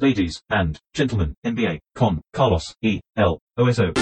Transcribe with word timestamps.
Ladies 0.00 0.44
and 0.48 0.78
gentlemen, 0.94 1.34
NBA 1.42 1.80
con 1.92 2.20
Carlos 2.32 2.76
E. 2.80 3.00
L. 3.16 3.38
OSO. 3.56 3.94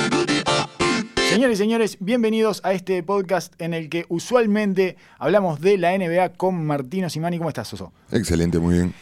Señores 1.30 1.58
y 1.58 1.62
señores, 1.62 1.96
bienvenidos 2.00 2.61
a 2.65 2.75
este 2.75 3.03
podcast 3.03 3.58
en 3.62 3.72
el 3.72 3.88
que 3.88 4.04
usualmente 4.11 4.98
hablamos 5.19 5.59
de 5.62 5.79
la 5.79 5.96
NBA 5.96 6.35
con 6.35 6.67
Martino 6.67 7.09
Simani. 7.09 7.38
¿Cómo 7.38 7.48
estás, 7.48 7.69
Soso? 7.69 7.95
Excelente, 8.12 8.59
muy 8.59 8.74
bien. 8.74 8.93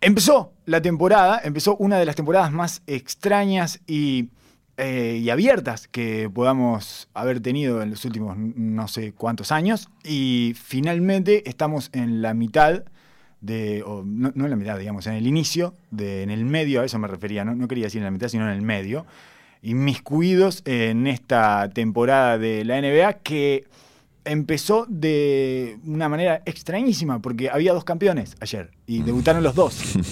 Empezó 0.00 0.52
la 0.66 0.82
temporada, 0.82 1.40
empezó 1.44 1.76
una 1.76 1.96
de 2.00 2.06
las 2.06 2.16
temporadas 2.16 2.50
más 2.50 2.82
extrañas 2.88 3.80
y, 3.86 4.30
eh, 4.78 5.20
y 5.22 5.30
abiertas 5.30 5.86
que 5.86 6.28
podamos 6.28 7.08
haber 7.14 7.38
tenido 7.38 7.82
en 7.82 7.90
los 7.90 8.04
últimos 8.04 8.36
no 8.36 8.88
sé 8.88 9.12
cuántos 9.12 9.52
años. 9.52 9.90
Y 10.02 10.54
finalmente 10.60 11.48
estamos 11.48 11.88
en 11.92 12.20
la 12.20 12.34
mitad 12.34 12.82
de, 13.42 13.82
o 13.82 14.02
no, 14.04 14.32
no 14.34 14.44
en 14.44 14.50
la 14.50 14.56
mitad, 14.56 14.78
digamos, 14.78 15.06
en 15.06 15.14
el 15.14 15.26
inicio, 15.26 15.74
de, 15.90 16.22
en 16.22 16.30
el 16.30 16.44
medio, 16.46 16.80
a 16.80 16.84
eso 16.86 16.98
me 16.98 17.08
refería, 17.08 17.44
no, 17.44 17.54
no 17.54 17.68
quería 17.68 17.84
decir 17.84 17.98
en 17.98 18.04
la 18.04 18.10
mitad, 18.10 18.28
sino 18.28 18.48
en 18.48 18.54
el 18.54 18.62
medio, 18.62 19.04
inmiscuidos 19.60 20.62
en 20.64 21.06
esta 21.06 21.68
temporada 21.70 22.38
de 22.38 22.64
la 22.64 22.80
NBA 22.80 23.14
que 23.24 23.64
empezó 24.24 24.86
de 24.88 25.78
una 25.84 26.08
manera 26.08 26.42
extrañísima, 26.46 27.20
porque 27.20 27.50
había 27.50 27.72
dos 27.72 27.84
campeones 27.84 28.36
ayer 28.40 28.70
y 28.86 29.02
debutaron 29.02 29.42
los 29.42 29.54
dos. 29.54 29.98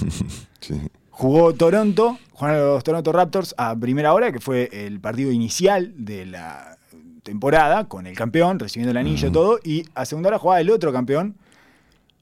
Sí. 0.61 0.79
Jugó 1.09 1.55
Toronto, 1.55 2.19
jugaron 2.33 2.75
los 2.75 2.85
Toronto 2.85 3.13
Raptors 3.13 3.55
a 3.57 3.75
primera 3.75 4.13
hora, 4.13 4.31
que 4.31 4.41
fue 4.41 4.69
el 4.71 5.01
partido 5.01 5.33
inicial 5.33 5.95
de 5.97 6.27
la 6.27 6.77
temporada, 7.23 7.89
con 7.89 8.07
el 8.07 8.15
campeón, 8.15 8.59
recibiendo 8.59 8.91
el 8.91 8.99
anillo 8.99 9.29
y 9.29 9.33
todo, 9.33 9.59
y 9.65 9.85
a 9.95 10.05
segunda 10.05 10.29
hora 10.29 10.39
jugaba 10.39 10.61
el 10.61 10.69
otro 10.69 10.93
campeón, 10.93 11.37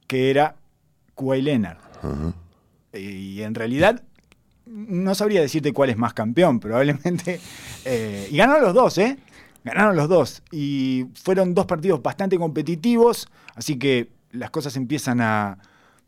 que 0.07 0.31
era 0.31 0.55
Kawhi 1.19 1.43
Leonard. 1.43 1.79
Y 2.93 3.43
en 3.43 3.55
realidad 3.55 4.03
no 4.67 5.15
sabría 5.15 5.41
decirte 5.41 5.73
cuál 5.73 5.91
es 5.91 5.97
más 5.97 6.15
campeón, 6.15 6.61
probablemente. 6.61 7.41
eh, 7.85 8.29
y 8.31 8.37
ganaron 8.37 8.63
los 8.63 8.75
dos, 8.75 8.99
¿eh? 8.99 9.19
Ganaron 9.65 9.97
los 9.97 10.09
dos. 10.09 10.43
Y 10.53 11.07
fueron 11.15 11.55
dos 11.55 11.67
partidos 11.67 12.03
bastante 12.03 12.39
competitivos, 12.39 13.29
así 13.55 13.79
que 13.79 14.11
las 14.31 14.51
cosas 14.51 14.77
empiezan 14.77 15.21
a 15.21 15.59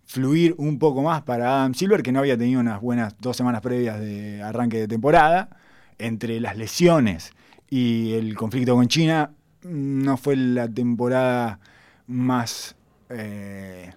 fluir 0.04 0.54
un 0.58 0.78
poco 0.78 1.02
más 1.02 1.22
para 1.22 1.60
Adam 1.60 1.74
Silver, 1.74 2.02
que 2.02 2.12
no 2.12 2.20
había 2.20 2.36
tenido 2.36 2.60
unas 2.60 2.80
buenas 2.80 3.14
dos 3.20 3.36
semanas 3.36 3.60
previas 3.60 4.00
de 4.00 4.42
arranque 4.42 4.78
de 4.78 4.88
temporada. 4.88 5.56
Entre 5.98 6.40
las 6.40 6.56
lesiones 6.56 7.32
y 7.68 8.14
el 8.14 8.34
conflicto 8.34 8.74
con 8.74 8.88
China, 8.88 9.32
no 9.62 10.16
fue 10.16 10.34
la 10.34 10.66
temporada 10.66 11.60
más 12.06 12.74
eh, 13.10 13.92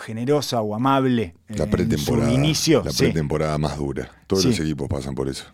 generosa 0.00 0.60
o 0.62 0.74
amable 0.74 1.34
La 1.48 1.64
en 1.64 1.70
pretemporada. 1.70 2.28
su 2.28 2.34
inicio. 2.34 2.82
La 2.84 2.90
sí. 2.92 3.04
pretemporada 3.04 3.58
más 3.58 3.76
dura. 3.78 4.10
Todos 4.26 4.42
Sí. 4.42 4.48
los 4.48 4.60
equipos 4.60 4.88
pasan 4.88 5.14
por 5.14 5.28
eso. 5.28 5.44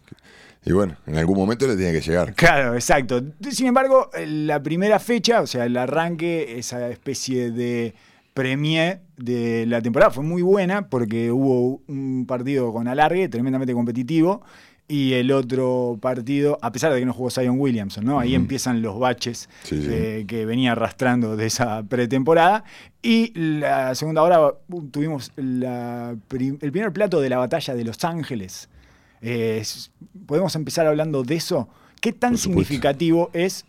Y 0.65 0.73
bueno, 0.73 0.97
en 1.07 1.17
algún 1.17 1.37
momento 1.37 1.67
le 1.67 1.77
tiene 1.77 1.93
que 1.93 2.01
llegar. 2.01 2.35
Claro, 2.35 2.75
exacto. 2.75 3.23
Sin 3.51 3.67
embargo, 3.69 4.11
la 4.27 4.63
primera 4.63 4.99
fecha, 4.99 5.41
o 5.43 5.47
sea, 5.47 5.65
el 5.65 5.77
arranque, 5.77 6.59
esa 6.59 6.89
especie 6.91 7.51
de 7.53 7.95
premier 8.35 9.01
de 9.17 9.65
la 9.67 9.81
temporada 9.81 10.11
fue 10.11 10.25
muy 10.25 10.43
buena 10.43 10.89
porque 10.89 11.31
hubo 11.31 11.81
un 11.87 12.27
partido 12.27 12.73
con 12.73 12.89
alargue 12.89 13.29
tremendamente 13.29 13.73
competitivo 13.75 14.43
y 14.89 15.15
el 15.15 15.33
otro 15.33 15.99
partido, 16.01 16.59
a 16.63 16.71
pesar 16.71 16.93
de 16.93 17.01
que 17.01 17.07
no 17.07 17.13
jugó 17.13 17.31
Zion 17.31 17.59
Williamson, 17.59 18.05
¿no? 18.05 18.21
Ahí 18.21 18.35
empiezan 18.37 18.83
los 18.83 18.99
baches 19.01 19.49
Sí, 19.65 19.83
sí. 19.83 19.89
eh, 19.91 20.25
que 20.29 20.47
venía 20.47 20.73
arrastrando 20.73 21.37
de 21.37 21.47
esa 21.47 21.83
pretemporada. 21.83 22.63
Y 23.03 23.33
la 23.39 23.95
segunda 23.97 24.23
hora 24.23 24.41
uh, 24.69 24.83
tuvimos 24.89 25.33
la 25.37 26.15
prim- 26.29 26.59
el 26.61 26.71
primer 26.71 26.93
plato 26.93 27.21
de 27.21 27.29
la 27.29 27.39
batalla 27.39 27.75
de 27.75 27.85
Los 27.85 28.05
Ángeles. 28.05 28.69
Eh, 29.23 29.63
¿Podemos 30.27 30.55
empezar 30.55 30.87
hablando 30.87 31.23
de 31.25 31.35
eso? 31.35 31.69
¿Qué 32.01 32.13
tan 32.13 32.39
significativo 32.39 33.31
es? 33.33 33.65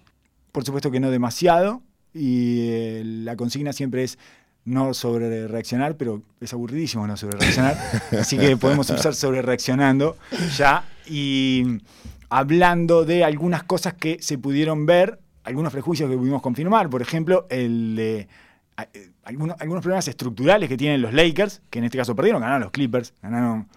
Por 0.51 0.65
supuesto 0.65 0.91
que 0.91 0.99
no 0.99 1.09
demasiado. 1.09 1.81
Y 2.13 2.67
eh, 2.69 3.01
la 3.05 3.35
consigna 3.35 3.73
siempre 3.73 4.03
es 4.03 4.19
no 4.65 4.93
sobre 4.93 5.47
reaccionar, 5.47 5.95
pero 5.97 6.21
es 6.41 6.51
aburridísimo 6.53 7.07
no 7.07 7.15
sobre 7.17 7.37
reaccionar. 7.39 7.77
así 8.19 8.37
que 8.37 8.57
podemos 8.57 8.89
empezar 8.89 9.15
sobre 9.15 9.41
reaccionando 9.41 10.17
ya. 10.57 10.83
Y 11.09 11.79
hablando 12.29 13.05
de 13.05 13.23
algunas 13.23 13.63
cosas 13.63 13.93
que 13.93 14.17
se 14.21 14.37
pudieron 14.37 14.85
ver, 14.85 15.19
algunos 15.43 15.71
prejuicios 15.71 16.09
que 16.09 16.17
pudimos 16.17 16.41
confirmar. 16.41 16.89
Por 16.89 17.01
ejemplo, 17.01 17.47
el 17.49 17.95
de 17.95 18.27
eh, 18.93 19.09
algunos, 19.23 19.55
algunos 19.59 19.81
problemas 19.81 20.07
estructurales 20.07 20.69
que 20.69 20.77
tienen 20.77 21.01
los 21.01 21.13
Lakers, 21.13 21.61
que 21.69 21.79
en 21.79 21.85
este 21.85 21.97
caso 21.97 22.15
perdieron, 22.15 22.41
ganaron 22.41 22.61
los 22.63 22.71
Clippers, 22.71 23.13
ganaron 23.21 23.67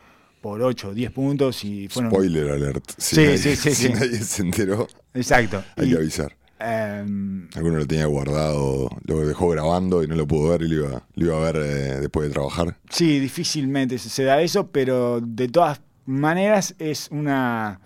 por 0.40 0.62
8 0.62 0.88
o 0.88 0.94
10 0.94 1.10
puntos 1.12 1.64
y 1.64 1.88
fueron... 1.88 2.10
Spoiler 2.10 2.50
alert. 2.50 2.84
Si 2.96 3.14
Sí, 3.16 3.22
nadie, 3.22 3.38
sí, 3.38 3.56
sí, 3.56 3.70
si 3.74 3.86
sí. 3.86 3.92
nadie 3.92 4.18
se 4.18 4.42
enteró, 4.42 4.88
Exacto. 5.14 5.62
hay 5.76 5.86
Y, 5.88 5.90
que 5.92 5.96
avisar. 5.98 6.36
em, 6.58 7.46
Alguno 7.54 7.76
lo 7.78 7.86
tenía 7.86 8.06
guardado, 8.06 8.88
lo 9.04 9.26
dejó 9.26 9.50
grabando 9.50 10.02
y 10.02 10.06
no 10.06 10.14
lo 10.16 10.26
pudo 10.26 10.50
ver 10.50 10.62
y 10.62 10.68
lo 10.68 10.74
iba, 10.88 11.02
lo 11.14 11.26
iba 11.26 11.36
a 11.36 11.52
ver 11.52 11.56
eh, 11.56 12.00
después 12.00 12.26
de 12.28 12.32
trabajar. 12.32 12.76
sí, 12.88 13.18
difícilmente 13.20 13.98
se 13.98 14.24
da 14.24 14.40
eso, 14.40 14.70
pero 14.70 15.20
de 15.20 15.48
todas 15.48 15.80
maneras 16.06 16.74
es 16.78 17.08
una... 17.10 17.80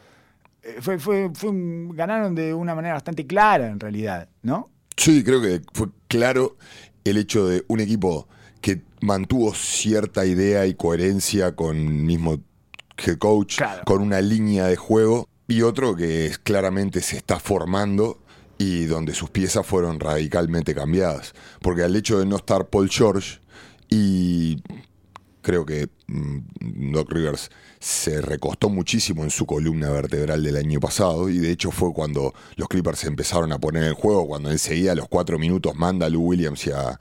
eh, 0.63 0.77
Fue, 0.81 0.99
fue, 0.99 1.31
fue 1.35 1.51
ganaron 1.95 2.35
de 2.35 2.55
una 2.55 2.75
manera 2.75 2.95
bastante 2.95 3.27
clara 3.27 3.69
en 3.69 3.81
realidad, 3.81 4.29
¿no? 4.43 4.71
Sí, 4.97 5.23
creo 5.25 5.41
que 5.43 5.61
fue 5.73 5.89
claro 6.09 6.57
el 7.05 7.17
hecho 7.19 7.47
de 7.47 7.65
un 7.69 7.81
equipo 7.81 8.29
que 8.61 8.83
mantuvo 9.03 9.53
cierta 9.55 10.25
idea 10.25 10.67
y 10.67 10.75
coherencia 10.75 11.55
con 11.55 11.77
el 11.77 11.85
mismo 11.93 12.39
head 12.97 13.19
coach, 13.19 13.57
Claro. 13.59 13.83
con 13.85 14.01
una 14.01 14.21
línea 14.21 14.67
de 14.67 14.77
juego, 14.77 15.29
y 15.49 15.61
otro 15.63 15.95
que 15.97 16.27
es- 16.27 16.39
claramente 16.39 17.01
se 17.03 17.17
está 17.19 17.39
formando 17.41 18.21
y 18.57 18.85
donde 18.85 19.13
sus 19.15 19.29
piezas 19.31 19.67
fueron 19.67 19.99
radicalmente 20.01 20.75
cambiadas. 20.75 21.35
Porque 21.61 21.83
al 21.83 21.95
hecho 21.97 22.21
de 22.21 22.25
no 22.25 22.37
estar 22.37 22.69
Paul 22.69 22.89
George 22.89 23.41
y 23.91 24.63
creo 25.43 25.67
que 25.67 25.89
Doc 26.07 27.11
Rivers 27.11 27.51
se 27.81 28.21
recostó 28.21 28.69
muchísimo 28.69 29.25
en 29.25 29.31
su 29.31 29.47
columna 29.47 29.91
vertebral 29.91 30.43
del 30.43 30.57
año 30.57 30.81
pasado 30.81 31.29
y 31.29 31.39
de 31.39 31.51
hecho 31.51 31.71
fue 31.71 31.93
cuando 31.93 32.35
los 32.57 32.69
Clippers 32.69 33.05
empezaron 33.05 33.53
a 33.53 33.59
poner 33.59 33.85
el 33.85 33.95
juego, 33.95 34.27
cuando 34.27 34.51
enseguida 34.51 34.93
a 34.93 34.95
los 34.97 35.09
cuatro 35.09 35.39
minutos 35.39 35.75
manda 35.75 36.07
a 36.07 36.11
Lou 36.11 36.23
Williams 36.23 36.67
y 36.67 36.71
a, 36.73 36.99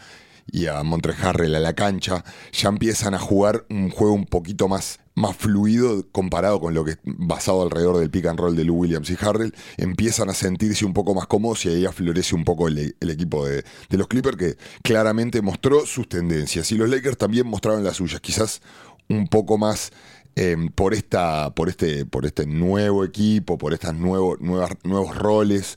y 0.51 0.67
a 0.67 0.79
Harrell 1.21 1.55
a 1.55 1.59
la 1.59 1.73
cancha, 1.73 2.23
ya 2.51 2.69
empiezan 2.69 3.13
a 3.13 3.19
jugar 3.19 3.65
un 3.69 3.89
juego 3.89 4.13
un 4.13 4.25
poquito 4.25 4.67
más, 4.67 4.99
más 5.15 5.35
fluido 5.35 6.05
comparado 6.11 6.59
con 6.59 6.73
lo 6.73 6.83
que 6.83 6.97
basado 7.03 7.61
alrededor 7.61 7.97
del 7.97 8.09
pick 8.09 8.25
and 8.25 8.39
roll 8.39 8.55
de 8.55 8.63
Lou 8.63 8.77
Williams 8.77 9.09
y 9.09 9.17
Harrell, 9.19 9.53
empiezan 9.77 10.29
a 10.29 10.33
sentirse 10.33 10.85
un 10.85 10.93
poco 10.93 11.13
más 11.13 11.27
cómodos 11.27 11.65
y 11.65 11.69
ahí 11.69 11.85
aflorece 11.85 12.35
un 12.35 12.43
poco 12.43 12.67
el, 12.67 12.95
el 12.99 13.09
equipo 13.09 13.45
de, 13.45 13.63
de 13.89 13.97
los 13.97 14.07
Clippers 14.07 14.37
que 14.37 14.57
claramente 14.81 15.41
mostró 15.41 15.85
sus 15.85 16.07
tendencias 16.07 16.71
y 16.71 16.77
los 16.77 16.89
Lakers 16.89 17.17
también 17.17 17.47
mostraron 17.47 17.83
las 17.83 17.97
suyas, 17.97 18.21
quizás 18.21 18.61
un 19.09 19.27
poco 19.27 19.57
más 19.57 19.91
eh, 20.35 20.55
por 20.73 20.93
esta, 20.93 21.53
por 21.53 21.69
este, 21.69 22.05
por 22.05 22.25
este 22.25 22.45
nuevo 22.45 23.03
equipo, 23.03 23.57
por 23.57 23.73
estos 23.73 23.93
nuevos, 23.93 24.39
nuevos 24.39 25.15
roles. 25.15 25.75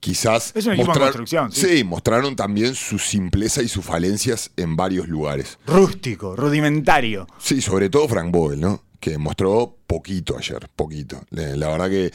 Quizás 0.00 0.52
Es 0.54 0.66
un 0.66 0.74
equipo 0.74 0.92
en 0.92 0.98
construcción, 1.00 1.50
sí. 1.50 1.78
sí, 1.78 1.84
mostraron 1.84 2.36
también 2.36 2.76
su 2.76 3.00
simpleza 3.00 3.62
y 3.62 3.68
sus 3.68 3.84
falencias 3.84 4.52
en 4.56 4.76
varios 4.76 5.08
lugares. 5.08 5.58
Rústico, 5.66 6.36
rudimentario. 6.36 7.26
Sí, 7.38 7.60
sobre 7.60 7.90
todo 7.90 8.06
Frank 8.06 8.30
Vogel, 8.30 8.60
¿no? 8.60 8.84
Que 9.00 9.16
mostró 9.18 9.76
poquito 9.86 10.36
ayer, 10.36 10.68
poquito. 10.76 11.22
La 11.30 11.68
verdad 11.68 11.88
que 11.88 12.12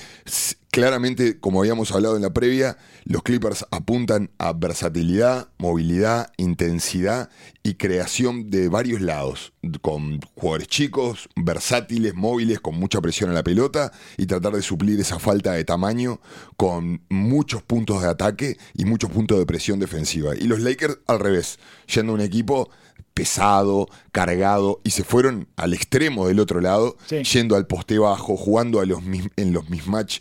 claramente, 0.69 1.39
como 1.39 1.59
habíamos 1.59 1.91
hablado 1.91 2.16
en 2.16 2.23
la 2.23 2.33
previa, 2.33 2.77
los 3.05 3.23
Clippers 3.23 3.66
apuntan 3.71 4.31
a 4.38 4.53
versatilidad, 4.53 5.49
movilidad, 5.57 6.31
intensidad 6.38 7.29
y 7.61 7.75
creación 7.75 8.49
de 8.49 8.69
varios 8.69 9.01
lados, 9.01 9.53
con 9.81 10.19
jugadores 10.35 10.67
chicos, 10.67 11.29
versátiles, 11.35 12.16
móviles, 12.16 12.59
con 12.59 12.75
mucha 12.80 13.01
presión 13.01 13.30
en 13.30 13.35
la 13.35 13.44
pelota 13.44 13.91
y 14.18 14.25
tratar 14.25 14.53
de 14.53 14.62
suplir 14.62 15.00
esa 15.00 15.19
falta 15.19 15.53
de 15.53 15.63
tamaño 15.63 16.21
con 16.57 17.01
muchos 17.09 17.63
puntos 17.63 18.01
de 18.01 18.09
ataque 18.09 18.57
y 18.74 18.85
muchos 18.85 19.09
puntos 19.09 19.39
de 19.39 19.45
presión 19.45 19.80
defensiva. 19.80 20.35
Y 20.35 20.47
los 20.47 20.59
Lakers 20.59 21.00
al 21.07 21.19
revés, 21.19 21.59
yendo 21.94 22.13
a 22.13 22.15
un 22.15 22.21
equipo 22.21 22.69
pesado, 23.13 23.88
cargado, 24.12 24.81
y 24.83 24.89
se 24.92 25.04
fueron 25.04 25.48
al 25.56 25.74
extremo 25.74 26.27
del 26.27 26.39
otro 26.39 26.62
lado, 26.62 26.98
Sí. 27.07 27.24
yendo 27.24 27.56
al 27.56 27.68
poste 27.68 27.98
bajo, 28.00 28.36
jugando 28.38 28.80
a 28.80 28.86
los 28.86 29.00
en 29.36 29.54
los 29.54 29.69
mismatch 29.69 30.19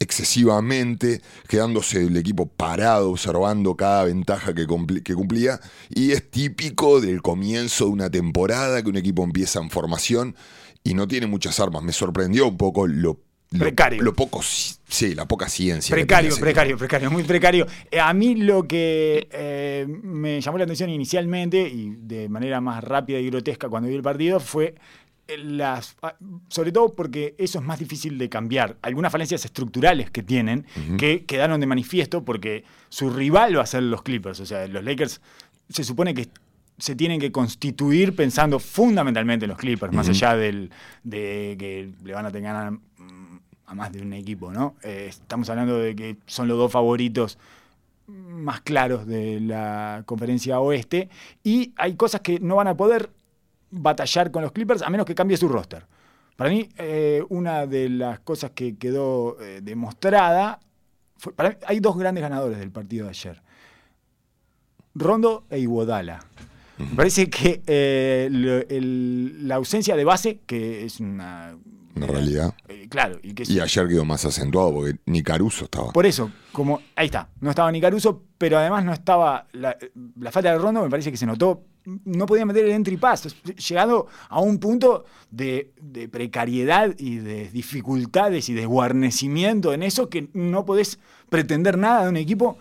excesivamente, 0.00 1.22
quedándose 1.48 2.04
el 2.04 2.16
equipo 2.16 2.46
parado, 2.46 3.10
observando 3.10 3.76
cada 3.76 4.04
ventaja 4.04 4.54
que, 4.54 4.66
que 5.04 5.14
cumplía. 5.14 5.60
Y 5.90 6.12
es 6.12 6.30
típico 6.30 7.00
del 7.00 7.20
comienzo 7.22 7.86
de 7.86 7.90
una 7.90 8.10
temporada 8.10 8.82
que 8.82 8.88
un 8.88 8.96
equipo 8.96 9.22
empieza 9.24 9.60
en 9.60 9.70
formación 9.70 10.36
y 10.84 10.94
no 10.94 11.06
tiene 11.08 11.26
muchas 11.26 11.60
armas. 11.60 11.82
Me 11.82 11.92
sorprendió 11.92 12.46
un 12.48 12.56
poco 12.56 12.86
lo, 12.86 13.20
lo- 13.50 13.58
Precario. 13.60 14.02
lo 14.02 14.12
poco, 14.14 14.40
sí, 14.42 15.14
la 15.14 15.26
poca 15.26 15.48
ciencia. 15.48 15.94
Precario, 15.94 16.36
precario, 16.38 16.76
precario, 16.76 17.10
muy 17.10 17.22
precario. 17.22 17.66
Eh, 17.90 17.98
a 18.00 18.12
mí 18.12 18.34
lo 18.34 18.68
que 18.68 19.26
eh, 19.30 19.86
me 20.02 20.40
llamó 20.40 20.58
la 20.58 20.64
atención 20.64 20.90
inicialmente 20.90 21.60
y 21.68 21.94
de 21.98 22.28
manera 22.28 22.60
más 22.60 22.84
rápida 22.84 23.18
y 23.18 23.26
grotesca 23.30 23.68
cuando 23.68 23.88
vi 23.88 23.94
el 23.94 24.02
partido 24.02 24.38
fue 24.40 24.74
las, 25.38 25.94
ah, 26.02 26.14
sobre 26.48 26.72
todo 26.72 26.94
porque 26.94 27.34
eso 27.38 27.58
es 27.58 27.64
más 27.64 27.78
difícil 27.78 28.16
de 28.18 28.28
cambiar. 28.30 28.76
Algunas 28.82 29.12
falencias 29.12 29.44
estructurales 29.44 30.10
que 30.10 30.22
tienen 30.22 30.64
que 30.96 31.24
quedaron 31.26 31.60
de 31.60 31.66
manifiesto 31.66 32.24
porque 32.24 32.64
su 32.88 33.10
rival 33.10 33.56
va 33.58 33.62
a 33.62 33.66
ser 33.66 33.82
los 33.82 34.02
Clippers. 34.02 34.40
O 34.40 34.46
sea, 34.46 34.66
los 34.68 34.82
Lakers 34.82 35.20
se 35.68 35.84
supone 35.84 36.14
que 36.14 36.28
se 36.78 36.94
tienen 36.94 37.20
que 37.20 37.30
constituir 37.32 38.14
pensando 38.14 38.58
fundamentalmente 38.58 39.44
en 39.44 39.50
los 39.50 39.58
Clippers, 39.58 39.92
más 39.92 40.08
allá 40.08 40.34
del, 40.36 40.70
de 41.02 41.56
que 41.58 41.90
le 42.04 42.12
van 42.14 42.24
a 42.24 42.30
tener 42.30 42.54
a, 43.68 43.74
más 43.74 43.92
de 43.92 44.02
un 44.02 44.12
equipo, 44.12 44.50
¿no? 44.52 44.74
Eh, 44.82 45.06
estamos 45.08 45.48
hablando 45.50 45.78
de 45.78 45.94
que 45.94 46.16
son 46.26 46.48
los 46.48 46.56
dos 46.58 46.72
favoritos 46.72 47.38
más 48.06 48.62
claros 48.62 49.06
de 49.06 49.38
la 49.40 50.02
conferencia 50.06 50.60
oeste 50.60 51.08
y 51.44 51.72
hay 51.76 51.94
cosas 51.94 52.22
que 52.22 52.40
no 52.40 52.56
van 52.56 52.68
a 52.68 52.76
poder 52.76 53.10
batallar 53.70 54.30
con 54.30 54.42
los 54.42 54.52
Clippers 54.52 54.80
a 54.82 54.88
menos 54.88 55.04
que 55.06 55.14
cambie 55.14 55.36
su 55.36 55.48
roster. 55.48 55.84
Para 56.36 56.50
mí, 56.50 56.68
eh, 56.78 57.22
una 57.28 57.66
de 57.66 57.88
las 57.90 58.20
cosas 58.20 58.52
que 58.52 58.76
quedó 58.76 59.38
eh, 59.42 59.60
demostrada, 59.62 60.60
fue, 61.18 61.32
para 61.34 61.50
mí, 61.50 61.56
hay 61.66 61.80
dos 61.80 61.98
grandes 61.98 62.22
ganadores 62.22 62.58
del 62.58 62.70
partido 62.70 63.04
de 63.04 63.10
ayer. 63.10 63.42
Rondo 64.94 65.44
e 65.50 65.58
Iguodala. 65.58 66.24
Me 66.78 66.94
parece 66.94 67.28
que 67.28 67.60
eh, 67.66 68.28
lo- 68.30 68.60
el- 68.68 69.46
la 69.48 69.56
ausencia 69.56 69.96
de 69.96 70.04
base, 70.04 70.40
que 70.46 70.84
es 70.84 71.00
una... 71.00 71.56
Una 72.04 72.12
realidad. 72.14 72.54
eh, 72.68 72.86
claro, 72.88 73.18
y 73.22 73.34
que 73.34 73.42
es- 73.44 73.50
Y 73.50 73.60
ayer 73.60 73.88
quedó 73.88 74.04
más 74.04 74.24
acentuado 74.24 74.72
porque 74.74 74.96
ni 75.06 75.22
Caruso 75.22 75.64
estaba. 75.64 75.92
por 75.92 76.06
eso, 76.06 76.30
como 76.52 76.80
ahí 76.96 77.06
está, 77.06 77.28
no 77.40 77.50
estaba 77.50 77.70
ni 77.72 77.80
Caruso, 77.80 78.22
pero 78.38 78.58
además 78.58 78.84
no 78.84 78.92
estaba 78.92 79.46
la, 79.52 79.76
la 80.18 80.30
falta 80.32 80.52
de 80.52 80.58
Rondo, 80.58 80.82
me 80.82 80.90
parece 80.90 81.10
que 81.10 81.16
se 81.16 81.26
notó. 81.26 81.62
No 82.04 82.26
podía 82.26 82.44
meter 82.44 82.66
el 82.66 82.72
entry 82.72 82.98
pass, 82.98 83.34
llegado 83.66 84.08
a 84.28 84.40
un 84.40 84.58
punto 84.58 85.06
de, 85.30 85.72
de 85.80 86.06
precariedad 86.08 86.94
y 86.98 87.16
de 87.16 87.48
dificultades 87.50 88.50
y 88.50 88.52
de 88.54 88.66
guarnecimiento 88.66 89.72
en 89.72 89.82
eso 89.82 90.10
que 90.10 90.28
no 90.34 90.66
podés 90.66 90.98
pretender 91.30 91.78
nada 91.78 92.02
de 92.04 92.08
un 92.10 92.16
equipo 92.18 92.58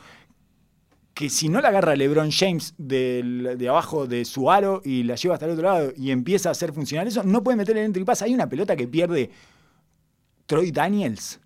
que 1.17 1.29
si 1.31 1.49
no 1.49 1.61
la 1.61 1.69
agarra 1.69 1.95
LeBron 1.95 2.29
James 2.29 2.75
del- 2.77 3.55
de 3.57 3.69
abajo 3.69 4.05
de 4.05 4.23
su 4.23 4.51
aro 4.51 4.83
y 4.85 5.01
la 5.01 5.15
lleva 5.15 5.33
hasta 5.33 5.47
el 5.47 5.53
otro 5.53 5.63
lado 5.63 5.91
y 5.97 6.11
empieza 6.11 6.49
a 6.49 6.51
hacer 6.51 6.73
funcionar 6.73 7.07
eso, 7.07 7.23
no 7.23 7.43
puede 7.43 7.57
meter 7.57 7.75
el 7.75 7.85
entry 7.85 8.03
pass. 8.03 8.21
Hay 8.21 8.35
una 8.35 8.47
pelota 8.47 8.75
que 8.75 8.87
pierde 8.87 9.31
Troy 10.45 10.71
Daniels 10.71 11.39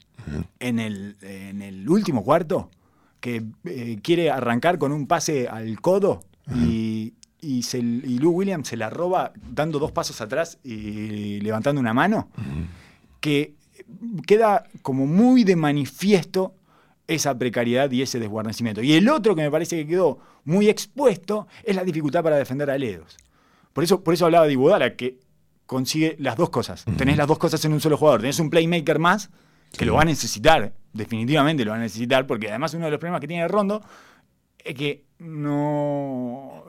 en, 0.59 0.77
el, 0.79 1.15
en 1.21 1.62
el 1.62 1.88
último 1.89 2.21
cuarto, 2.25 2.69
que 3.21 3.44
eh, 3.63 4.00
quiere 4.03 4.29
arrancar 4.29 4.77
con 4.77 4.91
un 4.91 5.07
pase 5.07 5.47
al 5.47 5.79
codo 5.79 6.21
y, 6.53 7.13
y, 7.39 7.63
se- 7.63 7.79
y 7.79 8.17
Lou 8.19 8.31
Williams 8.33 8.67
se 8.67 8.75
la 8.75 8.89
roba 8.89 9.31
dando 9.53 9.79
dos 9.79 9.94
pasos 9.94 10.19
atrás 10.19 10.57
y 10.65 11.39
levantando 11.39 11.79
una 11.79 11.94
mano, 11.94 12.27
que 13.21 13.53
queda 14.27 14.65
como 14.81 15.07
muy 15.07 15.45
de 15.45 15.56
manifiesto 15.56 16.56
esa 17.13 17.38
precariedad 17.38 17.92
y 17.92 18.02
ese 18.02 18.19
desguarnecimiento. 18.19 18.81
Y 18.81 18.94
el 18.94 19.08
otro 19.10 19.36
que 19.36 19.42
me 19.42 19.52
parece 19.52 19.78
que 19.78 19.88
quedó 19.88 20.19
muy 20.46 20.69
expuesto 20.69 21.48
es 21.63 21.75
la 21.75 21.84
dificultad 21.84 22.24
para 22.24 22.38
defender 22.38 22.69
a 22.69 22.78
Ledos. 22.78 23.18
Por 23.74 23.84
eso, 23.84 24.04
por 24.04 24.13
eso 24.13 24.25
hablaba 24.25 24.46
de 24.48 24.54
Iguodala, 24.54 24.96
que 24.96 25.19
consigue 25.66 26.16
las 26.19 26.36
dos 26.36 26.50
cosas. 26.50 26.86
Tenés 26.98 27.18
las 27.18 27.28
dos 27.28 27.38
cosas 27.38 27.63
en 27.66 27.74
un 27.74 27.80
solo 27.80 27.98
jugador. 27.98 28.22
Tenés 28.22 28.40
un 28.40 28.50
playmaker 28.50 29.00
más 29.00 29.30
que 29.78 29.86
lo 29.86 29.96
va 29.96 30.02
a 30.02 30.06
necesitar, 30.06 30.74
definitivamente 30.92 31.63
lo 31.63 31.72
va 31.72 31.78
a 31.78 31.80
necesitar, 31.80 32.28
porque 32.28 32.50
además 32.50 32.74
uno 32.74 32.86
de 32.86 32.92
los 32.92 33.00
problemas 33.00 33.22
que 33.22 33.28
tiene 33.28 33.48
Rondo 33.48 33.81
es 34.63 34.75
que 34.75 35.06
no. 35.19 36.63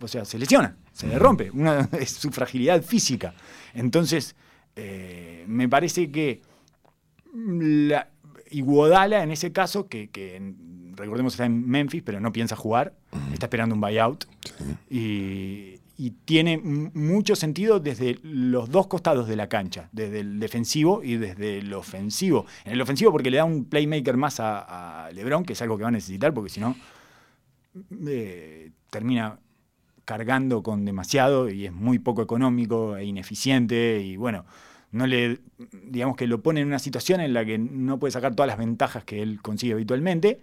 o 0.00 0.08
sea, 0.08 0.24
se 0.24 0.38
lesiona, 0.38 0.76
se 0.92 1.06
le 1.06 1.18
rompe. 1.18 1.50
Una, 1.50 1.88
es 1.98 2.10
su 2.10 2.30
fragilidad 2.30 2.82
física. 2.82 3.34
Entonces, 3.74 4.36
eh, 4.76 5.44
me 5.48 5.68
parece 5.68 6.10
que 6.10 6.42
la, 7.34 8.08
Iguodala, 8.50 9.22
en 9.22 9.30
ese 9.30 9.52
caso, 9.52 9.88
que, 9.88 10.08
que 10.10 10.54
recordemos 10.94 11.34
está 11.34 11.46
en 11.46 11.68
Memphis, 11.68 12.02
pero 12.02 12.20
no 12.20 12.32
piensa 12.32 12.56
jugar, 12.56 12.94
está 13.32 13.46
esperando 13.46 13.74
un 13.74 13.80
buyout. 13.80 14.24
Y, 14.90 15.80
y 15.96 16.10
tiene 16.24 16.58
mucho 16.58 17.34
sentido 17.34 17.80
desde 17.80 18.18
los 18.22 18.70
dos 18.70 18.86
costados 18.86 19.26
de 19.26 19.36
la 19.36 19.48
cancha, 19.48 19.88
desde 19.92 20.20
el 20.20 20.38
defensivo 20.38 21.02
y 21.02 21.16
desde 21.16 21.58
el 21.58 21.74
ofensivo. 21.74 22.46
En 22.64 22.72
el 22.72 22.80
ofensivo 22.80 23.10
porque 23.10 23.30
le 23.30 23.38
da 23.38 23.44
un 23.44 23.64
playmaker 23.64 24.16
más 24.16 24.38
a, 24.38 25.06
a 25.06 25.12
LeBron, 25.12 25.44
que 25.44 25.54
es 25.54 25.62
algo 25.62 25.76
que 25.76 25.82
va 25.82 25.88
a 25.88 25.92
necesitar, 25.92 26.32
porque 26.32 26.50
si 26.50 26.60
no, 26.60 26.76
eh, 28.06 28.70
termina 28.90 29.38
cargando 30.04 30.62
con 30.62 30.84
demasiado 30.84 31.50
y 31.50 31.66
es 31.66 31.72
muy 31.72 31.98
poco 31.98 32.22
económico 32.22 32.96
e 32.96 33.04
ineficiente 33.04 34.00
y 34.00 34.16
bueno, 34.16 34.46
no 34.90 35.06
le 35.06 35.40
digamos 35.84 36.16
que 36.16 36.26
lo 36.26 36.42
pone 36.42 36.60
en 36.60 36.66
una 36.66 36.78
situación 36.78 37.20
en 37.20 37.34
la 37.34 37.44
que 37.44 37.58
no 37.58 37.98
puede 37.98 38.12
sacar 38.12 38.34
todas 38.34 38.48
las 38.48 38.58
ventajas 38.58 39.04
que 39.04 39.22
él 39.22 39.40
consigue 39.42 39.74
habitualmente 39.74 40.40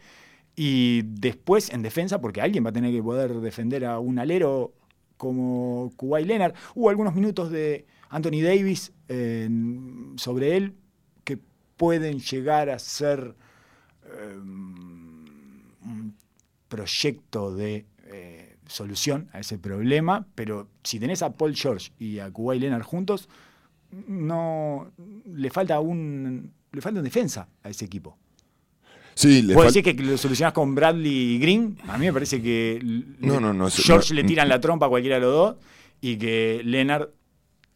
y 0.55 1.01
después 1.03 1.69
en 1.71 1.81
defensa 1.81 2.21
porque 2.21 2.41
alguien 2.41 2.65
va 2.65 2.69
a 2.69 2.73
tener 2.73 2.91
que 2.91 3.03
poder 3.03 3.33
defender 3.41 3.85
a 3.85 3.99
un 3.99 4.19
alero 4.19 4.73
como 5.17 5.91
Kuwait 5.95 6.27
Leonard. 6.27 6.53
Hubo 6.75 6.89
algunos 6.89 7.15
minutos 7.15 7.51
de 7.51 7.85
Anthony 8.09 8.41
Davis 8.41 8.93
sobre 10.17 10.57
él 10.57 10.75
que 11.23 11.39
pueden 11.77 12.19
llegar 12.19 12.69
a 12.69 12.79
ser 12.79 13.35
eh, 14.05 14.37
un 14.37 16.15
proyecto 16.67 17.55
de 17.55 17.85
eh, 18.05 18.57
solución 18.67 19.29
a 19.33 19.39
ese 19.39 19.57
problema, 19.57 20.27
pero 20.35 20.67
si 20.83 20.99
tenés 20.99 21.21
a 21.21 21.33
Paul 21.33 21.55
George 21.55 21.91
y 21.99 22.19
a 22.19 22.31
Kuwait 22.31 22.61
Leonard 22.61 22.83
juntos, 22.83 23.29
no 24.07 24.91
le 25.33 25.49
falta 25.49 25.79
un 25.79 26.51
le 26.71 26.81
falta 26.81 26.99
una 26.99 27.03
defensa 27.03 27.47
a 27.63 27.69
ese 27.69 27.85
equipo. 27.85 28.17
Sí, 29.13 29.41
le 29.41 29.55
decís 29.55 29.81
que 29.81 29.93
lo 29.93 30.17
solucionás 30.17 30.53
con 30.53 30.75
Bradley 30.75 31.35
y 31.35 31.39
Green, 31.39 31.77
a 31.87 31.97
mí 31.97 32.05
me 32.05 32.13
parece 32.13 32.41
que 32.41 32.79
No, 33.19 33.39
no, 33.39 33.53
no, 33.53 33.69
George 33.69 34.13
le 34.13 34.25
tiran 34.25 34.49
la 34.49 34.59
trompa 34.59 34.87
a 34.87 34.89
cualquiera 34.89 35.15
de 35.15 35.21
los 35.21 35.33
dos 35.33 35.55
y 36.01 36.17
que 36.17 36.61
Leonard 36.65 37.09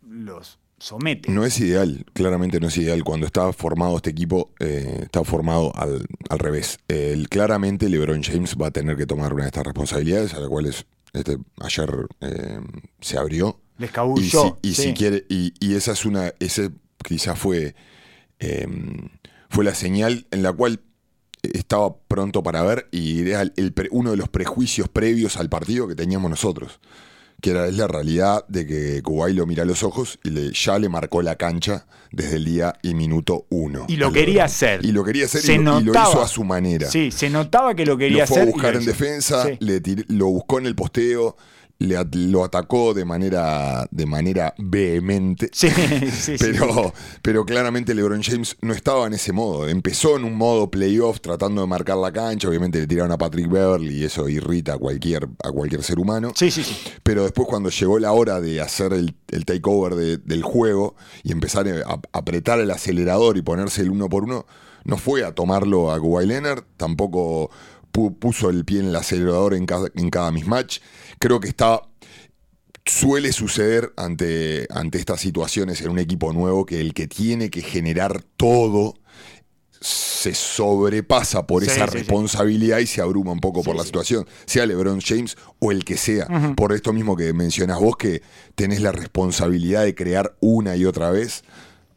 los 0.06 0.60
somete. 0.80 1.32
No 1.32 1.46
es 1.46 1.60
ideal, 1.60 2.06
claramente 2.14 2.60
no 2.60 2.68
es 2.68 2.78
ideal. 2.78 3.04
Cuando 3.04 3.26
estaba 3.26 3.54
formado 3.54 3.98
este 3.98 4.10
equipo, 4.10 4.52
eh, 4.60 5.02
está 5.04 5.24
formado 5.24 5.74
al, 5.76 6.06
al 6.30 6.40
revés. 6.40 6.80
Claramente 7.30 7.90
LeBron 7.90 8.22
James 8.24 8.56
va 8.62 8.68
a 8.68 8.72
tener 8.72 8.98
que 8.98 9.06
tomar 9.06 9.34
una 9.34 9.44
de 9.44 9.50
estas 9.50 9.66
responsabilidades, 9.66 10.34
a 10.34 10.40
la 10.40 10.48
cual 10.48 10.66
es, 10.66 10.86
este, 11.14 11.38
ayer 11.62 11.90
eh, 12.22 12.60
se 13.02 13.18
abrió. 13.18 13.60
Les 13.80 13.90
Y, 14.18 14.30
si, 14.30 14.38
y 14.62 14.74
sí. 14.76 14.84
si 14.84 14.94
quiere, 14.94 15.26
y, 15.30 15.54
y 15.60 15.74
esa 15.76 15.94
es 15.94 16.06
una, 16.06 16.32
ese 16.40 16.70
quizás 17.04 17.40
fue, 17.40 17.74
eh, 18.40 18.68
fue 19.50 19.64
la 19.64 19.74
señal 19.74 20.28
en 20.32 20.44
la 20.44 20.54
cual 20.54 20.82
estaba 21.42 21.96
pronto 22.08 22.44
para 22.44 22.62
ver 22.64 22.88
y 22.92 23.22
era 23.30 23.42
el- 23.42 23.74
uno 23.92 24.12
de 24.12 24.18
los 24.18 24.28
prejuicios 24.30 24.90
previos 24.90 25.38
al 25.38 25.50
partido 25.50 25.88
que 25.88 25.96
teníamos 25.96 26.30
nosotros. 26.30 26.80
Que 27.42 27.52
era 27.52 27.68
es 27.68 27.74
la 27.78 27.88
realidad 27.88 28.44
de 28.50 28.68
que 28.68 29.02
Kuwait 29.02 29.34
lo 29.34 29.46
mira 29.48 29.64
a 29.64 29.66
los 29.66 29.82
ojos 29.84 30.20
y 30.26 30.30
le, 30.32 30.52
ya 30.52 30.78
le 30.78 30.90
marcó 30.90 31.22
la 31.22 31.38
cancha 31.38 31.88
desde 32.12 32.36
el 32.36 32.44
día 32.44 32.74
y 32.84 32.94
minuto 32.96 33.46
uno. 33.50 33.86
Y 33.88 33.96
lo 33.96 34.12
quería 34.12 34.44
hacer. 34.44 34.84
Y 34.84 34.92
lo 34.92 35.06
quería 35.06 35.24
hacer 35.24 35.42
Se 35.42 35.54
y, 35.54 35.58
lo, 35.60 35.80
y 35.80 35.84
lo 35.86 35.94
notaba. 35.94 36.10
hizo 36.10 36.22
a 36.22 36.28
su 36.28 36.44
manera. 36.44 36.90
Sí, 36.92 37.12
se 37.12 37.30
notaba 37.30 37.74
que 37.76 37.86
lo 37.86 37.98
quería 37.98 38.24
lo 38.24 38.28
fue 38.28 38.40
a 38.40 38.42
hacer. 38.42 38.54
buscar 38.54 38.76
en 38.76 38.84
defensa, 38.86 39.46
Sí. 39.48 39.56
le 39.62 39.82
tir- 39.82 40.06
lo 40.10 40.26
buscó 40.26 40.60
en 40.60 40.66
el 40.66 40.76
posteo, 40.76 41.38
le 41.80 41.96
at- 41.98 42.14
lo 42.14 42.44
atacó 42.44 42.94
de 42.94 43.06
manera, 43.06 43.88
de 43.90 44.06
manera 44.06 44.54
vehemente. 44.58 45.50
Sí, 45.54 45.70
sí, 45.70 46.12
sí, 46.12 46.36
Pero, 46.38 46.94
pero 47.22 47.46
claramente 47.46 47.94
LeBron 47.96 48.22
James 48.22 48.58
no 48.62 48.74
estaba 48.74 49.08
en 49.08 49.14
ese 49.14 49.32
modo. 49.32 49.68
Empezó 49.68 50.18
en 50.18 50.26
un 50.26 50.36
modo 50.36 50.70
playoff 50.70 51.22
tratando 51.22 51.62
de 51.62 51.68
marcar 51.68 51.98
la 51.98 52.12
cancha. 52.12 52.50
Obviamente 52.50 52.80
le 52.80 52.88
tiraron 52.88 53.12
a 53.14 53.18
Patrick 53.18 53.50
Beverly 53.50 53.96
y 54.00 54.04
eso 54.04 54.28
irrita 54.28 54.74
a 54.74 54.78
cualquier, 54.78 55.28
a 55.44 55.52
cualquier 55.52 55.82
ser 55.84 56.00
humano. 56.00 56.34
Sí, 56.36 56.52
sí, 56.52 56.64
sí. 56.64 56.76
Pero 57.04 57.24
después 57.24 57.48
cuando 57.48 57.70
llegó 57.70 57.98
la 57.98 58.12
hora 58.12 58.42
de 58.42 58.60
hacer 58.62 58.92
el, 58.94 59.16
el 59.30 59.46
takeover 59.46 59.96
de- 59.96 60.18
del 60.18 60.44
juego 60.44 60.96
y 61.24 61.32
empezar 61.32 61.68
a, 61.68 61.94
a 61.94 62.00
apretar 62.12 62.60
el 62.60 62.72
acelerador 62.72 63.38
y 63.38 63.42
ponerse 63.42 63.82
el 63.84 63.90
uno 63.90 64.10
por 64.10 64.26
uno, 64.26 64.46
no 64.84 64.98
fue 64.98 65.24
a 65.24 65.34
tomarlo 65.34 65.92
a 65.92 65.96
Kawhi 65.98 66.26
Leonard, 66.26 66.64
tampoco 66.78 67.50
pu- 67.94 68.18
puso 68.18 68.50
el 68.50 68.66
pie 68.66 68.80
en 68.82 68.88
el 68.88 68.96
acelerador 68.96 69.54
en 69.54 69.66
cada, 69.66 69.88
en 69.96 70.10
cada 70.10 70.32
mismatch. 70.32 70.80
Creo 71.20 71.40
que 71.40 71.50
está 71.50 71.82
suele 72.86 73.32
suceder 73.34 73.94
ante, 73.98 74.66
ante 74.72 74.98
estas 74.98 75.22
situaciones 75.22 75.80
en 75.82 75.90
un 75.90 76.00
equipo 76.00 76.34
nuevo 76.34 76.66
que 76.66 76.82
el 76.82 76.94
que 76.94 77.08
tiene 77.08 77.50
que 77.52 77.62
generar 77.62 78.24
todo 78.36 78.96
se 79.82 80.34
sobrepasa 80.34 81.48
por 81.48 81.64
Sí, 81.64 81.70
esa 81.70 81.86
sí, 81.86 81.92
sí. 81.92 81.98
responsabilidad 82.00 82.80
y 82.80 82.88
se 82.88 83.02
abruma 83.02 83.32
un 83.32 83.40
poco 83.40 83.64
por 83.64 83.76
la 83.76 83.84
situación, 83.84 84.28
sea 84.46 84.66
LeBron 84.66 85.00
James 85.02 85.38
o 85.60 85.72
el 85.72 85.86
que 85.86 85.98
sea. 85.98 86.28
Por 86.58 86.74
esto 86.74 86.92
mismo 86.92 87.16
que 87.16 87.32
mencionás 87.32 87.80
vos, 87.80 87.96
que 87.96 88.22
tenés 88.56 88.82
la 88.82 88.92
responsabilidad 88.92 89.84
de 89.84 89.96
crear 89.96 90.36
una 90.42 90.76
y 90.76 90.86
otra 90.86 91.12
vez 91.12 91.44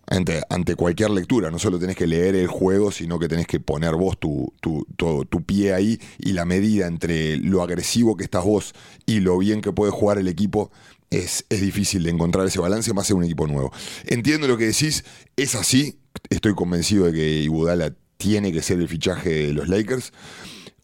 ante, 0.07 0.75
cualquier 0.77 1.11
lectura. 1.11 1.51
No 1.51 1.59
solo 1.59 1.79
tenés 1.79 1.97
que 1.97 2.07
leer 2.07 2.35
el 2.35 2.47
juego, 2.49 2.91
sino 2.93 3.19
que 3.19 3.29
tenés 3.29 3.47
que 3.47 3.61
poner 3.61 3.95
vos 3.95 4.19
tu, 4.19 4.53
tu, 4.61 4.87
tu- 4.97 5.25
pie 5.45 5.73
ahí 5.75 5.99
y 6.19 6.33
la 6.33 6.45
medida 6.45 6.87
entre 6.87 7.37
lo 7.37 7.63
agresivo 7.63 8.17
que 8.17 8.25
estás 8.25 8.45
vos 8.45 8.75
y 9.07 9.21
lo 9.21 9.39
bien 9.39 9.61
que 9.61 9.73
puede 9.73 9.91
jugar 9.93 10.19
el 10.19 10.29
equipo 10.29 10.71
es, 11.11 11.45
es 11.49 11.61
difícil 11.61 12.05
de 12.05 12.11
encontrar 12.11 12.47
ese 12.47 12.61
balance 12.61 12.93
más 12.95 13.11
en 13.11 13.19
un 13.19 13.25
equipo 13.25 13.47
nuevo. 13.47 13.73
Entiendo 14.07 14.49
lo 14.49 14.57
que 14.57 14.67
decís, 14.67 15.05
es 15.37 15.55
así, 15.55 15.99
estoy 16.31 16.55
convencido 16.55 17.07
de 17.07 17.13
que 17.13 17.29
Iguodala 17.43 17.95
tiene 18.17 18.53
que 18.53 18.63
ser 18.63 18.79
el 18.79 18.89
fichaje 18.89 19.31
de 19.49 19.53
los 19.53 19.69
Lakers. 19.69 20.13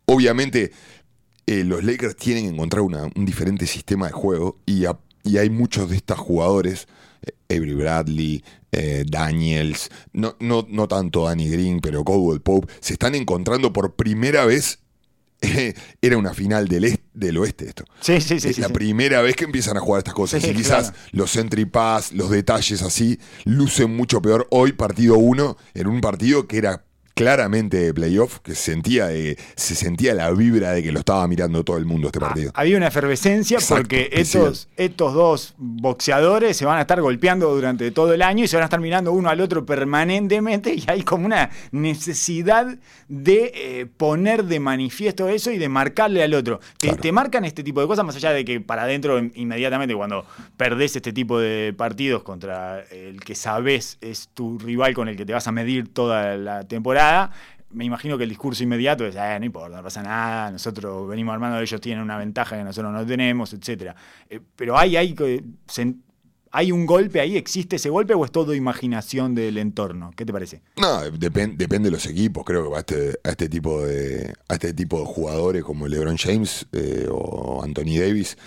Obviamente, 0.06 0.72
eh, 1.46 1.64
los 1.64 1.84
Lakers 1.84 2.16
tienen 2.16 2.44
que 2.44 2.50
encontrar 2.50 2.82
un 2.82 3.24
diferente 3.24 3.66
sistema 3.66 4.06
de 4.06 4.12
juego 4.12 4.58
y, 4.66 4.84
y 5.24 5.38
hay 5.38 5.50
muchos 5.50 5.90
de 5.90 5.96
estos 5.96 6.18
jugadores, 6.18 6.88
Avery 7.50 7.74
Bradley, 7.74 8.44
eh, 8.72 9.04
Daniels, 9.08 9.90
no, 10.12 10.36
no, 10.40 10.66
no 10.68 10.86
tanto 10.88 11.24
Danny 11.24 11.48
Green, 11.48 11.80
pero 11.80 12.04
Caldwell 12.04 12.40
Pope, 12.40 12.72
se 12.80 12.92
están 12.94 13.14
encontrando 13.14 13.72
por 13.72 13.94
primera 13.96 14.44
vez. 14.44 14.80
era 16.02 16.18
una 16.18 16.34
final 16.34 16.66
del, 16.66 16.82
est- 16.84 17.02
del 17.14 17.38
oeste 17.38 17.68
esto. 17.68 17.84
Sí, 18.00 18.20
sí, 18.20 18.40
sí. 18.40 18.48
es 18.48 18.56
sí, 18.56 18.60
la 18.60 18.66
sí. 18.66 18.72
primera 18.72 19.22
vez 19.22 19.36
que 19.36 19.44
empiezan 19.44 19.76
a 19.76 19.80
jugar 19.80 19.98
estas 20.00 20.14
cosas. 20.14 20.42
Sí, 20.42 20.50
y 20.50 20.54
quizás 20.54 20.90
claro. 20.90 21.04
los 21.12 21.36
entry 21.36 21.64
pass, 21.64 22.12
los 22.12 22.28
detalles 22.30 22.82
así, 22.82 23.20
lucen 23.44 23.94
mucho 23.96 24.20
peor 24.20 24.48
hoy, 24.50 24.72
partido 24.72 25.16
1, 25.16 25.56
en 25.74 25.86
un 25.86 26.00
partido 26.00 26.48
que 26.48 26.58
era 26.58 26.84
claramente 27.18 27.76
de 27.78 27.94
playoff, 27.94 28.38
que 28.40 28.54
se 28.54 28.72
sentía, 28.72 29.06
de- 29.08 29.36
se 29.56 29.74
sentía 29.74 30.14
la 30.14 30.30
vibra 30.30 30.72
de 30.72 30.82
que 30.82 30.92
lo 30.92 31.00
estaba 31.00 31.26
mirando 31.28 31.64
todo 31.64 31.76
el 31.76 31.84
mundo 31.84 32.08
este 32.08 32.20
partido. 32.20 32.50
Había 32.54 32.76
una 32.76 32.88
efervescencia 32.88 33.58
Exacto, 33.58 33.82
porque 33.82 34.08
que 34.10 34.20
estos, 34.20 34.68
estos 34.76 35.12
dos 35.14 35.54
boxeadores 35.58 36.56
se 36.56 36.64
van 36.64 36.78
a 36.78 36.82
estar 36.82 37.00
golpeando 37.00 37.54
durante 37.54 37.90
todo 37.90 38.12
el 38.14 38.22
año 38.22 38.44
y 38.44 38.48
se 38.48 38.56
van 38.56 38.62
a 38.62 38.66
estar 38.66 38.80
mirando 38.80 39.12
uno 39.12 39.28
al 39.28 39.40
otro 39.40 39.66
permanentemente 39.66 40.72
y 40.74 40.84
hay 40.86 41.02
como 41.02 41.26
una 41.26 41.50
necesidad 41.72 42.76
de 43.08 43.52
eh, 43.54 43.86
poner 43.96 44.44
de 44.44 44.60
manifiesto 44.60 45.28
eso 45.28 45.50
y 45.50 45.58
de 45.58 45.68
marcarle 45.68 46.22
al 46.22 46.34
otro. 46.34 46.60
Te, 46.78 46.88
Claro. 46.88 47.02
te 47.02 47.12
marcan 47.12 47.44
este 47.44 47.62
tipo 47.62 47.80
de 47.80 47.86
cosas 47.86 48.04
más 48.04 48.16
allá 48.16 48.32
de 48.32 48.44
que 48.44 48.60
para 48.60 48.82
adentro 48.84 49.18
in- 49.18 49.32
inmediatamente 49.34 49.94
cuando 49.94 50.24
perdés 50.56 50.96
este 50.96 51.12
tipo 51.12 51.38
de 51.38 51.74
partidos 51.76 52.22
contra 52.22 52.80
el 52.90 53.20
que 53.20 53.34
sabes 53.34 53.98
es 54.00 54.28
tu 54.34 54.58
rival 54.58 54.94
con 54.94 55.08
el 55.08 55.16
que 55.16 55.26
te 55.26 55.32
vas 55.32 55.46
a 55.48 55.52
medir 55.52 55.92
toda 55.92 56.36
la 56.36 56.64
temporada. 56.66 57.07
Me 57.70 57.84
imagino 57.84 58.16
que 58.16 58.24
el 58.24 58.30
discurso 58.30 58.62
inmediato 58.62 59.04
es, 59.06 59.14
"Eh, 59.14 59.36
no 59.38 59.44
importa, 59.44 59.76
no 59.76 59.82
pasa 59.82 60.02
nada, 60.02 60.50
nosotros 60.50 61.06
venimos 61.06 61.34
armando, 61.34 61.60
ellos 61.60 61.80
tienen 61.82 62.02
una 62.02 62.16
ventaja 62.16 62.56
que 62.56 62.64
nosotros 62.64 62.92
no 62.92 63.04
tenemos, 63.04 63.52
etc. 63.52 63.94
pero 64.56 64.78
hay, 64.78 64.96
hay, 64.96 65.14
se- 65.66 65.94
¿hay 66.50 66.72
un 66.72 66.86
golpe 66.86 67.20
ahí? 67.20 67.36
¿Existe 67.36 67.76
ese 67.76 67.90
golpe 67.90 68.14
o 68.14 68.24
es 68.24 68.32
todo 68.32 68.54
imaginación 68.54 69.34
del 69.34 69.58
entorno? 69.58 70.12
¿Qué 70.16 70.24
te 70.24 70.32
parece? 70.32 70.62
No, 70.80 71.02
depen- 71.10 71.58
depende 71.58 71.88
de 71.88 71.92
los 71.96 72.06
equipos. 72.06 72.42
Creo 72.46 72.70
que 72.70 72.76
a 72.76 72.78
este, 72.78 73.18
a 73.22 73.28
este 73.32 73.50
tipo 73.50 73.84
de 73.84 74.32
este 74.48 74.72
tipo 74.72 75.00
de 75.00 75.04
jugadores 75.04 75.62
como 75.62 75.86
LeBron 75.88 76.16
James 76.16 76.66
eh, 76.72 77.06
o 77.10 77.62
Anthony 77.62 77.98
Davis 78.00 78.38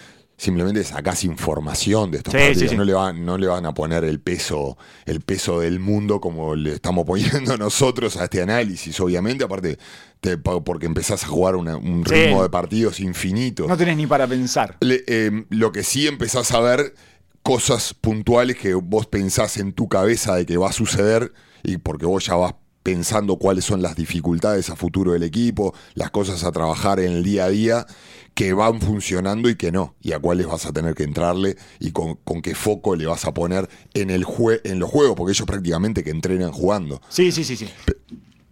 simplemente 0.42 0.84
sacás 0.84 1.24
información 1.24 2.10
de 2.10 2.18
estos 2.18 2.32
Sí, 2.32 2.38
partidos. 2.40 2.60
sí, 2.64 2.68
sí. 2.70 2.76
No, 2.76 2.84
le 2.84 2.94
van, 2.94 3.24
no 3.24 3.38
le 3.38 3.46
van 3.46 3.64
a 3.68 3.76
poner 3.76 4.04
el 4.04 4.20
peso 4.20 4.76
el 5.06 5.22
peso 5.22 5.60
del 5.60 5.80
mundo 5.80 6.20
como 6.20 6.56
le 6.56 6.74
estamos 6.74 7.06
poniendo 7.06 7.58
nosotros 7.60 8.18
a 8.18 8.24
este 8.24 8.42
análisis. 8.42 9.00
Obviamente, 9.00 9.44
aparte 9.44 9.78
te- 10.20 10.38
porque 10.40 10.88
empezás 10.88 11.24
a 11.24 11.28
jugar 11.28 11.56
una- 11.56 11.78
un 11.78 12.04
ritmo 12.04 12.42
de 12.42 12.50
partidos 12.50 13.00
infinito. 13.00 13.68
No 13.68 13.78
tenés 13.78 13.98
ni 13.98 14.08
para 14.08 14.26
pensar. 14.26 14.78
Le- 14.82 15.04
eh, 15.06 15.46
lo 15.50 15.72
que 15.72 15.84
sí 15.84 16.08
empezás 16.08 16.52
a 16.54 16.60
ver 16.60 16.96
cosas 17.44 17.94
puntuales 17.94 18.58
que 18.58 18.74
vos 18.74 19.06
pensás 19.06 19.58
en 19.58 19.74
tu 19.74 19.88
cabeza 19.90 20.36
de 20.36 20.46
que 20.48 20.58
va 20.58 20.70
a 20.70 20.74
suceder 20.74 21.34
y 21.64 21.78
porque 21.78 22.06
vos 22.08 22.26
ya 22.26 22.34
vas 22.36 22.56
pensando 22.84 23.38
cuáles 23.38 23.64
son 23.66 23.84
las 23.84 23.96
dificultades 23.96 24.72
a 24.72 24.76
futuro 24.76 25.12
del 25.12 25.22
equipo, 25.22 25.76
las 25.94 26.10
cosas 26.10 26.44
a 26.44 26.52
trabajar 26.52 27.00
en 27.00 27.12
el 27.12 27.24
día 27.24 27.46
a 27.46 27.50
día 27.50 27.86
que 28.34 28.54
van 28.54 28.80
funcionando 28.82 29.50
y 29.50 29.56
que 29.56 29.72
no, 29.72 29.96
y 30.02 30.14
a 30.14 30.20
cuáles 30.20 30.48
vas 30.48 30.66
a 30.66 30.72
tener 30.74 30.96
que 30.96 31.04
entrarle 31.04 31.58
y 31.80 31.92
con, 31.92 32.16
con 32.24 32.42
qué 32.42 32.56
foco 32.56 32.96
le 32.96 33.06
vas 33.06 33.26
a 33.26 33.34
poner 33.34 33.70
en, 33.94 34.10
el 34.10 34.24
jue- 34.26 34.62
en 34.64 34.80
los 34.80 34.90
juegos, 34.90 35.16
porque 35.16 35.32
ellos 35.34 35.46
prácticamente 35.46 36.04
que 36.04 36.10
entrenan 36.12 36.52
jugando. 36.52 37.02
Sí, 37.10 37.32
sí, 37.32 37.44
sí, 37.44 37.56
sí. 37.58 37.68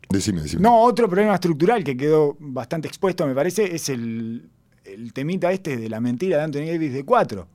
Decime, 0.10 0.42
decime. 0.42 0.62
No, 0.62 0.82
otro 0.82 1.08
problema 1.08 1.36
estructural 1.36 1.84
que 1.84 1.96
quedó 1.96 2.36
bastante 2.40 2.88
expuesto, 2.88 3.26
me 3.26 3.34
parece, 3.36 3.74
es 3.76 3.90
el, 3.90 4.50
el 4.84 5.14
temita 5.14 5.52
este 5.52 5.78
de 5.78 5.88
la 5.90 6.00
mentira 6.02 6.38
de 6.38 6.44
Anthony 6.44 6.66
Davis 6.72 6.94
de 6.94 7.06
4. 7.06 7.48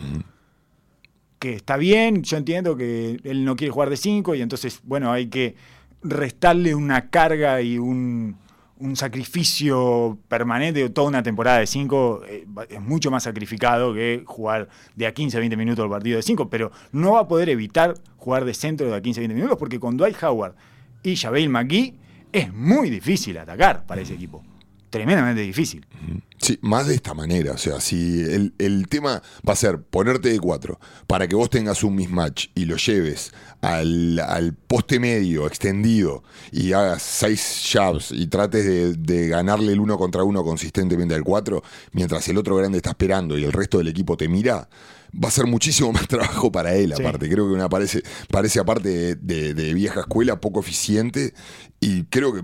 Que 1.39 1.55
está 1.55 1.77
bien, 1.77 2.23
yo 2.23 2.37
entiendo 2.39 2.75
que 2.77 3.19
él 3.23 3.45
no 3.45 3.55
quiere 3.57 3.71
jugar 3.71 3.91
de 3.91 3.97
5 3.99 4.35
y 4.35 4.41
entonces, 4.41 4.81
bueno, 4.83 5.13
hay 5.13 5.27
que 5.27 5.57
restarle 6.03 6.75
una 6.75 7.11
carga 7.11 7.61
y 7.61 7.77
un, 7.79 8.37
un 8.85 8.97
sacrificio 8.97 10.19
permanente, 10.29 10.87
toda 10.91 11.09
una 11.09 11.23
temporada 11.23 11.59
de 11.59 11.67
5 11.67 12.23
es 12.69 12.81
mucho 12.83 13.11
más 13.11 13.23
sacrificado 13.23 13.95
que 13.95 14.25
jugar 14.27 14.69
de 14.95 15.07
a 15.07 15.15
15 15.15 15.39
a 15.39 15.41
20 15.41 15.57
minutos 15.57 15.85
el 15.85 15.91
partido 15.91 16.17
de 16.19 16.23
5, 16.23 16.51
pero 16.51 16.71
no 16.93 17.13
va 17.13 17.21
a 17.21 17.29
poder 17.29 17.49
evitar 17.49 17.95
jugar 18.19 18.45
de 18.45 18.53
centro 18.53 18.87
de 18.89 18.95
a 18.95 19.01
15 19.01 19.21
a 19.21 19.23
20 19.23 19.35
minutos 19.35 19.59
porque 19.59 19.81
con 19.81 19.97
Dwight 19.97 20.23
Howard 20.23 20.55
y 21.03 21.17
Javel 21.17 21.49
McGee 21.49 21.95
es 22.31 22.53
muy 22.53 22.91
difícil 22.91 23.39
atacar 23.39 23.87
para 23.87 24.03
ese 24.03 24.15
equipo. 24.15 24.43
Tremendamente 24.95 25.43
difícil. 25.43 25.85
Sí, 26.39 26.59
más 26.63 26.87
de 26.87 26.95
esta 26.95 27.15
manera. 27.15 27.53
O 27.53 27.59
sea, 27.59 27.81
si 27.81 28.21
el, 28.23 28.55
el 28.59 28.87
tema 28.89 29.23
va 29.49 29.53
a 29.55 29.57
ser 29.57 29.81
ponerte 29.83 30.29
de 30.29 30.39
cuatro 30.39 30.79
para 31.07 31.27
que 31.27 31.35
vos 31.35 31.51
tengas 31.51 31.83
un 31.83 31.95
mismatch 31.97 32.47
y 32.55 32.67
lo 32.67 32.77
lleves 32.77 33.33
al, 33.61 34.19
al 34.21 34.55
poste 34.55 35.01
medio 35.01 35.47
extendido 35.47 36.23
y 36.53 36.73
hagas 36.73 37.03
seis 37.03 37.69
jabs 37.73 38.13
y 38.13 38.27
trates 38.27 38.65
de, 38.67 38.95
de 38.95 39.29
ganarle 39.29 39.73
el 39.73 39.81
uno 39.81 39.97
contra 39.97 40.23
uno 40.23 40.45
consistentemente 40.45 41.15
al 41.15 41.25
cuatro, 41.25 41.63
mientras 41.93 42.29
el 42.29 42.37
otro 42.39 42.57
grande 42.57 42.79
está 42.79 42.91
esperando 42.91 43.37
y 43.39 43.45
el 43.45 43.53
resto 43.53 43.79
del 43.79 43.89
equipo 43.89 44.17
te 44.17 44.29
mira, 44.29 44.69
va 45.13 45.29
a 45.29 45.33
ser 45.33 45.47
muchísimo 45.47 45.93
más 45.95 46.07
trabajo 46.09 46.53
para 46.53 46.75
él, 46.75 46.93
Sí. 46.97 47.03
aparte. 47.03 47.29
Creo 47.29 47.49
que 47.49 47.55
una 47.55 47.69
parece, 47.69 48.03
parece 48.31 48.61
aparte 48.61 48.89
de, 48.89 49.15
de- 49.17 49.55
de 49.55 49.75
vieja 49.75 50.01
escuela, 50.01 50.41
poco 50.41 50.61
eficiente 50.61 51.33
y 51.81 52.05
creo 52.05 52.35
que 52.35 52.43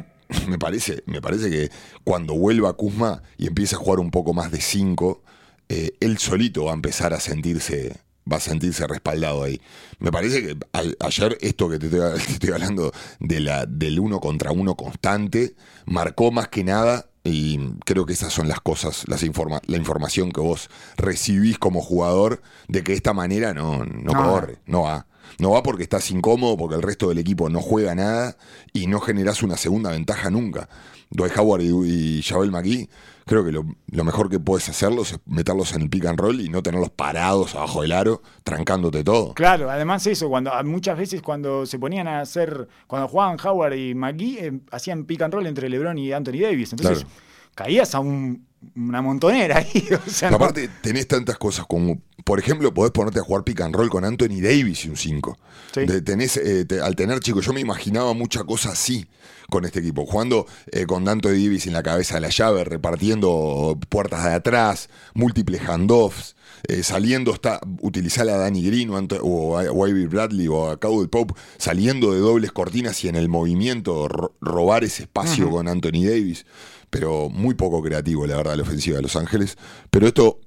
me 0.49 0.59
parece, 0.59 1.03
me 1.07 1.21
parece 1.21 1.51
que 1.51 1.71
cuando 2.05 2.35
vuelva 2.35 2.73
Kuzma 2.75 3.23
y 3.39 3.47
empiece 3.47 3.75
a 3.75 3.79
jugar 3.79 4.01
un 4.01 4.11
poco 4.11 4.33
más 4.35 4.51
de 4.51 4.61
5, 4.61 5.23
él 5.69 6.19
solito 6.19 6.65
va 6.65 6.73
a 6.73 6.75
empezar 6.75 7.13
a 7.15 7.21
sentirse, 7.21 7.97
va 8.31 8.39
a 8.39 8.41
sentirse 8.41 8.87
respaldado 8.87 9.45
ahí. 9.45 9.61
Me 9.99 10.11
parece 10.11 10.43
que 10.45 10.57
a- 10.73 11.07
ayer 11.07 11.39
esto 11.41 11.69
que 11.69 11.79
te 11.79 11.87
estoy, 11.87 12.21
te 12.27 12.33
estoy 12.33 12.51
hablando 12.51 12.93
de 13.21 13.41
la, 13.41 13.67
del 13.67 14.01
uno 14.01 14.19
contra 14.21 14.51
uno 14.53 14.75
constante, 14.77 15.55
marcó 15.87 16.31
más 16.33 16.49
que 16.49 16.65
nada. 16.65 17.07
Y 17.23 17.59
creo 17.85 18.07
que 18.07 18.15
esas 18.15 18.33
son 18.33 18.49
las 18.49 18.61
cosas, 18.63 19.05
las 19.07 19.23
informa- 19.25 19.61
la 19.67 19.77
información 19.77 20.33
que 20.33 20.41
vos 20.41 20.71
recibís 20.97 21.59
como 21.59 21.83
jugador, 21.83 22.41
de 22.67 22.83
que 22.83 22.93
de 22.93 22.97
esta 22.97 23.13
manera 23.13 23.53
no, 23.53 23.85
no, 23.85 24.13
No. 24.13 24.25
corre, 24.33 24.57
no 24.65 24.83
va. 24.85 25.07
No 25.39 25.51
va 25.53 25.63
porque 25.63 25.83
estás 25.85 26.11
incómodo, 26.11 26.57
porque 26.57 26.77
el 26.77 26.83
resto 26.83 27.09
del 27.09 27.19
equipo 27.19 27.49
no 27.49 27.61
juega 27.61 27.95
nada 27.95 28.37
y 28.73 28.87
no 28.87 29.01
generás 29.01 29.43
una 29.43 29.57
segunda 29.57 29.91
ventaja 29.91 30.31
nunca. 30.31 30.69
Dwight 31.11 31.37
Howard 31.39 31.63
y, 31.63 32.19
y 32.19 32.23
Javel 32.23 32.53
McGee, 32.53 32.89
creo 33.27 33.45
que 33.45 33.51
lo, 33.51 33.65
lo 33.91 34.05
mejor 34.05 34.29
que 34.29 34.39
puedes 34.39 34.69
hacerlos 34.69 35.13
es 35.13 35.19
meterlos 35.27 35.73
en 35.75 35.83
el 35.83 35.91
pick 35.91 36.05
and 36.07 36.19
roll 36.21 36.41
y 36.41 36.49
no 36.49 36.63
tenerlos 36.63 36.91
parados 36.91 37.55
abajo 37.57 37.83
del 37.83 37.93
aro, 37.93 38.23
trancándote 38.45 39.03
todo. 39.03 39.35
Claro, 39.35 39.71
además 39.71 40.07
eso, 40.07 40.29
cuando 40.29 40.53
muchas 40.65 40.97
veces 40.97 41.21
cuando 41.23 41.67
se 41.67 41.79
ponían 41.81 42.07
a 42.07 42.21
hacer, 42.21 42.69
cuando 42.87 43.09
jugaban 43.09 43.39
Howard 43.45 43.75
y 43.75 43.95
McGee, 43.95 44.39
eh, 44.39 44.61
hacían 44.71 45.05
pick 45.05 45.23
and 45.23 45.35
roll 45.35 45.47
entre 45.47 45.69
LeBron 45.69 45.99
y 45.99 46.13
Anthony 46.13 46.41
Davis. 46.43 46.73
Entonces 46.73 46.99
Claro. 47.01 47.11
caías 47.57 47.95
a 47.97 48.01
un- 48.01 48.47
una 48.77 49.03
montonera 49.03 49.59
ahí. 49.59 49.89
O 50.07 50.11
sea, 50.11 50.31
no- 50.31 50.37
Aparte, 50.37 50.69
tenés 50.83 51.07
tantas 51.09 51.39
cosas 51.39 51.67
como, 51.67 52.01
por 52.25 52.39
ejemplo, 52.39 52.73
podés 52.75 52.93
ponerte 52.93 53.21
a 53.21 53.23
jugar 53.23 53.45
pick 53.45 53.61
and 53.61 53.75
roll 53.75 53.89
con 53.91 54.05
Anthony 54.05 54.41
Davis 54.41 54.85
y 54.85 54.89
un 54.91 54.97
5. 54.97 55.39
Sí. 55.75 55.81
Eh, 55.89 56.65
te- 56.67 56.81
al 56.81 56.97
tener 56.97 57.21
chicos, 57.21 57.45
yo 57.47 57.53
me 57.53 57.61
imaginaba 57.61 58.13
mucha 58.15 58.45
cosa 58.45 58.71
así 58.71 59.07
con 59.51 59.65
este 59.65 59.81
equipo, 59.81 60.07
jugando 60.07 60.47
eh, 60.71 60.87
con 60.87 61.09
Anthony 61.09 61.31
Davis 61.31 61.67
en 61.67 61.73
la 61.73 61.83
cabeza 61.83 62.15
de 62.17 62.21
la 62.21 62.29
llave, 62.29 62.63
repartiendo 62.65 63.79
puertas 63.89 64.25
de 64.25 64.33
atrás, 64.35 64.89
múltiples 65.15 65.63
handoffs, 65.69 66.37
eh, 66.69 66.83
saliendo, 66.83 67.33
está, 67.33 67.59
utilizar 67.81 68.29
a 68.29 68.37
Danny 68.37 68.63
Green 68.63 68.91
o, 68.91 68.97
Anto- 68.99 69.19
o 69.23 69.59
a 69.59 69.71
o 69.73 69.85
a 69.85 69.89
Avery 69.89 70.07
Bradley 70.07 70.47
o 70.49 70.71
a 70.71 70.79
Cowell 70.79 71.09
Pope, 71.09 71.35
saliendo 71.59 72.13
de 72.13 72.21
dobles 72.21 72.53
cortinas 72.53 73.03
y 73.05 73.09
en 73.09 73.17
el 73.17 73.29
movimiento 73.29 74.07
ro- 74.09 74.35
robar 74.41 74.85
ese 74.85 75.05
espacio 75.05 75.51
con 75.51 75.67
Anthony 75.69 76.05
Davis. 76.05 76.45
Pero 76.91 77.29
muy 77.31 77.55
poco 77.55 77.81
creativo, 77.83 78.27
la 78.27 78.37
verdad, 78.37 78.57
la 78.57 78.63
ofensiva 78.63 78.97
de 78.97 79.03
Los 79.03 79.15
Ángeles. 79.17 79.57
Pero 79.91 80.07
esto, 80.09 80.41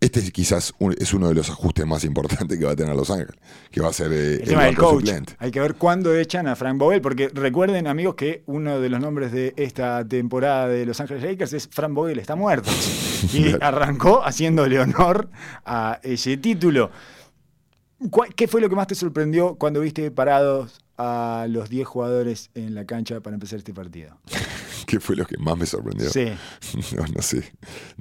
este 0.00 0.20
es 0.20 0.30
quizás 0.32 0.72
un- 0.78 0.94
es 0.98 1.12
uno 1.12 1.28
de 1.28 1.34
los 1.34 1.50
ajustes 1.50 1.86
más 1.86 2.04
importantes 2.04 2.58
que 2.58 2.64
va 2.64 2.72
a 2.72 2.76
tener 2.76 2.96
Los 2.96 3.10
Ángeles, 3.10 3.34
que 3.70 3.82
va 3.82 3.88
a 3.88 3.92
ser 3.92 4.10
eh, 4.12 4.34
el 4.36 4.44
tema 4.48 4.64
del 4.64 4.74
banco 4.76 4.90
coach. 4.92 5.00
suplente. 5.06 5.34
Hay 5.38 5.50
que 5.50 5.60
ver 5.60 5.74
cuándo 5.74 6.16
echan 6.16 6.46
a 6.48 6.56
Frank 6.56 6.78
Vogel, 6.78 7.02
porque 7.02 7.28
recuerden, 7.28 7.86
amigos, 7.86 8.14
que 8.14 8.42
uno 8.46 8.80
de 8.80 8.88
los 8.88 8.98
nombres 8.98 9.30
de 9.30 9.52
esta 9.58 10.02
temporada 10.08 10.68
de 10.68 10.86
Los 10.86 11.00
Ángeles 11.02 11.22
Lakers 11.22 11.52
es 11.52 11.68
Frank 11.70 11.92
Vogel 11.92 12.18
está 12.18 12.34
muerto. 12.34 12.70
Y 13.34 13.52
arrancó 13.60 14.24
haciéndole 14.24 14.80
honor 14.80 15.28
a 15.66 16.00
ese 16.02 16.38
título. 16.38 16.90
¿Cuál- 18.10 18.34
¿Qué 18.34 18.48
fue 18.48 18.62
lo 18.62 18.70
que 18.70 18.76
más 18.76 18.86
te 18.86 18.94
sorprendió 18.94 19.56
cuando 19.56 19.80
viste 19.80 20.10
parados 20.10 20.80
a 20.96 21.44
los 21.50 21.68
10 21.68 21.86
jugadores 21.86 22.48
en 22.54 22.74
la 22.74 22.86
cancha 22.86 23.20
para 23.20 23.34
empezar 23.34 23.58
este 23.58 23.74
partido? 23.74 24.16
¿Qué 24.90 24.98
fue 24.98 25.14
lo 25.14 25.24
que 25.24 25.36
más 25.38 25.56
me 25.56 25.66
sorprendió? 25.66 26.10
Sí. 26.10 26.26
No, 26.96 27.04
no 27.14 27.22
sé. 27.22 27.52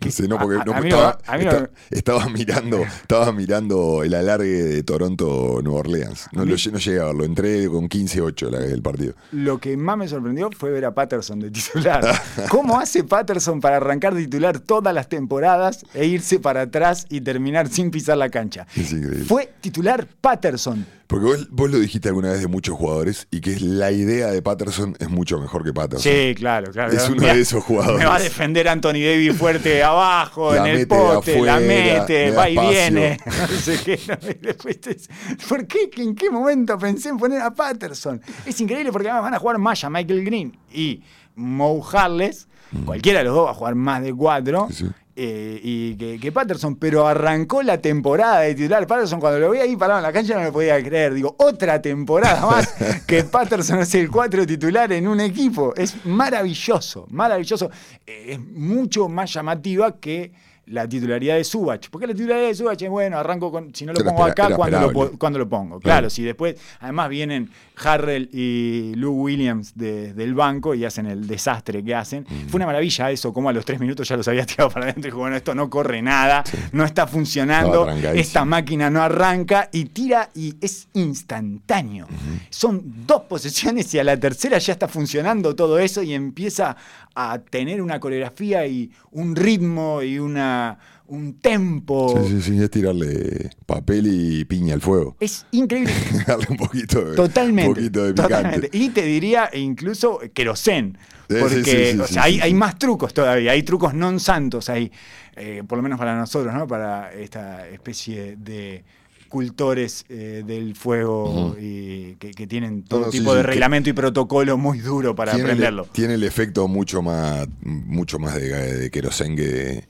No 0.03 0.11
sé, 0.11 0.27
no, 0.27 0.39
porque 0.39 0.59
A- 0.59 0.63
no, 0.65 0.73
a 0.73 0.79
no- 0.79 0.85
estaba, 0.87 1.17
a 1.27 1.37
mí 1.37 1.45
no- 1.45 1.51
esta- 1.51 1.69
estaba 1.91 2.29
mirando, 2.29 2.77
estaba 3.01 3.31
mirando 3.31 4.03
el 4.03 4.13
alargue 4.15 4.63
de 4.63 4.83
Toronto 4.83 5.59
Nueva 5.63 5.79
Orleans. 5.81 6.27
No, 6.31 6.43
lo, 6.45 6.51
no 6.51 6.77
llegué 6.79 6.99
a 6.99 7.05
verlo, 7.05 7.23
entré 7.25 7.67
con 7.67 7.87
15-8 7.87 8.49
la- 8.49 8.65
el 8.65 8.81
partido. 8.81 9.13
Lo 9.31 9.59
que 9.59 9.77
más 9.77 9.97
me 9.97 10.07
sorprendió 10.07 10.49
fue 10.57 10.71
ver 10.71 10.85
a 10.85 10.93
Patterson 10.95 11.39
de 11.39 11.51
titular. 11.51 12.03
¿Cómo 12.49 12.79
hace 12.79 13.03
Patterson 13.03 13.61
para 13.61 13.77
arrancar 13.77 14.15
de 14.15 14.23
titular 14.23 14.59
todas 14.59 14.93
las 14.93 15.07
temporadas 15.09 15.85
e 15.93 16.05
irse 16.07 16.39
para 16.39 16.61
atrás 16.61 17.05
y 17.09 17.21
terminar 17.21 17.67
sin 17.69 17.91
pisar 17.91 18.17
la 18.17 18.29
cancha? 18.29 18.65
Es 18.75 18.91
increíble. 18.91 19.25
Fue 19.25 19.53
titular 19.61 20.07
Patterson. 20.21 20.85
Porque 21.09 21.25
vos, 21.25 21.47
vos 21.49 21.71
lo 21.71 21.79
dijiste 21.79 22.07
alguna 22.09 22.29
vez 22.29 22.39
de 22.39 22.47
muchos 22.47 22.77
jugadores 22.77 23.27
y 23.31 23.41
que 23.41 23.59
la 23.59 23.91
idea 23.91 24.27
de 24.27 24.43
Patterson 24.43 24.95
es 24.99 25.09
mucho 25.09 25.39
mejor 25.39 25.63
que 25.63 25.73
Patterson. 25.73 26.03
Sí, 26.13 26.35
claro, 26.35 26.71
claro. 26.71 26.91
Es 26.93 27.09
uno 27.09 27.23
Me- 27.23 27.33
de 27.33 27.41
esos 27.41 27.63
jugadores. 27.63 27.97
Me 27.97 28.05
va 28.05 28.17
a 28.17 28.19
defender 28.19 28.67
Anthony 28.67 29.01
Davis 29.03 29.35
fuerte 29.35 29.81
abajo, 29.81 30.53
La 30.53 30.69
en 30.69 30.77
el 30.81 30.87
pote, 30.87 31.41
la 31.41 31.59
mete, 31.59 32.29
va 32.29 32.47
y 32.47 32.55
viene. 32.59 33.17
No 33.25 33.47
sé 33.47 33.79
qué. 33.83 33.99
no, 34.07 34.29
y 34.29 34.33
después 34.35 34.77
es- 34.85 35.09
¿Por 35.47 35.65
qué? 35.65 35.89
¿En 35.97 36.13
qué 36.13 36.29
momento 36.29 36.77
pensé 36.77 37.09
en 37.09 37.17
poner 37.17 37.41
a 37.41 37.55
Patterson? 37.55 38.21
Es 38.45 38.61
increíble 38.61 38.91
porque 38.91 39.09
además 39.09 39.23
van 39.23 39.33
a 39.33 39.39
jugar 39.39 39.57
Maya, 39.57 39.89
Michael 39.89 40.23
Green 40.23 40.59
y 40.71 41.01
Mo 41.33 41.83
Harless. 41.91 42.47
Cualquiera 42.85 43.17
de 43.19 43.25
los 43.25 43.33
dos 43.33 43.47
va 43.47 43.51
a 43.51 43.55
jugar 43.55 43.73
más 43.73 44.03
de 44.03 44.13
cuatro. 44.13 44.67
Mm. 44.67 44.73
Sí, 44.73 44.85
sí. 44.85 44.91
Eh, 45.21 45.59
y 45.61 45.95
que, 45.95 46.17
que 46.17 46.31
Patterson, 46.31 46.77
pero 46.77 47.05
arrancó 47.05 47.61
la 47.61 47.81
temporada 47.81 48.39
de 48.39 48.55
titular. 48.55 48.87
Patterson, 48.87 49.19
cuando 49.19 49.37
lo 49.37 49.51
vi 49.51 49.59
ahí 49.59 49.75
parado 49.75 49.99
en 49.99 50.03
la 50.03 50.13
cancha, 50.13 50.35
no 50.37 50.43
lo 50.45 50.53
podía 50.53 50.81
creer. 50.81 51.13
Digo, 51.13 51.35
otra 51.37 51.81
temporada 51.81 52.45
más 52.45 52.73
que 53.05 53.25
Patterson 53.25 53.79
es 53.79 53.93
el 53.95 54.09
cuatro 54.09 54.45
titular 54.45 54.93
en 54.93 55.09
un 55.09 55.19
equipo. 55.19 55.73
Es 55.75 56.05
maravilloso, 56.05 57.05
maravilloso. 57.09 57.69
Eh, 58.07 58.27
es 58.29 58.39
mucho 58.39 59.09
más 59.09 59.33
llamativa 59.33 59.99
que 59.99 60.31
la 60.67 60.87
titularidad 60.87 61.35
de 61.35 61.43
Subach. 61.43 61.89
Porque 61.89 62.07
la 62.07 62.13
titularidad 62.13 62.47
de 62.47 62.55
Subach 62.55 62.81
es 62.81 62.89
bueno, 62.89 63.17
arranco 63.17 63.51
con. 63.51 63.73
Si 63.75 63.85
no 63.85 63.91
lo 63.91 63.99
pongo 64.03 64.25
espera- 64.27 64.45
acá, 64.45 64.49
lo, 64.49 65.17
cuando 65.17 65.39
lo 65.39 65.49
pongo? 65.49 65.79
Claro. 65.79 65.81
Claro, 65.81 66.09
si 66.09 66.23
después. 66.23 66.55
Además 66.79 67.09
vienen 67.09 67.49
Harrell 67.83 68.29
y 68.33 68.93
Lou 68.95 69.13
Williams 69.23 69.73
de- 69.75 70.13
del 70.13 70.33
banco 70.33 70.73
y 70.75 70.85
hacen 70.85 71.05
el 71.05 71.27
desastre 71.27 71.83
que 71.83 71.95
hacen. 71.95 72.25
Mm. 72.29 72.49
Fue 72.49 72.57
una 72.57 72.65
maravilla 72.65 73.11
eso, 73.11 73.31
como 73.33 73.49
a 73.49 73.53
los 73.53 73.65
tres 73.65 73.79
minutos 73.79 74.07
ya 74.07 74.17
los 74.17 74.27
había 74.27 74.45
tirado 74.45 74.69
para 74.69 74.85
adentro 74.85 75.01
y 75.01 75.05
dijo, 75.11 75.17
bueno, 75.19 75.35
esto 75.35 75.55
no 75.55 75.69
corre 75.69 76.01
nada, 76.01 76.43
no 76.71 76.83
está 76.85 77.07
funcionando, 77.07 77.85
esta 78.13 78.45
máquina 78.45 78.89
no 78.89 79.01
arranca 79.01 79.69
y 79.71 79.85
tira 79.85 80.29
y 80.35 80.55
es 80.61 80.87
instantáneo. 80.93 82.07
Son 82.49 82.81
dos 83.05 83.23
posesiones 83.23 83.93
y 83.93 83.99
a 83.99 84.03
la 84.03 84.17
tercera 84.17 84.57
ya 84.57 84.73
está 84.73 84.87
funcionando 84.87 85.55
todo 85.55 85.79
eso 85.79 86.01
y 86.03 86.13
empieza 86.13 86.75
a 87.15 87.39
tener 87.39 87.81
una 87.81 87.99
coreografía 87.99 88.65
y 88.67 88.91
un 89.11 89.35
ritmo 89.35 90.01
y 90.01 90.19
una, 90.19 90.77
un 91.09 91.39
tempo. 91.39 92.15
Sí, 92.23 92.29
sí, 92.35 92.41
sí, 92.57 92.63
es 92.63 92.69
tirarle 92.71 93.49
papel 93.65 94.07
y 94.07 94.45
piña 94.45 94.73
al 94.75 94.81
fuego. 94.81 95.15
Es 95.19 95.45
increíble. 95.51 95.91
Darle 96.27 96.47
un 96.49 96.57
poquito 96.57 97.03
de, 97.03 97.15
Totalmente. 97.15 97.69
un 97.69 97.75
poquito 97.75 98.03
de 98.05 98.13
picante. 98.13 98.33
totalmente. 98.35 98.69
Y 98.77 98.89
te 98.89 99.03
diría 99.03 99.49
incluso 99.53 100.19
querosén. 100.33 100.97
Sí, 101.29 101.35
Porque 101.39 101.63
sí, 101.63 101.91
sí, 101.93 101.99
o 101.99 102.07
sea, 102.07 102.23
hay, 102.23 102.39
hay 102.41 102.53
más 102.53 102.77
trucos 102.79 103.13
todavía, 103.13 103.51
hay 103.51 103.61
trucos 103.63 103.93
non 103.93 104.19
santos 104.19 104.69
ahí, 104.69 104.91
eh, 105.35 105.61
por 105.67 105.77
lo 105.77 105.83
menos 105.83 105.99
para 105.99 106.17
nosotros, 106.17 106.53
¿no? 106.53 106.65
Para 106.67 107.13
esta 107.13 107.67
especie 107.69 108.35
de 108.37 108.83
cultores 109.29 110.05
eh, 110.09 110.41
del 110.45 110.73
fuego 110.75 111.55
y 111.59 112.15
que, 112.15 112.31
que 112.31 112.47
tienen 112.47 112.81
todo 112.83 113.05
no, 113.05 113.09
tipo 113.11 113.29
sí, 113.31 113.37
de 113.37 113.43
que- 113.43 113.47
reglamento 113.47 113.89
y 113.89 113.93
protocolo 113.93 114.57
muy 114.57 114.79
duro 114.79 115.13
para 115.13 115.33
tiene, 115.33 115.45
el, 115.45 115.51
aprenderlo. 115.51 115.85
tiene 115.91 116.15
el 116.15 116.23
efecto 116.23 116.67
mucho 116.67 117.03
más, 117.03 117.47
mucho 117.61 118.17
más 118.17 118.33
de, 118.33 118.49
de 118.79 118.89
querosén 118.89 119.35
que 119.35 119.85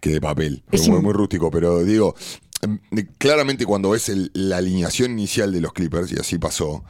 que 0.00 0.10
de 0.10 0.20
papel. 0.20 0.62
Es 0.72 0.88
muy, 0.88 1.12
rústico, 1.12 1.50
pero 1.50 1.82
digo, 1.84 2.14
em, 2.62 2.78
claramente 3.18 3.64
cuando 3.66 3.90
ves 3.90 4.08
el- 4.08 4.30
la 4.34 4.58
alineación 4.58 5.12
inicial 5.12 5.52
de 5.52 5.60
los 5.60 5.72
Clippers, 5.72 6.12
y 6.12 6.16
así 6.18 6.38
pasó, 6.38 6.84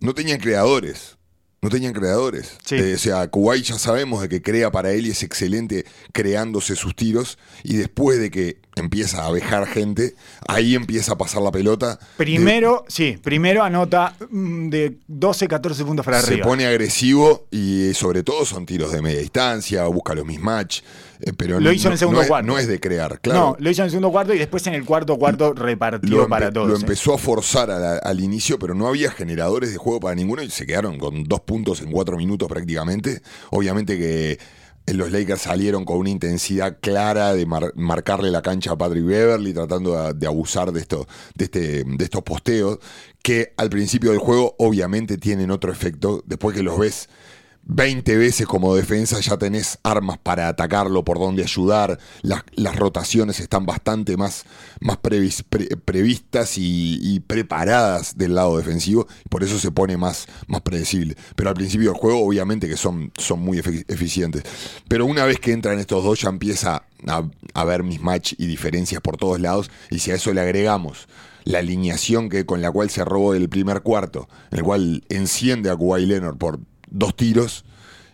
no 0.00 0.14
tenían 0.14 0.38
creadores. 0.38 1.16
No 1.62 1.70
tenían 1.70 1.94
creadores. 1.94 2.58
Sí. 2.66 2.74
Eh, 2.74 2.92
o 2.94 2.98
sea, 2.98 3.26
Kuwait 3.28 3.64
ya 3.64 3.78
sabemos 3.78 4.20
de 4.20 4.28
que 4.28 4.42
crea 4.42 4.70
para 4.70 4.92
él 4.92 5.06
y 5.06 5.10
es 5.12 5.22
excelente 5.22 5.86
creándose 6.12 6.76
sus 6.76 6.94
tiros. 6.94 7.38
Y 7.62 7.76
después 7.76 8.18
de 8.18 8.30
que 8.30 8.58
empieza 8.76 9.24
a 9.26 9.32
dejar 9.32 9.66
gente, 9.66 10.14
ahí 10.46 10.74
empieza 10.74 11.12
a 11.12 11.16
pasar 11.16 11.40
la 11.40 11.50
pelota. 11.50 11.98
Primero, 12.18 12.84
sí, 12.86 13.16
primero 13.22 13.62
anota 13.64 14.14
mm, 14.28 14.68
de 14.68 14.98
12, 15.08 15.48
14 15.48 15.86
puntos 15.86 16.04
para 16.04 16.20
se 16.20 16.32
arriba. 16.32 16.46
pone 16.46 16.66
agresivo 16.66 17.46
y 17.50 17.94
sobre 17.94 18.22
todo 18.22 18.44
son 18.44 18.66
tiros 18.66 18.92
de 18.92 19.00
media 19.00 19.20
distancia, 19.20 19.84
busca 19.86 20.14
los 20.14 20.26
mismatch, 20.26 20.82
pero 21.36 21.60
Lo 21.60 21.66
no- 21.66 21.72
hizo 21.72 21.88
en 21.88 21.92
el 21.92 21.94
no- 21.94 21.98
segundo 21.98 22.18
no 22.18 22.22
es, 22.22 22.28
cuarto. 22.28 22.46
no 22.46 22.58
es 22.58 22.66
de 22.66 22.80
crear, 22.80 23.20
claro. 23.20 23.40
No, 23.40 23.56
lo 23.58 23.70
hizo 23.70 23.82
en 23.82 23.84
el 23.86 23.90
segundo 23.90 24.10
cuarto 24.10 24.34
y 24.34 24.38
después 24.38 24.66
en 24.66 24.74
el 24.74 24.84
cuarto 24.84 25.16
cuarto 25.18 25.52
repartió 25.54 26.24
empe- 26.24 26.28
para 26.28 26.52
todos. 26.52 26.68
lo 26.68 26.74
¿eh? 26.76 26.78
empezó 26.80 27.14
a 27.14 27.18
forzar 27.18 27.70
a 27.70 27.78
la- 27.78 27.96
al 27.98 28.20
inicio, 28.20 28.58
pero 28.58 28.74
no 28.74 28.88
había 28.88 29.10
generadores 29.10 29.70
de 29.72 29.76
juego 29.76 30.00
para 30.00 30.14
ninguno 30.14 30.42
y 30.42 30.50
se 30.50 30.66
quedaron 30.66 30.98
con 30.98 31.24
dos 31.24 31.40
puntos 31.40 31.80
en 31.80 31.90
cuatro 31.90 32.16
minutos 32.16 32.48
prácticamente. 32.48 33.22
Obviamente 33.50 33.96
que 33.98 34.38
eh, 34.86 34.92
los 34.92 35.10
Lakers 35.10 35.40
salieron 35.40 35.86
con 35.86 35.96
una 35.96 36.10
intensidad 36.10 36.76
clara 36.80 37.32
de 37.32 37.46
mar- 37.46 37.72
marcarle 37.74 38.30
la 38.30 38.42
cancha 38.42 38.72
a 38.72 38.76
Patrick 38.76 39.04
Beverly, 39.06 39.54
tratando 39.54 39.98
de, 39.98 40.12
de 40.12 40.26
abusar 40.26 40.72
de, 40.72 40.80
esto, 40.80 41.06
de, 41.34 41.44
este, 41.46 41.84
de 41.84 42.04
estos 42.04 42.22
posteos, 42.22 42.78
que 43.22 43.54
al 43.56 43.70
principio 43.70 44.10
del 44.10 44.18
juego 44.20 44.54
obviamente 44.58 45.16
tienen 45.16 45.50
otro 45.50 45.72
efecto, 45.72 46.22
después 46.26 46.54
que 46.54 46.62
los 46.62 46.78
ves 46.78 47.08
20 47.66 48.16
veces 48.18 48.46
como 48.46 48.74
defensa 48.76 49.20
ya 49.20 49.38
tenés 49.38 49.78
armas 49.82 50.18
para 50.18 50.48
atacarlo, 50.48 51.02
por 51.04 51.18
donde 51.18 51.42
ayudar, 51.42 51.98
las, 52.22 52.42
las 52.54 52.76
rotaciones 52.76 53.40
están 53.40 53.64
bastante 53.64 54.16
más, 54.18 54.44
más 54.80 54.98
previs- 54.98 55.44
pre- 55.48 55.68
previstas 55.78 56.54
y, 56.58 57.20
preparadas 57.26 58.18
del 58.18 58.34
lado 58.34 58.58
defensivo, 58.58 59.06
por 59.30 59.42
eso 59.42 59.58
se 59.58 59.70
pone 59.70 59.96
más, 59.96 60.26
más 60.46 60.60
predecible. 60.60 61.16
Pero 61.36 61.48
al 61.48 61.54
principio 61.56 61.90
del 61.92 61.98
juego 62.00 62.24
obviamente 62.26 62.68
que 62.68 62.76
son, 62.76 63.12
son 63.16 63.40
muy 63.40 63.58
eficientes. 63.58 64.42
Pero 64.88 65.06
una 65.06 65.24
vez 65.24 65.38
que 65.40 65.52
entran 65.52 65.78
estos 65.78 66.04
dos 66.04 66.20
ya 66.20 66.28
empieza 66.28 66.84
a, 67.06 67.16
a 67.54 67.60
haber 67.60 67.82
mismatch 67.82 68.34
y 68.38 68.46
diferencias 68.46 69.00
por 69.00 69.16
todos 69.16 69.40
lados, 69.40 69.70
y 69.90 70.00
si 70.00 70.10
a 70.10 70.16
eso 70.16 70.32
le 70.34 70.40
agregamos 70.42 71.08
la 71.44 71.58
alineación 71.60 72.28
que, 72.28 72.44
con 72.46 72.60
la 72.62 72.70
cual 72.70 72.90
se 72.90 73.04
robó 73.04 73.34
el 73.34 73.48
primer 73.48 73.82
cuarto, 73.82 74.28
en 74.50 74.58
el 74.58 74.64
cual 74.64 75.04
enciende 75.08 75.70
a 75.70 75.76
Kawhi 75.76 76.06
Leonard 76.06 76.36
por 76.36 76.58
dos 76.94 77.14
tiros 77.16 77.64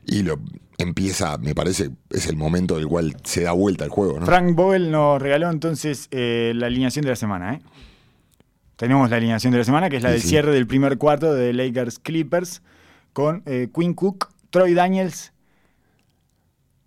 y 0.06 0.22
lo 0.22 0.38
empieza, 0.78 1.36
me 1.38 1.54
parece, 1.54 1.90
es 2.08 2.26
el 2.26 2.36
momento 2.36 2.76
del 2.76 2.86
cual 2.88 3.14
se 3.22 3.42
da 3.42 3.52
vuelta 3.52 3.84
el 3.84 3.90
juego, 3.90 4.18
¿no? 4.18 4.26
Frank 4.26 4.54
Vogel 4.56 4.90
nos 4.90 5.20
regaló 5.20 5.50
entonces 5.50 6.08
eh, 6.10 6.52
la 6.56 6.66
alineación 6.66 7.04
de 7.04 7.10
la 7.10 7.16
semana. 7.16 7.54
¿eh? 7.54 7.60
Tenemos 8.76 9.10
la 9.10 9.16
alineación 9.18 9.52
de 9.52 9.58
la 9.58 9.64
semana, 9.64 9.90
que 9.90 9.98
es 9.98 10.02
la 10.02 10.08
Sí, 10.08 10.12
del 10.14 10.22
sí. 10.22 10.28
cierre 10.28 10.52
del 10.52 10.66
primer 10.66 10.96
cuarto 10.96 11.34
de 11.34 11.52
Lakers 11.52 11.98
Clippers, 11.98 12.62
con 13.12 13.42
eh, 13.44 13.68
Quinn 13.74 13.92
Cook, 13.92 14.30
Troy 14.48 14.72
Daniels, 14.72 15.32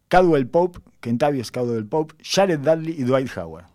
Cadwell 0.08 0.47
Pope, 0.47 0.79
Kentavious 0.99 1.51
Cadwell 1.51 1.86
Pope, 1.86 2.15
Jared 2.23 2.60
Dudley 2.60 2.95
y 2.97 3.03
Dwight 3.03 3.29
Howard. 3.38 3.65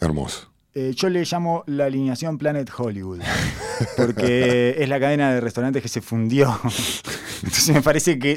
Hermoso. 0.00 0.50
Eh, 0.74 0.92
yo 0.96 1.08
le 1.08 1.24
llamo 1.24 1.64
la 1.66 1.84
alineación 1.86 2.36
Planet 2.38 2.70
Hollywood, 2.76 3.20
porque 3.96 4.74
es 4.78 4.88
la 4.88 4.98
cadena 5.00 5.32
de 5.32 5.40
restaurantes 5.40 5.82
que 5.82 5.88
se 5.88 6.00
fundió. 6.02 6.58
Entonces 7.42 7.74
me 7.74 7.82
parece 7.82 8.18
que 8.18 8.36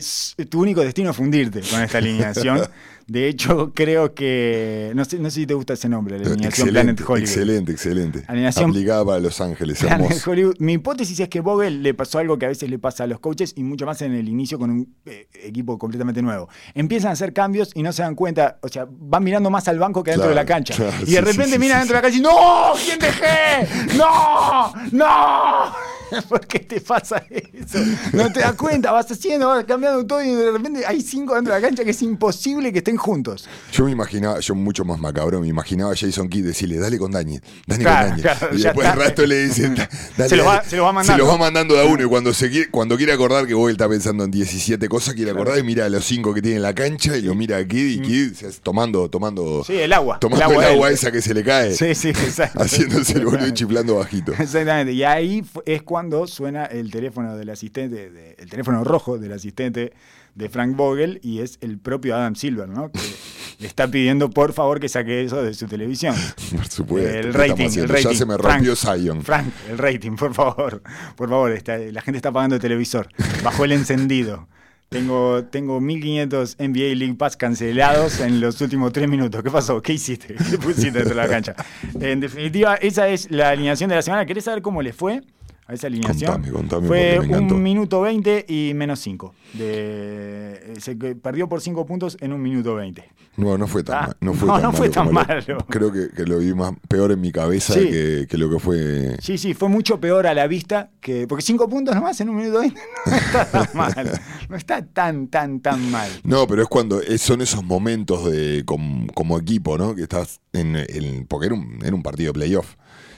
tu 0.49 0.61
único 0.61 0.81
destino 0.81 1.11
es 1.11 1.15
fundirte 1.17 1.61
con 1.61 1.81
esta 1.81 1.97
alineación. 1.99 2.61
De 3.07 3.27
hecho, 3.27 3.71
creo 3.75 4.15
que. 4.15 4.91
No 4.95 5.05
sé, 5.05 5.19
no 5.19 5.29
sé 5.29 5.41
si 5.41 5.45
te 5.45 5.53
gusta 5.53 5.73
ese 5.73 5.87
nombre, 5.87 6.17
la 6.17 6.25
alineación 6.27 6.69
Planet 6.69 6.99
Hollywood. 7.01 7.19
excelente, 7.19 7.71
excelente. 7.71 8.23
Alineación- 8.27 8.71
Aplicada 8.71 9.05
para 9.05 9.19
Los 9.19 9.39
Ángeles, 9.41 9.77
Planet 9.77 10.07
hermoso. 10.07 10.31
Hollywood. 10.31 10.55
Mi 10.57 10.73
hipótesis 10.73 11.19
es 11.19 11.29
que 11.29 11.39
Vogel 11.39 11.83
le 11.83 11.93
pasó 11.93 12.17
algo 12.17 12.39
que 12.39 12.45
a 12.47 12.49
veces 12.49 12.67
le 12.67 12.79
pasa 12.79 13.03
a 13.03 13.07
los 13.07 13.19
coaches 13.19 13.53
y 13.55 13.61
mucho 13.61 13.85
más 13.85 14.01
en 14.01 14.13
el 14.15 14.27
inicio 14.27 14.57
con 14.57 14.71
un 14.71 14.95
eh, 15.05 15.27
equipo 15.43 15.77
completamente 15.77 16.23
nuevo. 16.23 16.49
Empiezan 16.73 17.09
a 17.11 17.13
hacer 17.13 17.31
cambios 17.31 17.69
y 17.75 17.83
no 17.83 17.93
se 17.93 18.01
dan 18.01 18.15
cuenta, 18.15 18.57
o 18.63 18.69
sea, 18.69 18.87
van 18.89 19.23
mirando 19.23 19.51
más 19.51 19.67
al 19.67 19.77
banco 19.77 20.01
que 20.03 20.09
adentro 20.09 20.31
Claro, 20.31 20.39
de 20.39 20.41
la 20.43 20.45
cancha. 20.47 20.73
claro, 20.75 20.93
y 21.03 21.05
de 21.05 21.05
sí, 21.11 21.17
repente 21.19 21.53
sí, 21.53 21.59
miran 21.59 21.83
sí, 21.83 21.87
dentro 21.89 21.95
de 21.97 22.01
la 22.01 22.01
cancha 22.01 22.17
y 22.17 22.21
¡No! 22.21 22.73
¿Quién 22.83 22.97
dejé? 22.99 23.95
¡No! 23.97 24.73
¡No! 24.91 25.75
¿Por 26.29 26.45
qué 26.47 26.59
te 26.59 26.81
pasa 26.81 27.23
eso? 27.29 27.79
No 28.13 28.31
te 28.31 28.39
das 28.41 28.53
cuenta, 28.53 28.91
vas 28.91 29.09
haciendo, 29.11 29.47
vas 29.49 29.65
cambiando 29.65 30.05
todo 30.05 30.23
y 30.23 30.29
de 30.33 30.51
repente 30.51 30.85
hay 30.85 31.01
cinco 31.01 31.35
dentro 31.35 31.53
de 31.53 31.59
la 31.61 31.67
cancha 31.67 31.83
que 31.83 31.91
es 31.91 32.01
imposible 32.01 32.71
que 32.71 32.79
estén 32.79 32.97
juntos. 32.97 33.47
Yo 33.71 33.85
me 33.85 33.91
imaginaba, 33.91 34.39
yo 34.39 34.55
mucho 34.55 34.85
más 34.85 34.99
macabro, 34.99 35.41
me 35.41 35.47
imaginaba 35.47 35.91
a 35.91 35.95
Jason 35.95 36.29
Kidd 36.29 36.45
decirle, 36.45 36.77
dale 36.77 36.97
con 36.97 37.11
Daniel, 37.11 37.41
dale 37.67 37.83
Claro, 37.83 38.09
con 38.11 38.21
claro, 38.21 38.47
y 38.55 38.61
después 38.61 38.87
el 38.87 38.93
rato 38.95 39.25
le 39.25 39.43
dicen, 39.47 39.75
dale, 40.17 40.29
Se 40.29 40.35
lo 40.35 40.45
va- 40.45 40.63
se 40.63 40.75
lo 40.77 40.83
va 40.83 40.93
mandando. 40.93 41.13
Se 41.13 41.17
los 41.25 41.33
va 41.33 41.37
mandando 41.39 41.73
de 41.75 41.81
a 41.81 41.85
uno 41.85 42.03
y 42.03 42.07
cuando, 42.07 42.33
se 42.33 42.49
quiere, 42.49 42.69
cuando 42.69 42.97
quiere 42.97 43.11
acordar 43.13 43.47
que 43.47 43.53
Boyle 43.53 43.71
está 43.73 43.89
pensando 43.89 44.23
en 44.23 44.31
17 44.31 44.87
cosas, 44.87 45.13
quiere 45.15 45.31
acordar 45.31 45.57
y 45.59 45.63
mira 45.63 45.85
a 45.85 45.89
los 45.89 46.05
cinco 46.05 46.33
que 46.33 46.41
tiene 46.41 46.57
en 46.57 46.63
la 46.63 46.73
cancha 46.75 47.17
y 47.17 47.21
lo 47.23 47.35
mira 47.35 47.57
a 47.57 47.65
Kidd 47.67 47.87
y 47.87 48.01
Kidd 48.01 48.33
se 48.35 48.47
hace 48.47 48.59
tomando, 48.61 49.09
tomando, 49.09 49.63
Sí, 49.65 49.73
el 49.77 49.91
agua. 49.93 50.19
tomando 50.19 50.45
el 50.45 50.51
el 50.51 50.57
agua, 50.59 50.73
agua, 50.73 50.87
él. 50.89 50.93
esa 50.93 51.11
que 51.11 51.21
se 51.21 51.33
le 51.33 51.43
cae, 51.43 51.73
Sí, 51.75 51.93
sí, 51.95 52.09
exacto. 52.09 52.59
haciéndose 52.63 53.13
el 53.13 53.25
boludo 53.25 53.47
y 53.47 53.53
chiflando 53.53 53.95
bajito. 53.95 54.31
Exactamente. 54.33 54.93
Y 54.93 55.03
ahí 55.03 55.43
es 55.65 55.81
cuando 55.81 55.94
cuando 55.95 56.27
suena 56.27 56.65
el 56.65 56.91
teléfono 56.91 57.37
del 57.37 57.49
asistente, 57.49 58.09
de- 58.09 58.35
el 58.37 58.49
teléfono 58.49 58.83
rojo 58.83 59.17
del 59.17 59.31
asistente 59.31 59.93
de 60.33 60.49
Frank 60.49 60.75
Vogel 60.75 61.21
y 61.23 61.39
es 61.39 61.57
el 61.61 61.77
propio 61.77 62.17
Adam 62.17 62.35
Silver, 62.35 62.67
¿no? 62.67 62.91
Que 62.91 62.99
le 63.59 63.65
está 63.67 63.87
pidiendo 63.87 64.29
por 64.29 64.51
favor 64.51 64.81
que 64.81 64.89
saque 64.89 65.23
eso 65.23 65.41
de 65.41 65.53
su 65.53 65.67
televisión. 65.67 66.13
Por 66.53 66.67
supuesto. 66.67 67.09
El 67.09 67.21
¿qué 67.21 67.29
estamos 67.29 67.47
rating, 67.47 67.61
el 67.63 67.67
haciendo? 67.69 67.93
rating. 67.93 68.09
Ya 68.09 68.13
se 68.17 68.25
me 68.25 68.37
Frank, 68.37 68.55
rompió 68.55 68.75
Zion. 68.75 69.23
Frank, 69.23 69.47
el 69.69 69.77
rating, 69.77 70.17
por 70.17 70.33
favor. 70.33 70.81
Por 71.15 71.29
favor, 71.29 71.51
está- 71.53 71.77
la 71.77 72.01
gente 72.01 72.17
está 72.17 72.27
apagando 72.27 72.55
el 72.55 72.61
televisor. 72.61 73.07
Bajó 73.41 73.63
el 73.63 73.71
encendido. 73.71 74.49
Tengo, 74.89 75.45
tengo 75.45 75.79
1500 75.79 76.57
NBA 76.59 76.93
League 76.95 77.15
Pass 77.15 77.37
cancelados 77.37 78.19
en 78.19 78.41
los 78.41 78.59
últimos 78.59 78.91
tres 78.91 79.07
minutos. 79.07 79.41
¿Qué 79.41 79.49
pasó? 79.49 79.81
¿Qué 79.81 79.93
hiciste? 79.93 80.35
¿Qué 80.35 80.57
pusiste 80.57 80.91
dentro 80.91 81.15
de 81.15 81.15
la 81.15 81.29
cancha? 81.29 81.55
En 82.01 82.19
definitiva, 82.19 82.75
esa 82.75 83.07
es 83.07 83.31
la 83.31 83.49
alineación 83.51 83.89
de 83.89 83.95
la 83.95 84.01
semana. 84.01 84.25
¿Querés 84.25 84.43
saber 84.43 84.61
cómo 84.61 84.81
le 84.81 84.91
fue 84.91 85.21
a 85.67 85.73
esa 85.73 85.87
alineación? 85.87 86.31
Contame, 86.31 86.51
contame, 86.53 86.87
Fue 86.87 87.19
me 87.21 87.37
un 87.37 87.63
minuto 87.63 88.01
20 88.01 88.45
y 88.47 88.73
menos 88.75 88.99
5. 88.99 89.33
De, 89.53 90.73
se 90.79 90.95
perdió 90.95 91.47
por 91.49 91.61
5 91.61 91.85
puntos 91.85 92.17
en 92.21 92.33
un 92.33 92.41
minuto 92.41 92.75
20. 92.75 93.03
No, 93.37 93.57
no 93.57 93.67
fue 93.67 93.83
tan, 93.83 93.95
Ah, 93.95 94.01
mal, 94.07 94.15
no 94.21 94.33
fue 94.33 94.47
no, 94.47 94.53
tan 94.53 94.63
no 94.63 94.71
fue 94.73 94.89
malo 94.89 94.93
tan 94.93 95.13
malo. 95.13 95.57
creo 95.69 95.91
que, 95.91 96.09
que 96.15 96.23
lo 96.25 96.37
vi 96.39 96.53
más 96.53 96.73
peor 96.87 97.11
en 97.11 97.19
mi 97.19 97.31
cabeza 97.33 97.73
Sí. 97.73 97.89
que, 97.89 98.27
que 98.29 98.37
lo 98.37 98.49
que 98.49 98.59
fue. 98.59 99.17
Sí, 99.21 99.37
sí, 99.37 99.53
fue 99.53 99.67
mucho 99.67 99.99
peor 99.99 100.25
a 100.27 100.33
la 100.33 100.47
vista 100.47 100.91
que. 101.01 101.27
Porque 101.27 101.43
5 101.43 101.67
puntos 101.67 101.93
nomás 101.95 102.19
en 102.21 102.29
un 102.29 102.37
minuto 102.37 102.59
20 102.59 102.79
no 103.05 103.15
está 103.15 103.45
tan 103.51 103.67
mal. 103.73 104.21
No 104.49 104.55
está 104.55 104.85
tan, 104.85 105.27
tan, 105.27 105.59
tan 105.59 105.91
mal. 105.91 106.09
No, 106.23 106.47
pero 106.47 106.61
es 106.61 106.67
cuando 106.69 107.01
son 107.17 107.41
esos 107.41 107.63
momentos 107.63 108.31
de 108.31 108.63
com- 108.65 109.07
como 109.07 109.37
equipo, 109.37 109.77
¿no? 109.77 109.95
Que 109.95 110.03
estás 110.03 110.39
en, 110.53 110.75
en- 110.77 111.25
porque 111.27 111.47
era 111.47 111.55
un, 111.55 111.79
era 111.83 111.93
un 111.95 112.03
partido 112.03 112.29
de 112.29 112.33
playoff. 112.33 112.75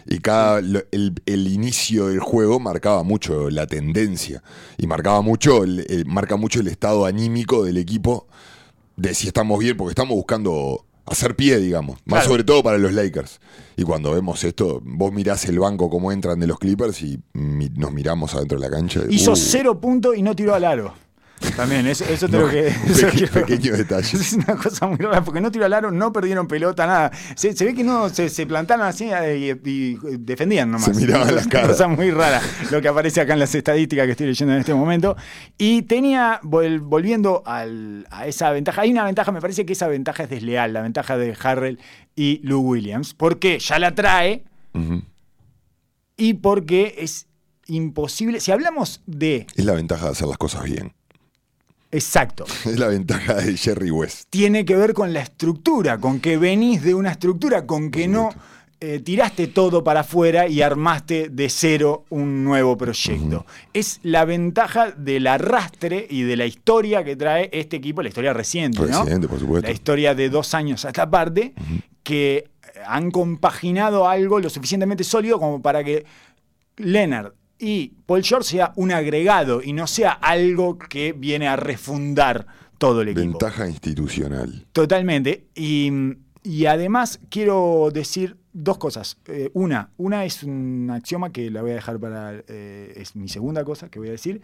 Y 0.09 0.19
cada 0.19 0.61
lo- 0.61 0.83
el, 0.91 1.13
el 1.25 1.47
inicio 1.47 2.07
del 2.07 2.19
juego 2.19 2.59
marcaba 2.59 3.03
mucho 3.03 3.49
la 3.49 3.67
tendencia. 3.67 4.41
Y 4.77 4.87
marcaba 4.87 5.21
mucho, 5.21 5.63
el- 5.63 5.85
el- 5.89 6.05
marca 6.05 6.35
mucho 6.37 6.59
el 6.61 6.67
estado 6.67 7.05
anímico 7.05 7.63
del 7.65 7.77
equipo 7.77 8.27
de 8.95 9.13
si 9.13 9.27
estamos 9.27 9.59
bien, 9.59 9.75
porque 9.77 9.91
estamos 9.91 10.15
buscando 10.15 10.85
hacer 11.05 11.35
pie, 11.35 11.57
digamos. 11.59 11.99
Más 12.05 12.19
Claro. 12.19 12.29
sobre 12.29 12.43
todo 12.43 12.63
para 12.63 12.77
los 12.77 12.93
Lakers. 12.93 13.39
Y 13.77 13.83
cuando 13.83 14.11
vemos 14.13 14.43
esto, 14.43 14.81
vos 14.83 15.13
mirás 15.13 15.45
el 15.45 15.59
banco 15.59 15.89
como 15.89 16.11
entran 16.11 16.39
de 16.39 16.47
los 16.47 16.57
Clippers 16.59 17.01
y 17.03 17.19
mi- 17.33 17.69
nos 17.69 17.91
miramos 17.93 18.33
adentro 18.35 18.59
de 18.59 18.69
la 18.69 18.75
cancha. 18.75 19.01
Hizo 19.09 19.31
Uh, 19.33 19.35
cero 19.35 19.79
puntos 19.79 20.17
y 20.17 20.21
no 20.21 20.35
tiró 20.35 20.53
al 20.55 20.65
aro. 20.65 20.93
También, 21.55 21.87
eso, 21.87 22.03
eso 22.09 22.27
tengo 22.27 22.45
No, 22.45 22.51
que. 22.51 22.63
peque- 22.63 22.91
eso 22.91 23.07
quiero- 23.11 23.33
pequeño 23.33 23.77
detalle. 23.77 24.17
Es 24.17 24.33
una 24.33 24.55
cosa 24.55 24.87
muy 24.87 24.97
rara, 24.97 25.23
porque 25.23 25.39
no 25.41 25.49
aro, 25.75 25.91
no 25.91 26.11
perdieron 26.13 26.47
pelota, 26.47 26.85
nada. 26.87 27.11
Se, 27.35 27.53
se 27.55 27.65
ve 27.65 27.73
que 27.73 27.83
no, 27.83 28.09
se, 28.09 28.29
se 28.29 28.45
plantaron 28.45 28.85
así 28.85 29.09
eh, 29.11 29.57
y, 29.63 29.69
y 29.69 29.97
defendían 30.19 30.71
nomás. 30.71 30.85
Se 30.85 30.93
miraban 30.95 31.27
Es 31.29 31.35
las 31.35 31.45
una 31.45 31.51
caras. 31.51 31.67
cosa 31.71 31.87
muy 31.87 32.11
rara 32.11 32.41
lo 32.71 32.81
que 32.81 32.87
aparece 32.87 33.21
acá 33.21 33.33
en 33.33 33.39
las 33.39 33.53
estadísticas 33.55 34.05
que 34.05 34.11
estoy 34.11 34.27
leyendo 34.27 34.53
en 34.53 34.59
este 34.59 34.73
momento. 34.73 35.15
Y 35.57 35.83
tenía, 35.83 36.39
vol- 36.43 36.79
volviendo 36.81 37.43
al- 37.45 38.07
a 38.11 38.27
esa 38.27 38.51
ventaja, 38.51 38.81
hay 38.81 38.91
una 38.91 39.03
ventaja, 39.05 39.31
me 39.31 39.41
parece 39.41 39.65
que 39.65 39.73
esa 39.73 39.87
ventaja 39.87 40.23
es 40.23 40.29
desleal, 40.29 40.73
la 40.73 40.81
ventaja 40.81 41.17
de 41.17 41.35
Harrell 41.41 41.79
y 42.15 42.39
Lou 42.43 42.61
Williams, 42.61 43.13
porque 43.13 43.59
ya 43.59 43.79
la 43.79 43.93
trae 43.95 44.43
y 46.15 46.33
porque 46.35 46.95
es 46.99 47.27
imposible. 47.67 48.39
Si 48.39 48.51
hablamos 48.51 49.01
de. 49.05 49.47
Es 49.55 49.65
la 49.65 49.73
ventaja 49.73 50.05
de 50.05 50.11
hacer 50.11 50.27
las 50.27 50.37
cosas 50.37 50.63
bien. 50.63 50.93
Exacto. 51.91 52.45
Es 52.65 52.79
la 52.79 52.87
ventaja 52.87 53.35
de 53.35 53.55
Jerry 53.55 53.91
West. 53.91 54.27
Tiene 54.29 54.65
que 54.65 54.75
ver 54.75 54.93
con 54.93 55.13
la 55.13 55.21
estructura, 55.21 55.97
con 55.97 56.19
que 56.19 56.37
venís 56.37 56.83
de 56.83 56.93
una 56.93 57.11
estructura, 57.11 57.65
con 57.65 57.91
que 57.91 58.07
no 58.07 58.29
eh, 58.79 58.99
tiraste 58.99 59.47
todo 59.47 59.83
para 59.83 60.01
afuera 60.01 60.47
y 60.47 60.61
armaste 60.61 61.29
de 61.29 61.49
cero 61.49 62.05
un 62.09 62.43
nuevo 62.43 62.77
proyecto. 62.77 63.45
Es 63.73 63.99
la 64.03 64.25
ventaja 64.25 64.91
del 64.91 65.27
arrastre 65.27 66.05
y 66.09 66.21
de 66.23 66.35
la 66.35 66.45
historia 66.45 67.03
que 67.03 67.15
trae 67.15 67.49
este 67.51 67.77
equipo, 67.77 68.03
la 68.03 68.09
historia 68.09 68.33
reciente, 68.33 68.79
¿no? 68.81 69.03
Reciente, 69.03 69.27
por 69.27 69.39
supuesto. 69.39 69.67
La 69.67 69.73
historia 69.73 70.13
de 70.13 70.29
dos 70.29 70.53
años 70.53 70.85
a 70.85 70.89
esta 70.89 71.09
parte, 71.09 71.53
que 72.03 72.51
han 72.85 73.09
compaginado 73.09 74.07
algo 74.07 74.39
lo 74.39 74.49
suficientemente 74.49 75.03
sólido 75.03 75.39
como 75.39 75.61
para 75.61 75.83
que 75.83 76.05
Leonard 76.77 77.33
y 77.59 77.93
Paul 78.05 78.23
George 78.23 78.49
sea 78.49 78.73
un 78.75 78.91
agregado 78.91 79.61
y 79.63 79.73
no 79.73 79.87
sea 79.87 80.11
algo 80.11 80.77
que 80.77 81.13
viene 81.13 81.47
a 81.47 81.55
refundar 81.55 82.45
todo 82.77 83.01
el 83.01 83.09
equipo. 83.09 83.21
Ventaja 83.21 83.67
institucional. 83.67 84.65
Totalmente. 84.71 85.47
Y, 85.55 85.91
y 86.43 86.65
además 86.65 87.19
quiero 87.29 87.89
decir 87.91 88.37
dos 88.53 88.77
cosas. 88.77 89.17
Eh, 89.25 89.49
una, 89.53 89.91
una 89.97 90.25
es 90.25 90.43
un 90.43 90.89
axioma 90.91 91.31
que 91.31 91.49
la 91.51 91.61
voy 91.61 91.71
a 91.71 91.75
dejar 91.75 91.99
para... 91.99 92.43
eh, 92.47 92.93
es 92.95 93.15
mi 93.15 93.29
segunda 93.29 93.63
cosa 93.63 93.89
que 93.89 93.99
voy 93.99 94.09
a 94.09 94.11
decir. 94.11 94.41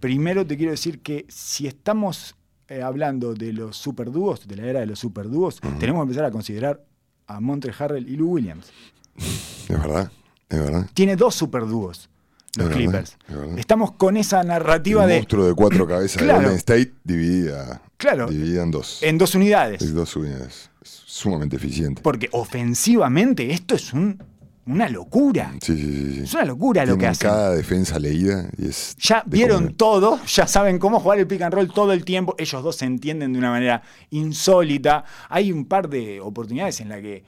Primero 0.00 0.46
te 0.46 0.56
quiero 0.56 0.72
decir 0.72 1.00
que 1.00 1.26
si 1.28 1.66
estamos 1.66 2.36
eh, 2.68 2.82
hablando 2.82 3.34
de 3.34 3.52
los 3.52 3.76
superdúos, 3.76 4.48
de 4.48 4.56
la 4.56 4.66
era 4.66 4.80
de 4.80 4.86
los 4.86 4.98
superdúos, 4.98 5.60
tenemos 5.78 6.00
que 6.00 6.02
empezar 6.02 6.24
a 6.24 6.30
considerar 6.30 6.84
a 7.28 7.40
Montre 7.40 7.72
Harrell 7.78 8.08
y 8.08 8.16
Lou 8.16 8.32
Williams. 8.32 8.72
Es 9.16 9.68
verdad, 9.68 10.10
es 10.48 10.58
verdad. 10.60 10.90
Tiene 10.94 11.16
dos 11.16 11.34
superdúos, 11.34 12.08
los 12.56 12.68
verdad, 12.68 12.76
Clippers. 12.80 13.16
Estamos 13.58 13.92
con 13.92 14.16
esa 14.16 14.42
narrativa 14.42 15.02
El 15.04 15.08
de... 15.10 15.16
monstruo 15.16 15.46
de 15.46 15.54
cuatro 15.54 15.86
cabezas 15.88 16.16
Claro. 16.22 16.38
de 16.40 16.44
Golden 16.44 16.58
State 16.58 16.92
dividida, 17.04 17.82
Claro. 17.96 18.26
dividida 18.28 18.62
en 18.62 18.70
dos. 18.70 19.02
En 19.02 19.18
dos 19.18 19.34
unidades. 19.34 19.82
Es 19.82 19.94
dos 19.94 20.14
unidades. 20.16 20.70
Es 20.82 20.90
sumamente 21.06 21.56
eficiente. 21.56 22.02
Porque 22.02 22.28
ofensivamente 22.32 23.52
esto 23.52 23.74
es 23.74 23.92
un- 23.92 24.22
una 24.66 24.88
locura. 24.88 25.52
Sí, 25.62 25.76
sí, 25.76 25.82
sí. 25.82 26.14
sí. 26.16 26.20
Es 26.24 26.34
una 26.34 26.44
locura 26.44 26.84
lo 26.84 26.98
que 26.98 27.06
hacen. 27.06 27.28
cada 27.28 27.52
defensa 27.52 28.00
leída 28.00 28.48
y 28.58 28.66
es. 28.66 28.96
Ya 28.98 29.22
vieron 29.24 29.74
todo, 29.74 30.18
ya 30.26 30.48
saben 30.48 30.80
cómo 30.80 30.98
jugar 30.98 31.20
el 31.20 31.26
pick 31.28 31.42
and 31.42 31.54
roll 31.54 31.72
todo 31.72 31.92
el 31.92 32.04
tiempo. 32.04 32.34
Ellos 32.36 32.62
dos 32.64 32.74
se 32.74 32.84
entienden 32.84 33.32
de 33.32 33.38
una 33.38 33.50
manera 33.50 33.82
insólita. 34.10 35.04
Hay 35.28 35.52
un 35.52 35.66
par 35.66 35.88
de 35.88 36.20
oportunidades 36.20 36.80
en 36.80 36.88
las 36.88 37.00
que 37.00 37.24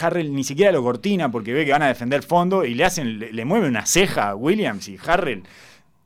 Harrell 0.00 0.34
ni 0.34 0.44
siquiera 0.44 0.72
lo 0.72 0.82
cortina 0.82 1.30
porque 1.30 1.52
ve 1.52 1.64
que 1.64 1.72
van 1.72 1.82
a 1.82 1.88
defender 1.88 2.22
fondo 2.22 2.64
y 2.64 2.74
le 2.74 2.84
hacen, 2.84 3.18
le, 3.18 3.32
le 3.32 3.44
mueve 3.44 3.68
una 3.68 3.86
ceja 3.86 4.30
a 4.30 4.34
Williams 4.34 4.88
y 4.88 4.98
Harrell 5.04 5.44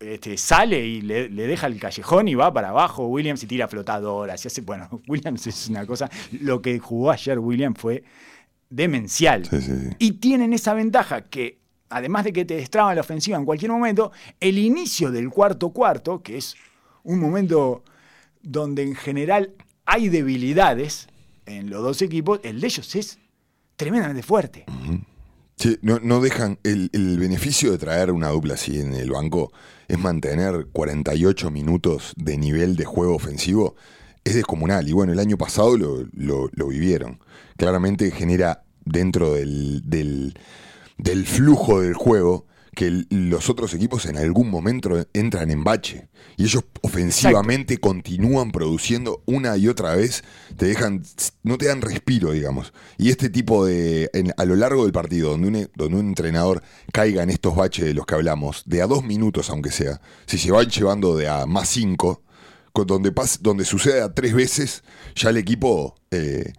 este, 0.00 0.38
sale 0.38 0.84
y 0.84 1.02
le, 1.02 1.28
le 1.28 1.46
deja 1.46 1.66
el 1.66 1.78
callejón 1.78 2.26
y 2.28 2.34
va 2.34 2.52
para 2.52 2.70
abajo. 2.70 3.06
Williams 3.06 3.42
y 3.42 3.46
tira 3.46 3.68
flotadoras. 3.68 4.42
Y 4.44 4.48
hace, 4.48 4.62
bueno, 4.62 4.88
Williams 5.06 5.46
es 5.46 5.68
una 5.68 5.86
cosa. 5.86 6.10
Lo 6.40 6.62
que 6.62 6.78
jugó 6.78 7.10
ayer 7.10 7.38
Williams 7.38 7.78
fue 7.78 8.02
demencial. 8.70 9.44
Sí, 9.46 9.60
sí, 9.60 9.72
sí. 9.78 9.96
Y 9.98 10.12
tienen 10.12 10.52
esa 10.54 10.72
ventaja 10.72 11.22
que, 11.22 11.58
además 11.90 12.24
de 12.24 12.32
que 12.32 12.44
te 12.46 12.56
destraban 12.56 12.94
la 12.94 13.02
ofensiva 13.02 13.36
en 13.36 13.44
cualquier 13.44 13.70
momento, 13.70 14.10
el 14.40 14.58
inicio 14.58 15.10
del 15.10 15.28
cuarto 15.28 15.70
cuarto, 15.70 16.22
que 16.22 16.38
es 16.38 16.56
un 17.02 17.20
momento 17.20 17.84
donde 18.42 18.82
en 18.82 18.94
general 18.94 19.52
hay 19.84 20.08
debilidades 20.08 21.08
en 21.44 21.68
los 21.68 21.82
dos 21.82 22.00
equipos, 22.00 22.40
el 22.42 22.60
de 22.60 22.66
ellos 22.68 22.94
es 22.94 23.18
tremendamente 23.80 24.22
fuerte. 24.22 24.64
No, 25.82 25.98
no 26.00 26.20
dejan. 26.20 26.58
El, 26.62 26.88
el 26.92 27.18
beneficio 27.18 27.70
de 27.72 27.78
traer 27.78 28.12
una 28.12 28.28
dupla 28.28 28.54
así 28.54 28.80
en 28.80 28.94
el 28.94 29.10
banco 29.10 29.52
es 29.88 29.98
mantener 29.98 30.68
48 30.72 31.50
minutos 31.50 32.14
de 32.16 32.38
nivel 32.38 32.76
de 32.76 32.84
juego 32.86 33.14
ofensivo. 33.14 33.74
Es 34.24 34.34
descomunal. 34.34 34.88
Y 34.88 34.92
bueno, 34.92 35.12
el 35.12 35.18
año 35.18 35.36
pasado 35.36 35.76
lo, 35.76 36.06
lo- 36.12 36.68
vivieron. 36.68 37.20
Claramente 37.58 38.10
genera 38.10 38.62
dentro 38.84 39.34
del, 39.34 39.82
del 39.84 41.26
flujo 41.26 41.80
del 41.82 41.94
juego 41.94 42.46
que 42.74 43.04
los 43.11 43.50
otros 43.50 43.74
equipos 43.74 44.06
en 44.06 44.16
algún 44.16 44.48
momento 44.50 45.06
entran 45.12 45.50
en 45.50 45.64
bache. 45.64 46.09
Y 46.37 46.44
ellos 46.44 46.64
ofensivamente 46.83 47.78
continúan 47.78 48.50
produciendo 48.52 49.22
una 49.26 49.56
y 49.56 49.68
otra 49.68 49.94
vez. 49.96 50.22
Te 50.56 50.66
dejan, 50.66 51.02
no 51.42 51.59
te 51.59 51.66
dan 51.66 51.80
respiro, 51.83 52.33
digamos. 52.33 52.72
Y 52.96 53.11
este 53.11 53.28
tipo 53.28 53.66
de, 53.66 54.09
en- 54.12 54.33
a 54.37 54.44
lo 54.44 54.56
largo 54.56 54.85
del 54.85 54.92
partido, 54.92 55.30
donde 55.30 55.48
un, 55.48 55.70
donde 55.74 55.98
un 55.98 56.09
entrenador 56.09 56.62
caiga 56.92 57.22
en 57.22 57.30
estos 57.30 57.56
baches 57.56 57.85
de 57.85 57.94
los 57.94 58.06
que 58.06 58.14
hablamos, 58.14 58.62
de 58.66 58.83
a 58.83 58.87
dos 58.87 59.04
minutos 59.04 59.50
aunque 59.50 59.70
sea, 59.72 60.00
si 60.26 60.38
se 60.38 60.50
van 60.52 60.68
llevando 60.68 61.16
de 61.16 61.28
a 61.28 61.46
más 61.46 61.68
cinco, 61.68 62.22
con- 62.72 62.87
donde, 62.87 63.12
pas- 63.12 63.38
donde 63.40 63.64
sucede 63.64 64.00
a 64.00 64.14
tres 64.14 64.33
veces, 64.33 64.85
ya 65.16 65.30
el 65.30 65.37
equipo 65.38 65.96
eh, 66.12 66.52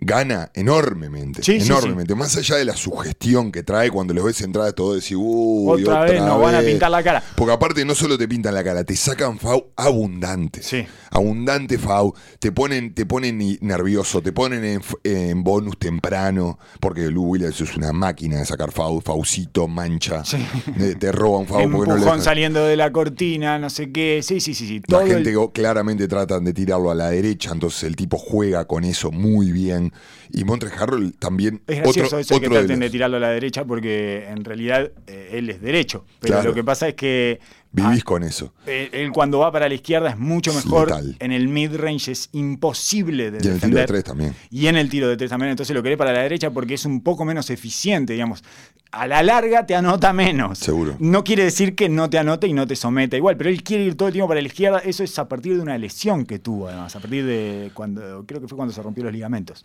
gana 0.00 0.50
enormemente. 0.54 1.42
Sí, 1.42 1.60
sí, 1.60 1.66
enormemente. 1.66 2.14
Más 2.14 2.36
allá 2.36 2.56
de 2.56 2.64
la 2.64 2.76
sugestión 2.76 3.50
que 3.50 3.62
trae 3.64 3.90
cuando 3.90 4.14
los 4.14 4.24
ves 4.24 4.40
entrar 4.42 4.72
todo, 4.72 4.94
decir, 4.94 5.16
uy, 5.18 5.82
Otra 5.82 6.02
vez 6.02 6.20
nos 6.22 6.40
van 6.40 6.54
a 6.54 6.60
pintar 6.60 6.90
la 6.90 7.02
cara. 7.02 7.22
Porque 7.36 7.52
aparte 7.52 7.84
no 7.84 7.94
solo 7.94 8.16
te 8.16 8.28
pintan 8.28 8.54
la 8.54 8.62
cara, 8.62 8.84
te 8.84 8.94
sacan 8.96 9.38
FAU 9.38 9.72
abundantes. 9.76 10.66
Sí. 10.66 10.86
Abundante 11.10 11.78
FAU. 11.78 12.14
Te 12.38 12.52
ponen, 12.52 12.94
te 12.94 13.06
ponen 13.06 13.58
nervioso, 13.60 14.22
te 14.22 14.32
ponen 14.32 14.64
en, 14.64 14.80
en 15.04 15.42
bonus 15.42 15.78
temprano. 15.78 16.58
Porque 16.80 17.10
Lou 17.10 17.24
Williams 17.30 17.60
es 17.60 17.76
una 17.76 17.92
máquina 17.92 18.38
de 18.38 18.44
sacar 18.46 18.70
FAU, 18.70 19.00
FAUcito, 19.00 19.66
mancha. 19.68 20.24
Sí. 20.24 20.36
Eh, 20.78 20.94
Te 20.98 21.10
roban 21.12 21.46
FAU 21.46 21.58
no 21.68 21.78
Empujón 21.82 22.00
dejan- 22.00 22.20
saliendo 22.20 22.64
de 22.64 22.76
la 22.76 22.92
cortina, 22.92 23.58
no 23.58 23.68
sé 23.70 23.90
qué. 23.90 24.20
Sí, 24.22 24.40
sí, 24.40 24.54
sí, 24.54 24.66
sí. 24.66 24.76
La 24.86 24.98
Todo 24.98 25.00
el- 25.02 25.08
gente 25.14 25.34
go- 25.34 25.52
claramente 25.52 26.06
tratan 26.06 26.44
de 26.44 26.52
tirarlo 26.52 26.90
a 26.90 26.94
la 26.94 27.10
derecha, 27.10 27.50
entonces 27.52 27.82
el 27.84 27.96
tipo 27.96 28.16
juega 28.16 28.66
con 28.66 28.84
eso 28.84 29.10
muy 29.10 29.50
bien. 29.50 29.87
Y 30.32 30.44
Montre 30.44 30.70
Harrell 30.76 31.14
también. 31.18 31.62
Es 31.66 31.78
gracioso 31.80 32.06
otro, 32.06 32.18
eso 32.18 32.40
que 32.40 32.46
otro 32.46 32.56
de 32.56 32.60
traten 32.66 32.80
de, 32.80 32.90
tirarlo 32.90 33.16
a 33.16 33.20
la 33.20 33.30
derecha 33.30 33.64
porque 33.64 34.26
en 34.28 34.44
realidad 34.44 34.90
eh, 35.06 35.30
él 35.32 35.50
es 35.50 35.60
derecho. 35.60 36.04
Pero 36.20 36.34
Claro. 36.34 36.48
lo 36.50 36.54
que 36.54 36.64
pasa 36.64 36.88
es 36.88 36.94
que 36.94 37.40
Vivís 37.70 38.00
ah, 38.00 38.04
con 38.04 38.22
eso. 38.22 38.54
él 38.66 39.10
cuando 39.12 39.40
va 39.40 39.52
para 39.52 39.68
la 39.68 39.74
izquierda 39.74 40.08
es 40.08 40.18
mucho 40.18 40.54
mejor. 40.54 40.88
letal. 40.88 41.16
En 41.18 41.32
el 41.32 41.48
mid-range 41.48 42.12
es 42.12 42.30
imposible 42.32 43.30
de 43.30 43.38
Y 43.42 43.46
en 43.46 43.52
el 43.52 43.52
tiro 43.52 43.52
de 43.52 43.54
defender. 43.54 43.86
tres 43.86 44.04
también. 44.04 44.34
Y 44.50 44.66
en 44.68 44.76
el 44.76 44.88
tiro 44.88 45.08
de 45.08 45.16
tres 45.18 45.28
también. 45.28 45.50
Entonces 45.50 45.76
lo 45.76 45.82
querés 45.82 45.98
para 45.98 46.12
la 46.12 46.22
derecha 46.22 46.50
porque 46.50 46.74
es 46.74 46.84
un 46.86 47.02
poco 47.02 47.26
menos 47.26 47.50
eficiente, 47.50 48.14
digamos. 48.14 48.42
A 48.90 49.06
la 49.06 49.22
larga 49.22 49.66
te 49.66 49.74
anota 49.74 50.12
menos. 50.12 50.58
Seguro. 50.58 50.96
No 50.98 51.22
quiere 51.22 51.44
decir 51.44 51.74
que 51.74 51.88
no 51.88 52.08
te 52.08 52.18
anote 52.18 52.46
y 52.46 52.54
no 52.54 52.66
te 52.66 52.74
someta 52.74 53.16
igual, 53.16 53.36
pero 53.36 53.50
él 53.50 53.62
quiere 53.62 53.84
ir 53.84 53.96
todo 53.96 54.08
el 54.08 54.12
tiempo 54.14 54.28
para 54.28 54.40
la 54.40 54.46
izquierda. 54.46 54.78
Eso 54.78 55.04
es 55.04 55.18
a 55.18 55.28
partir 55.28 55.56
de 55.56 55.60
una 55.62 55.76
lesión 55.76 56.24
que 56.24 56.38
tuvo, 56.38 56.68
además. 56.68 56.96
A 56.96 57.00
partir 57.00 57.24
de 57.26 57.70
cuando. 57.74 58.24
Creo 58.26 58.40
que 58.40 58.48
fue 58.48 58.56
cuando 58.56 58.72
se 58.72 58.82
rompió 58.82 59.04
los 59.04 59.12
ligamentos. 59.12 59.62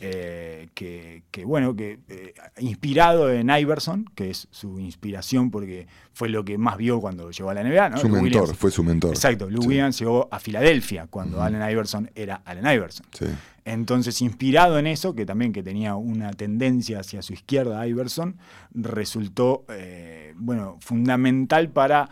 Eh, 0.00 0.68
que, 0.74 1.24
que, 1.30 1.44
bueno, 1.44 1.76
que 1.76 1.98
eh, 2.08 2.34
inspirado 2.58 3.30
en 3.30 3.50
Iverson, 3.50 4.06
que 4.14 4.30
es 4.30 4.48
su 4.50 4.78
inspiración 4.80 5.50
porque 5.50 5.86
fue 6.12 6.28
lo 6.28 6.44
que 6.44 6.56
más 6.58 6.76
vio 6.76 7.00
cuando 7.00 7.30
llegó 7.30 7.50
a 7.50 7.54
la 7.54 7.62
NBA. 7.64 7.90
¿no? 7.90 7.96
Su 7.98 8.08
Lou 8.08 8.22
mentor, 8.22 8.42
Williams. 8.42 8.58
fue 8.58 8.70
su 8.70 8.82
mentor. 8.82 9.10
Exacto, 9.10 9.50
Lou 9.50 9.62
Sí. 9.62 9.68
Williams 9.68 9.98
llegó 9.98 10.28
a 10.30 10.38
Filadelfia 10.38 11.06
cuando 11.08 11.42
Allen 11.42 11.68
Iverson 11.70 12.10
era 12.14 12.42
Allen 12.44 12.66
Iverson. 12.66 13.06
Sí. 13.12 13.26
Entonces, 13.64 14.20
inspirado 14.20 14.78
en 14.78 14.86
eso, 14.86 15.14
que 15.14 15.24
también 15.24 15.52
que 15.52 15.62
tenía 15.62 15.94
una 15.96 16.30
tendencia 16.32 17.00
hacia 17.00 17.22
su 17.22 17.32
izquierda, 17.32 17.86
Iverson, 17.86 18.36
resultó 18.74 19.64
eh, 19.70 20.34
bueno, 20.36 20.76
fundamental 20.80 21.70
para 21.70 22.10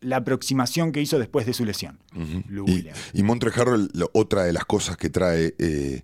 la 0.00 0.18
aproximación 0.18 0.92
que 0.92 1.00
hizo 1.00 1.18
después 1.18 1.46
de 1.46 1.54
su 1.54 1.64
lesión. 1.64 1.98
Y, 3.14 3.18
y 3.20 3.22
Montre 3.24 3.50
Harrell, 3.54 3.88
lo- 3.94 4.10
otra 4.12 4.44
de 4.44 4.52
las 4.52 4.64
cosas 4.64 4.96
que 4.96 5.10
trae 5.10 5.54
eh, 5.58 6.02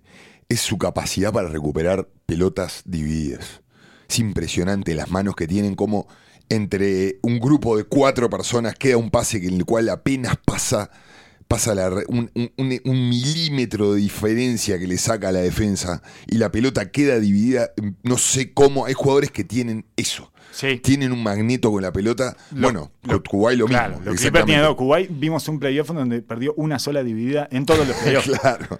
es 0.49 0.59
su 0.59 0.77
capacidad 0.77 1.31
para 1.31 1.47
recuperar 1.47 2.09
pelotas 2.25 2.81
divididas. 2.85 3.61
Es 4.09 4.19
impresionante 4.19 4.93
las 4.95 5.09
manos 5.09 5.35
que 5.35 5.47
tienen, 5.47 5.75
como 5.75 6.07
entre 6.49 7.19
un 7.21 7.39
grupo 7.39 7.77
de 7.77 7.85
cuatro 7.85 8.29
personas 8.29 8.75
queda 8.75 8.97
un 8.97 9.09
pase 9.09 9.37
en 9.37 9.53
el 9.53 9.65
cual 9.65 9.87
apenas 9.89 10.35
pasa, 10.43 10.91
pasa 11.53 11.75
la 11.75 11.89
un, 12.07 12.31
un- 12.35 12.51
un- 12.85 13.09
milímetro 13.09 13.93
de 13.93 14.01
diferencia 14.01 14.79
que 14.79 14.87
le 14.87 14.97
saca 14.97 15.29
a 15.29 15.31
la 15.31 15.39
defensa 15.41 16.01
y 16.27 16.37
la 16.37 16.51
pelota 16.51 16.89
queda 16.91 17.19
dividida. 17.19 17.71
No 18.03 18.17
sé 18.17 18.53
cómo, 18.53 18.85
hay 18.85 18.93
jugadores 18.93 19.31
que 19.31 19.43
tienen 19.43 19.85
eso. 19.95 20.29
Sí. 20.51 20.77
Tienen 20.83 21.11
un 21.11 21.23
magneto 21.23 21.71
con 21.71 21.81
la 21.81 21.91
pelota. 21.91 22.37
Lo- 22.53 22.61
bueno, 22.67 22.91
lo- 23.07 23.23
Kuwait 23.23 23.57
lo 23.57 23.65
Claro, 23.65 23.89
mismo. 23.95 24.01
Clippers 24.01 24.19
exactamente. 24.21 24.51
tienen 24.51 24.65
dos. 24.67 24.75
Kuwait 24.75 25.09
vimos 25.11 25.47
un 25.47 25.57
playoff 25.59 25.87
donde 25.87 26.21
perdió 26.21 26.53
una 26.57 26.77
sola 26.77 27.03
dividida 27.03 27.47
en 27.51 27.65
todos 27.65 27.87
los 27.87 27.97
playoffs. 27.97 28.29
Claro. 28.39 28.79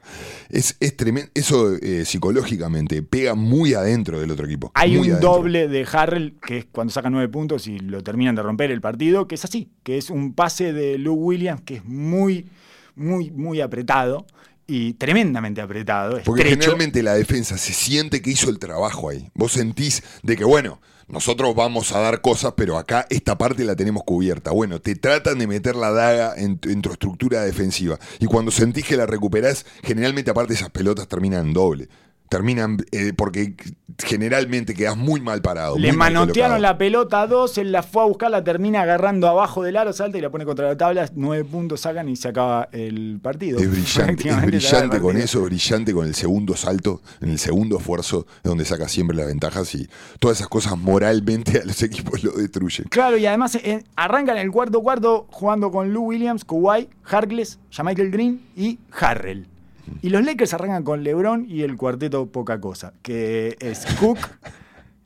Es, 0.49 0.75
es 0.79 0.95
tremendo. 0.95 1.31
Eso 1.33 1.73
eh, 1.81 2.05
psicológicamente 2.05 3.01
pega 3.01 3.33
muy 3.33 3.73
adentro 3.73 4.19
del 4.19 4.29
otro 4.29 4.45
equipo. 4.45 4.71
Hay 4.75 4.97
un 4.97 5.05
adentro. 5.05 5.31
doble 5.31 5.67
de 5.67 5.87
Harrell, 5.91 6.35
que 6.45 6.59
es 6.59 6.65
cuando 6.71 6.93
saca 6.93 7.09
nueve 7.09 7.27
puntos 7.29 7.65
y 7.67 7.79
lo 7.79 8.03
terminan 8.03 8.35
de 8.35 8.43
romper 8.43 8.69
el 8.69 8.79
partido, 8.79 9.27
que 9.27 9.33
es 9.33 9.43
así, 9.43 9.71
que 9.81 9.97
es 9.97 10.11
un 10.11 10.33
pase 10.35 10.73
de 10.73 10.99
Lou 10.99 11.15
Williams 11.15 11.61
que 11.61 11.77
es 11.77 11.85
muy, 11.85 12.49
muy, 12.95 13.31
muy 13.31 13.61
apretado 13.61 14.25
y 14.65 14.93
tremendamente 14.93 15.61
apretado, 15.61 16.21
Porque 16.23 16.41
estrecho. 16.43 16.61
generalmente 16.61 17.03
la 17.03 17.15
defensa 17.15 17.57
se 17.57 17.73
siente 17.73 18.21
que 18.21 18.29
hizo 18.31 18.49
el 18.49 18.59
trabajo 18.59 19.09
ahí. 19.09 19.29
Vos 19.33 19.51
sentís 19.53 20.03
de 20.23 20.37
que, 20.37 20.45
bueno, 20.45 20.79
nosotros 21.07 21.53
vamos 21.53 21.91
a 21.91 21.99
dar 21.99 22.21
cosas, 22.21 22.53
pero 22.55 22.77
acá 22.77 23.05
esta 23.09 23.37
parte 23.37 23.65
la 23.65 23.75
tenemos 23.75 24.03
cubierta. 24.05 24.51
Bueno, 24.51 24.79
te 24.79 24.95
tratan 24.95 25.37
de 25.37 25.47
meter 25.47 25.75
la 25.75 25.91
daga 25.91 26.33
en, 26.37 26.57
tu- 26.57 26.69
en 26.69 26.81
tu 26.81 26.91
estructura 26.93 27.41
defensiva. 27.43 27.99
Y 28.19 28.25
cuando 28.25 28.51
sentís 28.51 28.85
que 28.85 28.95
la 28.95 29.05
recuperás, 29.05 29.65
generalmente 29.83 30.31
aparte 30.31 30.53
esas 30.53 30.69
pelotas 30.69 31.09
terminan 31.09 31.47
en 31.47 31.53
doble. 31.53 31.89
Terminan 32.33 32.77
eh, 32.91 33.13
porque 33.15 33.55
generalmente 34.03 34.73
quedás 34.73 34.97
muy 34.97 35.21
mal 35.21 35.43
parado. 35.43 35.77
Le 35.77 35.93
manotearon 35.93 36.63
la 36.63 36.79
pelota 36.79 37.21
a 37.21 37.27
dos, 37.27 37.59
él 37.59 37.71
la 37.71 37.83
fue 37.83 38.01
a 38.01 38.05
buscar, 38.05 38.31
la 38.31 38.43
termina 38.43 38.81
agarrando 38.81 39.27
abajo 39.27 39.61
del 39.61 39.77
aro, 39.77 39.93
salta 39.93 40.17
y 40.17 40.21
la 40.21 40.31
pone 40.31 40.43
contra 40.43 40.65
la 40.65 40.75
tabla, 40.75 41.07
nueve 41.13 41.45
puntos 41.45 41.81
sacan 41.81 42.09
y 42.09 42.15
se 42.15 42.29
acaba 42.29 42.69
el 42.71 43.19
partido. 43.21 43.59
Es 43.59 43.69
brillante, 43.69 44.29
es 44.29 44.41
brillante 44.47 44.99
con 44.99 45.15
eso, 45.15 45.43
brillante 45.43 45.93
con 45.93 46.07
el 46.07 46.15
segundo 46.15 46.55
salto, 46.55 47.03
en 47.21 47.29
el 47.29 47.37
segundo 47.37 47.77
esfuerzo, 47.77 48.25
es 48.37 48.49
donde 48.49 48.65
saca 48.65 48.87
siempre 48.87 49.15
las 49.15 49.27
ventajas 49.27 49.75
y 49.75 49.87
todas 50.17 50.37
esas 50.37 50.47
cosas 50.47 50.75
moralmente 50.75 51.59
a 51.61 51.65
los 51.65 51.83
equipos 51.83 52.23
lo 52.23 52.31
destruyen. 52.31 52.87
Claro, 52.89 53.15
y 53.15 53.27
además 53.27 53.53
eh, 53.57 53.83
arrancan 53.95 54.39
el 54.39 54.49
cuarto 54.49 54.81
cuarto 54.81 55.27
jugando 55.29 55.69
con 55.71 55.93
Lou 55.93 56.05
Williams, 56.05 56.43
Kawhi, 56.43 56.89
Harkless, 57.03 57.59
Michael 57.83 58.09
Green 58.09 58.41
y 58.55 58.79
Harrell. 58.91 59.52
Y 60.01 60.09
los 60.09 60.23
Lakers 60.23 60.53
arrancan 60.53 60.83
con 60.83 61.03
LeBron 61.03 61.45
y 61.47 61.61
el 61.61 61.75
cuarteto 61.75 62.31
poca 62.31 62.59
cosa, 62.59 62.93
que 63.01 63.57
es 63.59 63.85
Cook, 63.99 64.19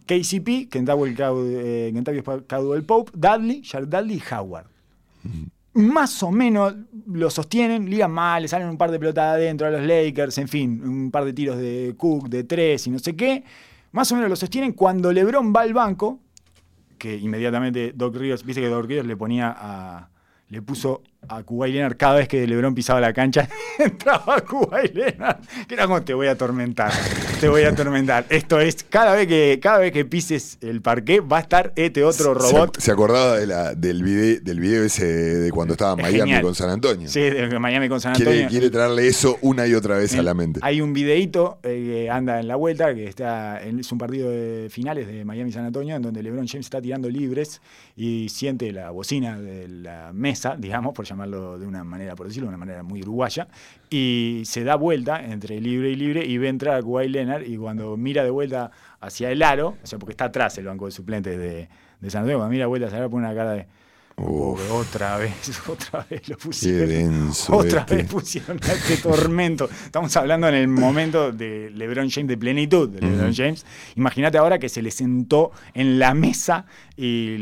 KCP, 0.06 0.70
Caldwell 0.70 1.16
eh, 1.20 1.92
Kentavious 1.94 2.44
Caldwell 2.48 2.84
Pope, 2.84 3.12
Dudley, 3.16 3.63
Jared 3.63 3.88
Dudley 3.88 4.18
y 4.18 4.34
Howard. 4.34 4.68
Más 5.74 6.24
o 6.24 6.32
menos 6.32 6.76
lo 7.08 7.30
sostienen, 7.30 7.90
ligan 7.90 8.12
mal, 8.12 8.42
le 8.42 8.48
salen 8.48 8.68
un 8.68 8.78
par 8.78 8.90
de 8.90 8.98
pelotas 8.98 9.36
adentro 9.36 9.68
a 9.68 9.70
los 9.70 9.82
Lakers, 9.82 10.38
en 10.40 10.48
fin, 10.48 10.82
un 10.84 11.12
par 11.12 11.26
de 11.26 11.34
tiros 11.34 11.58
de 11.58 11.94
Cook, 11.98 12.30
de 12.30 12.44
tres 12.44 12.88
y 12.88 12.90
no 12.90 13.00
sé 13.00 13.16
qué. 13.16 13.44
Más 13.92 14.12
o 14.12 14.16
menos 14.16 14.30
lo 14.30 14.36
sostienen 14.36 14.74
cuando 14.74 15.12
LeBron 15.12 15.54
va 15.54 15.62
al 15.62 15.74
banco, 15.74 16.20
que 16.98 17.16
inmediatamente 17.16 17.94
Doc 17.96 18.16
Rivers, 18.16 18.44
viste 18.44 18.62
que 18.62 18.70
Doc 18.70 18.86
Rivers 18.86 19.08
le 19.08 19.16
ponía 19.16 19.56
a. 19.56 20.10
le 20.50 20.62
puso 20.62 21.04
a 21.30 21.44
Kuwait 21.44 21.74
Leonard 21.74 21.98
cada 21.98 22.16
vez 22.16 22.28
que 22.28 22.46
LeBron 22.48 22.74
pisaba 22.76 23.00
la 23.02 23.13
cancha, 23.13 23.48
entraba 23.80 24.42
Kuwait 24.42 24.94
Leonard, 24.96 25.38
que 25.68 25.74
era 25.74 25.86
como 25.86 26.02
te 26.04 26.13
voy 26.13 26.28
a 26.28 26.32
atormentar, 26.32 26.92
te 27.40 27.48
voy 27.50 27.63
a 27.63 27.70
atormentar. 27.70 28.26
Esto 28.30 28.60
es, 28.60 28.84
cada 28.84 29.13
vez 29.16 29.28
que, 29.28 29.60
cada 29.62 29.80
vez 29.80 29.92
que 29.92 30.06
pises 30.06 30.58
el 30.62 30.82
parqué, 30.82 31.20
va 31.20 31.38
a 31.38 31.42
estar 31.42 31.74
este 31.76 32.04
otro 32.04 32.34
robot. 32.34 32.78
Se, 32.80 32.92
acordaba 32.92 33.38
de 33.38 33.48
la- 33.48 33.74
del, 33.76 34.04
video, 34.04 34.40
del 34.42 34.60
video 34.60 34.84
ese 34.84 35.06
de 35.06 35.52
cuando 35.52 35.74
estaba 35.74 35.94
en 35.94 36.02
Miami 36.02 36.18
genial. 36.20 36.42
con 36.44 36.56
San 36.56 36.70
Antonio. 36.70 37.08
Sí, 37.10 37.22
de 37.22 37.60
Miami 37.60 37.90
con 37.90 38.00
San 38.02 38.13
Antonio. 38.13 38.32
quiere, 38.34 38.48
quiere 38.50 38.70
traerle 38.70 39.08
eso 39.08 39.38
una 39.42 39.68
y 39.68 39.74
otra 39.74 39.98
vez 39.98 40.16
a 40.18 40.22
la 40.24 40.34
mente. 40.34 40.60
Hay 40.63 40.82
un 40.82 40.94
videíto 40.94 41.60
eh, 41.63 41.84
que 42.06 42.10
anda 42.10 42.40
en 42.40 42.48
la 42.48 42.56
vuelta, 42.56 42.94
que 42.96 43.06
está 43.08 43.62
en- 43.63 43.80
es 43.80 43.92
un 43.92 43.98
partido 43.98 44.30
de 44.30 44.68
finales 44.70 45.08
de 45.08 45.24
Miami 45.26 45.52
San 45.52 45.66
Antonio, 45.66 45.96
en 45.96 46.02
donde 46.02 46.24
LeBron 46.24 46.48
James 46.48 46.66
está 46.66 46.82
tirando 46.82 47.10
libres 47.10 47.62
y 47.96 48.30
siente 48.30 48.72
la 48.72 48.90
bocina 48.92 49.40
de 49.40 49.68
la 49.68 50.12
mesa, 50.13 50.56
digamos, 50.58 50.94
por 50.94 51.06
llamarlo 51.17 51.58
de 51.58 51.65
una 51.65 51.84
manera, 51.84 52.15
por 52.15 52.27
decirlo 52.27 52.47
de 52.47 52.56
una 52.56 52.58
manera 52.58 52.84
muy 52.84 53.01
uruguaya, 53.01 53.47
y 53.89 54.43
se 54.45 54.63
da 54.63 54.75
vuelta 54.75 55.23
entre 55.23 55.60
libre 55.60 55.89
y 55.89 55.95
libre 55.95 56.25
y 56.25 56.38
ve 56.38 56.49
entrar 56.49 56.75
a 56.75 56.82
Kawhi 56.82 57.10
Leonard 57.10 57.43
y 57.43 57.58
cuando 57.58 57.97
mira 57.97 58.23
de 58.23 58.30
vuelta 58.30 58.71
hacia 59.01 59.32
el 59.32 59.41
aro, 59.41 59.75
o 59.82 59.88
sea, 59.88 59.99
porque 59.99 60.12
está 60.12 60.25
atrás 60.25 60.58
el 60.58 60.65
banco 60.65 60.86
de 60.86 60.91
suplentes 60.91 61.38
de, 61.38 61.69
de 61.99 62.10
San 62.10 62.21
Antonio, 62.21 62.38
cuando 62.38 62.51
mira 62.51 62.63
de 62.63 62.67
vuelta 62.67 62.88
hacia 62.88 62.97
el 62.97 63.03
aro 63.03 63.10
pone 63.10 63.25
una 63.25 63.36
cara 63.36 63.51
de... 63.53 63.67
Uf. 64.19 64.25
"Pobre, 64.60 64.69
otra 64.71 65.17
vez, 65.17 65.32
otra 65.69 66.06
vez 66.10 66.27
lo 66.27 66.38
Qué 66.38 66.43
pusieron. 66.43 66.89
denso. 66.89 67.56
Otra 67.56 67.82
este. 67.82 67.95
vez 67.97 68.08
pusieron 68.08 68.58
a 68.63 68.73
este 68.73 68.97
tormento. 68.97 69.69
Estamos 69.86 70.15
hablando 70.17 70.47
en 70.47 70.56
el 70.56 70.67
momento 70.67 71.32
de 71.32 71.69
LeBron 71.69 72.10
James, 72.10 72.27
de 72.27 72.36
plenitud 72.38 72.89
de 72.89 73.01
LeBron 73.01 73.34
James. 73.36 73.63
Imagínate 73.95 74.39
ahora 74.39 74.58
que 74.58 74.69
se 74.69 74.82
le 74.82 74.89
sentó 74.89 75.51
en 75.75 75.99
la 75.99 76.15
mesa 76.15 76.65
y 76.95 77.38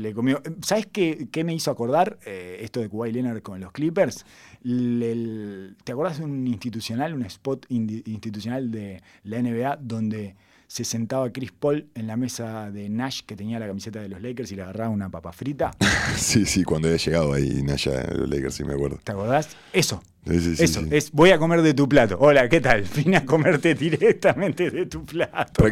le 0.00 0.12
comió. 0.14 0.40
¿Sabes 0.62 0.86
qué, 0.86 1.26
qué 1.32 1.42
me 1.42 1.52
hizo 1.52 1.70
acordar 1.72 2.18
eh, 2.24 2.58
esto 2.60 2.78
de 2.78 2.88
Kawhi 2.88 3.10
Leonard 3.10 3.42
con 3.42 3.58
los 3.58 3.72
Clippers? 3.72 4.24
Le- 4.62 5.10
el- 5.10 5.76
¿Te 5.82 5.90
acordás 5.92 6.18
de 6.18 6.24
un 6.26 6.46
institucional, 6.46 7.12
un 7.12 7.24
spot 7.24 7.66
institucional 7.70 8.70
de 8.70 9.02
la 9.24 9.42
NBA 9.42 9.78
donde 9.80 10.36
se 10.70 10.84
sentaba 10.84 11.32
Chris 11.32 11.50
Paul 11.50 11.88
en 11.96 12.06
la 12.06 12.16
mesa 12.16 12.70
de 12.70 12.88
Nash 12.88 13.22
que 13.26 13.34
tenía 13.34 13.58
la 13.58 13.66
camiseta 13.66 14.00
de 14.00 14.08
los 14.08 14.22
Lakers 14.22 14.52
y 14.52 14.54
le 14.54 14.62
agarraba 14.62 14.90
una 14.90 15.10
papa 15.10 15.32
frita? 15.32 15.72
Sí, 16.16 16.44
sí, 16.46 16.64
cuando 16.64 16.88
había 16.88 16.98
llegado 16.98 17.32
ahí 17.32 17.62
Naya 17.62 18.00
a 18.00 18.14
los 18.14 18.28
Lakers, 18.28 18.54
sí 18.54 18.64
me 18.64 18.74
acuerdo. 18.74 18.98
¿Te 19.02 19.12
acordás? 19.12 19.56
Eso. 19.72 20.02
Sí, 20.26 20.38
sí, 20.40 20.62
Eso, 20.62 20.80
sí. 20.82 20.88
es 20.90 21.12
voy 21.12 21.30
a 21.30 21.38
comer 21.38 21.62
de 21.62 21.72
tu 21.72 21.88
plato. 21.88 22.18
Hola, 22.20 22.48
¿qué 22.48 22.60
tal? 22.60 22.82
Vine 22.96 23.16
a 23.18 23.24
comerte 23.24 23.74
directamente 23.74 24.70
de 24.70 24.86
tu 24.86 25.04
plato. 25.04 25.64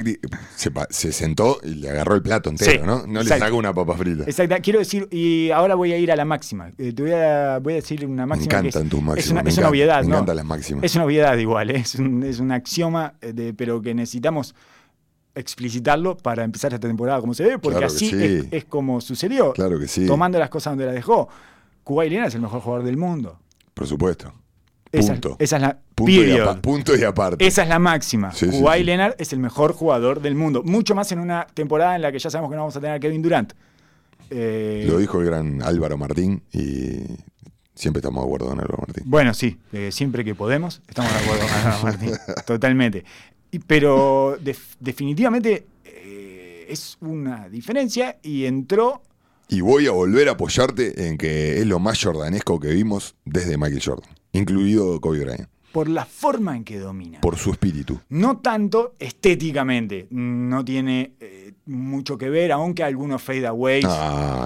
Se, 0.90 1.12
sentó 1.12 1.58
y 1.62 1.74
le 1.74 1.90
agarró 1.90 2.14
el 2.14 2.22
plato 2.22 2.50
entero, 2.50 2.86
¿no? 2.86 3.06
No 3.06 3.22
le 3.22 3.28
sacó 3.28 3.56
una 3.56 3.74
papa 3.74 3.96
frita. 3.96 4.24
Exacto, 4.24 4.56
quiero 4.62 4.78
decir, 4.78 5.06
y 5.10 5.50
ahora 5.50 5.74
voy 5.74 5.92
a 5.92 5.98
ir 5.98 6.10
a 6.10 6.16
la 6.16 6.24
máxima. 6.24 6.72
Eh, 6.78 6.92
te 6.92 7.02
voy 7.02 7.12
a, 7.12 7.58
voy 7.58 7.74
a 7.74 7.76
decir 7.76 8.04
una 8.06 8.26
Me 8.26 8.30
máxima. 8.30 8.48
que 8.48 8.56
encantan 8.68 8.84
es, 8.84 8.90
tus 8.90 9.02
máximas. 9.02 9.24
Es 9.26 9.30
una, 9.30 9.42
me 9.42 9.50
es 9.50 9.58
una 9.58 9.68
obviedad, 9.68 10.02
Me 10.02 10.08
¿no? 10.08 10.14
encantan 10.16 10.36
las 10.36 10.44
máximas. 10.44 10.84
Es 10.84 10.94
una 10.96 11.04
obviedad 11.04 11.36
igual, 11.36 11.70
¿eh? 11.70 11.76
es, 11.78 11.94
un, 11.96 12.22
es 12.22 12.40
un 12.40 12.50
axioma, 12.52 13.14
de, 13.20 13.54
pero 13.54 13.82
que 13.82 13.94
necesitamos 13.94 14.54
explicitarlo 15.38 16.16
para 16.16 16.44
empezar 16.44 16.72
esta 16.74 16.86
temporada 16.86 17.20
como 17.20 17.34
se 17.34 17.44
debe, 17.44 17.58
porque 17.58 17.78
Claro 17.78 17.94
así 17.94 18.10
sí. 18.10 18.16
es, 18.22 18.46
es 18.50 18.64
como 18.64 19.00
sucedió. 19.00 19.52
Claro 19.52 19.78
que 19.78 19.88
sí. 19.88 20.06
Tomando 20.06 20.38
las 20.38 20.50
cosas 20.50 20.72
donde 20.72 20.86
las 20.86 20.94
dejó. 20.94 21.28
Kuwait 21.84 22.10
Leonard 22.10 22.28
es 22.28 22.34
el 22.34 22.42
mejor 22.42 22.60
jugador 22.60 22.84
del 22.84 22.96
mundo. 22.96 23.38
Por 23.74 23.86
supuesto. 23.86 24.32
Punto. 24.90 25.36
esa 25.38 25.56
es 25.56 25.62
la 25.62 25.78
Punto 25.94 26.12
y, 26.12 26.32
apa- 26.32 26.60
punto 26.62 26.96
y 26.96 27.04
aparte. 27.04 27.46
Esa 27.46 27.62
es 27.62 27.68
la 27.68 27.78
máxima. 27.78 28.32
Sí, 28.32 28.46
Kawhi 28.48 28.78
sí. 28.78 28.84
Leonard 28.84 29.14
es 29.18 29.32
el 29.34 29.38
mejor 29.38 29.72
jugador 29.74 30.20
del 30.22 30.34
mundo. 30.34 30.62
Mucho 30.64 30.94
más 30.94 31.12
en 31.12 31.18
una 31.18 31.46
temporada 31.52 31.94
en 31.94 32.00
la 32.02 32.10
que 32.10 32.18
ya 32.18 32.30
sabemos 32.30 32.50
que 32.50 32.56
no 32.56 32.62
vamos 32.62 32.76
a 32.76 32.80
tener 32.80 32.96
a 32.96 33.00
Kevin 33.00 33.20
Durant. 33.20 33.52
Eh, 34.30 34.84
Lo 34.88 34.98
dijo 34.98 35.20
el 35.20 35.26
gran 35.26 35.62
Álvaro 35.62 35.96
Martín 35.98 36.42
y 36.52 37.00
Siempre 37.74 38.00
estamos 38.00 38.22
de 38.22 38.26
acuerdo 38.26 38.46
con 38.48 38.58
Álvaro 38.58 38.78
Martín. 38.88 39.04
Bueno, 39.06 39.32
sí, 39.34 39.56
eh, 39.72 39.90
siempre 39.92 40.24
que 40.24 40.34
podemos, 40.34 40.82
estamos 40.88 41.12
de 41.12 41.18
acuerdo 41.18 41.42
con 41.46 41.56
Álvaro 41.58 41.82
Martín. 41.84 42.12
Totalmente. 42.46 43.04
Y- 43.50 43.58
pero 43.60 44.36
def- 44.40 44.76
definitivamente 44.80 45.66
eh, 45.84 46.66
es 46.68 46.96
una 47.00 47.48
diferencia 47.48 48.18
y 48.22 48.44
entró 48.44 49.02
Y 49.48 49.60
voy 49.62 49.86
a 49.86 49.92
volver 49.92 50.28
a 50.28 50.32
apoyarte 50.32 51.08
en 51.08 51.16
que 51.16 51.58
es 51.58 51.66
lo 51.66 51.78
más 51.78 52.02
jordanesco 52.02 52.60
que 52.60 52.68
vimos 52.68 53.14
desde 53.24 53.56
Michael 53.56 53.82
Jordan, 53.82 54.10
incluido 54.32 55.00
Kobe 55.00 55.20
Bryant, 55.24 55.48
por 55.72 55.88
la 55.88 56.04
forma 56.06 56.56
en 56.56 56.64
que 56.64 56.78
domina. 56.78 57.20
por 57.20 57.36
su 57.36 57.50
espíritu. 57.50 58.00
No 58.08 58.38
tanto 58.38 58.94
estéticamente, 58.98 60.06
no 60.10 60.64
tiene 60.64 61.12
eh, 61.20 61.52
mucho 61.66 62.16
que 62.16 62.30
ver, 62.30 62.52
aunque 62.52 62.82
algunos 62.82 63.20
fadeaways, 63.22 63.84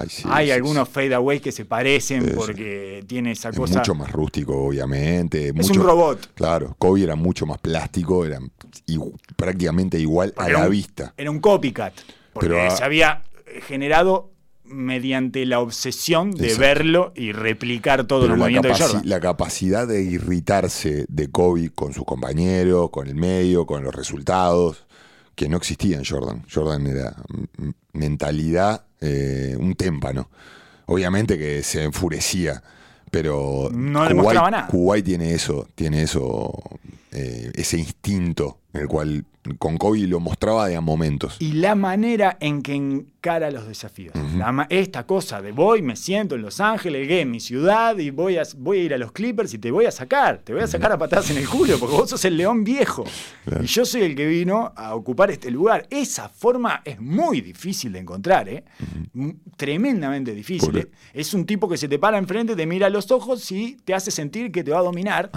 sí, 0.09 0.23
hay 0.29 0.47
sí, 0.47 0.51
algunos 0.51 0.89
fadeaways 0.89 1.41
que 1.41 1.51
se 1.51 1.63
parecen 1.65 2.33
porque 2.35 3.03
tiene 3.07 3.31
esa 3.31 3.49
Es 3.49 3.57
cosa. 3.57 3.79
mucho 3.79 3.95
más 3.95 4.11
rústico, 4.11 4.55
obviamente. 4.65 5.47
es 5.47 5.53
mucho- 5.55 5.79
un 5.79 5.85
robot. 5.85 6.33
Claro, 6.35 6.75
Kobe 6.77 7.03
era 7.03 7.15
mucho 7.15 7.45
más 7.45 7.57
plástico, 7.59 8.25
era 8.25 8.39
prácticamente 9.35 9.99
igual 9.99 10.33
a 10.37 10.49
la 10.49 10.65
un- 10.65 10.71
vista. 10.71 11.13
Era 11.17 11.31
un 11.31 11.39
copycat. 11.39 11.93
Porque 12.33 12.49
Pero, 12.49 12.61
ah, 12.63 12.69
se 12.71 12.83
había 12.83 13.21
generado 13.67 14.31
mediante 14.73 15.45
la 15.45 15.59
obsesión 15.59 16.31
de 16.31 16.45
Exacto. 16.47 16.61
verlo 16.61 17.13
y 17.15 17.31
replicar 17.31 18.05
todo 18.05 18.21
Pero 18.23 18.33
el 18.33 18.39
la, 18.39 18.45
movimiento 18.45 18.67
de 18.67 18.73
Jordan. 18.75 19.01
la 19.05 19.19
capacidad 19.19 19.87
de 19.87 20.01
irritarse 20.03 21.05
de 21.07 21.27
Kobe 21.29 21.69
con 21.69 21.93
sus 21.93 22.03
compañeros, 22.05 22.89
con 22.89 23.07
el 23.07 23.15
medio, 23.15 23.65
con 23.65 23.83
los 23.83 23.93
resultados, 23.95 24.85
que 25.35 25.47
no 25.49 25.57
existía 25.57 25.97
en 25.97 26.05
Jordan. 26.05 26.43
Jordan 26.51 26.85
era 26.87 27.15
mentalidad, 27.93 28.83
eh, 29.01 29.55
un 29.59 29.75
témpano. 29.75 30.29
Obviamente 30.85 31.37
que 31.37 31.63
se 31.63 31.83
enfurecía, 31.83 32.61
pero 33.09 33.69
No 33.71 34.05
demostraba 34.07 34.51
nada. 34.51 34.67
Kuwait 34.67 35.05
tiene 35.05 35.33
eso, 35.33 35.67
tiene 35.75 36.03
eso, 36.03 36.51
eh, 37.15 37.51
ese 37.53 37.77
instinto, 37.77 38.59
en 38.73 38.81
el 38.81 38.87
cual 38.87 39.25
con 39.59 39.77
Kobe 39.77 39.99
lo 40.07 40.19
mostraba 40.19 40.67
de 40.67 40.75
a 40.75 40.81
momentos. 40.81 41.35
Y 41.39 41.53
la 41.53 41.75
manera 41.75 42.37
en 42.39 42.61
que 42.61 42.73
encara 42.73 43.51
los 43.51 43.67
desafíos. 43.67 44.15
La 44.37 44.65
esta 44.69 45.05
cosa 45.05 45.41
de 45.41 45.51
voy, 45.51 45.81
me 45.81 45.95
siento 45.95 46.35
en 46.35 46.41
Los 46.41 46.59
Ángeles, 46.59 47.07
que 47.07 47.25
mi 47.25 47.39
ciudad, 47.39 47.97
y 47.97 48.09
voy 48.09 48.37
a, 48.37 48.43
voy 48.57 48.79
a 48.79 48.83
ir 48.83 48.93
a 48.93 48.97
los 48.97 49.11
Clippers 49.11 49.53
y 49.53 49.57
te 49.57 49.69
voy 49.69 49.85
a 49.85 49.91
sacar. 49.91 50.39
Te 50.39 50.53
voy 50.53 50.63
a 50.63 50.67
sacar 50.67 50.91
a 50.91 50.97
patadas 50.97 51.29
en 51.31 51.37
el 51.37 51.47
culo, 51.47 51.77
porque 51.77 51.95
vos 51.95 52.09
sos 52.09 52.23
el 52.25 52.37
león 52.37 52.63
viejo. 52.63 53.03
Claro. 53.45 53.63
Y 53.63 53.67
yo 53.67 53.85
soy 53.85 54.01
el 54.01 54.15
que 54.15 54.25
vino 54.25 54.71
a 54.75 54.95
ocupar 54.95 55.29
este 55.29 55.51
lugar. 55.51 55.85
Esa 55.89 56.29
forma 56.29 56.81
es 56.85 56.99
muy 56.99 57.41
difícil 57.41 57.91
de 57.93 57.99
encontrar, 57.99 58.47
¿eh? 58.47 58.63
Tremendamente 59.57 60.33
difícil. 60.33 60.77
¿eh? 60.77 60.87
Es 61.13 61.33
un 61.33 61.45
tipo 61.45 61.67
que 61.67 61.77
se 61.77 61.87
te 61.87 61.99
para 61.99 62.17
enfrente, 62.17 62.55
te 62.55 62.65
mira 62.65 62.87
a 62.87 62.89
los 62.89 63.11
ojos 63.11 63.51
y 63.51 63.77
te 63.83 63.93
hace 63.93 64.09
sentir 64.09 64.51
que 64.51 64.63
te 64.63 64.71
va 64.71 64.79
a 64.79 64.83
dominar. 64.83 65.29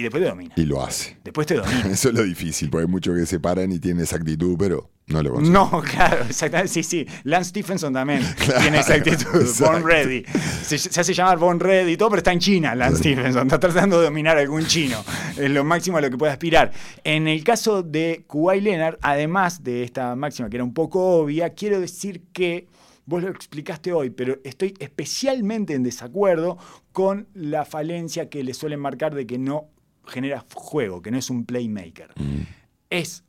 Y 0.00 0.04
después 0.04 0.22
te 0.22 0.30
domina. 0.30 0.54
Y 0.56 0.64
lo 0.64 0.82
hace. 0.82 1.18
Después 1.22 1.46
te 1.46 1.56
domina. 1.56 1.82
Eso 1.90 2.08
es 2.08 2.14
lo 2.14 2.22
difícil, 2.22 2.70
porque 2.70 2.86
hay 2.86 2.90
muchos 2.90 3.14
que 3.18 3.26
se 3.26 3.38
paran 3.38 3.70
y 3.70 3.78
tienen 3.78 4.02
esa 4.02 4.16
actitud, 4.16 4.56
pero 4.58 4.88
no 5.08 5.22
lo 5.22 5.34
consiguen. 5.34 5.52
No, 5.52 5.82
claro, 5.84 6.24
exactamente. 6.26 6.72
Sí, 6.72 6.82
sí. 6.82 7.06
Lance 7.24 7.50
Stephenson 7.50 7.92
también 7.92 8.22
tiene 8.62 8.80
esa 8.80 8.94
actitud. 8.94 9.42
exacto. 9.42 9.72
Born 9.74 9.86
Ready. 9.86 10.24
Se, 10.62 10.78
se 10.78 10.98
hace 10.98 11.12
llamar 11.12 11.36
Born 11.36 11.60
Ready 11.60 11.92
y 11.92 11.96
todo, 11.98 12.08
pero 12.08 12.20
está 12.20 12.32
en 12.32 12.38
China, 12.38 12.74
Lance 12.74 13.00
Stephenson. 13.00 13.42
Está 13.42 13.60
tratando 13.60 13.98
de 13.98 14.06
dominar 14.06 14.38
a 14.38 14.40
algún 14.40 14.64
chino. 14.64 15.04
Es 15.36 15.50
lo 15.50 15.64
máximo 15.64 15.98
a 15.98 16.00
lo 16.00 16.08
que 16.08 16.16
puede 16.16 16.32
aspirar. 16.32 16.72
En 17.04 17.28
el 17.28 17.44
caso 17.44 17.82
de 17.82 18.24
Kuwait 18.26 18.62
Leonard, 18.62 18.96
además 19.02 19.62
de 19.62 19.82
esta 19.82 20.16
máxima 20.16 20.48
que 20.48 20.56
era 20.56 20.64
un 20.64 20.72
poco 20.72 21.18
obvia, 21.18 21.50
quiero 21.50 21.78
decir 21.78 22.22
que. 22.32 22.68
Vos 23.06 23.24
lo 23.24 23.30
explicaste 23.30 23.92
hoy, 23.92 24.10
pero 24.10 24.38
estoy 24.44 24.72
especialmente 24.78 25.74
en 25.74 25.82
desacuerdo 25.82 26.58
con 26.92 27.26
la 27.34 27.64
falencia 27.64 28.28
que 28.28 28.44
le 28.44 28.54
suelen 28.54 28.78
marcar 28.78 29.16
de 29.16 29.26
que 29.26 29.36
no 29.36 29.66
genera 30.10 30.44
juego, 30.54 31.00
que 31.02 31.10
no 31.10 31.18
es 31.18 31.30
un 31.30 31.44
playmaker. 31.44 32.12
Es 32.90 33.24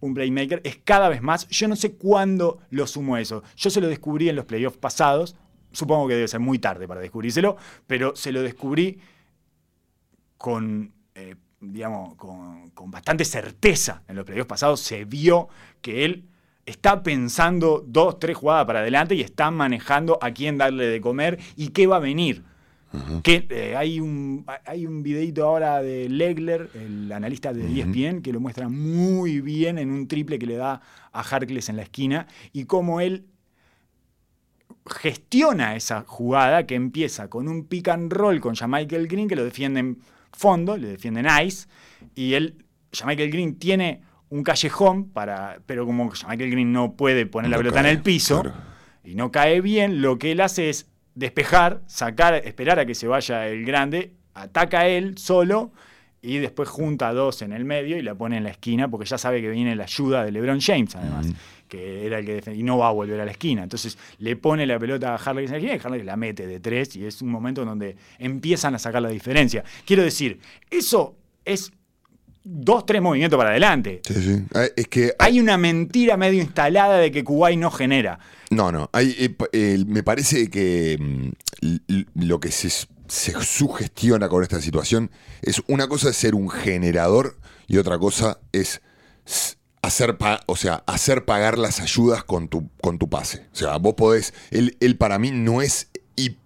un 0.00 0.14
playmaker, 0.14 0.60
es 0.64 0.78
cada 0.82 1.08
vez 1.08 1.22
más. 1.22 1.48
Yo 1.48 1.68
no 1.68 1.76
sé 1.76 1.92
cuándo 1.92 2.60
lo 2.70 2.86
sumo 2.86 3.16
eso. 3.16 3.42
Yo 3.56 3.70
se 3.70 3.80
lo 3.80 3.88
descubrí 3.88 4.28
en 4.28 4.36
los 4.36 4.44
playoffs 4.44 4.78
pasados. 4.78 5.36
Supongo 5.72 6.08
que 6.08 6.14
debe 6.14 6.28
ser 6.28 6.40
muy 6.40 6.58
tarde 6.58 6.88
para 6.88 7.00
descubrírselo, 7.00 7.56
pero 7.86 8.16
se 8.16 8.32
lo 8.32 8.42
descubrí 8.42 8.98
con, 10.36 10.92
eh, 11.14 11.36
digamos, 11.60 12.14
con, 12.16 12.70
con 12.70 12.90
bastante 12.90 13.24
certeza 13.24 14.02
en 14.08 14.16
los 14.16 14.24
playoffs 14.24 14.48
pasados. 14.48 14.80
Se 14.80 15.04
vio 15.04 15.48
que 15.80 16.04
él 16.04 16.28
está 16.66 17.02
pensando 17.02 17.84
dos, 17.86 18.18
tres 18.18 18.36
jugadas 18.36 18.66
para 18.66 18.80
adelante 18.80 19.14
y 19.14 19.20
está 19.20 19.50
manejando 19.50 20.18
a 20.20 20.32
quién 20.32 20.58
darle 20.58 20.86
de 20.86 21.00
comer 21.00 21.38
y 21.56 21.68
qué 21.68 21.86
va 21.86 21.96
a 21.96 22.00
venir. 22.00 22.44
Que, 23.22 23.46
eh, 23.50 23.76
hay, 23.76 24.00
un, 24.00 24.44
hay 24.66 24.84
un 24.84 25.04
videito 25.04 25.44
ahora 25.44 25.80
de 25.80 26.08
Legler, 26.08 26.70
el 26.74 27.12
analista 27.12 27.52
de 27.52 27.64
E 27.64 27.80
ESPN, 27.80 28.20
que 28.20 28.32
lo 28.32 28.40
muestra 28.40 28.68
muy 28.68 29.40
bien 29.40 29.78
en 29.78 29.92
un 29.92 30.08
triple 30.08 30.40
que 30.40 30.46
le 30.46 30.56
da 30.56 30.80
a 31.12 31.20
Harkless 31.20 31.68
en 31.68 31.76
la 31.76 31.82
esquina 31.82 32.26
y 32.52 32.64
cómo 32.64 33.00
él 33.00 33.26
gestiona 34.86 35.76
esa 35.76 36.04
jugada 36.06 36.66
que 36.66 36.74
empieza 36.74 37.28
con 37.28 37.48
un 37.48 37.64
pick 37.64 37.88
and 37.88 38.12
roll 38.12 38.40
con 38.40 38.54
Michael 38.68 39.06
Green 39.06 39.28
que 39.28 39.36
lo 39.36 39.44
defienden 39.44 39.98
fondo, 40.32 40.76
le 40.76 40.88
defienden 40.88 41.26
ice 41.44 41.68
y 42.14 42.34
él, 42.34 42.64
Michael 43.04 43.30
Green 43.30 43.56
tiene 43.56 44.02
un 44.30 44.42
callejón 44.42 45.10
para, 45.10 45.60
pero 45.66 45.86
como 45.86 46.10
Michael 46.28 46.50
Green 46.50 46.72
no 46.72 46.94
puede 46.94 47.26
poner 47.26 47.50
la 47.50 47.56
pelota 47.56 47.82
cae, 47.82 47.90
en 47.90 47.96
el 47.98 48.02
piso 48.02 48.42
claro. 48.42 48.56
y 49.04 49.14
no 49.14 49.30
cae 49.30 49.60
bien, 49.60 50.02
lo 50.02 50.18
que 50.18 50.32
él 50.32 50.40
hace 50.40 50.70
es 50.70 50.89
despejar, 51.14 51.82
sacar, 51.86 52.34
esperar 52.34 52.78
a 52.78 52.86
que 52.86 52.94
se 52.94 53.06
vaya 53.06 53.46
el 53.48 53.64
grande, 53.64 54.12
ataca 54.34 54.86
él 54.86 55.18
solo 55.18 55.72
y 56.22 56.38
después 56.38 56.68
junta 56.68 57.08
a 57.08 57.12
dos 57.12 57.42
en 57.42 57.52
el 57.52 57.64
medio 57.64 57.96
y 57.96 58.02
la 58.02 58.14
pone 58.14 58.36
en 58.36 58.44
la 58.44 58.50
esquina 58.50 58.88
porque 58.88 59.06
ya 59.06 59.18
sabe 59.18 59.40
que 59.40 59.50
viene 59.50 59.74
la 59.74 59.84
ayuda 59.84 60.24
de 60.24 60.32
LeBron 60.32 60.60
James 60.60 60.94
además, 60.94 61.26
que 61.66 62.06
era 62.06 62.18
el 62.18 62.26
que 62.26 62.34
defendía 62.34 62.60
y 62.60 62.62
no 62.62 62.78
va 62.78 62.88
a 62.88 62.92
volver 62.92 63.20
a 63.20 63.24
la 63.24 63.30
esquina. 63.30 63.62
Entonces 63.62 63.96
le 64.18 64.36
pone 64.36 64.66
la 64.66 64.78
pelota 64.78 65.14
a 65.14 65.16
Harley 65.16 65.46
en 65.46 65.50
la 65.52 65.56
esquina 65.56 65.76
y 65.76 65.80
Harley 65.82 66.02
la 66.02 66.16
mete 66.16 66.46
de 66.46 66.60
tres 66.60 66.94
y 66.96 67.06
es 67.06 67.22
un 67.22 67.30
momento 67.30 67.62
en 67.62 67.68
donde 67.68 67.96
empiezan 68.18 68.74
a 68.74 68.78
sacar 68.78 69.00
la 69.00 69.08
diferencia. 69.08 69.64
Quiero 69.84 70.02
decir, 70.02 70.40
eso 70.70 71.16
es 71.44 71.72
dos, 72.52 72.84
tres 72.86 73.00
movimientos 73.00 73.36
para 73.38 73.50
adelante. 73.50 74.00
Sí, 74.06 74.14
sí. 74.14 74.42
Eh, 74.54 74.72
Es 74.76 74.88
que 74.88 75.14
Hay 75.18 75.38
una 75.40 75.56
mentira 75.56 76.16
medio 76.16 76.40
instalada 76.42 76.98
de 76.98 77.10
que 77.12 77.22
Kuwait 77.24 77.58
no 77.58 77.70
genera. 77.70 78.18
No, 78.50 78.72
no. 78.72 78.90
Hay, 78.92 79.14
eh, 79.18 79.34
eh, 79.52 79.84
me 79.86 80.02
parece 80.02 80.50
que 80.50 80.98
mm, 81.00 81.68
lo 82.14 82.40
que 82.40 82.50
se, 82.50 82.68
se 83.06 83.32
sugestiona 83.42 84.28
con 84.28 84.42
esta 84.42 84.60
situación 84.60 85.10
es 85.42 85.62
una 85.68 85.86
cosa 85.88 86.10
es 86.10 86.16
ser 86.16 86.34
un 86.34 86.48
generador 86.50 87.36
y 87.68 87.76
otra 87.78 87.98
cosa 87.98 88.40
es 88.52 88.80
hacer, 89.82 90.18
pa- 90.18 90.40
o 90.46 90.56
sea, 90.56 90.82
hacer 90.86 91.24
pagar 91.24 91.58
las 91.58 91.80
ayudas 91.80 92.24
con 92.24 92.48
tu, 92.48 92.68
con 92.82 92.98
tu 92.98 93.08
pase. 93.08 93.46
O 93.52 93.56
sea, 93.56 93.76
vos 93.76 93.94
podés. 93.94 94.34
Él, 94.50 94.76
él 94.80 94.96
para 94.96 95.18
mí 95.18 95.30
no 95.30 95.62
es 95.62 95.88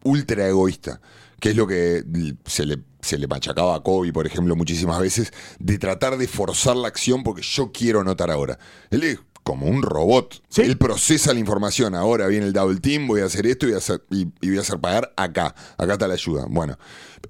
ultra 0.04 0.46
egoísta, 0.46 1.00
que 1.44 1.50
es 1.50 1.56
lo 1.56 1.66
que 1.66 2.02
se 2.46 2.64
le, 2.64 2.78
se 3.02 3.18
le 3.18 3.26
machacaba 3.26 3.74
a 3.74 3.82
Kobe, 3.82 4.14
por 4.14 4.26
ejemplo, 4.26 4.56
muchísimas 4.56 4.98
veces, 4.98 5.30
de 5.58 5.76
tratar 5.76 6.16
de 6.16 6.26
forzar 6.26 6.74
la 6.74 6.88
acción 6.88 7.22
porque 7.22 7.42
yo 7.42 7.70
quiero 7.70 8.00
anotar 8.00 8.30
ahora. 8.30 8.58
Él 8.88 9.02
es 9.02 9.18
como 9.42 9.66
un 9.66 9.82
robot. 9.82 10.42
Sí. 10.48 10.62
Él 10.62 10.78
procesa 10.78 11.34
la 11.34 11.40
información. 11.40 11.94
Ahora 11.94 12.28
viene 12.28 12.46
el 12.46 12.54
double 12.54 12.80
team, 12.80 13.06
voy 13.06 13.20
a 13.20 13.26
hacer 13.26 13.44
esto 13.46 13.66
y 13.66 13.72
voy 13.72 13.74
a 13.74 13.78
hacer, 13.78 14.02
y, 14.10 14.22
y 14.40 14.48
voy 14.48 14.56
a 14.56 14.62
hacer 14.62 14.80
pagar 14.80 15.12
acá. 15.18 15.54
Acá 15.76 15.92
está 15.92 16.08
la 16.08 16.14
ayuda. 16.14 16.46
Bueno, 16.48 16.78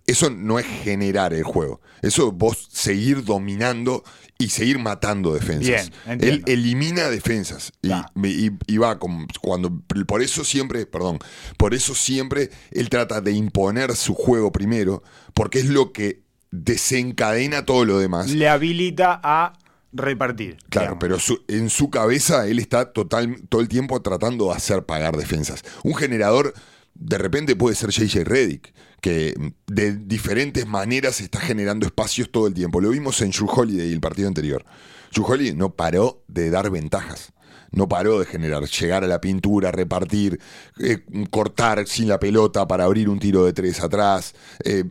eso 0.07 0.31
no 0.31 0.61
es 0.61 0.67
generar 0.67 1.35
el 1.35 1.43
juego. 1.43 1.81
Eso 2.01 2.29
es 2.29 2.35
vos 2.35 2.69
seguir 2.71 3.25
dominando 3.25 4.05
y 4.45 4.49
seguir 4.49 4.79
matando 4.79 5.33
defensas. 5.35 5.91
Bien. 6.07 6.21
Él 6.23 6.43
elimina 6.47 7.09
defensas. 7.09 7.73
Y, 7.83 7.89
Ya. 7.89 8.07
y- 8.23 8.51
y 8.67 8.77
va 8.79 8.99
como 8.99 9.27
cuando. 9.41 9.81
Por 10.07 10.23
eso 10.23 10.45
siempre, 10.45 10.87
perdón, 10.87 11.19
por 11.57 11.75
eso 11.75 11.95
siempre 11.95 12.51
él 12.71 12.89
trata 12.89 13.21
de 13.21 13.33
imponer 13.33 13.95
su 13.97 14.15
juego 14.15 14.53
primero, 14.53 15.03
porque 15.35 15.59
es 15.61 15.67
lo 15.67 15.93
que 15.93 16.23
desencadena 16.51 17.65
todo 17.65 17.85
lo 17.85 17.99
demás. 17.99 18.31
Le 18.31 18.49
habilita 18.49 19.21
a 19.23 19.55
repartir. 19.93 20.57
Claro, 20.69 20.87
digamos. 20.87 20.99
pero 21.01 21.19
su- 21.19 21.43
en 21.49 21.71
su 21.71 21.89
cabeza 21.89 22.47
él 22.49 22.59
está 22.59 22.93
total, 22.93 23.37
todo 23.49 23.61
el 23.61 23.69
tiempo 23.69 24.01
tratando 24.03 24.47
de 24.49 24.55
hacer 24.57 24.85
pagar 24.85 25.17
defensas. 25.17 25.63
Un 25.85 25.95
generador 25.95 26.53
de 26.95 27.19
repente 27.19 27.57
puede 27.57 27.75
ser 27.77 27.91
JJ 27.91 28.25
Reddick, 28.25 28.73
que 29.05 29.35
de 29.67 29.97
diferentes 29.97 30.67
maneras 30.67 31.21
está 31.21 31.39
generando 31.39 31.85
espacios 31.85 32.31
todo 32.31 32.47
el 32.47 32.55
tiempo. 32.55 32.81
Lo 32.81 32.89
vimos 32.89 33.21
en 33.21 33.33
Drew 33.33 33.51
Holiday 33.51 33.93
el 33.93 34.01
partido 34.01 34.29
anterior. 34.29 34.65
Drew 35.13 35.27
Holiday 35.27 35.55
no 35.55 35.75
paró 35.75 36.23
de 36.27 36.49
dar 36.49 36.71
ventajas. 36.71 37.35
No 37.71 37.87
paró 37.87 38.19
de 38.19 38.25
generar, 38.25 38.65
llegar 38.65 39.05
a 39.05 39.07
la 39.07 39.21
pintura, 39.21 39.71
repartir, 39.73 40.41
eh, 40.81 41.05
cortar 41.29 41.87
sin 41.87 42.09
la 42.09 42.19
pelota 42.19 42.67
para 42.67 42.85
abrir 42.85 43.11
un 43.11 43.19
tiro 43.19 43.45
de 43.45 43.53
tres 43.53 43.83
atrás. 43.83 44.35
Eh, 44.65 44.85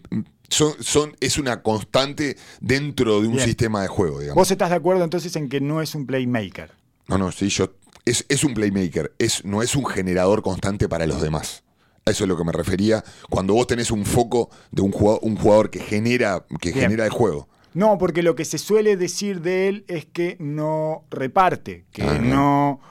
son, 0.48 0.74
son, 0.80 1.16
es 1.20 1.40
una 1.40 1.64
constante 1.64 2.38
dentro 2.62 3.20
de 3.20 3.30
un 3.30 3.34
Bien. 3.34 3.48
sistema 3.48 3.82
de 3.82 3.88
juego, 3.88 4.20
digamos. 4.20 4.36
Vos 4.36 4.52
estás 4.52 4.70
de 4.70 4.76
acuerdo 4.76 5.04
entonces 5.04 5.36
en 5.38 5.50
que 5.50 5.60
no 5.60 5.82
es 5.82 5.96
un 5.96 6.06
playmaker. 6.06 6.70
No, 7.08 7.18
no, 7.18 7.32
sí, 7.32 7.50
yo. 7.50 7.74
Es, 8.06 8.26
es 8.30 8.44
un 8.44 8.54
playmaker, 8.54 9.12
es, 9.18 9.44
no 9.44 9.64
es 9.64 9.76
un 9.76 9.88
generador 9.88 10.44
constante 10.44 10.88
para 10.88 11.08
los 11.08 11.20
demás. 11.20 11.63
A 12.06 12.12
eso 12.12 12.26
es 12.26 12.28
lo 12.28 12.38
que 12.38 12.44
me 12.44 12.52
refería. 12.52 13.04
Cuando 13.30 13.54
vos 13.54 13.66
tenés 13.68 13.90
un 13.92 14.06
foco 14.06 14.50
de 14.72 14.82
un 14.82 14.92
jugador, 14.92 15.20
un 15.24 15.38
jugador 15.38 15.70
que 15.70 15.80
genera, 15.80 16.46
que 16.60 16.72
Bien. 16.72 16.86
genera 16.86 17.06
el 17.06 17.12
juego. 17.12 17.48
No, 17.74 17.98
porque 17.98 18.22
lo 18.24 18.36
que 18.36 18.46
se 18.46 18.58
suele 18.58 18.98
decir 18.98 19.42
de 19.42 19.68
él 19.70 19.86
es 19.88 20.06
que 20.06 20.36
no 20.40 21.06
reparte, 21.10 21.86
que 21.92 22.04
Ah, 22.04 22.20
no 22.20 22.82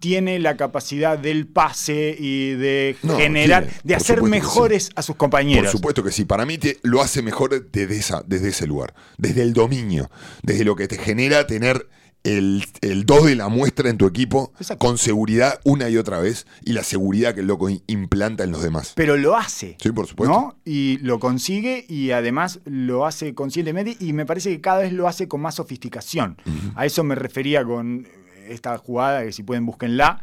tiene 0.00 0.38
la 0.40 0.56
capacidad 0.56 1.16
del 1.16 1.46
pase 1.46 2.16
y 2.18 2.54
de 2.54 2.96
No, 3.04 3.16
generar, 3.18 3.64
tiene, 3.64 3.80
de 3.84 3.94
por 3.94 4.02
hacer 4.02 4.22
mejores 4.22 4.90
a 4.96 5.02
sus 5.02 5.14
Por 5.14 5.18
compañeros. 5.18 5.70
supuesto 5.70 6.02
que 6.02 6.10
sí. 6.10 6.24
Para 6.24 6.44
mí 6.44 6.58
te- 6.58 6.78
lo 6.82 7.02
hace 7.02 7.22
mejor 7.22 7.70
desde, 7.70 7.96
esa, 7.96 8.24
desde 8.26 8.48
ese 8.48 8.66
lugar. 8.66 8.94
Desde 9.18 9.42
el 9.42 9.52
dominio. 9.52 10.10
Desde 10.42 10.64
lo 10.64 10.74
que 10.74 10.88
te 10.88 10.96
genera 10.98 11.46
tener 11.46 11.88
el, 12.24 12.64
el 12.80 13.04
2 13.04 13.24
de 13.26 13.36
la 13.36 13.48
muestra 13.48 13.90
en 13.90 13.98
tu 13.98 14.06
equipo 14.06 14.52
Exacto. 14.58 14.86
con 14.86 14.98
seguridad 14.98 15.60
una 15.64 15.88
y 15.88 15.96
otra 15.96 16.20
vez. 16.20 16.46
Y 16.64 16.72
la 16.72 16.84
seguridad 16.84 17.34
que 17.34 17.40
el 17.40 17.46
loco 17.46 17.68
implanta 17.86 18.44
en 18.44 18.52
los 18.52 18.62
demás. 18.62 18.92
Pero 18.94 19.16
lo 19.16 19.36
hace. 19.36 19.76
Sí, 19.80 19.90
por 19.90 20.06
supuesto. 20.06 20.32
¿no? 20.32 20.56
Y 20.64 20.98
lo 20.98 21.18
consigue 21.18 21.84
y 21.88 22.12
además 22.12 22.60
lo 22.64 23.06
hace 23.06 23.34
conscientemente 23.34 23.96
y 23.98 24.12
me 24.12 24.26
parece 24.26 24.50
que 24.50 24.60
cada 24.60 24.80
vez 24.80 24.92
lo 24.92 25.08
hace 25.08 25.28
con 25.28 25.40
más 25.40 25.56
sofisticación. 25.56 26.36
A 26.74 26.86
eso 26.86 27.04
me 27.04 27.14
refería 27.14 27.64
con 27.64 28.06
esta 28.48 28.76
jugada, 28.78 29.24
que 29.24 29.32
si 29.32 29.42
pueden 29.42 29.66
búsquenla, 29.66 30.20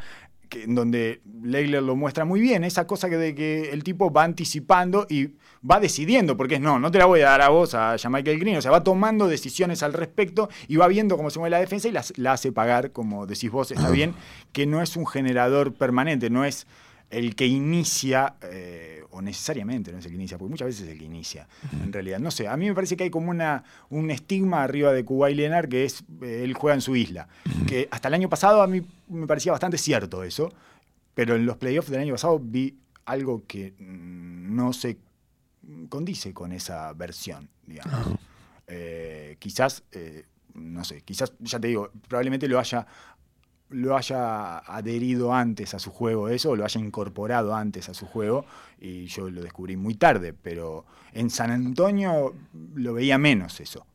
que, 0.50 0.64
en 0.64 0.76
donde 0.76 1.22
Legler 1.44 1.84
lo 1.84 1.96
muestra 1.96 2.26
muy 2.26 2.40
bien, 2.42 2.64
esa 2.64 2.86
cosa 2.88 3.10
que, 3.10 3.18
de 3.18 3.36
que 3.36 3.70
el 3.72 3.84
tipo 3.84 4.12
va 4.12 4.24
anticipando 4.24 5.06
y 5.10 5.30
va 5.70 5.80
decidiendo, 5.80 6.36
porque 6.38 6.56
es 6.56 6.62
no, 6.62 6.80
no 6.80 6.90
te 6.92 6.98
la 6.98 7.06
voy 7.06 7.22
a 7.22 7.26
dar 7.30 7.42
a 7.42 7.50
vos, 7.50 7.74
a 7.76 7.96
Michael 8.10 8.40
Green, 8.40 8.58
o 8.58 8.62
sea, 8.62 8.72
va 8.72 8.84
tomando 8.84 9.28
decisiones 9.28 9.84
al 9.84 9.94
respecto 9.94 10.50
y 10.68 10.76
va 10.78 10.88
viendo 10.88 11.18
cómo 11.18 11.30
se 11.30 11.40
mueve 11.40 11.52
la 11.52 11.60
defensa 11.60 11.88
y 11.88 11.92
las- 11.92 12.18
la 12.18 12.34
hace 12.34 12.52
pagar, 12.52 12.92
como 12.92 13.26
decís 13.28 13.52
vos, 13.52 13.72
está 13.72 13.90
bien, 13.92 14.14
que 14.52 14.66
no 14.66 14.82
es 14.82 14.96
un 14.98 15.06
generador 15.06 15.74
permanente, 15.74 16.30
no 16.30 16.44
es 16.46 16.66
el 17.10 17.36
que 17.36 17.48
inicia, 17.48 18.36
eh, 18.42 19.04
o 19.12 19.22
necesariamente 19.22 19.92
no 19.92 19.98
es 19.98 20.06
el 20.06 20.12
que 20.12 20.16
inicia, 20.16 20.38
porque 20.38 20.52
muchas 20.52 20.68
veces 20.68 20.84
es 20.84 20.92
el 20.92 21.00
que 21.00 21.06
inicia, 21.06 21.48
en 21.84 21.92
realidad. 21.92 22.20
No 22.20 22.30
sé, 22.30 22.48
a 22.48 22.56
mí 22.56 22.68
me 22.68 22.76
parece 22.76 22.96
que 22.96 23.06
hay 23.06 23.10
como 23.10 23.32
una, 23.32 23.64
un 23.90 24.12
estigma 24.12 24.64
arriba 24.64 24.94
de 24.94 25.04
Kuwait 25.04 25.36
Leonard 25.36 25.70
que 25.70 25.86
es, 25.86 26.04
eh, 26.22 26.42
él 26.44 26.54
juega 26.54 26.76
en 26.76 26.82
su 26.82 26.96
isla, 26.96 27.28
que 27.68 27.88
hasta 27.92 28.08
el 28.10 28.14
año 28.14 28.30
pasado 28.30 28.62
a 28.62 28.68
mí 28.68 28.82
me 29.08 29.26
parecía 29.26 29.52
bastante 29.52 29.78
cierto 29.78 30.24
eso, 30.24 30.54
pero 31.16 31.36
en 31.36 31.46
los 31.46 31.58
playoffs 31.58 31.90
del 31.90 32.02
año 32.02 32.14
pasado 32.14 32.40
vi 32.40 32.78
algo 33.06 33.44
que 33.48 33.74
mm, 33.80 34.56
no 34.56 34.72
se 34.72 34.98
condice 35.90 36.34
con 36.34 36.52
esa 36.52 36.94
versión, 36.94 37.50
digamos. 37.66 38.20
Eh, 38.68 39.36
quizás, 39.40 39.84
no 40.54 40.84
sé, 40.84 41.02
quizás, 41.02 41.34
ya 41.40 41.60
te 41.60 41.70
digo, 41.70 41.92
probablemente 42.08 42.48
lo 42.48 42.60
haya 42.60 42.86
lo 43.70 43.96
haya 43.96 44.60
adherido 44.60 45.34
antes 45.34 45.74
a 45.74 45.80
su 45.80 45.92
juego 45.92 46.30
eso, 46.30 46.52
o 46.52 46.56
lo 46.56 46.66
haya 46.66 46.82
incorporado 46.82 47.56
antes 47.56 47.90
a 47.90 47.94
su 47.94 48.06
juego, 48.06 48.46
y 48.80 49.06
yo 49.06 49.30
lo 49.30 49.42
descubrí 49.42 49.78
muy 49.78 49.96
tarde, 49.96 50.34
pero 50.34 50.86
en 51.14 51.30
San 51.30 51.52
Antonio 51.52 52.34
lo 52.76 52.94
veía 52.94 53.18
menos 53.18 53.60
eso, 53.60 53.86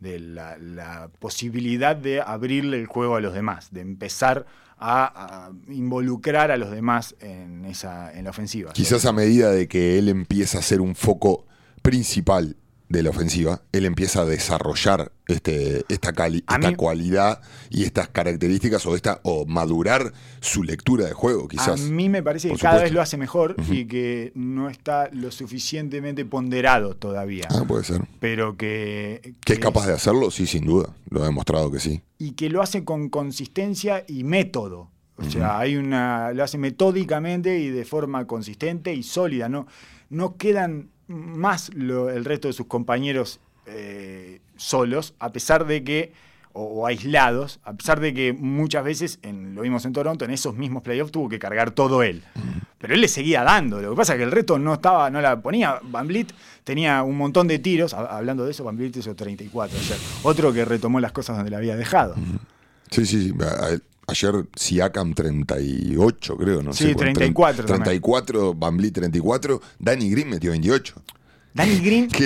de 0.00 0.18
la, 0.18 0.56
la 0.58 1.10
posibilidad 1.18 1.96
de 1.96 2.20
abrirle 2.20 2.78
el 2.78 2.86
juego 2.86 3.16
a 3.16 3.20
los 3.20 3.34
demás, 3.34 3.72
de 3.72 3.80
empezar 3.80 4.46
a, 4.78 5.46
a 5.46 5.52
involucrar 5.72 6.50
a 6.50 6.56
los 6.56 6.70
demás 6.70 7.14
en, 7.20 7.64
esa, 7.64 8.12
en 8.12 8.24
la 8.24 8.30
ofensiva. 8.30 8.72
Quizás 8.72 9.04
a 9.06 9.12
medida 9.12 9.50
de 9.50 9.68
que 9.68 9.98
él 9.98 10.08
empieza 10.08 10.58
a 10.58 10.62
ser 10.62 10.80
un 10.80 10.94
foco 10.94 11.46
principal 11.82 12.56
de 12.92 13.02
la 13.02 13.10
ofensiva, 13.10 13.62
él 13.72 13.84
empieza 13.86 14.20
a 14.20 14.24
desarrollar 14.24 15.12
este, 15.26 15.84
esta, 15.88 16.12
cali- 16.12 16.44
esta 16.48 16.58
mí- 16.70 16.74
cualidad 16.76 17.40
y 17.70 17.84
estas 17.84 18.08
características 18.08 18.84
o 18.86 18.94
esta 18.94 19.20
o 19.24 19.46
madurar 19.46 20.12
su 20.40 20.62
lectura 20.62 21.06
de 21.06 21.12
juego, 21.12 21.48
quizás. 21.48 21.80
A 21.80 21.84
mí 21.90 22.08
me 22.08 22.22
parece 22.22 22.50
que 22.50 22.56
cada 22.58 22.82
vez 22.82 22.92
lo 22.92 23.00
hace 23.00 23.16
mejor 23.16 23.56
y 23.70 23.86
que 23.86 24.30
no 24.34 24.68
está 24.68 25.08
lo 25.12 25.30
suficientemente 25.30 26.24
ponderado 26.24 26.94
todavía. 26.94 27.48
Ah, 27.50 27.64
puede 27.66 27.84
ser. 27.84 28.02
Pero 28.20 28.56
que, 28.56 29.34
¿Que 29.44 29.54
es 29.54 29.58
capaz 29.58 29.86
de 29.86 29.94
hacerlo? 29.94 30.30
Sí, 30.30 30.46
sin 30.46 30.66
duda. 30.66 30.90
Lo 31.10 31.22
ha 31.22 31.26
demostrado 31.26 31.70
que 31.70 31.80
sí. 31.80 32.02
y 32.18 32.32
que 32.32 32.50
lo 32.50 32.62
hace 32.62 32.84
con 32.84 33.08
consistencia 33.08 34.04
y 34.06 34.22
método. 34.24 34.90
O 35.16 35.30
sea, 35.30 35.58
hay 35.58 35.76
una, 35.76 36.32
lo 36.32 36.42
hace 36.42 36.58
metódicamente 36.58 37.58
y 37.58 37.68
de 37.70 37.84
forma 37.84 38.26
consistente 38.26 38.92
y 38.94 39.02
sólida. 39.02 39.48
No, 39.48 39.66
no 40.10 40.36
quedan 40.36 40.88
más 41.08 41.70
lo- 41.74 42.10
el 42.10 42.24
resto 42.24 42.48
de 42.48 42.54
sus 42.54 42.66
compañeros 42.66 43.40
eh, 43.66 44.40
solos, 44.56 45.14
a 45.18 45.30
pesar 45.32 45.66
de 45.66 45.84
que, 45.84 46.12
o, 46.52 46.62
o 46.64 46.86
aislados, 46.86 47.60
a 47.64 47.72
pesar 47.74 48.00
de 48.00 48.12
que 48.12 48.32
muchas 48.32 48.84
veces, 48.84 49.18
en, 49.22 49.54
lo 49.54 49.62
vimos 49.62 49.84
en 49.84 49.92
Toronto, 49.92 50.24
en 50.24 50.30
esos 50.32 50.54
mismos 50.56 50.82
playoffs 50.82 51.12
tuvo 51.12 51.28
que 51.28 51.38
cargar 51.38 51.70
todo 51.70 52.02
él. 52.02 52.22
Pero 52.78 52.94
él 52.94 53.00
le 53.00 53.06
seguía 53.08 53.44
dando. 53.44 53.80
Lo 53.80 53.90
que 53.90 53.96
pasa 53.96 54.14
es 54.14 54.18
que 54.18 54.24
el 54.24 54.32
resto 54.32 54.58
no 54.58 54.74
estaba, 54.74 55.08
no 55.08 55.20
la 55.20 55.40
ponía. 55.40 55.78
Van 55.84 56.08
Vliet 56.08 56.32
tenía 56.64 57.04
un 57.04 57.16
montón 57.16 57.46
de 57.46 57.60
tiros. 57.60 57.94
Ha- 57.94 58.06
Hablando 58.16 58.44
de 58.44 58.50
eso, 58.50 58.64
Van 58.64 58.76
Vliet 58.76 58.96
hizo 58.96 59.14
34 59.14 59.78
ayer. 59.78 59.96
Otro 60.24 60.52
que 60.52 60.64
retomó 60.64 60.98
las 60.98 61.12
cosas 61.12 61.36
donde 61.36 61.52
la 61.52 61.58
había 61.58 61.76
dejado. 61.76 62.16
Sí, 62.90 63.06
sí, 63.06 63.28
sí. 63.28 63.34
Ayer 64.08 64.44
Siakam 64.56 65.14
38, 65.14 66.36
creo, 66.36 66.62
no 66.62 66.72
Sí, 66.72 66.84
sé. 66.88 66.94
cuánto. 66.94 67.04
34 67.20 67.64
también. 67.64 67.84
34, 67.84 68.54
Van 68.54 68.76
Vliet 68.76 68.92
34, 68.94 69.60
Danny 69.78 70.10
Green 70.10 70.28
metió 70.28 70.50
28. 70.50 70.94
Danny 71.54 71.78
Green, 71.84 72.08
Que 72.08 72.24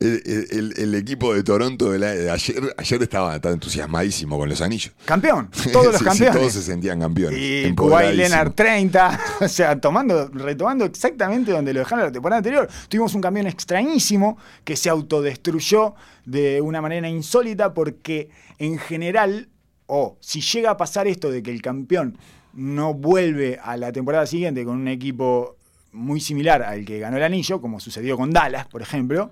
el, 0.00 0.48
el- 0.50 0.74
el 0.78 0.94
equipo 0.94 1.34
de 1.34 1.42
Toronto 1.42 1.90
de, 1.90 1.98
la- 1.98 2.14
de 2.14 2.30
ayer, 2.30 2.74
ayer 2.78 3.02
estaba 3.02 3.38
tan 3.40 3.54
entusiasmadísimo 3.54 4.38
con 4.38 4.48
los 4.48 4.60
anillos. 4.60 4.92
campeón. 5.04 5.50
Todos 5.72 5.86
los 5.86 5.94
Sí, 5.96 5.98
sí, 5.98 6.04
campeones. 6.04 6.36
todos 6.36 6.52
se 6.52 6.62
sentían 6.62 7.00
campeones. 7.00 7.38
Y. 7.38 7.74
Kuwait 7.74 8.14
Leonard 8.14 8.52
30, 8.52 9.20
o 9.40 9.48
sea, 9.48 9.80
tomando, 9.80 10.28
retomando 10.28 10.84
exactamente 10.84 11.50
donde 11.50 11.72
lo 11.74 11.80
dejaron 11.80 12.04
la 12.04 12.12
temporada 12.12 12.38
anterior. 12.38 12.68
Tuvimos 12.88 13.12
un 13.14 13.20
campeón 13.20 13.48
extrañísimo 13.48 14.38
que 14.62 14.76
se 14.76 14.88
autodestruyó 14.88 15.94
de 16.24 16.60
una 16.60 16.80
manera 16.80 17.08
insólita 17.08 17.74
porque 17.74 18.30
en 18.58 18.78
general, 18.78 19.48
o 19.96 20.16
si 20.18 20.40
llega 20.40 20.70
a 20.72 20.76
pasar 20.76 21.06
esto 21.06 21.30
de 21.30 21.40
que 21.40 21.52
el 21.52 21.62
campeón 21.62 22.18
no 22.52 22.94
vuelve 22.94 23.60
a 23.62 23.76
la 23.76 23.92
temporada 23.92 24.26
siguiente 24.26 24.64
con 24.64 24.76
un 24.76 24.88
equipo 24.88 25.54
muy 25.92 26.20
similar 26.20 26.64
al 26.64 26.84
que 26.84 26.98
ganó 26.98 27.16
el 27.16 27.22
anillo, 27.22 27.60
como 27.60 27.78
sucedió 27.78 28.16
con 28.16 28.32
Dallas, 28.32 28.66
por 28.66 28.82
ejemplo, 28.82 29.30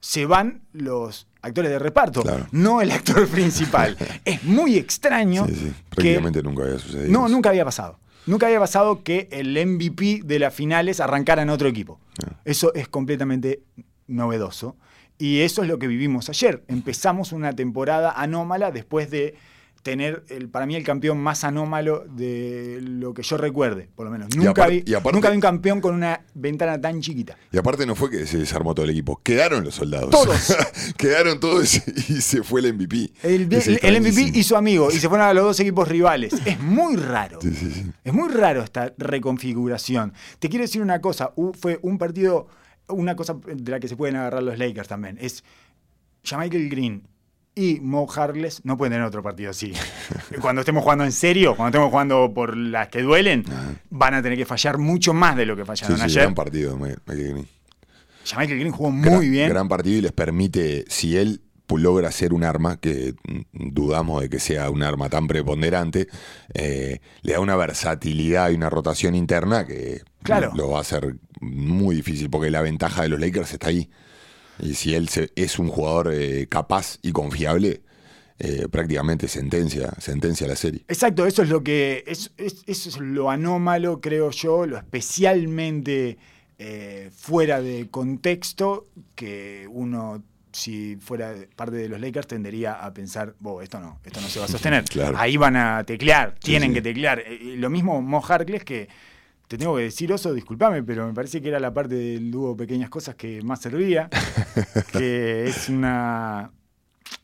se 0.00 0.26
van 0.26 0.62
los 0.72 1.28
actores 1.42 1.70
de 1.70 1.78
reparto, 1.78 2.22
Claro. 2.22 2.48
no 2.50 2.80
el 2.82 2.90
actor 2.90 3.28
principal. 3.28 3.96
es 4.24 4.42
muy 4.42 4.76
extraño 4.76 5.46
Sí, 5.46 5.54
sí, 5.54 5.64
que 5.66 5.74
prácticamente 5.90 6.42
nunca 6.42 6.64
había 6.64 6.78
sucedido. 6.80 7.12
no, 7.12 7.26
eso. 7.26 7.34
nunca 7.34 7.50
había 7.50 7.64
pasado. 7.64 8.00
Nunca 8.26 8.46
había 8.46 8.58
pasado 8.58 9.04
que 9.04 9.28
el 9.30 9.52
MVP 9.64 10.22
de 10.24 10.38
las 10.40 10.52
finales 10.52 10.98
arrancara 10.98 11.42
en 11.42 11.50
otro 11.50 11.68
equipo. 11.68 12.00
Eso 12.44 12.74
es 12.74 12.88
completamente 12.88 13.62
novedoso. 14.08 14.76
Y 15.18 15.40
eso 15.40 15.62
es 15.62 15.68
lo 15.68 15.78
que 15.78 15.86
vivimos 15.86 16.28
ayer. 16.28 16.64
Empezamos 16.68 17.32
una 17.32 17.54
temporada 17.54 18.10
anómala 18.12 18.70
después 18.72 19.10
de 19.10 19.34
tener, 19.82 20.24
el, 20.28 20.48
para 20.50 20.66
mí, 20.66 20.76
el 20.76 20.84
campeón 20.84 21.18
más 21.18 21.42
anómalo 21.42 22.04
de 22.06 22.80
lo 22.82 23.14
que 23.14 23.22
yo 23.22 23.38
recuerde, 23.38 23.88
por 23.94 24.04
lo 24.04 24.12
menos. 24.12 24.28
Nunca, 24.36 24.66
vi, 24.66 24.80
aparte- 24.94 25.12
nunca 25.14 25.30
vi 25.30 25.36
un 25.36 25.40
campeón 25.40 25.80
con 25.80 25.94
una 25.94 26.20
ventana 26.34 26.78
tan 26.80 27.00
chiquita. 27.00 27.36
Y 27.50 27.56
aparte 27.56 27.86
no 27.86 27.94
fue 27.94 28.10
que 28.10 28.26
se 28.26 28.36
desarmó 28.38 28.74
todo 28.74 28.84
el 28.84 28.90
equipo, 28.90 29.20
quedaron 29.22 29.64
los 29.64 29.74
soldados. 29.76 30.10
Todos. 30.10 30.54
quedaron 30.98 31.40
todos 31.40 31.74
y 32.10 32.20
se 32.20 32.42
fue 32.42 32.60
el 32.60 32.74
MVP. 32.74 33.10
El, 33.22 33.52
Es 33.52 33.68
el- 33.68 33.80
el 33.82 34.00
MVP 34.02 34.38
y 34.38 34.42
su 34.42 34.54
amigo, 34.56 34.90
y 34.90 34.98
se 34.98 35.08
fueron 35.08 35.26
a 35.26 35.32
los 35.32 35.44
dos 35.44 35.60
equipos 35.60 35.88
rivales. 35.88 36.34
Es 36.44 36.60
muy 36.60 36.96
raro. 36.96 37.38
Sí, 37.40 37.50
sí, 37.54 37.70
sí. 37.70 37.86
Es 38.04 38.12
muy 38.12 38.28
raro 38.28 38.62
esta 38.62 38.92
reconfiguración. 38.98 40.12
Te 40.38 40.48
quiero 40.48 40.64
decir 40.64 40.82
una 40.82 41.00
cosa, 41.00 41.32
fue 41.58 41.78
un 41.82 41.96
partido, 41.96 42.48
una 42.88 43.16
cosa 43.16 43.34
de 43.46 43.70
la 43.70 43.80
que 43.80 43.88
se 43.88 43.96
pueden 43.96 44.16
agarrar 44.16 44.42
los 44.42 44.58
Lakers 44.58 44.88
también, 44.88 45.16
es 45.20 45.42
Michael 46.36 46.68
Green 46.68 47.02
y 47.60 47.80
Mo 47.80 48.08
Harless 48.10 48.64
no 48.64 48.76
pueden 48.76 48.92
tener 48.92 49.06
otro 49.06 49.22
partido 49.22 49.50
así. 49.50 49.72
cuando 50.40 50.60
estemos 50.62 50.82
jugando 50.82 51.04
en 51.04 51.12
serio, 51.12 51.54
cuando 51.56 51.76
estemos 51.76 51.90
jugando 51.90 52.32
por 52.34 52.56
las 52.56 52.88
que 52.88 53.02
duelen, 53.02 53.44
van 53.90 54.14
a 54.14 54.22
tener 54.22 54.38
que 54.38 54.46
fallar 54.46 54.78
mucho 54.78 55.12
más 55.12 55.36
de 55.36 55.46
lo 55.46 55.54
que 55.56 55.62
Sí, 55.62 55.66
fallaron 55.66 55.98
sí, 55.98 56.02
ayer. 56.04 56.22
gran 56.22 56.34
partido, 56.34 56.76
Michael 56.76 57.00
Green. 57.06 57.48
Michael 58.36 58.58
Green 58.60 58.72
jugó 58.72 58.90
muy 58.90 59.28
bien. 59.28 59.48
Gran 59.50 59.68
partido 59.68 59.98
y 59.98 60.00
les 60.02 60.12
permite, 60.12 60.84
si 60.88 61.16
él 61.16 61.42
logra 61.68 62.10
ser 62.10 62.32
un 62.32 62.42
arma, 62.42 62.78
que 62.80 63.14
dudamos 63.52 64.22
de 64.22 64.28
que 64.28 64.40
sea 64.40 64.70
un 64.70 64.82
arma 64.82 65.08
tan 65.08 65.28
preponderante, 65.28 66.08
eh, 66.54 67.00
le 67.22 67.32
da 67.34 67.40
una 67.40 67.54
versatilidad 67.56 68.50
y 68.50 68.54
una 68.56 68.68
rotación 68.70 69.14
interna 69.14 69.64
que 69.66 70.02
Claro. 70.24 70.50
lo 70.56 70.70
va 70.70 70.78
a 70.78 70.80
hacer 70.80 71.16
muy 71.40 71.94
difícil, 71.96 72.28
porque 72.28 72.50
la 72.50 72.60
ventaja 72.62 73.02
de 73.02 73.08
los 73.10 73.20
Lakers 73.20 73.52
está 73.52 73.68
ahí. 73.68 73.88
Y 74.62 74.74
si 74.74 74.94
él 74.94 75.08
se- 75.08 75.30
es 75.36 75.58
un 75.58 75.68
jugador 75.68 76.10
eh, 76.12 76.46
capaz 76.48 76.98
y 77.02 77.12
confiable, 77.12 77.82
eh, 78.38 78.66
prácticamente 78.70 79.28
sentencia, 79.28 79.92
sentencia 79.98 80.46
la 80.46 80.56
serie. 80.56 80.82
Exacto, 80.88 81.26
eso 81.26 81.42
es 81.42 81.48
lo 81.50 81.62
que. 81.62 82.04
Es, 82.06 82.30
es- 82.38 82.62
eso 82.66 82.88
es 82.88 82.98
lo 82.98 83.30
anómalo, 83.30 84.00
creo 84.00 84.30
yo, 84.30 84.66
lo 84.66 84.76
especialmente 84.78 86.18
eh, 86.58 87.10
fuera 87.16 87.60
de 87.62 87.88
contexto 87.90 88.88
que 89.14 89.66
uno. 89.70 90.22
Si 90.52 90.96
fuera 90.96 91.32
parte 91.54 91.76
de 91.76 91.88
los 91.88 92.00
Lakers, 92.00 92.26
tendería 92.26 92.72
a 92.84 92.92
pensar, 92.92 93.34
"Bo, 93.38 93.62
esto 93.62 93.78
no, 93.78 94.00
esto 94.04 94.20
no 94.20 94.26
se 94.28 94.40
va 94.40 94.46
a 94.46 94.48
sostener. 94.48 94.84
Claro. 94.90 95.16
Ahí 95.16 95.36
van 95.36 95.54
a 95.54 95.84
teclear, 95.84 96.34
tienen 96.40 96.70
sí. 96.70 96.74
que 96.74 96.82
teclear. 96.82 97.22
Lo 97.40 97.70
mismo 97.70 98.02
Mo 98.02 98.20
Harkless, 98.20 98.64
que 98.64 98.88
te 99.50 99.58
tengo 99.58 99.74
que 99.74 99.82
decir, 99.82 100.12
Oso, 100.12 100.32
discúlpame, 100.32 100.84
pero 100.84 101.08
me 101.08 101.12
parece 101.12 101.42
que 101.42 101.48
era 101.48 101.58
la 101.58 101.74
parte 101.74 101.96
del 101.96 102.30
dúo 102.30 102.56
Pequeñas 102.56 102.88
Cosas 102.88 103.16
que 103.16 103.42
más 103.42 103.60
servía, 103.60 104.08
que 104.92 105.42
es 105.42 105.68
una, 105.68 106.52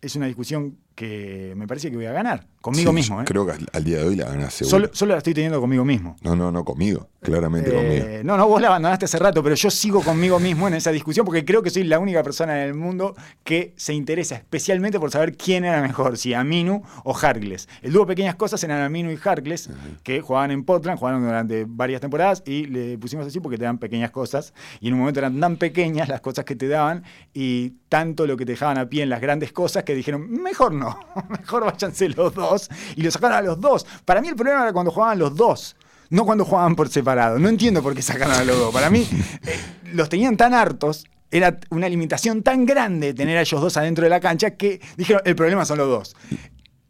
es 0.01 0.17
una 0.17 0.27
discusión 0.27 0.77
que 0.97 1.53
me 1.57 1.69
parece 1.69 1.91
que 1.91 1.97
voy 1.97 2.07
a 2.07 2.13
ganar, 2.13 2.47
conmigo 2.61 2.91
Sí, 2.91 2.95
mismo. 2.97 3.21
¿eh? 3.21 3.25
Creo 3.27 3.47
que 3.47 3.53
al, 3.73 3.85
día 3.85 3.99
de 3.99 4.05
hoy 4.05 4.17
la 4.17 4.25
ganás 4.31 4.55
seguro. 4.55 4.71
Solo, 4.71 4.91
solo 4.93 5.13
la 5.13 5.19
estoy 5.19 5.35
teniendo 5.35 5.61
conmigo 5.61 5.85
mismo. 5.85 6.17
No, 6.23 6.35
no, 6.35 6.51
no, 6.51 6.65
conmigo. 6.65 7.09
Claramente 7.21 7.71
Eh, 7.71 7.75
conmigo. 7.75 8.25
no, 8.25 8.37
no, 8.39 8.49
vos 8.49 8.61
la 8.63 8.69
abandonaste 8.69 9.05
hace 9.05 9.19
rato, 9.19 9.43
pero 9.43 9.55
yo 9.55 9.71
sigo 9.71 10.01
conmigo 10.03 10.41
mismo 10.41 10.67
en 10.69 10.75
esa 10.75 10.91
discusión 10.93 11.27
porque 11.27 11.45
creo 11.45 11.63
que 11.63 11.71
soy 11.71 11.85
la 11.85 11.99
única 11.99 12.23
persona 12.23 12.63
en 12.63 12.69
el 12.69 12.75
mundo 12.75 13.15
que 13.45 13.75
se 13.77 13.93
interesa 13.93 14.37
especialmente 14.37 14.99
por 14.99 15.11
saber 15.11 15.37
quién 15.37 15.65
era 15.67 15.83
mejor, 15.83 16.17
si 16.17 16.33
Aminu 16.35 16.83
o 17.05 17.15
Hargles. 17.17 17.69
El 17.83 17.93
dúo 17.93 18.07
Pequeñas 18.07 18.35
Cosas 18.37 18.65
eran 18.65 18.81
Aminu 18.81 19.11
y 19.11 19.19
Hargles, 19.23 19.69
que 20.03 20.23
jugaban 20.23 20.51
en 20.51 20.65
Portland, 20.65 20.99
jugaron 20.99 21.23
durante 21.23 21.67
varias 21.69 22.01
temporadas 22.01 22.43
y 22.47 22.65
le 22.67 22.97
pusimos 22.97 23.27
así 23.27 23.39
porque 23.39 23.59
te 23.59 23.65
dan 23.65 23.77
pequeñas 23.79 24.11
cosas 24.13 24.55
y 24.81 24.89
en 24.89 24.95
un 24.95 25.01
momento 25.01 25.21
eran 25.21 25.39
tan 25.39 25.57
pequeñas 25.59 26.09
las 26.09 26.23
cosas 26.23 26.47
que 26.47 26.57
te 26.57 26.69
daban 26.69 27.05
y 27.35 27.75
tanto 27.91 28.27
lo 28.27 28.37
que 28.39 28.47
te 28.47 28.53
dejaban 28.53 28.79
a 28.79 28.89
pie 28.89 29.03
en 29.03 29.11
las 29.11 29.21
grandes 29.21 29.53
cosas 29.53 29.85
que 29.85 29.95
dijeron, 29.95 30.31
mejor 30.31 30.73
no, 30.73 30.86
mejor 31.29 31.65
váyanse 31.65 32.09
los 32.09 32.35
dos 32.35 32.69
y 32.95 33.03
lo 33.03 33.11
sacaron 33.11 33.39
a 33.39 33.43
los 33.43 33.61
dos. 33.61 33.87
Para 34.05 34.21
mí 34.21 34.29
el 34.29 34.37
problema 34.37 34.63
era 34.63 34.73
cuando 34.73 34.91
jugaban 34.91 35.19
los 35.19 35.35
dos. 35.35 35.77
No 36.09 36.25
cuando 36.25 36.45
jugaban 36.45 36.77
por 36.77 36.89
separado. 36.89 37.39
No 37.39 37.49
entiendo 37.49 37.83
por 37.83 37.95
qué 37.95 38.03
sacaron 38.03 38.35
a 38.35 38.45
los 38.45 38.57
dos. 38.57 38.73
Para 38.73 38.91
mí, 38.91 39.09
eh, 39.45 39.59
los 39.93 40.09
tenían 40.09 40.37
tan 40.37 40.55
hartos, 40.55 41.05
era 41.31 41.59
una 41.71 41.89
limitación 41.89 42.43
tan 42.43 42.65
grande 42.65 43.13
tener 43.13 43.37
a 43.37 43.41
ellos 43.41 43.61
dos 43.61 43.77
adentro 43.77 44.05
de 44.05 44.11
la 44.11 44.21
cancha 44.21 44.53
que 44.53 44.81
dijeron, 44.97 45.23
el 45.25 45.35
problema 45.35 45.65
son 45.65 45.79
los 45.79 45.89
dos. 45.89 46.17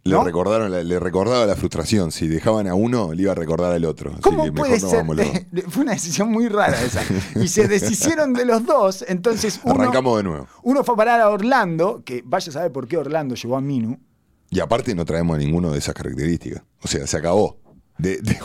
Le, 0.06 0.14
¿no? 0.14 0.24
recordaron, 0.24 0.70
la- 0.70 0.82
le 0.82 0.98
recordaba 1.00 1.44
la 1.46 1.56
frustración. 1.56 2.10
Si 2.12 2.28
dejaban 2.28 2.66
a 2.68 2.74
uno, 2.74 3.12
le 3.12 3.22
iba 3.22 3.32
a 3.32 3.34
recordar 3.34 3.72
al 3.72 3.84
otro. 3.84 4.10
Así 4.12 4.20
¿Cómo 4.22 4.44
que 4.44 4.50
mejor 4.52 4.68
puede 4.68 4.80
ser? 4.80 5.46
Fue 5.70 5.82
una 5.82 5.92
decisión 5.92 6.30
muy 6.30 6.48
rara 6.48 6.80
esa. 6.82 7.02
Y 7.34 7.48
se 7.48 7.68
deshicieron 7.68 8.32
de 8.32 8.44
los 8.44 8.64
dos, 8.64 9.04
entonces 9.08 9.60
uno, 9.64 9.74
Arrancamos 9.74 10.16
de 10.18 10.22
nuevo. 10.22 10.46
uno 10.62 10.84
fue 10.84 10.94
a 10.94 10.96
parar 10.96 11.20
a 11.20 11.28
Orlando, 11.30 12.02
que 12.04 12.22
vaya 12.24 12.50
a 12.50 12.52
saber 12.52 12.72
por 12.72 12.86
qué 12.88 12.96
Orlando 12.96 13.34
llevó 13.34 13.56
a 13.56 13.60
Minu. 13.60 13.98
Y 14.50 14.60
aparte 14.60 14.94
no 14.94 15.04
traemos 15.04 15.34
a 15.34 15.38
ninguno 15.38 15.72
de 15.72 15.78
esas 15.78 15.94
características. 15.94 16.62
O 16.82 16.86
sea, 16.88 17.06
se 17.06 17.16
acabó. 17.16 17.58
De- 17.98 18.18
de- 18.20 18.38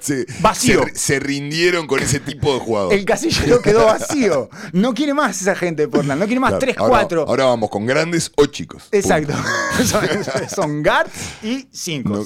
se, 0.00 0.26
Vacío. 0.40 0.84
se- 0.88 0.94
se 0.98 1.20
rindieron 1.20 1.86
con 1.86 2.00
ese 2.00 2.18
tipo 2.20 2.52
de 2.54 2.60
jugadores. 2.60 2.98
El 2.98 3.04
casillero 3.04 3.62
quedó 3.62 3.86
vacío. 3.86 4.50
No 4.72 4.94
quiere 4.94 5.14
más 5.14 5.40
esa 5.40 5.54
gente 5.54 5.82
de 5.82 5.88
Portland, 5.88 6.20
no 6.20 6.26
quiere 6.26 6.40
más 6.40 6.50
Claro, 6.50 6.60
3, 6.60 6.76
ahora- 6.78 6.90
4. 6.90 7.24
Ahora, 7.28 7.44
vamos 7.44 7.70
con 7.70 7.86
grandes 7.86 8.32
o 8.36 8.46
chicos. 8.46 8.84
Exacto. 8.90 9.32
Son, 9.84 10.02
son 10.54 10.82
guards 10.82 11.12
y 11.42 11.68
cinco. 11.70 12.08
No- 12.10 12.24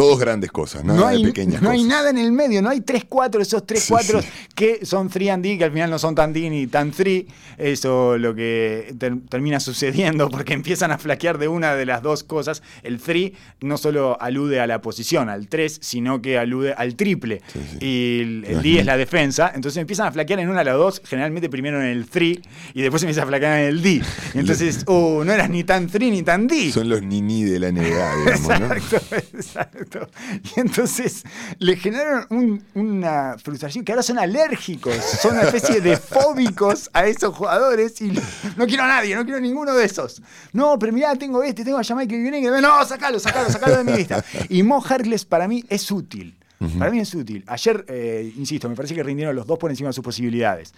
todos 0.00 0.18
grandes 0.18 0.50
cosas, 0.50 0.84
nada 0.84 0.98
no 0.98 1.06
hay, 1.06 1.22
de 1.22 1.28
pequeñas 1.28 1.60
no 1.62 1.70
hay 1.70 1.84
nada 1.84 2.10
en 2.10 2.18
el 2.18 2.32
medio, 2.32 2.62
no 2.62 2.70
hay 2.70 2.80
3-4, 2.80 3.40
esos 3.40 3.66
3-4 3.66 4.00
Sí, 4.00 4.12
sí. 4.22 4.28
que 4.54 4.86
son 4.86 5.08
3 5.08 5.30
and 5.30 5.44
D, 5.44 5.58
que 5.58 5.64
al 5.64 5.72
final 5.72 5.90
no 5.90 5.98
son 5.98 6.14
tan 6.14 6.32
D 6.32 6.48
ni 6.50 6.66
tan 6.66 6.90
3. 6.90 7.24
Eso 7.58 8.16
lo 8.18 8.34
que 8.34 8.94
ter- 8.98 9.18
termina 9.28 9.60
sucediendo 9.60 10.28
porque 10.30 10.54
empiezan 10.54 10.90
a 10.92 10.98
flaquear 10.98 11.38
de 11.38 11.48
una 11.48 11.74
de 11.74 11.86
las 11.86 12.02
dos 12.02 12.24
cosas. 12.24 12.62
El 12.82 13.00
3 13.00 13.32
no 13.60 13.76
solo 13.76 14.16
alude 14.20 14.60
a 14.60 14.66
la 14.66 14.80
posición, 14.80 15.28
al 15.28 15.48
3, 15.48 15.78
sino 15.82 16.22
que 16.22 16.38
alude 16.38 16.72
al 16.72 16.96
triple. 16.96 17.42
Sí. 17.52 17.60
Y 17.86 18.20
el, 18.22 18.44
el 18.46 18.62
D 18.62 18.70
es 18.70 18.76
ni- 18.78 18.82
la 18.84 18.96
defensa. 18.96 19.52
Entonces 19.54 19.78
empiezan 19.80 20.06
a 20.06 20.12
flaquear 20.12 20.40
en 20.40 20.48
una 20.48 20.60
de 20.60 20.64
las 20.66 20.76
dos, 20.76 21.02
generalmente 21.04 21.48
primero 21.50 21.80
en 21.80 21.86
el 21.88 22.06
3 22.06 22.38
y 22.74 22.80
después 22.82 23.02
empieza 23.02 23.22
a 23.24 23.26
flaquear 23.26 23.58
en 23.60 23.66
el 23.66 23.82
D. 23.82 24.00
Y 24.34 24.38
entonces, 24.38 24.84
uh, 24.86 25.22
no 25.24 25.32
eras 25.32 25.50
ni 25.50 25.64
tan 25.64 25.86
3 25.88 26.10
ni 26.10 26.22
tan 26.22 26.46
D. 26.46 26.70
Son 26.72 26.88
los 26.88 27.02
nini 27.02 27.44
de 27.44 27.58
la 27.58 27.70
NBA, 27.70 28.16
digamos, 28.24 28.60
¿no? 28.60 28.70
Exacto, 29.34 29.89
exacto. 29.98 30.10
Y 30.56 30.60
entonces 30.60 31.24
le 31.58 31.76
generaron 31.76 32.26
un- 32.30 32.64
una 32.74 33.36
frustración 33.42 33.84
que 33.84 33.92
ahora 33.92 34.02
son 34.02 34.18
alérgicos, 34.18 34.94
son 35.20 35.32
una 35.32 35.42
especie 35.42 35.80
de 35.80 35.96
fóbicos 35.98 36.90
a 36.92 37.06
esos 37.06 37.34
jugadores 37.34 38.00
y 38.00 38.12
no 38.56 38.66
quiero 38.66 38.84
a 38.84 38.88
nadie, 38.88 39.14
no 39.14 39.22
quiero 39.24 39.38
a 39.38 39.40
ninguno 39.40 39.74
de 39.74 39.84
esos. 39.84 40.22
No, 40.52 40.78
pero 40.78 40.92
mirá, 40.92 41.14
tengo 41.16 41.42
este, 41.42 41.64
tengo 41.64 41.78
a 41.78 41.84
Jamaica 41.84 42.10
que 42.14 42.60
no, 42.60 42.84
sacalo, 42.84 43.18
sacalo, 43.18 43.50
sacalo 43.50 43.78
de 43.78 43.84
mi 43.84 43.96
lista. 43.96 44.24
Y 44.48 44.62
Mo 44.62 44.82
Harkless 44.82 45.24
para 45.24 45.48
mí 45.48 45.64
es 45.68 45.90
útil. 45.90 46.36
Para 46.78 46.90
mí 46.90 47.00
es 47.00 47.14
útil. 47.14 47.42
Ayer, 47.46 47.86
eh, 47.88 48.32
insisto, 48.36 48.68
me 48.68 48.76
parece 48.76 48.94
que 48.94 49.02
rindieron 49.02 49.34
los 49.34 49.46
dos 49.46 49.58
por 49.58 49.70
encima 49.70 49.88
de 49.88 49.92
sus 49.94 50.04
posibilidades. 50.04 50.74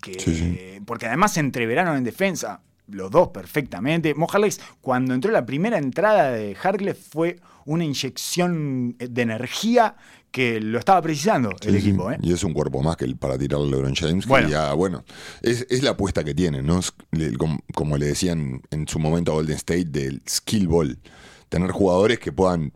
Que, 0.00 0.14
Sí, 0.20 0.36
sí. 0.36 0.80
Porque 0.86 1.06
además 1.06 1.32
se 1.32 1.40
entreveraron 1.40 1.96
en 1.96 2.04
defensa, 2.04 2.60
los 2.88 3.10
dos 3.10 3.28
perfectamente. 3.28 4.14
Mo 4.14 4.26
Harkless, 4.30 4.60
cuando 4.80 5.14
entró 5.14 5.30
la 5.32 5.44
primera 5.46 5.78
entrada 5.78 6.30
de 6.30 6.54
Harkless, 6.60 6.98
fue 6.98 7.40
una 7.64 7.84
inyección 7.84 8.96
de 8.98 9.22
energía 9.22 9.96
que 10.30 10.60
lo 10.60 10.78
estaba 10.78 11.00
precisando 11.02 11.50
el 11.62 11.72
Sí, 11.72 11.78
equipo. 11.78 12.10
¿eh? 12.12 12.18
Y 12.22 12.32
es 12.32 12.44
un 12.44 12.52
cuerpo 12.52 12.82
más 12.82 12.96
que 12.96 13.06
el 13.06 13.16
para 13.16 13.38
tirar 13.38 13.60
a 13.60 13.64
LeBron 13.64 13.94
James. 13.94 14.24
que 14.24 14.28
Bueno. 14.28 14.48
ya, 14.48 14.72
bueno, 14.74 15.04
es, 15.42 15.66
es 15.70 15.82
la 15.82 15.90
apuesta 15.90 16.22
que 16.22 16.34
tienen, 16.34 16.66
¿no? 16.66 16.78
Es 16.78 16.92
como, 17.74 17.96
le 17.96 18.06
decían 18.06 18.60
en 18.70 18.86
su 18.86 18.98
momento 18.98 19.32
a 19.32 19.36
Golden 19.36 19.56
State, 19.56 19.86
del 19.86 20.22
skill 20.28 20.68
ball. 20.68 20.98
Tener 21.48 21.70
jugadores 21.70 22.18
que 22.18 22.32
puedan 22.32 22.72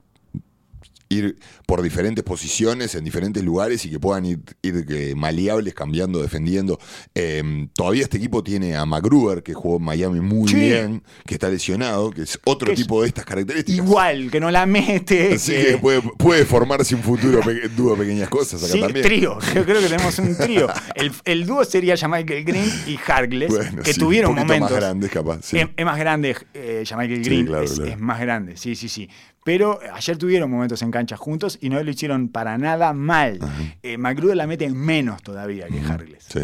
ir 1.11 1.37
por 1.67 1.83
diferentes 1.83 2.23
posiciones 2.25 2.95
en 2.95 3.05
diferentes 3.05 3.43
lugares 3.43 3.85
y 3.85 3.91
que 3.91 3.99
puedan 3.99 4.25
ir, 4.25 4.39
ir, 4.63 4.87
eh, 4.89 5.15
maleables, 5.17 5.75
cambiando, 5.75 6.23
defendiendo. 6.23 6.79
Eh, 7.15 7.67
todavía 7.75 8.03
este 8.05 8.17
equipo 8.17 8.43
tiene 8.45 8.77
a 8.77 8.87
McGruber, 8.87 9.43
que 9.43 9.53
jugó 9.53 9.77
en 9.79 9.83
Miami 9.83 10.21
muy 10.21 10.49
Sí. 10.49 10.55
bien, 10.55 11.03
que 11.27 11.35
está 11.35 11.49
lesionado, 11.49 12.11
que 12.13 12.23
es 12.23 12.39
otro 12.45 12.69
Que 12.71 12.77
tipo 12.77 13.03
de 13.03 13.09
estas 13.09 13.25
características. 13.25 13.75
Igual, 13.85 14.31
que 14.31 14.39
no 14.41 14.51
la 14.53 14.67
mete. 14.67 15.35
Así 15.35 15.53
que 15.53 15.79
puede, 15.79 16.01
puede 16.17 16.45
formarse 16.45 16.95
un 16.95 17.03
futuro 17.03 17.41
pe- 17.41 17.69
dúo 17.77 17.97
de 17.97 18.03
pequeñas 18.05 18.29
cosas 18.29 18.63
acá 18.63 18.73
Sí, 18.73 18.81
también. 18.81 19.05
trío. 19.05 19.39
Yo 19.55 19.65
creo 19.65 19.81
que 19.81 19.89
tenemos 19.89 20.17
un 20.21 20.37
trío. 20.37 20.69
El, 20.95 21.11
el 21.25 21.45
dúo 21.45 21.65
sería 21.65 21.97
Michael 22.09 22.45
Green 22.45 22.71
y 22.87 22.97
Harkless, 23.05 23.49
Bueno, 23.51 23.83
que 23.83 23.93
sí, 23.93 23.99
tuvieron 24.01 24.31
un 24.31 24.39
momentos. 24.39 24.71
más 24.71 24.81
grandes 24.81 25.11
capaz. 25.11 25.53
Es, 25.53 25.67
es 25.77 25.85
más 25.85 25.99
grande 25.99 26.37
eh, 26.55 26.85
Green, 26.89 27.47
claro, 27.47 27.65
es, 27.65 27.73
claro. 27.73 27.91
es 27.91 27.99
más 27.99 28.21
grande, 28.21 28.57
sí, 28.57 28.77
sí, 28.77 28.89
sí. 28.89 29.09
Pero 29.45 29.79
ayer 29.95 30.19
tuvieron 30.19 30.51
momentos 30.51 30.83
en 30.83 30.91
cancha 30.91 31.17
juntos 31.17 31.59
y 31.61 31.71
no 31.71 31.83
lo 31.83 31.91
hicieron 31.91 32.29
para 32.29 32.59
nada 32.59 32.93
mal. 32.93 33.39
Eh, 33.83 33.97
McGruder 33.97 34.37
la 34.37 34.47
mete 34.47 34.69
menos 34.71 35.23
todavía 35.23 35.67
que 35.69 35.81
Harkless. 35.81 36.25
Sí. 36.29 36.41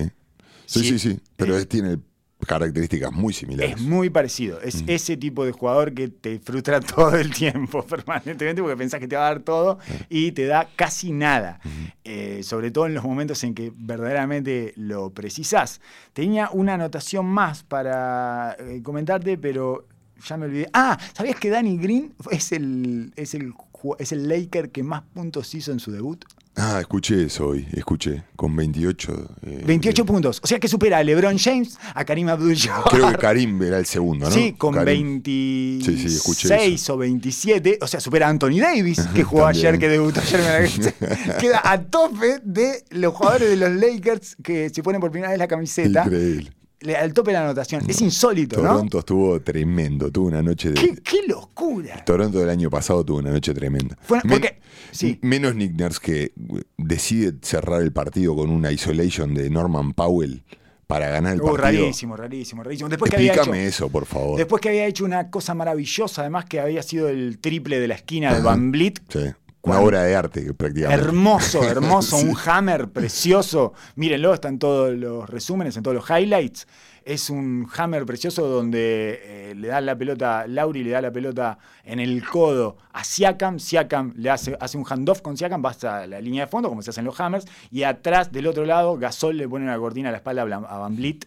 Sí, 0.67 0.81
Sí. 0.81 0.85
sí, 0.85 0.99
sí. 0.99 1.21
Pero 1.37 1.57
es- 1.59 1.69
tiene 1.69 1.99
características 2.47 3.13
muy 3.13 3.33
similares. 3.33 3.77
Es 3.77 3.81
muy 3.81 4.11
parecido. 4.11 4.61
Es 4.61 4.85
ese 4.87 5.17
tipo 5.17 5.45
de 5.45 5.53
jugador 5.53 5.95
que 5.95 6.09
te 6.09 6.39
frustra 6.39 6.81
todo 6.81 7.17
el 7.17 7.33
tiempo, 7.33 7.83
permanentemente, 7.87 8.63
porque 8.63 8.77
pensás 8.77 9.01
que 9.01 9.09
te 9.09 9.17
va 9.17 9.27
a 9.27 9.31
dar 9.31 9.41
todo 9.41 9.79
y 10.09 10.33
te 10.33 10.47
da 10.47 10.69
casi 10.77 11.13
nada. 11.13 11.61
Eh, 12.05 12.41
sobre 12.43 12.71
todo 12.71 12.87
en 12.87 12.95
los 12.95 13.05
momentos 13.05 13.43
en 13.45 13.55
que 13.55 13.73
verdaderamente 13.75 14.73
lo 14.77 15.11
precisás. 15.11 15.81
Tenía 16.13 16.51
una 16.53 16.75
anotación 16.75 17.27
más 17.27 17.63
para 17.63 18.57
eh, 18.61 18.81
comentarte, 18.83 19.39
pero 19.39 19.87
ya 20.25 20.37
me 20.37 20.47
olvidé. 20.47 20.69
Ah, 20.73 20.99
¿sabías 21.15 21.37
que 21.37 21.51
Danny 21.51 21.77
Green 21.77 22.15
es 22.31 22.53
el, 22.53 23.13
es 23.17 23.35
el, 23.35 23.53
es 23.99 24.13
el 24.13 24.29
Laker 24.29 24.71
que 24.71 24.83
más 24.83 25.03
puntos 25.15 25.55
hizo 25.55 25.73
en 25.73 25.81
su 25.81 25.91
debut? 25.93 26.25
Ah, 26.59 26.79
escuché 26.81 27.25
eso 27.25 27.49
hoy. 27.49 27.67
Escuché. 27.75 28.25
Con 28.35 28.57
28. 28.57 29.37
eh, 29.43 29.63
28 29.67 30.03
eh, 30.03 30.07
puntos. 30.07 30.41
O 30.43 30.47
sea 30.47 30.59
que 30.59 30.69
supera 30.69 30.97
a 30.99 31.05
LeBron 31.05 31.37
James, 31.37 31.79
a 31.95 32.03
Karim 32.03 32.31
Abdul-Jabbar. 32.31 32.89
Creo 32.89 33.11
que 33.11 33.19
Karim 33.19 33.63
era 33.63 33.79
el 33.79 33.85
segundo, 33.85 34.25
¿no? 34.25 34.35
Sí, 34.35 34.55
con 34.55 34.73
Karim. 34.73 35.21
26 35.23 35.85
Sí, 35.85 36.09
sí, 36.09 36.17
escuché 36.17 36.93
o 36.93 36.97
27. 36.97 37.79
O 37.83 37.87
sea, 37.87 38.01
supera 38.01 38.27
a 38.29 38.31
Anthony 38.31 38.59
Davis, 38.59 39.07
que 39.15 39.23
jugó 39.23 39.45
ayer, 39.45 39.79
que 39.79 39.91
debutó 39.91 40.21
ayer. 40.21 40.41
en 40.41 40.47
la- 40.47 41.37
Queda 41.39 41.61
a 41.63 41.83
tope 41.83 42.41
de 42.43 42.85
los 42.91 43.13
jugadores 43.13 43.51
de 43.51 43.57
los 43.57 43.71
Lakers 43.73 44.37
que 44.43 44.71
se 44.71 44.83
ponen 44.83 44.99
por 44.99 45.11
primera 45.11 45.31
vez 45.33 45.39
la 45.39 45.49
camiseta. 45.49 46.05
Increíble. 46.05 46.53
Al 46.99 47.13
tope 47.15 47.31
de 47.31 47.39
la 47.39 47.45
anotación. 47.45 47.83
Es 47.89 48.01
insólito, 48.03 48.57
¿no? 48.61 48.69
Toronto 48.69 48.99
estuvo 48.99 49.41
tremendo. 49.41 50.11
Tuvo 50.13 50.27
una 50.29 50.43
noche 50.43 50.71
de. 50.71 50.75
¿Qué, 50.75 50.95
qué 51.03 51.27
locura! 51.27 52.05
Toronto 52.05 52.39
del 52.39 52.51
año 52.51 52.69
pasado 52.69 53.03
tuvo 53.05 53.19
una 53.19 53.31
noche 53.31 53.55
tremenda. 53.55 53.97
Fue- 54.03 54.21
Men- 54.25 54.31
porque- 54.41 54.61
sí. 54.91 55.19
Menos 55.23 55.55
Nick 55.55 55.73
Nurse 55.81 55.99
que 56.03 56.33
decide 56.77 57.33
cerrar 57.43 57.81
el 57.83 57.93
partido 57.93 58.37
con 58.37 58.51
una 58.51 58.71
isolation 58.73 59.33
de 59.35 59.49
Norman 59.49 59.93
Powell 59.95 60.45
para 60.87 61.09
ganar 61.09 61.35
el 61.35 61.41
Uh, 61.41 61.47
partido. 61.47 61.83
rarísimo, 61.85 62.17
rarísimo, 62.17 62.63
rarísimo. 62.63 62.89
Después 62.91 63.11
que 63.11 63.17
había 63.17 63.33
hecho, 63.33 63.41
Explícame 63.41 63.67
eso, 63.67 63.89
por 63.89 64.05
favor. 64.07 64.37
después 64.37 64.61
que 64.61 64.69
había 64.69 64.87
hecho 64.87 65.05
una 65.05 65.31
cosa 65.31 65.55
maravillosa, 65.55 66.21
además 66.21 66.45
que 66.45 66.61
había 66.61 66.83
sido 66.83 67.09
el 67.09 67.39
triple 67.41 67.81
de 67.81 67.89
la 67.89 67.95
esquina 67.95 68.35
de 68.35 68.43
Van 68.43 68.71
Vliet, 68.71 69.01
Sí. 69.09 69.21
Una 69.67 69.81
obra 69.81 70.03
de 70.03 70.15
arte, 70.17 70.55
prácticamente. 70.55 71.05
Hermoso, 71.05 71.63
hermoso, 71.63 72.17
Sí. 72.21 72.27
un 72.27 72.37
hammer 72.47 72.89
precioso. 72.89 73.73
Mírenlo, 73.97 74.33
está 74.33 74.49
en 74.49 74.59
todos 74.59 74.95
los 74.97 75.29
resúmenes, 75.29 75.77
en 75.77 75.83
todos 75.83 75.95
los 75.97 76.09
highlights. 76.09 76.67
Es 77.05 77.31
un 77.31 77.69
hammer 77.77 78.05
precioso 78.07 78.47
donde 78.49 79.21
eh, 79.23 79.55
le 79.57 79.69
da 79.69 79.81
la 79.81 79.97
pelota, 79.97 80.47
Lauri 80.49 80.83
le 80.83 80.91
da 80.91 81.01
la 81.01 81.13
pelota 81.13 81.59
en 81.85 82.01
el 82.01 82.25
codo 82.25 82.77
a 82.93 83.05
Siakam. 83.05 83.59
Siakam 83.59 84.13
le 84.17 84.31
hace, 84.31 84.57
hace 84.61 84.77
un 84.79 84.85
handoff 84.89 85.21
con 85.21 85.37
Siakam, 85.37 85.65
va 85.65 85.71
hasta 85.71 86.07
la 86.07 86.21
línea 86.21 86.45
de 86.45 86.51
fondo, 86.51 86.69
como 86.69 86.83
se 86.83 86.91
hacen 86.91 87.05
los 87.05 87.19
hammers. 87.21 87.45
Y 87.71 87.83
atrás, 87.85 88.33
del 88.33 88.47
otro 88.47 88.65
lado, 88.65 88.97
Gasol 88.99 89.37
le 89.37 89.49
pone 89.49 89.65
una 89.65 89.79
cortina 89.79 90.09
a 90.09 90.13
la 90.13 90.19
espalda 90.19 90.43
a 90.43 90.79
Van 90.79 90.97
Vliet, 90.97 91.27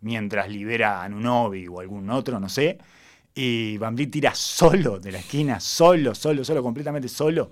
mientras 0.00 0.48
libera 0.48 1.02
a 1.02 1.08
Nunobi 1.08 1.66
o 1.68 1.80
algún 1.80 2.08
otro, 2.10 2.40
no 2.40 2.48
sé. 2.48 2.78
Y 3.34 3.78
Van 3.78 3.94
Vliet 3.94 4.10
tira 4.10 4.34
solo 4.34 4.98
de 4.98 5.12
la 5.12 5.18
esquina, 5.18 5.60
solo, 5.60 6.14
solo, 6.14 6.44
solo, 6.44 6.62
completamente 6.62 7.08
solo. 7.08 7.50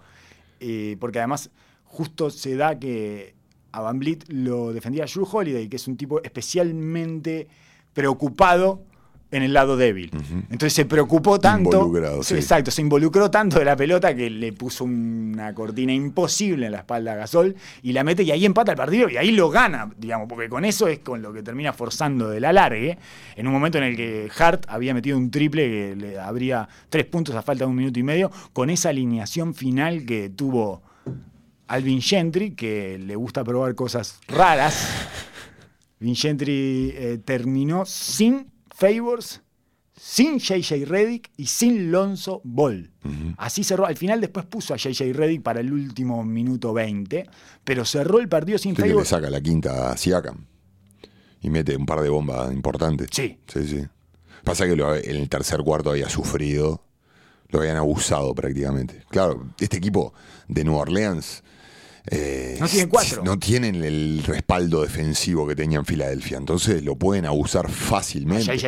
Eh, 0.60 0.96
porque 1.00 1.18
además 1.18 1.50
justo 1.84 2.30
se 2.30 2.56
da 2.56 2.78
que 2.78 3.34
a 3.72 3.80
Van 3.80 3.98
Vliet 3.98 4.24
lo 4.28 4.72
defendía 4.72 5.06
Drew 5.06 5.26
Holiday, 5.30 5.68
que 5.68 5.76
es 5.76 5.88
un 5.88 5.96
tipo 5.96 6.22
especialmente 6.22 7.48
preocupado 7.92 8.82
en 9.30 9.42
el 9.42 9.52
lado 9.52 9.76
débil. 9.76 10.10
Entonces 10.50 10.72
se 10.72 10.84
preocupó 10.84 11.38
tanto. 11.38 11.90
Sí. 12.22 12.34
Exacto, 12.34 12.70
se 12.70 12.80
involucró 12.80 13.30
tanto 13.30 13.58
de 13.58 13.64
la 13.64 13.76
pelota 13.76 14.14
que 14.14 14.30
le 14.30 14.52
puso 14.52 14.84
una 14.84 15.52
cortina 15.54 15.92
imposible 15.92 16.66
en 16.66 16.72
la 16.72 16.78
espalda 16.78 17.12
a 17.12 17.16
Gasol 17.16 17.54
y 17.82 17.92
la 17.92 18.04
mete 18.04 18.22
y 18.22 18.30
ahí 18.30 18.44
empata 18.46 18.72
el 18.72 18.78
partido 18.78 19.08
y 19.08 19.16
ahí 19.16 19.32
lo 19.32 19.50
gana, 19.50 19.90
digamos, 19.96 20.28
porque 20.28 20.48
con 20.48 20.64
eso 20.64 20.88
es 20.88 21.00
con 21.00 21.20
lo 21.20 21.32
que 21.32 21.42
termina 21.42 21.72
forzando 21.72 22.28
de 22.28 22.40
la 22.40 22.52
largue. 22.52 22.98
En 23.36 23.46
un 23.46 23.52
momento 23.52 23.78
en 23.78 23.84
el 23.84 23.96
que 23.96 24.30
Hart 24.38 24.64
había 24.68 24.94
metido 24.94 25.18
un 25.18 25.30
triple 25.30 25.68
que 25.68 25.96
le 25.96 26.18
habría 26.18 26.68
tres 26.88 27.04
puntos 27.04 27.34
a 27.34 27.42
falta 27.42 27.64
de 27.64 27.70
un 27.70 27.76
minuto 27.76 27.98
y 27.98 28.02
medio, 28.02 28.30
con 28.52 28.70
esa 28.70 28.88
alineación 28.88 29.54
final 29.54 30.06
que 30.06 30.30
tuvo 30.30 30.82
Alvin 31.66 32.00
Gentry, 32.00 32.52
que 32.52 32.98
le 32.98 33.14
gusta 33.14 33.44
probar 33.44 33.74
cosas 33.74 34.20
raras. 34.26 34.88
Vin 36.00 36.14
Gentry 36.14 36.92
eh, 36.94 37.18
terminó 37.24 37.84
sin 37.84 38.46
Favors, 38.78 39.42
sin 39.96 40.38
JJ 40.38 40.84
Reddick 40.86 41.30
y 41.36 41.46
sin 41.46 41.90
Lonzo 41.90 42.40
Ball. 42.44 42.92
Así 43.36 43.64
cerró. 43.64 43.86
Al 43.86 43.96
final 43.96 44.20
después 44.20 44.46
puso 44.46 44.72
a 44.72 44.76
JJ 44.76 45.12
Reddick 45.12 45.42
para 45.42 45.58
el 45.60 45.72
último 45.72 46.22
minuto 46.22 46.72
20, 46.72 47.26
pero 47.64 47.84
cerró 47.84 48.20
el 48.20 48.28
partido 48.28 48.56
sin 48.58 48.76
Sí, 48.76 48.82
que 48.82 48.88
le 48.88 48.94
Favors. 48.94 49.08
saca 49.08 49.30
la 49.30 49.40
quinta 49.40 49.90
a 49.90 49.96
Siakam 49.96 50.44
y 51.40 51.50
mete 51.50 51.76
un 51.76 51.86
par 51.86 52.00
de 52.02 52.08
bombas 52.08 52.52
importantes. 52.52 53.08
Sí. 53.10 53.38
Sí, 53.52 53.66
sí. 53.66 53.84
Pasa 54.44 54.64
que 54.66 54.76
lo- 54.76 54.94
en 54.94 55.16
el 55.16 55.28
tercer 55.28 55.60
cuarto 55.62 55.90
había 55.90 56.08
sufrido, 56.08 56.84
lo 57.48 57.58
habían 57.60 57.76
abusado 57.78 58.32
prácticamente. 58.34 59.02
Claro, 59.10 59.48
este 59.58 59.78
equipo 59.78 60.14
de 60.46 60.62
Nueva 60.62 60.82
Orleans. 60.82 61.42
Eh, 62.10 62.56
No 62.60 62.66
tienen 62.68 62.88
cuatro. 62.88 63.22
No 63.24 63.38
tienen 63.38 63.82
el 63.84 64.22
respaldo 64.26 64.82
defensivo 64.82 65.46
que 65.46 65.54
tenía 65.56 65.78
en 65.78 65.84
Filadelfia. 65.84 66.36
Entonces 66.38 66.82
lo 66.84 66.96
pueden 66.96 67.26
abusar 67.26 67.70
fácilmente. 67.70 68.58
Sí. 68.58 68.64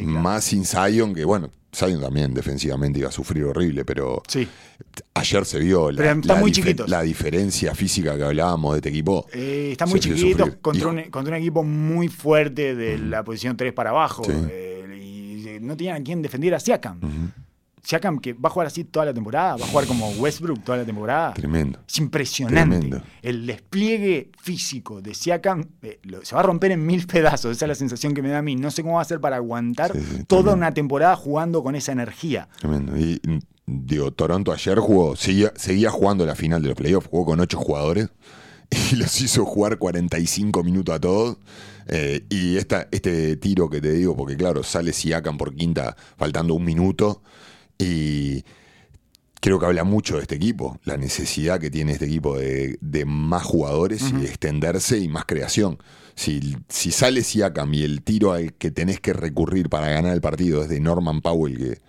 claro. 0.00 0.18
Más 0.20 0.44
sin 0.44 0.64
Zion, 0.64 1.14
que 1.14 1.24
bueno, 1.24 1.50
Zion 1.74 2.00
también 2.00 2.34
defensivamente 2.34 2.98
iba 2.98 3.08
a 3.08 3.12
sufrir 3.12 3.44
horrible, 3.44 3.84
pero 3.84 4.22
Sí. 4.28 4.46
ayer 5.14 5.44
se 5.46 5.58
vio 5.58 5.90
la, 5.90 6.14
muy 6.38 6.52
chiquitos. 6.52 6.88
la 6.88 7.02
diferencia 7.02 7.74
física 7.74 8.16
que 8.16 8.24
hablábamos 8.24 8.72
de 8.74 8.78
este 8.78 8.88
equipo. 8.90 9.26
Eh, 9.32 9.70
está 9.72 9.86
muy 9.86 9.98
chiquito 10.00 10.58
contra 10.60 10.88
un, 10.88 11.02
contra 11.10 11.34
un 11.36 11.40
equipo 11.40 11.62
muy 11.62 12.08
fuerte 12.08 12.74
de 12.74 12.98
la 12.98 13.24
posición 13.24 13.56
3 13.56 13.72
para 13.72 13.90
abajo. 13.90 14.22
Sí. 14.24 14.32
eh, 14.50 14.68
y 15.02 15.48
eh, 15.48 15.58
no 15.60 15.76
tenían 15.76 16.00
a 16.00 16.04
quien 16.04 16.20
defender 16.22 16.54
a 16.54 16.60
Siakam. 16.60 17.00
Siakam 17.84 18.18
que 18.20 18.32
va 18.32 18.48
a 18.48 18.50
jugar 18.50 18.66
así 18.68 18.84
toda 18.84 19.06
la 19.06 19.12
temporada, 19.14 19.56
va 19.56 19.64
a 19.64 19.68
jugar 19.68 19.86
como 19.86 20.08
Westbrook 20.12 20.62
toda 20.62 20.78
la 20.78 20.84
temporada. 20.84 21.34
Tremendo. 21.34 21.80
Es 21.88 21.98
impresionante. 21.98 22.76
Tremendo. 22.78 23.02
El 23.22 23.44
despliegue 23.46 24.30
físico 24.40 25.00
de 25.02 25.14
Siakam 25.14 25.64
eh, 25.82 25.98
lo- 26.04 26.24
se 26.24 26.34
va 26.34 26.42
a 26.42 26.44
romper 26.44 26.70
en 26.72 26.86
mil 26.86 27.06
pedazos. 27.06 27.56
Esa 27.56 27.64
es 27.64 27.68
la 27.68 27.74
sensación 27.74 28.14
que 28.14 28.22
me 28.22 28.28
da 28.28 28.38
a 28.38 28.42
mí. 28.42 28.54
No 28.54 28.70
sé 28.70 28.82
cómo 28.82 28.94
va 28.94 29.00
a 29.00 29.02
hacer 29.02 29.20
para 29.20 29.36
aguantar 29.36 29.92
Sí, 29.92 29.98
sí, 29.98 30.24
toda 30.24 30.42
tremendo. 30.42 30.52
una 30.54 30.74
temporada 30.74 31.16
jugando 31.16 31.62
con 31.64 31.74
esa 31.74 31.90
energía. 31.92 32.48
Tremendo. 32.60 32.96
Y 32.96 33.20
digo, 33.66 34.12
Toronto 34.12 34.52
ayer 34.52 34.78
jugó, 34.78 35.16
seguía, 35.16 35.52
seguía 35.56 35.90
jugando 35.90 36.24
la 36.26 36.34
final 36.36 36.62
de 36.62 36.68
los 36.68 36.76
playoffs, 36.76 37.08
jugó 37.08 37.26
con 37.26 37.40
ocho 37.40 37.58
jugadores 37.58 38.10
y 38.92 38.96
los 38.96 39.20
hizo 39.20 39.44
jugar 39.44 39.78
45 39.78 40.62
minutos 40.62 40.94
a 40.94 41.00
todos. 41.00 41.38
Eh, 41.88 42.24
y 42.30 42.58
esta, 42.58 42.86
este 42.92 43.36
tiro 43.36 43.68
que 43.68 43.80
te 43.80 43.92
digo, 43.92 44.16
porque 44.16 44.36
claro, 44.36 44.62
sale 44.62 44.92
Siakam 44.92 45.36
por 45.36 45.52
quinta 45.54 45.96
faltando 46.16 46.54
un 46.54 46.64
minuto 46.64 47.22
y 47.78 48.44
creo 49.40 49.58
que 49.58 49.66
habla 49.66 49.84
mucho 49.84 50.16
de 50.16 50.22
este 50.22 50.36
equipo, 50.36 50.78
la 50.84 50.96
necesidad 50.96 51.58
que 51.58 51.70
tiene 51.70 51.92
este 51.92 52.04
equipo 52.04 52.38
de, 52.38 52.78
de 52.80 53.04
más 53.04 53.42
jugadores 53.42 54.02
y 54.10 54.20
de 54.20 54.26
extenderse 54.26 54.98
y 54.98 55.08
más 55.08 55.24
creación. 55.24 55.78
Si, 56.14 56.56
si 56.68 56.92
sale 56.92 57.22
Siakam 57.22 57.74
y 57.74 57.82
el 57.82 58.02
tiro 58.02 58.32
al 58.32 58.52
que 58.54 58.70
tenés 58.70 59.00
que 59.00 59.12
recurrir 59.12 59.68
para 59.68 59.88
ganar 59.88 60.14
el 60.14 60.20
partido 60.20 60.62
es 60.62 60.68
de 60.68 60.78
Norman 60.78 61.22
Powell, 61.22 61.58
que 61.58 61.80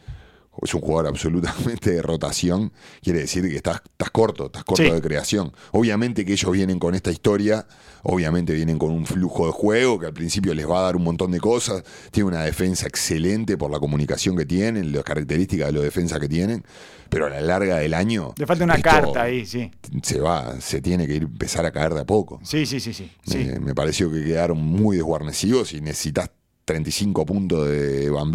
es 0.61 0.73
un 0.73 0.81
jugador 0.81 1.07
absolutamente 1.07 1.91
de 1.91 2.01
rotación, 2.01 2.71
quiere 3.01 3.19
decir 3.19 3.47
que 3.49 3.55
estás, 3.55 3.81
estás 3.83 4.11
corto, 4.11 4.45
estás 4.45 4.63
corto 4.63 4.83
Sí. 4.83 4.91
de 4.91 5.01
creación. 5.01 5.51
Obviamente 5.71 6.25
que 6.25 6.33
ellos 6.33 6.51
vienen 6.51 6.79
con 6.79 6.93
esta 6.95 7.11
historia, 7.11 7.65
obviamente 8.03 8.53
vienen 8.53 8.77
con 8.77 8.91
un 8.91 9.05
flujo 9.05 9.45
de 9.47 9.51
juego 9.51 9.99
que 9.99 10.05
al 10.05 10.13
principio 10.13 10.53
les 10.53 10.69
va 10.69 10.79
a 10.79 10.83
dar 10.83 10.95
un 10.95 11.03
montón 11.03 11.31
de 11.31 11.39
cosas, 11.39 11.83
tiene 12.11 12.27
una 12.27 12.43
defensa 12.43 12.87
excelente 12.87 13.57
por 13.57 13.71
la 13.71 13.79
comunicación 13.79 14.37
que 14.37 14.45
tienen, 14.45 14.91
las 14.91 15.03
características 15.03 15.67
de 15.67 15.73
la 15.73 15.81
defensa 15.81 16.19
que 16.19 16.29
tienen, 16.29 16.63
pero 17.09 17.25
a 17.25 17.29
la 17.29 17.41
larga 17.41 17.77
del 17.77 17.93
año... 17.93 18.33
Le 18.37 18.45
falta 18.45 18.63
una 18.63 18.81
carta 18.81 19.23
ahí, 19.23 19.45
sí. 19.45 19.71
Se 20.01 20.19
va, 20.19 20.59
se 20.61 20.81
tiene 20.81 21.07
que 21.07 21.15
ir, 21.15 21.23
empezar 21.23 21.65
a 21.65 21.71
caer 21.71 21.93
de 21.93 22.01
a 22.01 22.05
poco. 22.05 22.39
Sí, 22.43 22.65
sí, 22.65 22.79
sí, 22.79 22.93
sí. 22.93 23.11
sí. 23.25 23.37
Eh, 23.37 23.59
me 23.59 23.73
pareció 23.75 24.11
que 24.11 24.23
quedaron 24.23 24.57
muy 24.63 24.97
desguarnecidos 24.97 25.73
y 25.73 25.81
necesitas 25.81 26.29
35 26.65 27.25
puntos 27.25 27.67
de 27.69 28.09
Van. 28.09 28.31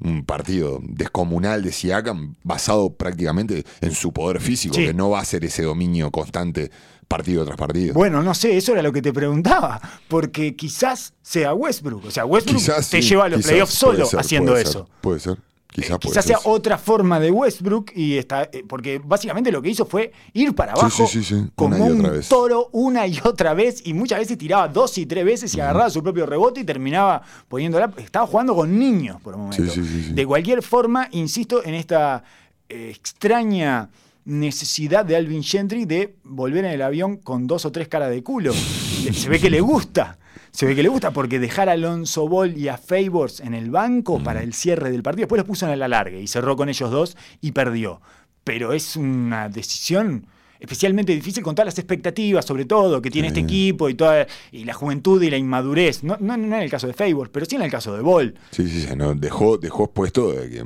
Un 0.00 0.24
partido 0.24 0.78
descomunal 0.82 1.62
de 1.62 1.72
Siakam 1.72 2.36
basado 2.44 2.90
prácticamente 2.94 3.64
en 3.80 3.92
su 3.92 4.12
poder 4.12 4.40
físico, 4.40 4.74
Sí. 4.76 4.86
que 4.86 4.94
no 4.94 5.10
va 5.10 5.20
a 5.20 5.24
ser 5.24 5.44
ese 5.44 5.62
dominio 5.64 6.10
constante 6.12 6.70
partido 7.08 7.44
tras 7.44 7.56
partido. 7.56 7.94
Bueno, 7.94 8.22
no 8.22 8.34
sé, 8.34 8.56
eso 8.56 8.72
era 8.72 8.82
lo 8.82 8.92
que 8.92 9.00
te 9.02 9.12
preguntaba, 9.12 9.80
porque 10.08 10.54
quizás 10.54 11.14
sea 11.22 11.54
Westbrook. 11.54 12.04
O 12.04 12.10
sea, 12.10 12.26
Westbrook 12.26 12.58
Quizás 12.58 12.90
te 12.90 13.00
sí, 13.02 13.08
lleva 13.08 13.24
a 13.24 13.28
los 13.30 13.42
playoffs 13.44 13.74
solo 13.74 14.04
ser, 14.06 14.20
haciendo 14.20 14.52
puede 14.52 14.62
eso. 14.64 14.72
ser, 14.84 14.96
puede 15.00 15.20
ser. 15.20 15.38
Quizás 15.70 16.24
ser. 16.24 16.24
sea 16.24 16.38
otra 16.44 16.78
forma 16.78 17.20
de 17.20 17.30
Westbrook 17.30 17.92
y 17.94 18.16
está 18.16 18.44
eh, 18.44 18.64
porque 18.66 19.00
básicamente 19.04 19.52
lo 19.52 19.60
que 19.60 19.68
hizo 19.68 19.84
fue 19.84 20.12
ir 20.32 20.54
para 20.54 20.72
abajo 20.72 21.06
sí, 21.06 21.22
sí, 21.22 21.22
sí, 21.22 21.50
como 21.54 21.76
un 21.84 22.22
toro 22.28 22.70
una 22.72 23.06
y 23.06 23.20
otra 23.22 23.54
vez 23.54 23.82
y 23.84 23.92
muchas 23.92 24.18
veces 24.18 24.38
tiraba 24.38 24.66
dos 24.66 24.96
y 24.98 25.06
tres 25.06 25.24
veces 25.24 25.54
y 25.54 25.60
agarraba 25.60 25.90
su 25.90 26.02
propio 26.02 26.26
rebote 26.26 26.60
y 26.60 26.64
terminaba 26.64 27.22
poniéndola. 27.48 27.92
Estaba 27.98 28.26
jugando 28.26 28.54
con 28.54 28.78
niños 28.78 29.20
por 29.20 29.34
un 29.34 29.48
momento. 29.48 29.72
De 30.10 30.26
cualquier 30.26 30.62
forma, 30.62 31.08
insisto 31.12 31.64
en 31.64 31.74
esta 31.74 32.24
eh, 32.68 32.90
extraña 32.90 33.90
necesidad 34.24 35.04
de 35.04 35.16
Alvin 35.16 35.42
Gentry 35.42 35.84
de 35.86 36.16
volver 36.24 36.64
en 36.64 36.72
el 36.72 36.82
avión 36.82 37.16
con 37.16 37.46
dos 37.46 37.64
o 37.64 37.72
tres 37.72 37.88
caras 37.88 38.10
de 38.10 38.22
culo. 38.22 38.52
Se 39.12 39.28
ve 39.28 39.38
que 39.40 39.50
le 39.50 39.60
gusta. 39.60 40.18
Se 40.58 40.66
ve 40.66 40.74
que 40.74 40.82
le 40.82 40.88
gusta 40.88 41.12
porque 41.12 41.38
dejar 41.38 41.68
a 41.68 41.72
Alonso 41.74 42.26
Ball 42.26 42.58
y 42.58 42.66
a 42.66 42.76
Favors 42.76 43.38
en 43.38 43.54
el 43.54 43.70
banco 43.70 44.20
para 44.20 44.42
el 44.42 44.52
cierre 44.52 44.90
del 44.90 45.04
partido, 45.04 45.26
después 45.26 45.38
los 45.38 45.46
puso 45.46 45.66
en 45.66 45.72
el 45.72 45.80
alargue 45.84 46.20
y 46.20 46.26
cerró 46.26 46.56
con 46.56 46.68
ellos 46.68 46.90
dos 46.90 47.16
y 47.40 47.52
perdió. 47.52 48.00
Pero 48.42 48.72
es 48.72 48.96
una 48.96 49.48
decisión 49.48 50.26
especialmente 50.58 51.14
difícil 51.14 51.44
con 51.44 51.54
todas 51.54 51.66
las 51.66 51.78
expectativas, 51.78 52.44
sobre 52.44 52.64
todo, 52.64 53.00
que 53.00 53.08
tiene 53.08 53.28
este 53.28 53.38
equipo 53.38 53.88
y 53.88 53.94
toda 53.94 54.26
y 54.50 54.64
la 54.64 54.74
juventud 54.74 55.22
y 55.22 55.30
la 55.30 55.36
inmadurez. 55.36 56.02
No, 56.02 56.16
no, 56.18 56.36
no 56.36 56.56
en 56.56 56.62
el 56.62 56.70
caso 56.70 56.88
de 56.88 56.92
Favors, 56.92 57.30
pero 57.32 57.46
sí 57.46 57.54
en 57.54 57.62
el 57.62 57.70
caso 57.70 57.94
de 57.94 58.02
Ball. 58.02 58.34
Sí, 58.50 58.68
sí, 58.68 58.80
sí, 58.80 58.96
no, 58.96 59.14
dejó, 59.14 59.58
dejó 59.58 59.84
expuesto 59.84 60.32
de 60.32 60.50
que 60.50 60.64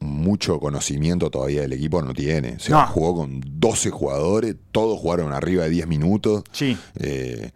mucho 0.00 0.58
conocimiento 0.58 1.30
todavía 1.30 1.60
del 1.60 1.74
equipo 1.74 2.02
no 2.02 2.14
tiene. 2.14 2.54
O 2.54 2.58
sea, 2.58 2.88
jugó 2.88 3.14
con 3.14 3.40
12 3.46 3.90
jugadores, 3.90 4.56
todos 4.72 4.98
jugaron 4.98 5.32
arriba 5.32 5.62
de 5.62 5.70
10 5.70 5.86
minutos. 5.86 6.42
Sí. 6.50 6.76
Eh, 6.98 7.52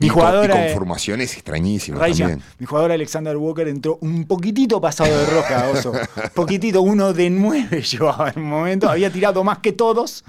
Mi 0.00 0.08
jugadora, 0.08 0.54
y 0.66 0.68
con 0.68 0.74
formaciones 0.78 1.34
extrañísimas 1.34 2.00
también. 2.00 2.42
mi 2.58 2.66
jugador 2.66 2.92
Alexander 2.92 3.36
Walker 3.36 3.66
entró 3.68 3.98
un 4.00 4.26
poquitito 4.26 4.80
pasado 4.80 5.16
de 5.18 5.26
roja, 5.26 5.68
oso. 5.74 5.92
poquitito, 6.34 6.82
uno 6.82 7.12
de 7.12 7.30
nueve 7.30 7.82
llevaba 7.90 8.30
en 8.30 8.42
un 8.42 8.48
momento. 8.48 8.88
Había 8.88 9.10
tirado 9.10 9.42
más 9.44 9.58
que 9.58 9.72
todos. 9.72 10.24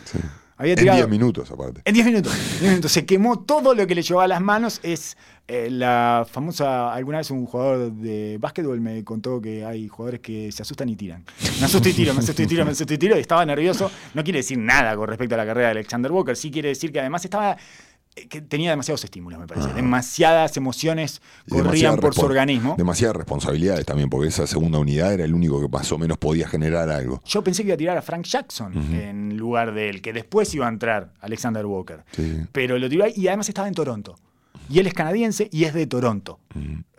Había 0.57 0.73
En 0.73 0.79
tirado. 0.79 0.97
10 0.97 1.09
minutos 1.09 1.49
aparte. 1.51 1.81
En 1.85 1.93
10 1.93 2.05
minutos. 2.05 2.33
en 2.33 2.59
10 2.59 2.61
minutos. 2.71 2.91
Se 2.91 3.05
quemó 3.05 3.39
todo 3.39 3.73
lo 3.73 3.87
que 3.87 3.95
le 3.95 4.01
llevaba 4.01 4.25
a 4.25 4.27
las 4.27 4.41
manos. 4.41 4.81
Es 4.83 5.15
eh, 5.47 5.69
la 5.71 6.27
famosa. 6.29 6.93
Alguna 6.93 7.19
vez 7.19 7.31
un 7.31 7.45
jugador 7.45 7.93
de 7.93 8.37
básquetbol 8.41 8.81
me 8.81 9.01
contó 9.05 9.39
que 9.39 9.63
hay 9.63 9.87
jugadores 9.87 10.19
que 10.19 10.51
se 10.51 10.61
asustan 10.63 10.89
y 10.89 10.97
tiran. 10.97 11.23
Me 11.61 11.65
asusto 11.65 11.87
y 11.87 11.93
tiro, 11.93 12.13
me 12.13 12.19
asusto 12.19 12.43
y 12.43 12.47
tiro, 12.47 12.65
me 12.65 12.71
asusto 12.71 12.93
y 12.93 12.97
tiro. 12.97 13.15
Y 13.15 13.21
estaba 13.21 13.45
nervioso. 13.45 13.89
No 14.13 14.21
quiere 14.21 14.39
decir 14.39 14.57
nada 14.57 14.97
con 14.97 15.07
respecto 15.07 15.35
a 15.35 15.37
la 15.37 15.45
carrera 15.45 15.67
de 15.67 15.71
Alexander 15.71 16.11
Walker. 16.11 16.35
Sí 16.35 16.51
quiere 16.51 16.67
decir 16.69 16.91
que 16.91 16.99
además 16.99 17.23
estaba. 17.23 17.55
Eh, 18.21 18.27
que 18.27 18.41
tenía 18.41 18.69
demasiados 18.71 19.03
estímulos, 19.03 19.39
me 19.39 19.47
parece. 19.47 19.73
Demasiadas 19.73 20.55
emociones 20.57 21.21
corrían 21.49 21.97
por 21.97 22.13
su 22.13 22.21
organismo. 22.21 22.75
Demasiadas 22.77 23.15
responsabilidades 23.15 23.85
también, 23.85 24.09
porque 24.09 24.27
esa 24.27 24.47
segunda 24.47 24.79
unidad 24.79 25.13
era 25.13 25.25
el 25.25 25.33
único 25.33 25.59
que 25.61 25.67
más 25.67 25.91
o 25.91 25.97
menos 25.97 26.17
podía 26.17 26.47
generar 26.47 26.89
algo. 26.89 27.21
Yo 27.25 27.43
pensé 27.43 27.63
que 27.63 27.69
iba 27.69 27.75
a 27.75 27.77
tirar 27.77 27.97
a 27.97 28.01
Frank 28.01 28.25
Jackson 28.25 28.73
en 28.93 29.37
lugar 29.37 29.73
de 29.73 29.89
él, 29.89 30.01
que 30.01 30.13
después 30.13 30.53
iba 30.53 30.65
a 30.65 30.69
entrar 30.69 31.13
Alexander 31.21 31.65
Walker. 31.65 32.03
Sí. 32.11 32.41
Pero 32.51 32.77
lo 32.77 32.89
tiró 32.89 33.05
ahí 33.05 33.13
y 33.15 33.27
además 33.27 33.49
estaba 33.49 33.67
en 33.67 33.73
Toronto. 33.73 34.15
Y 34.71 34.77
él 34.77 34.85
es 34.85 34.93
canadiense 34.93 35.49
y 35.51 35.63
es 35.63 35.73
de 35.73 35.87
Toronto. 35.87 36.39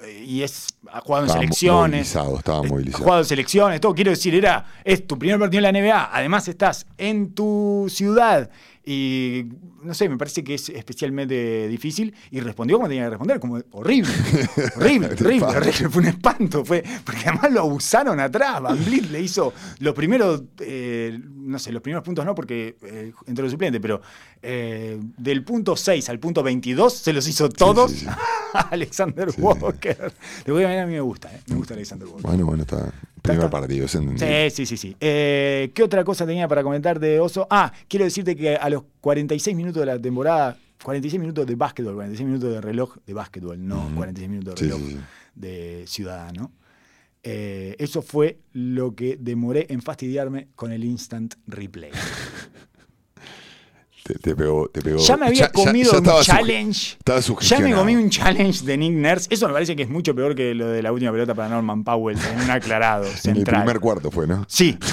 Eh, 0.02 0.24
Y 0.26 0.42
es 0.42 0.66
ha 0.92 1.00
jugado 1.00 1.24
en 1.24 1.28
Estaba 1.28 1.40
selecciones. 1.42 1.90
movilizado, 2.16 2.36
estaba 2.38 2.66
eh, 2.66 2.68
movilizado. 2.68 3.02
Ha 3.02 3.04
jugado 3.04 3.20
en 3.22 3.26
selecciones, 3.28 3.80
todo. 3.80 3.94
Quiero 3.94 4.10
decir, 4.10 4.34
era, 4.34 4.66
es 4.84 5.06
tu 5.06 5.16
primer 5.18 5.38
partido 5.38 5.64
en 5.64 5.72
la 5.74 5.80
NBA. 5.80 6.10
Además, 6.12 6.48
estás 6.48 6.84
en 6.98 7.32
tu 7.32 7.86
ciudad. 7.88 8.50
Y 8.84 9.44
no 9.82 9.92
sé, 9.92 10.08
me 10.08 10.16
parece 10.16 10.42
que 10.42 10.54
es 10.54 10.68
especialmente 10.70 11.68
difícil. 11.68 12.14
Y 12.30 12.40
respondió 12.40 12.76
como 12.76 12.88
tenía 12.88 13.04
que 13.04 13.10
responder, 13.10 13.40
como 13.40 13.60
horrible. 13.72 14.12
Horrible, 14.76 15.08
horrible, 15.08 15.46
horrible. 15.46 15.88
Fue 15.90 16.02
un 16.02 16.08
espanto. 16.08 16.64
Fue, 16.64 16.82
porque 17.04 17.20
además 17.28 17.52
lo 17.52 17.60
abusaron 17.60 18.18
atrás. 18.20 18.62
Van 18.62 18.82
Vliet 18.84 19.10
le 19.10 19.20
hizo 19.20 19.52
los 19.80 19.94
primeros, 19.94 20.42
eh, 20.60 21.18
no 21.36 21.58
sé, 21.58 21.72
los 21.72 21.82
primeros 21.82 22.04
puntos 22.04 22.24
no, 22.24 22.34
porque 22.34 22.76
eh, 22.82 23.12
entró 23.26 23.44
el 23.44 23.50
suplente, 23.50 23.80
pero 23.80 24.00
eh, 24.42 24.98
del 25.18 25.44
punto 25.44 25.76
6 25.76 26.08
al 26.08 26.18
punto 26.18 26.42
22 26.42 26.94
se 26.94 27.12
los 27.12 27.28
hizo 27.28 27.50
todos 27.50 27.90
sí, 27.90 27.98
sí. 28.00 28.06
a 28.54 28.60
Alexander 28.70 29.28
Walker. 29.36 30.12
Le 30.46 30.52
voy 30.52 30.64
a 30.64 30.82
a 30.82 30.86
mí 30.86 30.94
me 30.94 31.00
gusta, 31.00 31.30
eh, 31.34 31.40
me 31.48 31.56
gusta 31.56 31.74
Alexander 31.74 32.08
Walker. 32.08 32.26
Bueno, 32.26 32.46
bueno, 32.46 32.62
está. 32.62 32.92
Primer 33.22 33.50
partido, 33.50 33.86
es. 33.86 33.92
Sí, 33.92 34.50
sí, 34.50 34.66
sí, 34.66 34.76
sí. 34.76 34.96
Eh, 35.00 35.70
¿Qué 35.74 35.82
otra 35.82 36.04
cosa 36.04 36.26
tenía 36.26 36.48
para 36.48 36.62
comentar 36.62 36.98
de 36.98 37.20
Oso? 37.20 37.46
Ah, 37.50 37.72
quiero 37.88 38.04
decirte 38.04 38.36
que 38.36 38.56
a 38.56 38.68
los 38.70 38.84
46 39.00 39.56
minutos 39.56 39.80
de 39.80 39.86
la 39.86 39.98
temporada, 39.98 40.56
46 40.82 41.20
minutos 41.20 41.46
de 41.46 41.54
básquetbol, 41.54 41.94
46 41.94 42.26
minutos 42.26 42.52
de 42.52 42.60
reloj 42.60 42.96
de 43.06 43.14
básquetbol, 43.14 43.66
no 43.66 43.86
Ujú. 43.86 43.94
46 43.96 44.30
minutos 44.30 44.54
de 44.54 44.60
reloj 44.66 44.80
sí, 44.80 44.92
sí. 44.92 44.98
de 45.34 45.84
ciudadano. 45.86 46.52
Eh, 47.22 47.76
eso 47.78 48.00
fue 48.00 48.38
lo 48.52 48.94
que 48.94 49.18
demoré 49.20 49.66
en 49.68 49.82
fastidiarme 49.82 50.48
con 50.54 50.72
el 50.72 50.84
instant 50.84 51.34
replay. 51.46 51.90
Te, 54.10 54.18
te 54.18 54.34
pegó, 54.34 54.68
te 54.68 54.82
pegó. 54.82 54.98
Ya 54.98 55.16
me 55.16 55.26
había 55.26 55.52
comido 55.52 55.92
un 55.92 55.98
estaba 55.98 56.22
challenge. 56.22 56.96
estaba 56.98 57.20
Ya 57.20 57.60
me 57.60 57.72
comí 57.72 57.94
un 57.94 58.10
challenge 58.10 58.64
de 58.64 58.76
Nick 58.76 58.92
Nurse. 58.92 59.28
Eso 59.30 59.46
me 59.46 59.52
parece 59.52 59.76
que 59.76 59.84
es 59.84 59.88
mucho 59.88 60.14
peor 60.14 60.34
que 60.34 60.52
lo 60.52 60.68
de 60.68 60.82
la 60.82 60.90
última 60.90 61.12
pelota 61.12 61.34
para 61.34 61.48
Norman 61.48 61.84
Powell 61.84 62.18
en 62.18 62.40
un 62.40 62.50
aclarado 62.50 63.06
En 63.24 63.36
el 63.36 63.44
primer 63.44 63.78
cuarto 63.78 64.10
fue, 64.10 64.26
¿no? 64.26 64.44
Sí. 64.48 64.76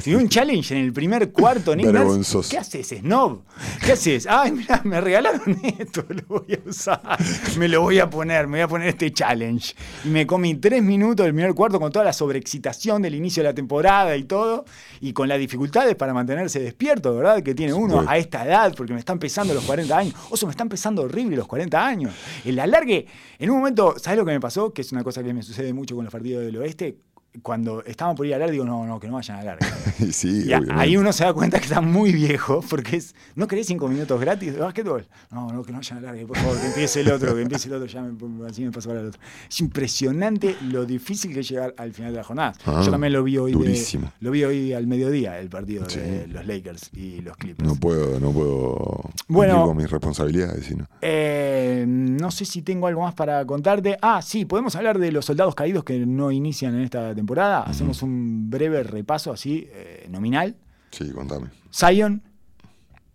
Si 0.00 0.14
un 0.14 0.28
challenge 0.28 0.76
en 0.76 0.84
el 0.84 0.92
primer 0.92 1.32
cuarto, 1.32 1.74
Nick 1.74 1.86
Nurse. 1.86 2.38
¿Qué 2.48 2.58
haces, 2.58 2.88
Snob? 3.00 3.42
¿Qué 3.84 3.92
haces? 3.92 4.26
Ay, 4.28 4.52
mira, 4.52 4.80
me 4.84 5.00
regalaron 5.00 5.58
esto, 5.78 6.04
lo 6.08 6.22
voy 6.28 6.54
a 6.54 6.68
usar. 6.68 7.18
Me 7.58 7.68
lo 7.68 7.82
voy 7.82 7.98
a 7.98 8.08
poner, 8.08 8.46
me 8.46 8.58
voy 8.58 8.62
a 8.62 8.68
poner 8.68 8.88
este 8.88 9.12
challenge. 9.12 9.74
Y 10.04 10.08
me 10.08 10.26
comí 10.26 10.54
tres 10.54 10.82
minutos 10.82 11.24
del 11.24 11.34
primer 11.34 11.54
cuarto 11.54 11.80
con 11.80 11.90
toda 11.90 12.04
la 12.04 12.12
sobreexcitación 12.12 13.02
del 13.02 13.16
inicio 13.16 13.42
de 13.42 13.48
la 13.48 13.54
temporada 13.54 14.16
y 14.16 14.24
todo. 14.24 14.64
Y 15.00 15.12
con 15.12 15.28
las 15.28 15.38
dificultades 15.38 15.96
para 15.96 16.14
mantenerse 16.14 16.60
despierto, 16.60 17.16
¿verdad? 17.16 17.42
Que 17.42 17.54
tiene 17.54 17.74
uno 17.74 18.04
a 18.06 18.16
esta 18.16 18.44
edad, 18.44 18.53
porque 18.76 18.92
me 18.92 18.98
están 18.98 19.18
pesando 19.18 19.52
los 19.52 19.64
40 19.64 19.96
años. 19.96 20.14
Oso, 20.30 20.46
me 20.46 20.50
están 20.50 20.68
pesando 20.68 21.02
horrible 21.02 21.36
los 21.36 21.46
40 21.46 21.86
años. 21.86 22.14
El 22.44 22.58
alargue, 22.58 23.06
en 23.38 23.50
un 23.50 23.58
momento, 23.58 23.94
¿sabes 23.98 24.18
lo 24.18 24.24
que 24.24 24.32
me 24.32 24.40
pasó? 24.40 24.72
Que 24.72 24.82
es 24.82 24.92
una 24.92 25.02
cosa 25.02 25.22
que 25.22 25.34
me 25.34 25.42
sucede 25.42 25.72
mucho 25.72 25.94
con 25.94 26.04
los 26.04 26.12
partidos 26.12 26.44
del 26.44 26.56
oeste. 26.58 26.98
Cuando 27.42 27.82
estaban 27.84 28.14
por 28.14 28.26
ir 28.26 28.32
a 28.32 28.36
alargue, 28.36 28.52
digo, 28.52 28.64
no, 28.64 28.86
no, 28.86 29.00
que 29.00 29.08
no 29.08 29.14
vayan 29.14 29.46
a. 29.48 29.56
Y 29.98 30.12
sí, 30.12 30.44
Y 30.46 30.52
a- 30.52 30.58
obviamente. 30.58 30.74
ahí 30.82 30.96
uno 30.96 31.12
se 31.12 31.24
da 31.24 31.32
cuenta 31.32 31.58
que 31.58 31.64
está 31.64 31.80
muy 31.80 32.12
viejo, 32.12 32.60
porque 32.70 32.96
es, 32.96 33.14
¿no 33.34 33.46
querés 33.48 33.66
cinco 33.66 33.88
minutos 33.88 34.20
gratis 34.20 34.54
de 34.54 34.60
básquetbol? 34.60 35.06
No, 35.32 35.50
no, 35.52 35.62
que 35.64 35.72
no 35.72 35.78
vayan 35.78 35.98
a 35.98 36.00
largue, 36.02 36.26
por 36.26 36.36
favor, 36.38 36.58
que 36.60 36.66
empiece 36.66 37.00
el 37.00 37.10
otro, 37.10 37.34
que 37.34 37.42
empiece 37.42 37.68
el 37.68 37.74
otro, 37.74 37.86
ya 37.86 38.02
me, 38.02 38.46
así 38.48 38.64
me 38.64 38.70
paso 38.70 38.88
para 38.88 39.00
el 39.00 39.06
otro. 39.08 39.20
Es 39.48 39.60
impresionante 39.60 40.56
lo 40.62 40.84
difícil 40.86 41.34
que 41.34 41.40
es 41.40 41.48
llegar 41.48 41.74
al 41.76 41.92
final 41.92 42.12
de 42.12 42.18
la 42.18 42.24
jornada. 42.24 42.52
Ah, 42.66 42.82
Yo 42.84 42.90
también 42.90 43.12
lo 43.12 43.22
vi 43.24 43.36
hoy 43.38 43.52
de- 43.52 43.98
lo 44.20 44.30
vi 44.30 44.44
hoy 44.44 44.72
al 44.72 44.86
mediodía, 44.86 45.38
el 45.40 45.48
partido 45.48 45.88
Sí. 45.90 45.98
de 46.00 46.26
los 46.28 46.46
Lakers 46.46 46.90
y 46.94 47.20
los 47.20 47.36
Clippers. 47.36 47.68
No 47.68 47.74
puedo, 47.76 48.18
no 48.20 48.30
puedo 48.30 49.00
Bueno. 49.28 49.66
con 49.66 49.76
mis 49.76 49.90
responsabilidades, 49.90 50.66
sino. 50.66 50.86
Eh, 51.00 51.84
no 51.86 52.30
sé 52.30 52.44
si 52.44 52.62
tengo 52.62 52.86
algo 52.86 53.02
más 53.02 53.14
para 53.14 53.44
contarte. 53.44 53.96
Ah, 54.00 54.22
sí, 54.22 54.44
podemos 54.44 54.76
hablar 54.76 54.98
de 54.98 55.10
los 55.12 55.24
soldados 55.24 55.54
caídos 55.54 55.82
que 55.84 55.98
no 56.06 56.30
inician 56.30 56.74
en 56.74 56.82
esta 56.82 57.08
temporada. 57.08 57.23
Hacemos 57.62 58.02
un 58.02 58.50
breve 58.50 58.82
repaso 58.82 59.32
así, 59.32 59.66
eh, 59.72 60.06
nominal. 60.10 60.56
Sí, 60.90 61.10
contame. 61.10 61.48
Zion, 61.72 62.22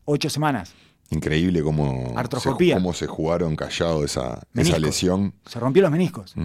ocho 0.05 0.29
semanas. 0.29 0.73
Increíble 1.11 1.63
cómo 1.63 2.13
se, 2.39 2.49
cómo 2.75 2.93
se 2.93 3.07
jugaron 3.07 3.55
callado 3.55 4.03
esa, 4.05 4.41
esa 4.53 4.77
lesión. 4.79 5.33
Se 5.45 5.59
rompió 5.59 5.81
los 5.81 5.91
meniscos. 5.91 6.35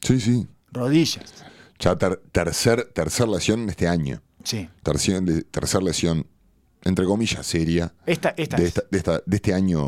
Sí, 0.00 0.20
sí. 0.20 0.46
rodillas. 0.72 1.44
Ya 1.78 1.96
ter- 1.96 2.22
tercer, 2.32 2.84
tercer 2.94 3.28
lesión 3.28 3.68
este 3.68 3.88
año. 3.88 4.22
Sí. 4.44 4.68
Tercer, 4.82 5.22
de- 5.22 5.42
tercer 5.42 5.82
lesión, 5.82 6.26
entre 6.84 7.04
comillas, 7.04 7.44
seria. 7.46 7.92
Esta, 8.06 8.30
esta 8.36 8.56
De, 8.56 8.62
es. 8.62 8.68
esta- 8.68 8.82
de, 8.90 8.98
esta- 8.98 9.22
de 9.26 9.36
este 9.36 9.52
año, 9.52 9.84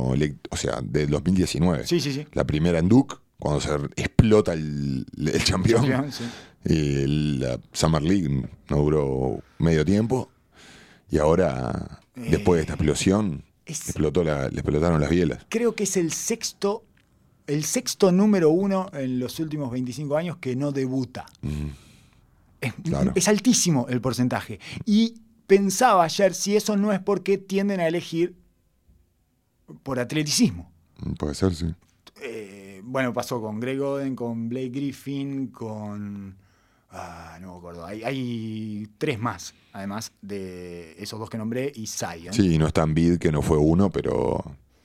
o 0.50 0.56
sea, 0.56 0.80
del 0.82 1.08
2019. 1.10 1.86
Sí, 1.86 2.00
sí, 2.00 2.12
sí. 2.12 2.26
La 2.32 2.44
primera 2.44 2.78
en 2.78 2.88
Duke, 2.88 3.16
cuando 3.38 3.60
se 3.60 3.70
explota 3.96 4.52
el, 4.52 5.06
el 5.16 5.44
campeón. 5.44 5.86
Campeón, 5.86 6.12
sí. 6.12 6.24
Y 6.64 7.06
la 7.38 7.58
Summer 7.72 8.02
League 8.02 8.48
no 8.68 8.76
duró 8.76 9.42
medio 9.58 9.84
tiempo. 9.84 10.30
Y 11.10 11.18
ahora, 11.18 12.00
después 12.14 12.58
de 12.58 12.62
esta 12.62 12.74
explosión, 12.74 13.44
Eh, 13.64 13.72
es- 13.72 13.80
explotó 13.88 14.24
la, 14.24 14.48
le 14.48 14.60
explotaron 14.60 15.00
las 15.00 15.10
bielas. 15.10 15.46
Creo 15.48 15.74
que 15.74 15.84
es 15.84 15.96
el 15.96 16.12
sexto, 16.12 16.84
el 17.46 17.64
sexto 17.64 18.12
número 18.12 18.50
uno 18.50 18.90
en 18.92 19.18
los 19.20 19.38
últimos 19.40 19.70
25 19.70 20.16
años 20.16 20.36
que 20.38 20.56
no 20.56 20.72
debuta. 20.72 21.26
Mm. 21.42 21.68
Es, 22.60 22.74
Claro. 22.82 23.12
es 23.14 23.28
altísimo 23.28 23.86
el 23.88 24.00
porcentaje. 24.00 24.58
Y 24.84 25.14
pensaba 25.46 26.02
ayer 26.04 26.34
si 26.34 26.56
eso 26.56 26.76
no 26.76 26.92
es 26.92 26.98
porque 27.00 27.38
tienden 27.38 27.78
a 27.80 27.86
elegir 27.86 28.34
por 29.82 29.98
atleticismo. 30.00 30.70
Puede 31.18 31.34
ser, 31.34 31.54
sí. 31.54 31.66
Eh, 32.20 32.57
bueno, 32.88 33.12
pasó 33.12 33.40
con 33.40 33.60
Greg 33.60 33.80
Oden, 33.80 34.16
con 34.16 34.48
Blake 34.48 34.70
Griffin, 34.70 35.48
con. 35.48 36.36
Ah, 36.90 37.38
no 37.40 37.52
me 37.52 37.58
acuerdo. 37.58 37.84
Hay, 37.84 38.02
hay 38.02 38.88
tres 38.96 39.18
más, 39.18 39.54
además 39.72 40.12
de 40.22 40.94
esos 40.98 41.18
dos 41.20 41.28
que 41.28 41.36
nombré, 41.38 41.70
y 41.74 41.86
Zion. 41.86 42.32
Sí, 42.32 42.56
no 42.58 42.66
es 42.66 42.72
tan 42.72 42.94
bid 42.94 43.18
que 43.18 43.30
no 43.30 43.42
fue 43.42 43.58
uno, 43.58 43.90
pero. 43.90 44.42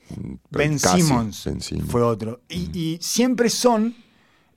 mm, 0.09 0.33
Ben 0.51 0.77
casi. 0.77 1.01
Simmons 1.01 1.45
Ben 1.45 1.61
Simmons. 1.61 1.89
fue 1.91 2.01
otro. 2.01 2.41
Y, 2.49 2.77
y 2.77 2.97
siempre 3.01 3.49
son 3.49 3.95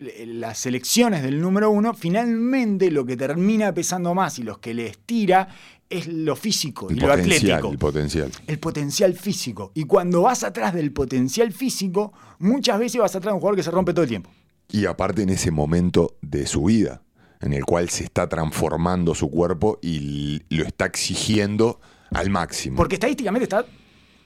eh, 0.00 0.26
las 0.26 0.58
selecciones 0.58 1.22
del 1.22 1.40
número 1.40 1.70
uno, 1.70 1.94
finalmente 1.94 2.90
lo 2.90 3.06
que 3.06 3.16
termina 3.16 3.72
pesando 3.72 4.12
más 4.14 4.38
y 4.38 4.42
los 4.42 4.58
que 4.58 4.74
le 4.74 4.88
estira 4.88 5.48
es 5.88 6.06
lo 6.08 6.34
físico 6.36 6.88
El 6.90 6.96
y 6.96 7.00
lo 7.00 7.12
atlético. 7.12 7.70
el 7.70 7.78
potencial. 7.78 8.30
el 8.46 8.58
potencial 8.58 9.14
físico. 9.14 9.70
Y 9.74 9.84
cuando 9.84 10.22
vas 10.22 10.42
atrás 10.42 10.74
del 10.74 10.92
potencial 10.92 11.52
físico, 11.52 12.12
muchas 12.38 12.78
veces 12.78 13.00
vas 13.00 13.14
atrás 13.14 13.32
de 13.32 13.34
un 13.34 13.40
jugador 13.40 13.56
que 13.56 13.62
se 13.62 13.70
rompe 13.70 13.92
todo 13.92 14.02
el 14.02 14.08
tiempo. 14.08 14.30
Y 14.68 14.86
aparte 14.86 15.22
en 15.22 15.30
ese 15.30 15.50
momento 15.50 16.16
de 16.22 16.46
su 16.46 16.64
vida, 16.64 17.02
en 17.40 17.52
el 17.52 17.64
cual 17.64 17.88
se 17.88 18.04
está 18.04 18.28
transformando 18.28 19.14
su 19.14 19.30
cuerpo 19.30 19.78
y 19.80 20.42
lo 20.48 20.64
está 20.64 20.86
exigiendo 20.86 21.80
al 22.12 22.30
máximo. 22.30 22.76
Porque 22.76 22.96
estadísticamente 22.96 23.44
está 23.44 23.64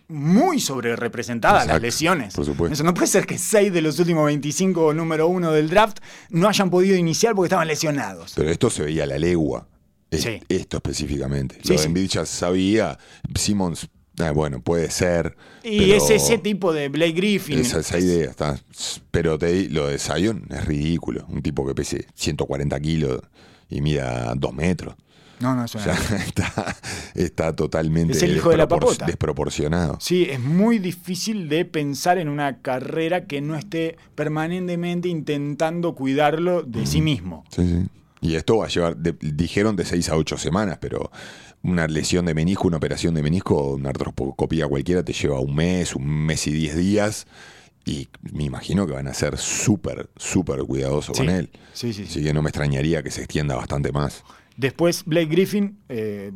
muy 0.08 0.60
sobre 0.60 0.96
representadas 0.96 1.66
las 1.66 1.80
lesiones. 1.80 2.34
por 2.34 2.44
supuesto. 2.44 2.72
Eso 2.74 2.84
no 2.84 2.94
puede 2.94 3.06
ser 3.06 3.26
que 3.26 3.38
6 3.38 3.72
de 3.72 3.82
los 3.82 3.98
últimos 3.98 4.24
25 4.26 4.92
número 4.94 5.28
uno 5.28 5.52
del 5.52 5.68
draft 5.68 5.98
no 6.30 6.48
hayan 6.48 6.70
podido 6.70 6.96
iniciar 6.96 7.34
porque 7.34 7.46
estaban 7.46 7.68
lesionados. 7.68 8.32
Pero 8.34 8.50
esto 8.50 8.70
se 8.70 8.82
veía 8.82 9.04
a 9.04 9.06
la 9.06 9.18
legua. 9.18 9.68
Es- 10.10 10.22
Sí. 10.22 10.40
Esto 10.48 10.78
específicamente. 10.78 11.56
Sí, 11.62 11.74
Lo 11.74 11.80
de 12.02 12.26
sabía. 12.26 12.98
Simmons, 13.34 13.88
ah, 14.18 14.32
bueno, 14.32 14.60
puede 14.60 14.90
ser. 14.90 15.36
Y 15.62 15.92
es 15.92 16.10
ese 16.10 16.38
tipo 16.38 16.72
de 16.72 16.88
Blake 16.88 17.12
Griffin. 17.12 17.58
Esa, 17.60 17.80
esa 17.80 17.98
idea 17.98 18.30
está. 18.30 18.60
Pero 19.10 19.38
te, 19.38 19.46
di- 19.52 19.68
lo 19.68 19.86
de 19.88 19.98
Zion 19.98 20.46
es 20.50 20.64
ridículo. 20.64 21.24
Un 21.28 21.42
tipo 21.42 21.66
que 21.66 21.74
pese 21.74 22.06
140 22.14 22.78
kilos 22.80 23.20
y 23.68 23.80
mida 23.80 24.32
2 24.36 24.52
metros. 24.54 24.94
No, 25.38 25.54
no, 25.54 25.64
es 25.64 25.74
O 25.74 25.78
sea, 25.78 25.94
está, 26.26 26.76
está 27.14 27.56
totalmente 27.56 28.12
Es 28.12 28.22
el 28.22 28.36
hijo 28.36 28.50
de 28.50 28.58
la 28.58 28.68
papota. 28.68 29.06
desproporcionado. 29.06 29.96
Sí, 29.98 30.26
es 30.28 30.38
muy 30.38 30.78
difícil 30.78 31.48
de 31.48 31.64
pensar 31.64 32.18
en 32.18 32.28
una 32.28 32.58
carrera 32.60 33.24
que 33.24 33.40
no 33.40 33.56
esté 33.56 33.96
permanentemente 34.14 35.08
intentando 35.08 35.94
cuidarlo 35.94 36.62
de 36.62 36.84
sí 36.84 37.00
mismo. 37.00 37.44
Sí, 37.50 37.62
sí. 37.66 37.88
Y 38.20 38.34
esto 38.34 38.58
va 38.58 38.66
a 38.66 38.68
llevar, 38.68 38.96
de- 38.96 39.16
dijeron 39.20 39.76
de 39.76 39.84
6 39.84 40.08
a 40.10 40.16
8 40.16 40.36
semanas, 40.36 40.78
pero 40.80 41.10
una 41.62 41.86
lesión 41.86 42.26
de 42.26 42.34
menisco, 42.34 42.68
una 42.68 42.76
operación 42.78 43.14
de 43.14 43.22
menisco, 43.22 43.72
una 43.74 43.90
artroscopía 43.90 44.66
cualquiera 44.66 45.02
te 45.04 45.12
lleva 45.12 45.40
un 45.40 45.54
mes, 45.54 45.94
un 45.94 46.06
mes 46.06 46.46
y 46.46 46.52
10 46.52 46.76
días. 46.76 47.26
Y 47.86 48.08
me 48.32 48.44
imagino 48.44 48.86
que 48.86 48.92
van 48.92 49.08
a 49.08 49.14
ser 49.14 49.38
súper, 49.38 50.10
súper 50.16 50.60
cuidadosos 50.64 51.16
Sí. 51.16 51.24
con 51.24 51.34
él. 51.34 51.50
Sí, 51.72 51.92
sí, 51.94 52.04
sí. 52.04 52.10
Así 52.10 52.22
que 52.24 52.34
no 52.34 52.42
me 52.42 52.50
extrañaría 52.50 53.02
que 53.02 53.10
se 53.10 53.20
extienda 53.22 53.56
bastante 53.56 53.90
más. 53.90 54.22
Después 54.58 55.04
Blake 55.06 55.26
Griffin 55.26 55.78
eh, 55.88 56.30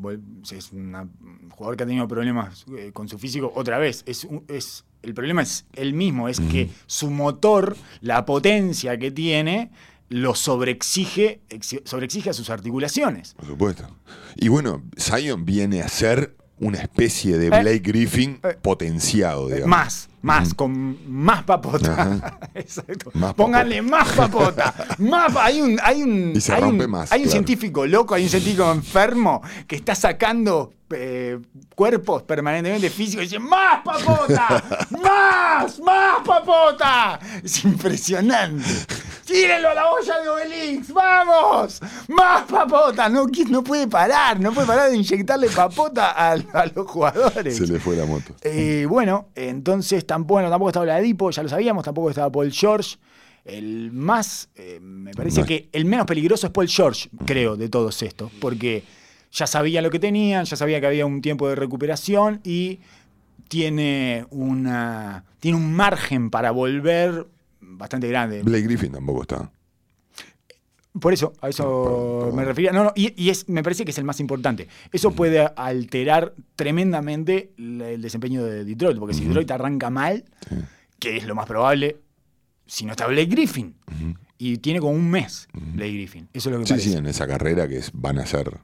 es 0.50 0.72
una- 0.72 1.02
un 1.02 1.50
jugador 1.50 1.76
que 1.76 1.82
ha 1.84 1.86
tenido 1.86 2.08
problemas 2.08 2.64
eh, 2.78 2.90
con 2.94 3.08
su 3.08 3.18
físico 3.18 3.52
otra 3.54 3.76
vez. 3.76 4.02
Es, 4.06 4.26
es, 4.48 4.84
el 5.02 5.12
problema 5.12 5.42
es 5.42 5.66
el 5.74 5.92
mismo, 5.92 6.28
es 6.30 6.40
que 6.40 6.70
su 6.86 7.10
motor, 7.10 7.76
la 8.00 8.24
potencia 8.24 8.98
que 8.98 9.10
tiene, 9.10 9.70
lo 10.08 10.34
sobreexige, 10.34 11.40
exi- 11.50 11.82
sobreexige 11.84 12.30
a 12.30 12.32
sus 12.32 12.50
articulaciones. 12.50 13.34
Por 13.34 13.46
supuesto. 13.46 13.88
Y 14.36 14.48
bueno, 14.48 14.82
Zion 14.98 15.44
viene 15.44 15.82
a 15.82 15.88
ser 15.88 16.36
una 16.60 16.78
especie 16.78 17.36
de 17.36 17.46
Eh. 17.46 17.50
Blake 17.62 17.80
Griffin 17.80 18.38
Eh. 18.42 18.56
potenciado, 18.62 19.48
digamos. 19.48 19.68
Más, 19.68 20.08
Más, 20.22 20.54
con 20.54 20.96
más 21.12 21.42
papota. 21.42 22.38
Exacto. 22.54 23.10
Más 23.14 23.34
Pónganle 23.34 23.82
más 23.82 24.08
papota. 24.12 24.72
más, 24.98 25.34
hay 25.36 25.60
un, 25.60 25.78
hay 25.82 26.02
un, 26.02 26.32
Y 26.34 26.40
se 26.40 26.54
hay 26.54 26.60
rompe 26.62 26.84
un, 26.86 26.90
más, 26.92 27.12
hay 27.12 27.24
un 27.24 27.28
científico 27.28 27.84
loco, 27.86 28.14
hay 28.14 28.22
un 28.22 28.30
científico 28.30 28.70
enfermo 28.72 29.42
que 29.66 29.76
está 29.76 29.94
sacando 29.94 30.72
eh, 30.90 31.38
cuerpos 31.74 32.22
permanentemente 32.22 32.88
físicos 32.88 33.24
y 33.24 33.26
dice, 33.26 33.38
¡más 33.40 33.82
papota! 33.84 34.86
¡Más! 35.02 35.78
¡Más 35.80 36.22
papota! 36.24 37.18
Es 37.42 37.64
impresionante. 37.64 38.64
¡Tírenlo 39.24 39.70
a 39.70 39.74
la 39.74 39.90
olla 39.90 40.20
de 40.20 40.28
Obelix! 40.28 40.92
¡Vamos! 40.92 41.80
¡Más 42.08 42.42
papota! 42.42 43.08
No, 43.08 43.26
no 43.48 43.64
puede 43.64 43.88
parar, 43.88 44.38
no 44.38 44.52
puede 44.52 44.66
parar 44.66 44.90
de 44.90 44.96
inyectarle 44.96 45.48
papota 45.48 46.12
a, 46.12 46.32
a 46.32 46.66
los 46.66 46.86
jugadores. 46.90 47.56
Se 47.56 47.66
le 47.66 47.80
fue 47.80 47.96
la 47.96 48.04
moto. 48.04 48.34
Eh, 48.42 48.86
bueno, 48.88 49.28
entonces 49.34 50.06
tampoco, 50.06 50.34
bueno, 50.34 50.50
tampoco 50.50 50.68
estaba 50.70 50.86
ya 51.30 51.42
lo 51.42 51.48
sabíamos, 51.48 51.84
tampoco 51.84 52.10
estaba 52.10 52.30
Paul 52.30 52.52
George. 52.52 52.96
El 53.44 53.92
más, 53.92 54.48
eh, 54.54 54.78
me 54.80 55.12
parece 55.12 55.44
que 55.44 55.68
el 55.72 55.84
menos 55.84 56.06
peligroso 56.06 56.46
es 56.46 56.52
Paul 56.52 56.68
George, 56.68 57.10
creo, 57.26 57.56
de 57.56 57.68
todos 57.68 58.02
estos, 58.02 58.32
porque 58.40 58.84
ya 59.30 59.46
sabía 59.46 59.82
lo 59.82 59.90
que 59.90 59.98
tenían, 59.98 60.44
ya 60.46 60.56
sabía 60.56 60.80
que 60.80 60.86
había 60.86 61.04
un 61.04 61.20
tiempo 61.20 61.48
de 61.48 61.54
recuperación 61.54 62.40
y 62.42 62.80
tiene, 63.48 64.26
una, 64.30 65.24
tiene 65.40 65.58
un 65.58 65.74
margen 65.74 66.30
para 66.30 66.52
volver 66.52 67.26
bastante 67.76 68.08
grande. 68.08 68.42
Blake 68.42 68.64
Griffin 68.64 68.92
tampoco 68.92 69.22
está. 69.22 69.50
Por 71.00 71.12
eso, 71.12 71.32
a 71.40 71.48
eso 71.48 72.20
Perdón, 72.20 72.36
me 72.36 72.44
refería. 72.44 72.70
No, 72.72 72.84
no, 72.84 72.92
y, 72.94 73.20
y 73.20 73.30
es, 73.30 73.48
me 73.48 73.64
parece 73.64 73.84
que 73.84 73.90
es 73.90 73.98
el 73.98 74.04
más 74.04 74.20
importante. 74.20 74.68
Eso 74.92 75.10
puede 75.10 75.40
alterar 75.56 76.34
tremendamente 76.54 77.52
el 77.58 78.00
desempeño 78.00 78.44
de 78.44 78.64
Detroit, 78.64 78.98
porque 78.98 79.12
si 79.14 79.24
Detroit 79.24 79.50
arranca 79.50 79.90
mal, 79.90 80.24
que 81.00 81.16
es 81.16 81.26
lo 81.26 81.34
más 81.34 81.46
probable, 81.46 81.96
si 82.66 82.84
no 82.86 82.92
está 82.92 83.08
Blake 83.08 83.26
Griffin, 83.26 83.74
y 84.38 84.58
tiene 84.58 84.78
como 84.78 84.92
un 84.92 85.10
mes 85.10 85.48
Blake 85.52 85.92
Griffin. 85.94 86.28
Eso 86.32 86.48
es 86.48 86.52
lo 86.54 86.60
que 86.60 86.66
Sí, 86.66 86.72
parece. 86.74 86.90
sí, 86.90 86.96
en 86.96 87.06
esa 87.06 87.26
carrera 87.26 87.66
que 87.66 87.78
es- 87.78 87.90
van 87.92 88.20
a 88.20 88.26
ser 88.26 88.60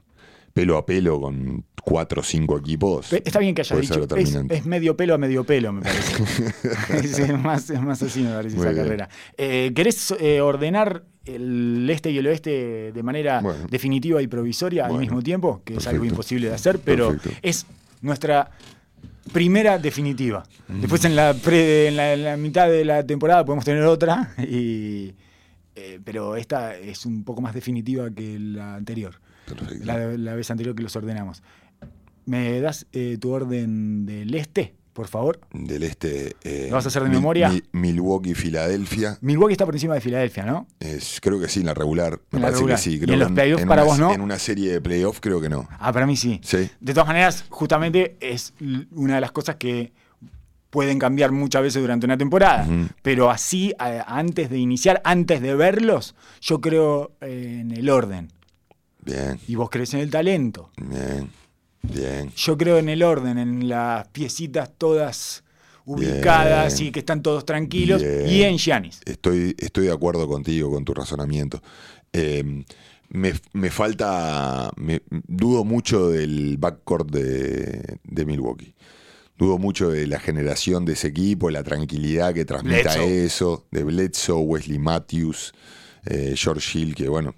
pelo 0.53 0.77
a 0.77 0.85
pelo 0.85 1.19
con 1.19 1.65
cuatro 1.83 2.21
o 2.21 2.23
cinco 2.23 2.57
equipos. 2.57 3.11
Está 3.13 3.39
bien 3.39 3.53
que 3.55 3.61
haya 3.61 3.75
dicho, 3.75 4.07
es, 4.15 4.35
es 4.49 4.65
medio 4.65 4.95
pelo 4.95 5.13
a 5.15 5.17
medio 5.17 5.43
pelo, 5.43 5.73
me 5.73 5.81
parece. 5.81 6.23
es, 6.93 7.19
es 7.19 7.39
más, 7.39 7.69
es 7.69 7.81
más 7.81 8.01
así, 8.03 8.21
me 8.21 8.33
parece, 8.33 8.55
Muy 8.55 8.65
esa 8.65 8.73
bien. 8.73 8.83
carrera. 8.85 9.09
Eh, 9.37 9.71
¿Querés 9.75 10.13
eh, 10.19 10.41
ordenar 10.41 11.03
el 11.25 11.87
este 11.89 12.09
y 12.11 12.17
el 12.17 12.27
oeste 12.27 12.91
de 12.93 13.03
manera 13.03 13.41
Bueno. 13.41 13.67
definitiva 13.69 14.21
y 14.21 14.27
provisoria 14.27 14.85
al 14.85 14.97
mismo 14.97 15.21
tiempo? 15.21 15.61
Que 15.65 15.75
es 15.75 15.87
algo 15.87 16.05
imposible 16.05 16.47
de 16.49 16.55
hacer, 16.55 16.79
pero 16.79 17.09
Perfecto. 17.09 17.37
es 17.41 17.65
nuestra 18.01 18.49
primera 19.31 19.77
definitiva. 19.77 20.43
Después 20.67 21.05
en 21.05 21.15
la, 21.15 21.33
pre- 21.33 21.87
en 21.89 21.95
la, 21.97 22.13
en 22.13 22.23
la 22.23 22.37
mitad 22.37 22.67
de 22.69 22.83
la 22.85 23.05
temporada 23.05 23.45
podemos 23.45 23.65
tener 23.65 23.83
otra, 23.83 24.33
y, 24.37 25.13
eh, 25.75 25.99
pero 26.03 26.35
esta 26.35 26.75
es 26.75 27.05
un 27.05 27.23
poco 27.23 27.41
más 27.41 27.53
definitiva 27.53 28.09
que 28.09 28.37
la 28.39 28.75
anterior 28.75 29.19
la 29.83 30.35
vez 30.35 30.49
anterior 30.49 30.73
que 30.75 30.83
los 30.83 30.95
ordenamos. 30.95 31.43
¿Me 32.25 32.59
das 32.61 32.85
eh, 32.93 33.17
tu 33.19 33.31
orden 33.31 34.05
del 34.05 34.33
este, 34.35 34.75
por 34.93 35.07
favor? 35.07 35.39
Del 35.53 35.83
este. 35.83 36.35
eh, 36.43 36.67
¿Lo 36.69 36.75
vas 36.75 36.85
a 36.85 36.89
hacer 36.89 37.03
de 37.03 37.09
memoria? 37.09 37.49
Mil- 37.49 37.63
Milwaukee, 37.71 38.33
Filadelfia. 38.35 39.17
Milwaukee 39.21 39.53
está 39.53 39.65
por 39.65 39.75
encima 39.75 39.93
de 39.95 40.01
Filadelfia, 40.01 40.45
¿no? 40.45 40.67
Es, 40.79 41.19
creo 41.21 41.39
que 41.39 41.47
sí, 41.47 41.61
en 41.61 41.65
la 41.67 41.73
regular. 41.73 42.19
Me 42.31 42.37
En 42.37 42.41
la 42.41 42.47
parece 42.47 42.57
regular. 42.59 42.77
que 42.77 42.83
sí. 42.83 42.93
¿Y 42.95 42.99
Creo 42.99 43.13
en 43.13 43.19
que 43.19 43.23
los 43.25 43.31
playoffs 43.33 43.65
para 43.65 43.83
una- 43.83 43.91
vos 43.91 43.99
no? 43.99 44.13
En 44.13 44.21
una 44.21 44.37
serie 44.39 44.71
de 44.71 44.81
playoffs 44.81 45.19
creo 45.19 45.41
que 45.41 45.49
no. 45.49 45.67
Ah, 45.79 45.91
para 45.91 46.05
mí 46.05 46.15
sí. 46.15 46.39
Sí. 46.43 46.69
De 46.79 46.93
todas 46.93 47.07
maneras, 47.07 47.45
justamente 47.49 48.17
es 48.19 48.53
una 48.91 49.15
de 49.15 49.21
las 49.21 49.31
cosas 49.31 49.55
que 49.55 49.91
pueden 50.69 50.99
cambiar 50.99 51.31
muchas 51.33 51.61
veces 51.63 51.81
durante 51.81 52.05
una 52.05 52.17
temporada. 52.17 52.65
Pero 53.01 53.29
así, 53.29 53.73
a- 53.79 54.17
antes 54.17 54.49
de 54.49 54.57
iniciar, 54.59 55.01
antes 55.03 55.41
de 55.41 55.53
verlos, 55.55 56.15
yo 56.39 56.61
creo 56.61 57.11
eh, 57.21 57.57
en 57.61 57.71
el 57.71 57.89
orden. 57.89 58.29
Bien, 59.03 59.39
Y 59.47 59.55
vos 59.55 59.69
crees 59.71 59.93
en 59.95 59.99
el 60.01 60.11
talento. 60.11 60.69
bien, 60.77 61.29
bien. 61.81 62.31
Yo 62.35 62.57
creo 62.57 62.77
en 62.77 62.89
el 62.89 63.03
orden, 63.03 63.37
en 63.37 63.67
las 63.69 64.07
piecitas 64.09 64.71
todas 64.77 65.43
ubicadas 65.85 66.75
Bien. 66.77 66.87
y 66.89 66.91
que 66.91 66.99
están 66.99 67.21
todos 67.21 67.45
tranquilos. 67.45 68.01
Bien. 68.01 68.27
Y 68.29 68.43
en 68.43 68.57
Giannis. 68.57 69.01
Estoy, 69.05 69.55
estoy 69.57 69.85
de 69.87 69.91
acuerdo 69.91 70.27
contigo, 70.27 70.71
con 70.71 70.85
tu 70.85 70.93
razonamiento. 70.93 71.61
Eh, 72.13 72.63
me, 73.09 73.33
me 73.53 73.69
falta. 73.69 74.71
me- 74.77 75.01
dudo 75.09 75.63
mucho 75.63 76.09
del 76.09 76.57
backcourt 76.57 77.09
de, 77.11 77.97
de 78.03 78.25
Milwaukee. 78.25 78.73
Dudo 79.37 79.57
mucho 79.57 79.89
de 79.89 80.05
la 80.05 80.19
generación 80.19 80.85
de 80.85 80.93
ese 80.93 81.07
equipo, 81.07 81.49
la 81.49 81.63
tranquilidad 81.63 82.31
que 82.33 82.45
transmita 82.45 82.93
Bledsoe. 82.93 83.25
eso, 83.25 83.65
de 83.71 83.83
Bledsoe, 83.83 84.39
Wesley 84.43 84.77
Matthews, 84.77 85.51
eh, 86.05 86.35
George 86.37 86.77
Hill, 86.77 86.93
que 86.93 87.09
bueno, 87.09 87.33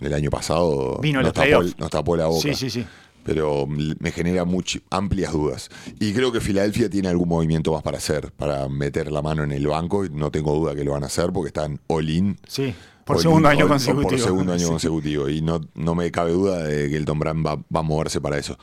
el 0.00 0.14
año 0.14 0.30
pasado 0.30 0.98
Vino 1.02 1.20
nos, 1.20 1.34
tapó, 1.34 1.62
nos 1.76 1.90
tapó 1.90 2.16
la 2.16 2.26
boca 2.26 2.40
Sí, 2.48 2.54
sí, 2.54 2.70
sí. 2.70 2.86
Pero 3.24 3.66
me 3.66 4.10
genera 4.12 4.44
much- 4.44 4.82
amplias 4.90 5.32
dudas. 5.32 5.68
Y 6.00 6.12
creo 6.12 6.32
que 6.32 6.40
Filadelfia 6.40 6.88
tiene 6.90 7.08
algún 7.08 7.28
movimiento 7.28 7.72
más 7.72 7.82
para 7.82 7.98
hacer, 7.98 8.32
para 8.32 8.68
meter 8.68 9.10
la 9.12 9.22
mano 9.22 9.44
en 9.44 9.52
el 9.52 9.66
banco, 9.66 10.04
y 10.04 10.10
no 10.10 10.30
tengo 10.30 10.54
duda 10.54 10.74
que 10.74 10.84
lo 10.84 10.92
van 10.92 11.04
a 11.04 11.06
hacer 11.06 11.32
porque 11.32 11.48
están 11.48 11.80
all-in. 11.88 12.36
Sí. 12.46 12.74
Por 13.04 13.16
All-in, 13.16 13.22
segundo 13.22 13.48
año 13.48 13.64
all- 13.64 13.70
consecutivo. 13.70 14.10
Por 14.10 14.18
segundo 14.20 14.52
año 14.52 14.64
Sí. 14.66 14.70
consecutivo. 14.70 15.28
Y 15.28 15.40
no, 15.42 15.60
no 15.74 15.94
me 15.94 16.10
cabe 16.10 16.32
duda 16.32 16.62
de 16.64 16.88
que 16.90 16.96
el 16.96 17.04
Tom 17.04 17.18
Brand 17.18 17.44
va, 17.46 17.56
va 17.56 17.80
a 17.80 17.82
moverse 17.82 18.20
para 18.20 18.38
eso. 18.38 18.58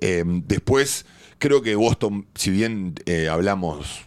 Eh, 0.00 0.24
después, 0.26 1.06
creo 1.38 1.62
que 1.62 1.74
Boston, 1.76 2.26
si 2.34 2.50
bien 2.50 2.94
eh, 3.06 3.28
hablamos, 3.28 4.05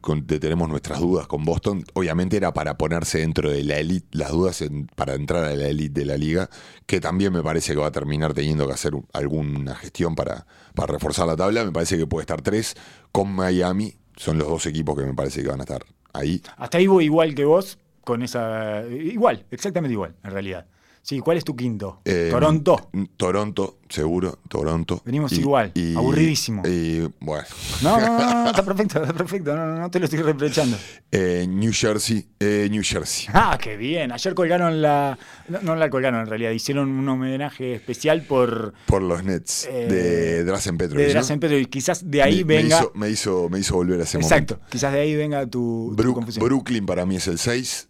con- 0.00 0.26
de- 0.26 0.40
tenemos 0.40 0.68
nuestras 0.68 1.00
dudas 1.00 1.26
con 1.26 1.44
Boston, 1.44 1.84
obviamente 1.94 2.36
era 2.36 2.52
para 2.52 2.76
ponerse 2.78 3.18
dentro 3.18 3.50
de 3.50 3.64
la 3.64 3.78
elite, 3.78 4.06
las 4.12 4.30
dudas 4.30 4.64
para 4.94 5.14
entrar 5.14 5.44
a 5.44 5.54
la 5.54 5.68
elite 5.68 6.00
de 6.00 6.06
la 6.06 6.16
liga, 6.16 6.48
que 6.86 7.00
también 7.00 7.32
me 7.32 7.42
parece 7.42 7.72
que 7.74 7.78
va 7.80 7.86
a 7.88 7.92
terminar 7.92 8.34
teniendo 8.34 8.66
que 8.66 8.72
hacer 8.72 8.92
alguna 9.12 9.74
gestión 9.74 10.14
para, 10.14 10.46
para 10.74 10.92
reforzar 10.92 11.26
la 11.26 11.36
tabla. 11.36 11.64
Me 11.64 11.72
parece 11.72 11.96
que 11.96 12.06
puede 12.06 12.22
estar 12.22 12.42
tres 12.42 12.74
con 13.12 13.32
Miami. 13.32 13.94
Son 14.16 14.38
los 14.38 14.48
dos 14.48 14.66
equipos 14.66 14.96
que 14.98 15.04
me 15.04 15.14
parece 15.14 15.42
que 15.42 15.48
van 15.48 15.60
a 15.60 15.64
estar 15.64 15.84
ahí. 16.12 16.42
Hasta 16.56 16.78
ahí 16.78 16.86
voy 16.86 17.04
igual 17.06 17.34
que 17.34 17.44
vos, 17.44 17.78
con 18.04 18.22
esa. 18.22 18.84
Igual, 18.88 19.46
exactamente 19.50 19.92
igual, 19.92 20.14
en 20.22 20.30
realidad. 20.30 20.66
Sí, 21.04 21.18
¿cuál 21.18 21.36
es 21.36 21.42
tu 21.44 21.56
quinto? 21.56 22.00
Eh, 22.04 22.28
Toronto. 22.30 22.88
Toronto, 23.16 23.78
seguro, 23.88 24.38
Toronto. 24.48 25.02
Venimos 25.04 25.32
igual, 25.32 25.72
aburridísimo. 25.96 26.62
Y 26.64 27.00
bueno, 27.18 27.44
No, 27.82 27.98
no, 28.00 28.06
no, 28.18 28.44
no, 28.44 28.50
está 28.50 28.64
perfecto, 28.64 29.02
está 29.02 29.12
perfecto. 29.12 29.56
No, 29.56 29.66
no, 29.66 29.80
no 29.80 29.90
te 29.90 29.98
lo 29.98 30.04
estoy 30.04 30.22
reprochando. 30.22 30.76
eh, 31.10 31.44
New 31.48 31.72
Jersey, 31.74 32.28
eh, 32.38 32.68
New 32.70 32.82
Jersey. 32.84 33.26
Ah, 33.34 33.58
qué 33.60 33.76
bien. 33.76 34.12
Ayer 34.12 34.32
colgaron 34.32 34.80
la. 34.80 35.18
No, 35.48 35.60
no 35.62 35.74
la 35.74 35.90
colgaron 35.90 36.20
en 36.20 36.26
realidad, 36.28 36.52
hicieron 36.52 36.88
un 36.88 37.08
homenaje 37.08 37.74
especial 37.74 38.22
por. 38.22 38.72
Por 38.86 39.02
los 39.02 39.24
Nets 39.24 39.66
Eh, 39.68 39.88
de 39.88 40.44
Drazen 40.44 40.78
Petrovic. 40.78 41.06
De. 41.08 41.12
Drazen 41.14 41.40
Petrovic. 41.40 41.68
Quizás 41.68 42.08
de 42.08 42.22
ahí 42.22 42.44
me, 42.44 42.54
me 42.54 42.62
venga. 42.62 42.78
hizo, 42.78 42.92
me, 42.94 43.10
hizo, 43.10 43.48
me 43.48 43.58
hizo 43.58 43.74
volver 43.74 43.98
a 44.00 44.04
ese 44.04 44.18
exacto, 44.18 44.54
momento. 44.54 44.70
quizás 44.70 44.92
de 44.92 45.00
ahí 45.00 45.16
venga 45.16 45.44
tu, 45.48 45.92
tu 45.96 46.00
Brook- 46.00 46.14
confusión. 46.14 46.44
Brooklyn 46.44 46.86
para 46.86 47.04
mí 47.06 47.16
es 47.16 47.26
el 47.26 47.38
6. 47.38 47.88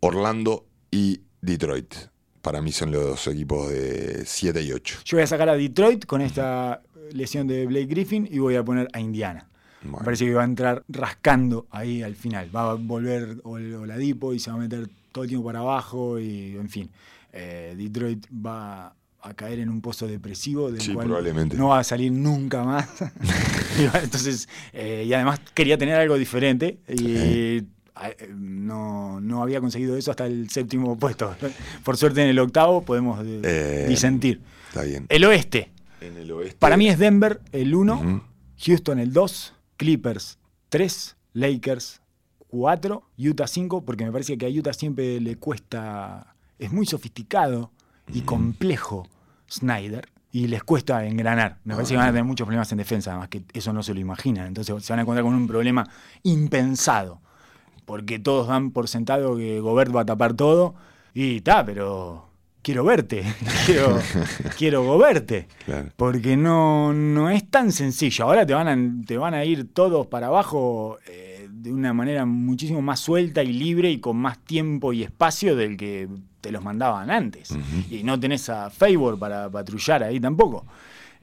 Orlando 0.00 0.64
y 0.90 1.20
Detroit. 1.40 1.94
Para 2.42 2.62
mí 2.62 2.72
son 2.72 2.92
los 2.92 3.04
dos 3.04 3.26
equipos 3.26 3.68
de 3.70 4.22
7 4.24 4.62
y 4.62 4.72
8. 4.72 4.98
Yo 5.04 5.16
voy 5.16 5.24
a 5.24 5.26
sacar 5.26 5.48
a 5.48 5.56
Detroit 5.56 6.06
con 6.06 6.20
esta 6.20 6.82
lesión 7.12 7.46
de 7.46 7.66
Blake 7.66 7.86
Griffin 7.86 8.28
y 8.30 8.38
voy 8.38 8.54
a 8.56 8.64
poner 8.64 8.88
a 8.92 9.00
Indiana. 9.00 9.46
Me 9.82 9.98
parece 10.04 10.24
que 10.24 10.34
va 10.34 10.42
a 10.42 10.46
entrar 10.46 10.82
rascando 10.88 11.66
ahí 11.70 12.02
al 12.02 12.16
final. 12.16 12.54
Va 12.54 12.70
a 12.70 12.74
volver 12.74 13.38
Ol- 13.44 13.74
Oladipo 13.74 14.34
y 14.34 14.38
se 14.38 14.50
va 14.50 14.56
a 14.56 14.60
meter 14.60 14.88
todo 15.12 15.24
el 15.24 15.28
tiempo 15.28 15.46
para 15.46 15.60
abajo 15.60 16.18
y 16.18 16.56
en 16.56 16.68
fin. 16.68 16.90
Eh, 17.32 17.74
Detroit 17.76 18.26
va 18.44 18.94
a 19.20 19.34
caer 19.34 19.58
en 19.60 19.68
un 19.68 19.80
pozo 19.80 20.06
depresivo 20.06 20.70
del 20.70 20.80
Sí, 20.80 20.92
cual 20.94 21.08
no 21.56 21.68
va 21.68 21.80
a 21.80 21.84
salir 21.84 22.10
nunca 22.12 22.62
más. 22.64 22.88
Y 23.78 23.82
bueno, 23.82 23.98
Entonces, 24.02 24.48
eh, 24.72 25.04
y 25.06 25.12
además 25.12 25.40
quería 25.54 25.76
tener 25.78 25.94
algo 25.96 26.16
diferente 26.16 26.78
y 26.88 27.62
no, 28.36 29.20
no 29.20 29.42
había 29.42 29.60
conseguido 29.60 29.96
eso 29.96 30.10
hasta 30.10 30.26
el 30.26 30.50
séptimo 30.50 30.98
puesto. 30.98 31.34
Por 31.84 31.96
suerte 31.96 32.22
en 32.22 32.28
el 32.28 32.38
octavo 32.38 32.82
podemos 32.82 33.24
eh, 33.24 33.40
Eh, 33.44 33.86
disentir. 33.88 34.40
Está 34.68 34.82
bien. 34.82 35.06
El 35.08 35.24
oeste. 35.24 35.70
en 36.00 36.16
el 36.16 36.30
oeste. 36.32 36.56
Para 36.58 36.76
mí 36.76 36.88
es 36.88 36.98
Denver 36.98 37.40
el 37.52 37.74
1, 37.74 37.94
Ujú. 37.94 38.22
Houston 38.66 38.98
el 38.98 39.12
2, 39.12 39.54
Clippers 39.76 40.38
3, 40.68 41.16
Lakers 41.34 42.00
4, 42.48 43.02
Utah 43.18 43.46
5, 43.46 43.84
porque 43.84 44.04
me 44.04 44.12
parece 44.12 44.36
que 44.38 44.46
a 44.46 44.48
Utah 44.48 44.72
siempre 44.72 45.20
le 45.20 45.36
cuesta, 45.36 46.34
es 46.58 46.72
muy 46.72 46.86
sofisticado 46.86 47.70
y 48.12 48.22
complejo 48.22 49.08
Snyder. 49.50 50.08
Y 50.30 50.46
les 50.46 50.62
cuesta 50.62 51.06
engranar. 51.06 51.58
Me 51.64 51.74
parece 51.74 51.94
que 51.94 51.96
van 51.96 52.08
a 52.08 52.10
tener 52.10 52.24
muchos 52.24 52.44
problemas 52.46 52.70
en 52.72 52.76
defensa, 52.78 53.12
además 53.12 53.30
que 53.30 53.44
eso 53.54 53.72
no 53.72 53.82
se 53.82 53.94
lo 53.94 54.00
imaginan. 54.00 54.46
Entonces 54.46 54.84
se 54.84 54.92
van 54.92 54.98
a 54.98 55.02
encontrar 55.02 55.24
con 55.24 55.34
un 55.34 55.46
problema 55.46 55.88
impensado. 56.22 57.20
Porque 57.88 58.18
todos 58.18 58.48
dan 58.48 58.70
por 58.70 58.86
sentado 58.86 59.34
que 59.34 59.60
Gobert 59.60 59.96
va 59.96 60.02
a 60.02 60.04
tapar 60.04 60.34
todo. 60.34 60.74
Y 61.14 61.38
está, 61.38 61.64
pero 61.64 62.28
quiero 62.60 62.84
verte, 62.84 63.24
quiero, 63.64 63.98
quiero 64.58 64.84
goberte. 64.84 65.48
Claro. 65.64 65.88
Porque 65.96 66.36
no, 66.36 66.92
no 66.92 67.30
es 67.30 67.50
tan 67.50 67.72
sencillo. 67.72 68.26
Ahora 68.26 68.44
te 68.44 68.52
van 68.52 68.68
a, 68.68 69.06
te 69.06 69.16
van 69.16 69.32
a 69.32 69.42
ir 69.46 69.72
todos 69.72 70.06
para 70.06 70.26
abajo 70.26 70.98
eh, 71.08 71.48
de 71.50 71.72
una 71.72 71.94
manera 71.94 72.26
muchísimo 72.26 72.82
más 72.82 73.00
suelta 73.00 73.42
y 73.42 73.54
libre 73.54 73.90
y 73.90 74.00
con 74.00 74.18
más 74.18 74.38
tiempo 74.38 74.92
y 74.92 75.02
espacio 75.02 75.56
del 75.56 75.78
que 75.78 76.10
te 76.42 76.52
los 76.52 76.62
mandaban 76.62 77.10
antes. 77.10 77.56
Y 77.90 78.02
no 78.02 78.20
tenés 78.20 78.50
a 78.50 78.68
Favor 78.68 79.18
para 79.18 79.48
patrullar 79.48 80.02
ahí 80.02 80.20
tampoco. 80.20 80.66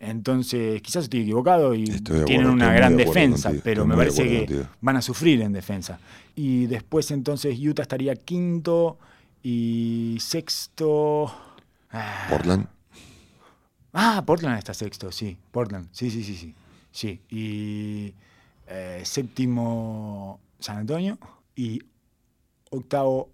Entonces, 0.06 0.82
quizás 0.82 1.06
estoy 1.06 1.22
equivocado 1.22 1.74
y 1.74 1.84
Estoy 1.84 2.26
tienen 2.26 2.48
acuerdo, 2.48 2.52
una 2.54 2.74
gran 2.74 2.96
defensa, 2.98 3.50
contigo, 3.50 3.62
pero 3.64 3.86
me 3.86 3.96
parece 3.96 4.24
que 4.24 4.38
contigo. 4.40 4.64
van 4.82 4.98
a 4.98 5.02
sufrir 5.02 5.42
en 5.42 5.54
defensa. 5.54 6.00
Y 6.36 6.68
después 6.68 7.10
entonces 7.12 7.58
Utah 7.60 7.82
estaría 7.82 8.16
quinto 8.16 8.98
y 9.42 10.18
sexto. 10.20 11.34
Ah, 11.92 12.28
Portland. 12.30 12.68
Ah, 13.94 14.24
Portland 14.26 14.58
está 14.58 14.74
sexto, 14.74 15.12
sí. 15.12 15.38
Portland, 15.52 15.88
sí, 15.92 16.10
sí, 16.10 16.24
sí, 16.24 16.36
sí. 16.36 16.54
Sí. 16.92 17.22
Y 17.30 18.14
eh, 18.68 19.02
séptimo 19.04 20.40
San 20.60 20.78
Antonio 20.78 21.18
y 21.56 21.82
octavo. 22.72 23.30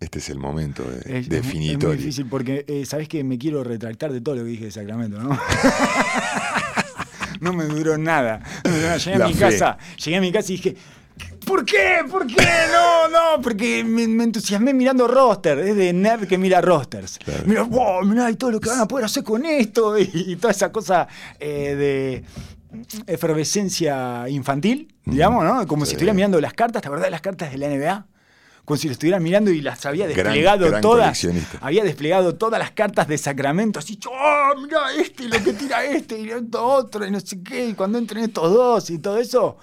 Este 0.00 0.18
es 0.18 0.28
el 0.28 0.38
momento 0.38 0.82
de- 0.84 0.98
Es, 0.98 1.06
es 1.06 1.12
es 1.22 1.28
definitorio. 1.28 1.88
muy 1.88 1.96
difícil 1.96 2.26
porque, 2.26 2.64
eh, 2.68 2.84
¿sabés 2.86 3.08
que 3.08 3.24
me 3.24 3.38
quiero 3.38 3.64
retractar 3.64 4.12
de 4.12 4.20
todo 4.20 4.36
lo 4.36 4.42
que 4.44 4.50
dije 4.50 4.64
de 4.66 4.70
Sacramento, 4.70 5.18
no? 5.18 5.30
no 7.40 7.52
me 7.52 7.64
duró 7.64 7.98
nada. 7.98 8.40
Llegué 8.64 9.18
La 9.18 9.24
a 9.24 9.28
mi 9.28 9.34
fe. 9.34 9.40
casa, 9.40 9.78
llegué 10.02 10.16
a 10.16 10.20
mi 10.20 10.32
casa 10.32 10.52
y 10.52 10.56
dije, 10.56 10.76
¿por 11.46 11.64
qué? 11.64 11.98
¿Por 12.10 12.26
qué? 12.26 12.46
No, 12.72 13.08
no, 13.08 13.42
porque 13.42 13.84
me, 13.84 14.06
me 14.08 14.24
entusiasmé 14.24 14.74
mirando 14.74 15.06
roster, 15.08 15.58
es 15.60 15.76
de 15.76 15.92
nerd 15.92 16.26
que 16.26 16.38
mira 16.38 16.60
rosters. 16.60 17.18
Claro. 17.18 17.42
Mira, 17.46 17.62
wow, 17.62 18.04
mirá, 18.04 18.30
y 18.30 18.36
todo 18.36 18.50
lo 18.50 18.60
que 18.60 18.68
van 18.68 18.80
a 18.80 18.88
poder 18.88 19.06
hacer 19.06 19.22
con 19.24 19.44
esto 19.46 19.98
y, 19.98 20.10
y 20.12 20.36
toda 20.36 20.50
esa 20.52 20.70
cosa 20.72 21.08
eh, 21.40 21.74
de 21.74 22.24
efervescencia 23.06 24.28
infantil, 24.28 24.94
digamos, 25.04 25.44
¿no? 25.44 25.66
Como 25.66 25.86
si 25.86 25.92
estuviera 25.92 26.12
mirando 26.14 26.40
las 26.40 26.52
cartas, 26.52 26.82
¿te 26.82 26.88
acordás 26.88 27.06
de 27.06 27.10
las 27.10 27.22
cartas 27.22 27.50
de 27.50 27.58
la 27.58 27.68
NBA? 27.68 28.06
Como 28.66 28.76
si 28.76 28.88
lo 28.88 28.92
estuvieran 28.92 29.22
mirando 29.22 29.50
y 29.52 29.60
las 29.60 29.86
había 29.86 30.08
desplegado 30.08 30.66
gran 30.68 30.82
todas. 30.82 31.26
Había 31.60 31.84
desplegado 31.84 32.34
todas 32.34 32.58
las 32.58 32.72
cartas 32.72 33.06
de 33.06 33.16
Sacramento, 33.16 33.78
así, 33.78 33.98
¡oh, 34.06 34.60
mira 34.60 34.92
este, 35.00 35.28
lo 35.28 35.42
que 35.42 35.52
tira 35.52 35.84
este, 35.84 36.20
y 36.20 36.28
esto 36.30 36.66
otro, 36.66 37.06
y 37.06 37.10
no 37.12 37.20
sé 37.20 37.42
qué, 37.44 37.68
y 37.68 37.74
cuando 37.74 37.96
entren 37.96 38.24
estos 38.24 38.52
dos 38.52 38.90
y 38.90 38.98
todo 38.98 39.18
eso. 39.18 39.56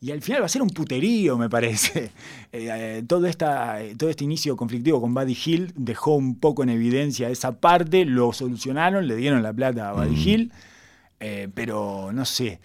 Y 0.00 0.12
al 0.12 0.22
final 0.22 0.40
va 0.42 0.46
a 0.46 0.48
ser 0.48 0.62
un 0.62 0.70
puterío, 0.70 1.36
me 1.36 1.48
parece. 1.48 2.10
Eh, 2.50 2.70
eh, 2.72 3.02
todo, 3.06 3.26
esta, 3.26 3.82
eh, 3.82 3.94
todo 3.94 4.08
este 4.08 4.24
inicio 4.24 4.56
conflictivo 4.56 5.02
con 5.02 5.12
Buddy 5.12 5.36
Hill 5.44 5.72
dejó 5.76 6.14
un 6.14 6.40
poco 6.40 6.62
en 6.62 6.70
evidencia 6.70 7.28
esa 7.28 7.60
parte, 7.60 8.06
lo 8.06 8.32
solucionaron, 8.32 9.06
le 9.06 9.16
dieron 9.16 9.42
la 9.42 9.52
plata 9.52 9.90
a 9.90 9.92
Buddy 9.92 10.16
Mm. 10.16 10.28
Hill, 10.28 10.52
pero 11.54 12.10
no 12.10 12.24
sé. 12.24 12.58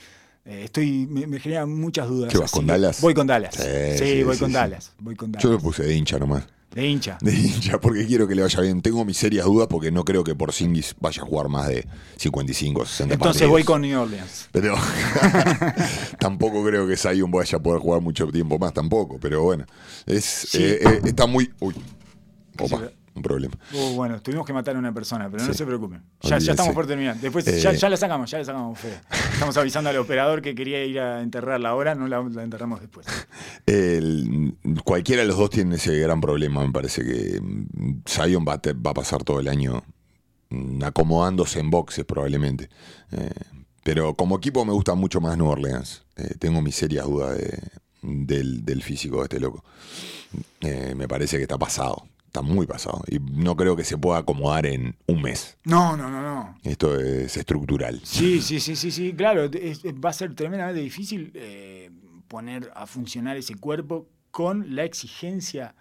Eh, 0.46 0.62
estoy, 0.66 1.08
me, 1.08 1.26
me 1.28 1.40
generan 1.40 1.74
muchas 1.74 2.08
dudas. 2.08 2.32
¿Qué 2.32 2.38
vas, 2.38 2.52
con 2.52 2.68
Dallas? 2.68 3.00
Voy 3.02 3.14
con 3.14 3.28
Dallas. 3.28 3.56
Sí, 3.56 3.64
Sí, 3.98 4.06
sí, 4.06 4.24
voy 4.24 4.36
sí, 4.36 4.42
con. 4.42 4.52
Dallas. 4.52 4.92
Voy 5.00 5.16
con 5.16 5.32
Dallas. 5.32 5.44
Yo 5.44 5.52
lo 5.52 5.60
puse 5.60 5.84
de 5.84 5.96
hincha 5.96 6.20
nomás. 6.20 6.46
De 6.74 6.88
hincha. 6.88 7.20
De 7.22 7.32
hincha, 7.32 7.80
porque 7.80 8.04
quiero 8.08 8.28
que 8.28 8.34
le 8.34 8.42
vaya 8.42 8.60
bien. 8.62 8.82
Tengo 8.82 9.06
mis 9.06 9.16
serias 9.18 9.46
dudas 9.46 9.68
porque 9.70 9.92
no 9.92 10.04
creo 10.04 10.24
que 10.24 10.34
por 10.34 10.52
Singis 10.52 10.96
vaya 11.00 11.22
a 11.22 11.26
jugar 11.26 11.48
más 11.48 11.68
de 11.68 11.88
55 12.18 12.82
o 12.82 12.86
60 12.86 13.14
Entonces 13.14 13.42
partidos. 13.44 13.52
voy 13.52 13.64
con 13.64 13.82
New 13.82 14.02
Orleans. 14.02 14.50
Pero 14.52 14.76
tampoco 16.20 16.64
creo 16.66 16.88
que 16.88 16.98
Zion 16.98 17.30
vaya 17.32 17.58
a 17.58 17.62
poder 17.62 17.80
jugar 17.80 18.02
mucho 18.02 18.28
tiempo 18.28 18.58
más 18.58 18.74
tampoco. 18.74 19.20
Pero 19.20 19.44
bueno, 19.44 19.66
es, 20.08 20.56
eh, 20.56 20.80
eh, 20.82 21.02
está 21.06 21.28
muy... 21.28 21.52
Uy, 21.60 21.76
¿Qué 22.58 22.64
opa, 22.64 22.92
un 23.16 23.22
problema. 23.22 23.54
Uh, 23.74 23.94
bueno, 23.96 24.22
tuvimos 24.22 24.46
que 24.46 24.54
matar 24.54 24.76
a 24.76 24.80
una 24.80 24.94
persona, 24.94 25.30
pero 25.30 25.46
no 25.46 25.54
se 25.54 25.66
preocupen. 25.66 26.02
Ya, 26.22 26.38
ya 26.40 26.52
estamos 26.52 26.74
por 26.74 26.88
terminar. 26.88 27.16
Después 27.18 27.48
Eh, 27.48 27.60
ya, 27.60 27.72
ya 27.74 27.90
la 27.90 27.98
sacamos, 27.98 28.30
ya 28.32 28.40
la 28.40 28.46
sacamos, 28.46 28.80
Fede. 28.80 29.00
Estamos 29.34 29.56
avisando 29.58 29.90
al 29.90 29.98
operador 29.98 30.42
que 30.42 30.56
quería 30.56 30.84
ir 30.84 31.00
a 31.00 31.22
enterrarla 31.22 31.70
ahora, 31.70 31.94
no 31.96 32.08
la, 32.08 32.22
la 32.24 32.44
enterramos 32.44 32.82
después. 32.82 33.06
El- 33.66 34.56
cualquiera 34.84 35.22
de 35.22 35.28
los 35.28 35.38
dos 35.38 35.50
tiene 35.50 35.76
ese 35.76 35.98
gran 36.00 36.22
problema. 36.22 36.66
Me 36.66 36.72
parece 36.72 37.04
que 37.04 37.40
mm, 37.42 38.02
Zion 38.08 38.46
va 38.48 38.54
a, 38.54 38.58
te- 38.62 38.74
va 38.74 38.92
a 38.92 38.94
pasar 38.96 39.24
todo 39.24 39.40
el 39.40 39.48
año 39.48 39.84
mm, 40.50 40.84
acomodándose 40.84 41.60
en 41.60 41.70
boxes 41.70 42.06
probablemente. 42.06 42.70
Eh, 43.12 43.30
pero 43.84 44.16
como 44.16 44.38
equipo 44.38 44.64
me 44.66 44.72
gusta 44.74 44.96
mucho 44.96 45.22
más 45.22 45.38
New 45.38 45.48
Orleans. 45.48 46.04
Eh, 46.16 46.36
tengo 46.40 46.62
mis 46.62 46.76
serias 46.76 47.06
dudas 47.06 47.38
de- 47.38 47.62
del, 48.02 48.66
del 48.66 48.82
físico 48.84 49.18
de 49.18 49.24
este 49.24 49.40
loco. 49.40 49.64
Eh, 50.62 50.94
me 50.96 51.08
parece 51.08 51.38
que 51.38 51.44
está 51.44 51.58
pasado. 51.58 52.08
Está 52.34 52.42
muy 52.42 52.66
pasado. 52.66 53.04
Y 53.08 53.20
no 53.20 53.56
creo 53.56 53.76
que 53.76 53.84
se 53.84 53.96
pueda 53.96 54.18
acomodar 54.18 54.66
en 54.66 54.96
un 55.06 55.22
mes. 55.22 55.56
No, 55.66 55.96
no, 55.96 56.10
no, 56.10 56.20
no. 56.20 56.58
Esto 56.64 57.00
es 57.00 57.38
estructural. 57.38 58.02
Sí, 58.04 58.42
sí, 58.42 58.60
sí, 58.60 58.76
sí, 58.76 58.90
sí, 58.90 59.14
claro. 59.14 59.44
es- 59.44 59.86
va 59.86 60.10
a 60.10 60.14
ser 60.14 60.34
tremendamente 60.34 60.82
difícil 60.82 61.32
eh, 61.36 61.92
poner 62.28 62.72
a 62.76 62.88
funcionar 62.88 63.38
ese 63.38 63.54
cuerpo 63.54 64.08
con 64.32 64.76
la 64.76 64.84
exigencia 64.84 65.76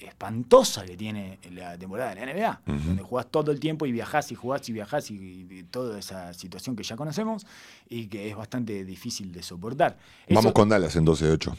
espantosa 0.00 0.84
que 0.84 0.96
tiene 0.96 1.38
la 1.52 1.78
temporada 1.78 2.16
de 2.16 2.26
la 2.26 2.32
NBA, 2.32 2.62
donde 2.66 3.02
jugás 3.04 3.28
todo 3.30 3.52
el 3.52 3.60
tiempo 3.60 3.86
y 3.86 3.92
viajás 3.92 4.32
y 4.32 4.34
jugás 4.34 4.68
y 4.68 4.72
viajás 4.72 5.08
y, 5.12 5.46
y 5.48 5.62
toda 5.70 6.00
esa 6.00 6.34
situación 6.34 6.74
que 6.74 6.82
ya 6.82 6.96
conocemos 6.96 7.46
y 7.88 8.08
que 8.08 8.28
es 8.28 8.34
bastante 8.34 8.84
difícil 8.84 9.30
de 9.30 9.44
soportar. 9.44 9.98
Eso- 10.26 10.34
Vamos 10.34 10.52
con 10.52 10.68
Dallas 10.68 10.96
en 10.96 11.04
12 11.04 11.26
de 11.26 11.32
8. 11.32 11.56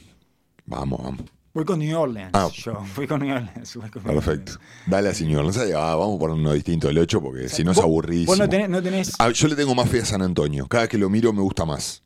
Vamos, 0.66 1.02
vamos. 1.02 1.22
Voy 1.54 1.66
con 1.66 1.80
New 1.80 2.00
Orleans, 2.00 2.32
Ah. 2.34 2.50
yo. 2.54 2.82
Voy 2.96 3.08
con 3.08 3.20
New 3.22 3.36
Orleans. 3.36 3.76
voy 3.76 3.90
con 3.90 4.04
New 4.04 4.14
Perfecto. 4.14 4.54
Orleans. 4.54 4.70
Dallas 4.88 5.22
y 5.22 5.26
New 5.26 5.38
Orleans. 5.40 5.58
Ah, 5.76 5.96
vamos 5.96 6.18
por 6.20 6.30
uno 6.32 6.54
distinto 6.54 6.88
del 6.88 6.98
8 7.00 7.22
porque 7.22 7.50
si 7.50 7.64
no 7.64 7.72
es 7.72 7.78
aburridísimo. 7.78 8.32
Vos 8.32 8.40
no 8.40 8.48
tenés, 8.50 8.70
no 8.70 8.82
tenés 8.82 9.12
Ah, 9.20 9.30
yo 9.32 9.48
le 9.50 9.56
tengo 9.56 9.76
más 9.76 9.90
fe 9.90 10.00
a 10.00 10.06
San 10.06 10.22
Antonio. 10.22 10.68
Cada 10.68 10.88
que 10.88 10.98
lo 10.98 11.10
miro 11.10 11.34
me 11.34 11.42
gusta 11.42 11.66
más. 11.66 12.04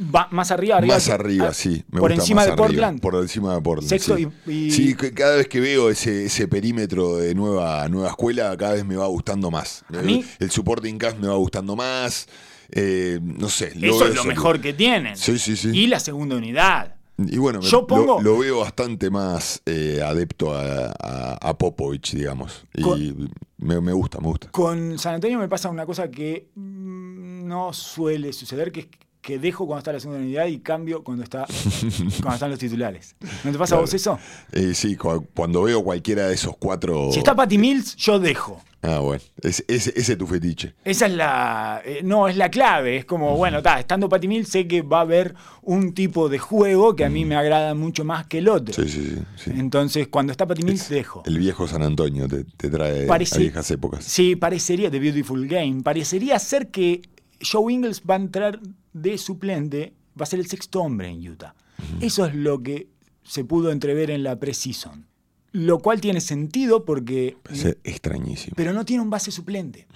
va- 0.00 0.28
más 0.30 0.50
arriba, 0.52 0.76
arriba. 0.78 0.94
más 0.94 1.06
que- 1.06 1.12
arriba, 1.12 1.48
ah, 1.48 1.52
sí. 1.54 1.84
Me 1.90 1.98
por 2.00 2.10
gusta 2.10 2.22
encima 2.22 2.36
más 2.36 2.46
de 2.46 2.52
arriba, 2.52 2.66
Portland. 2.66 3.00
Por 3.00 3.14
encima 3.16 3.54
de 3.56 3.60
Portland. 3.60 3.88
Sexto 3.90 4.16
sí. 4.16 4.28
y- 4.46 4.52
y- 4.52 4.70
Sí, 4.70 4.94
cada 4.94 5.36
vez 5.36 5.48
que 5.48 5.58
veo 5.60 5.90
ese, 5.90 6.24
ese 6.26 6.46
perímetro 6.48 7.16
de 7.16 7.34
nueva, 7.34 7.86
nueva 7.88 8.08
escuela, 8.08 8.56
cada 8.56 8.74
vez 8.74 8.84
me 8.86 8.94
va 8.96 9.06
gustando 9.08 9.50
más. 9.50 9.84
A 9.92 10.00
mí- 10.02 10.24
el, 10.38 10.46
el 10.46 10.50
supporting 10.50 10.96
cast 10.98 11.18
me 11.18 11.26
va 11.28 11.34
gustando 11.34 11.74
más. 11.76 12.26
Eh, 12.70 13.18
no 13.22 13.48
sé. 13.48 13.72
Eso 13.80 14.06
es 14.06 14.14
lo 14.14 14.24
mejor 14.24 14.60
que 14.60 14.72
tienen. 14.72 15.16
Sí, 15.16 15.38
sí, 15.38 15.56
sí. 15.56 15.70
Y 15.72 15.86
la 15.88 15.98
segunda 16.00 16.36
unidad. 16.36 16.94
Y 17.18 17.36
bueno, 17.38 17.58
me- 17.60 17.66
Yo 17.66 17.86
pongo- 17.86 18.20
lo, 18.22 18.34
lo 18.34 18.38
veo 18.38 18.60
bastante 18.60 19.10
más 19.10 19.60
eh, 19.66 20.00
adepto 20.04 20.54
a, 20.54 20.86
a, 21.00 21.34
a 21.40 21.58
Popovich, 21.58 22.14
digamos. 22.14 22.64
Y 22.74 22.82
Con- 22.82 23.30
me, 23.58 23.80
me 23.80 23.92
gusta, 23.92 24.20
me 24.20 24.28
gusta. 24.28 24.50
Con 24.52 24.98
San 25.00 25.14
Antonio 25.16 25.38
me 25.38 25.48
pasa 25.48 25.68
una 25.68 25.84
cosa 25.84 26.08
que 26.10 26.48
mm, 26.54 27.46
no 27.46 27.72
suele 27.72 28.32
suceder, 28.32 28.70
que 28.70 28.80
es 28.80 28.86
que 29.20 29.38
dejo 29.38 29.66
cuando 29.66 29.78
está 29.80 29.92
la 29.92 30.00
segunda 30.00 30.20
unidad 30.22 30.46
y 30.46 30.58
cambio 30.60 31.02
cuando 31.04 31.22
está 31.24 31.46
cuando 32.22 32.34
están 32.34 32.50
los 32.50 32.58
titulares. 32.58 33.14
¿No 33.44 33.52
te 33.52 33.58
pasa 33.58 33.76
a 33.76 33.80
vos 33.80 33.92
eso? 33.92 34.18
Eh, 34.52 34.72
sí, 34.74 34.96
cu- 34.96 35.26
cuando 35.34 35.62
veo 35.62 35.82
cualquiera 35.82 36.28
de 36.28 36.34
esos 36.34 36.56
cuatro. 36.58 37.10
Si 37.12 37.18
está 37.18 37.34
Patty 37.34 37.58
Mills, 37.58 37.96
yo 37.96 38.18
dejo. 38.18 38.62
Ah, 38.80 39.00
bueno. 39.00 39.20
Es- 39.42 39.64
ese, 39.66 39.92
ese 39.96 40.12
es 40.12 40.18
tu 40.18 40.26
fetiche. 40.26 40.74
Esa 40.84 41.06
es 41.06 41.12
la. 41.12 41.82
eh, 41.84 42.00
no, 42.04 42.28
es 42.28 42.36
la 42.36 42.48
clave. 42.48 42.96
Es 42.98 43.04
como, 43.04 43.36
bueno, 43.36 43.58
está, 43.58 43.80
estando 43.80 44.08
Patty 44.08 44.28
Mills, 44.28 44.48
sé 44.48 44.68
que 44.68 44.82
va 44.82 44.98
a 44.98 45.02
haber 45.02 45.34
un 45.62 45.92
tipo 45.94 46.28
de 46.28 46.38
juego 46.38 46.94
que 46.94 47.04
a 47.04 47.10
mí 47.10 47.24
me 47.24 47.34
agrada 47.34 47.74
mucho 47.74 48.04
más 48.04 48.26
que 48.28 48.38
el 48.38 48.48
otro. 48.48 48.72
Sí, 48.72 48.88
sí, 48.88 49.04
sí. 49.16 49.22
sí. 49.44 49.50
Entonces, 49.56 50.06
cuando 50.08 50.30
está 50.30 50.46
Patty 50.46 50.62
Mills, 50.62 50.88
dejo. 50.88 51.24
El 51.26 51.38
viejo 51.38 51.66
San 51.66 51.82
Antonio 51.82 52.28
te, 52.28 52.44
te 52.44 52.70
trae 52.70 53.04
Parece- 53.06 53.34
a 53.34 53.38
viejas 53.40 53.68
épocas. 53.72 54.04
Sí, 54.04 54.36
parecería, 54.36 54.90
The 54.92 55.00
Beautiful 55.00 55.46
Game, 55.48 55.82
parecería 55.82 56.38
ser 56.38 56.68
que 56.68 57.02
Joe 57.40 57.72
Ingles 57.72 58.02
va 58.08 58.14
a 58.14 58.18
entrar 58.18 58.60
de 58.92 59.18
suplente, 59.18 59.94
va 60.18 60.24
a 60.24 60.26
ser 60.26 60.40
el 60.40 60.46
sexto 60.46 60.80
hombre 60.80 61.08
en 61.08 61.28
Utah. 61.28 61.54
Eso 62.00 62.26
es 62.26 62.34
lo 62.34 62.62
que 62.62 62.88
se 63.22 63.44
pudo 63.44 63.70
entrever 63.70 64.10
en 64.10 64.22
la 64.22 64.38
preseason. 64.38 65.06
Lo 65.52 65.78
cual 65.78 66.00
tiene 66.00 66.20
sentido 66.20 66.84
porque... 66.84 67.36
Parece 67.42 67.78
extrañísimo. 67.84 68.54
Pero 68.56 68.72
no 68.72 68.84
tiene 68.84 69.02
un 69.02 69.10
base 69.10 69.30
suplente. 69.30 69.86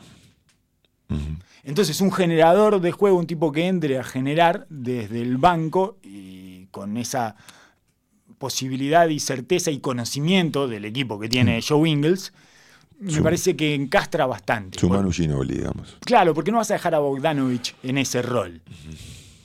Entonces, 1.63 2.01
un 2.01 2.11
generador 2.11 2.81
de 2.81 2.93
juego, 2.93 3.19
un 3.19 3.27
tipo 3.27 3.53
que 3.53 3.67
entre 3.67 3.99
a 3.99 4.05
generar 4.05 4.67
desde 4.71 5.21
el 5.21 5.37
banco 5.37 5.99
y 6.03 6.67
con 6.67 6.97
esa 6.97 7.37
posibilidad 8.39 9.09
y 9.09 9.21
certeza 9.21 9.71
y 9.71 9.79
conocimiento 9.79 10.67
del 10.67 10.85
equipo 10.85 11.21
que 11.21 11.29
tiene 11.29 11.61
Joe 11.63 11.89
Ingles, 11.89 12.33
me 13.03 13.11
Su- 13.13 13.23
parece 13.23 13.57
que 13.57 13.75
encastra 13.75 14.27
bastante. 14.27 14.79
Su 14.79 14.89
Manu 14.89 15.11
Ginobili, 15.13 15.59
digamos. 15.59 15.97
Claro, 16.05 16.35
porque 16.35 16.51
no 16.53 16.59
vas 16.59 16.71
a 16.71 16.75
dejar 16.75 16.95
a 16.95 16.99
Bogdanovich 17.01 17.75
en 17.83 17.99
ese 17.99 18.23
rol. 18.23 18.61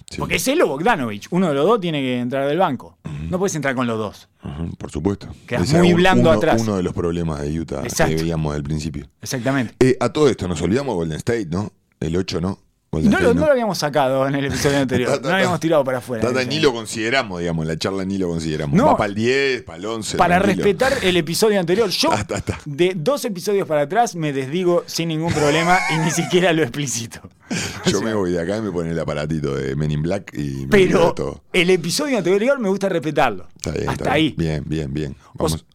Sí. 0.10 0.18
Porque 0.20 0.36
es 0.36 0.48
él 0.48 0.62
o 0.62 0.68
Bogdanovich. 0.68 1.28
Uno 1.32 1.50
de 1.50 1.54
los 1.56 1.66
dos 1.66 1.82
tiene 1.82 2.00
que 2.02 2.20
entrar 2.20 2.48
del 2.48 2.58
banco. 2.58 2.98
No 3.30 3.38
puedes 3.40 3.56
entrar 3.56 3.76
con 3.76 3.88
los 3.88 3.98
dos. 3.98 4.30
Ujú, 4.44 4.74
por 4.78 4.90
supuesto. 4.90 5.28
Quedas 5.46 5.64
Ese 5.64 5.80
muy 5.80 5.94
blando 5.94 6.30
uno, 6.30 6.38
atrás. 6.38 6.62
Uno 6.62 6.78
de 6.78 6.84
los 6.84 6.94
problemas 6.94 7.42
de 7.42 7.60
Utah 7.60 7.82
Exacto. 7.84 8.16
que 8.16 8.22
veíamos 8.22 8.56
al 8.56 8.64
principio. 8.64 9.10
Exactamente. 9.22 9.76
Eh, 9.82 9.98
a 10.00 10.08
todo 10.14 10.30
esto, 10.30 10.48
nos 10.48 10.62
olvidamos 10.62 10.94
de 10.94 10.96
Golden 10.98 11.18
State, 11.18 11.48
¿no? 11.48 11.74
El 12.00 12.16
8, 12.16 12.40
¿no? 12.40 12.60
No 13.02 13.20
lo, 13.20 13.34
no 13.34 13.46
habíamos 13.46 13.78
sacado 13.78 14.28
en 14.28 14.36
el 14.36 14.46
episodio 14.46 14.78
anterior. 14.78 15.12
Ta, 15.12 15.16
ta, 15.22 15.22
no 15.24 15.30
lo 15.30 15.36
habíamos 15.36 15.60
tirado 15.60 15.84
para 15.84 16.00
afuera. 16.00 16.46
Ni 16.46 16.60
lo 16.60 16.74
consideramos, 16.74 17.40
digamos, 17.40 17.64
en 17.64 17.68
la 17.70 17.78
charla 17.78 18.06
ni 18.06 18.18
lo 18.18 18.28
consideramos. 18.28 18.76
No. 18.76 18.88
Va 18.88 18.98
para 18.98 19.10
el 19.10 19.16
10, 19.16 19.64
para 19.64 19.78
el 19.78 19.86
11. 19.86 20.18
Para 20.18 20.40
respetar 20.40 20.94
el 21.02 21.18
episodio 21.18 21.60
anterior. 21.60 21.90
Yo, 21.90 22.10
de 22.66 22.94
dos 22.96 23.26
episodios 23.26 23.68
para 23.68 23.82
atrás, 23.82 24.16
me 24.16 24.34
desdigo 24.34 24.84
sin 24.86 25.10
ningún 25.10 25.34
problema 25.34 25.80
y 25.94 25.98
ni 26.00 26.12
siquiera 26.12 26.54
lo 26.54 26.64
explicito. 26.64 27.22
Yo 27.86 28.02
me 28.02 28.14
voy 28.14 28.32
de 28.32 28.42
acá 28.42 28.58
y 28.58 28.62
me 28.62 28.72
pone 28.72 28.92
el 28.92 29.00
aparatito 29.00 29.56
de 29.56 29.76
Men 29.76 29.92
in 29.92 30.02
Black 30.02 30.34
y 30.38 30.66
me 30.66 30.68
Pero 30.68 31.14
todo. 31.14 31.44
el 31.54 31.70
episodio 31.70 32.18
anterior 32.18 32.60
me 32.60 32.70
gusta 32.70 32.90
respetarlo. 32.90 33.48
Está 33.56 33.72
bien, 33.72 33.90
Hasta 33.90 34.04
está 34.04 34.14
ahí. 34.14 34.36
Bien, 34.38 34.64
bien, 34.66 34.94
bien. 34.94 35.16
Vamos, 35.34 35.66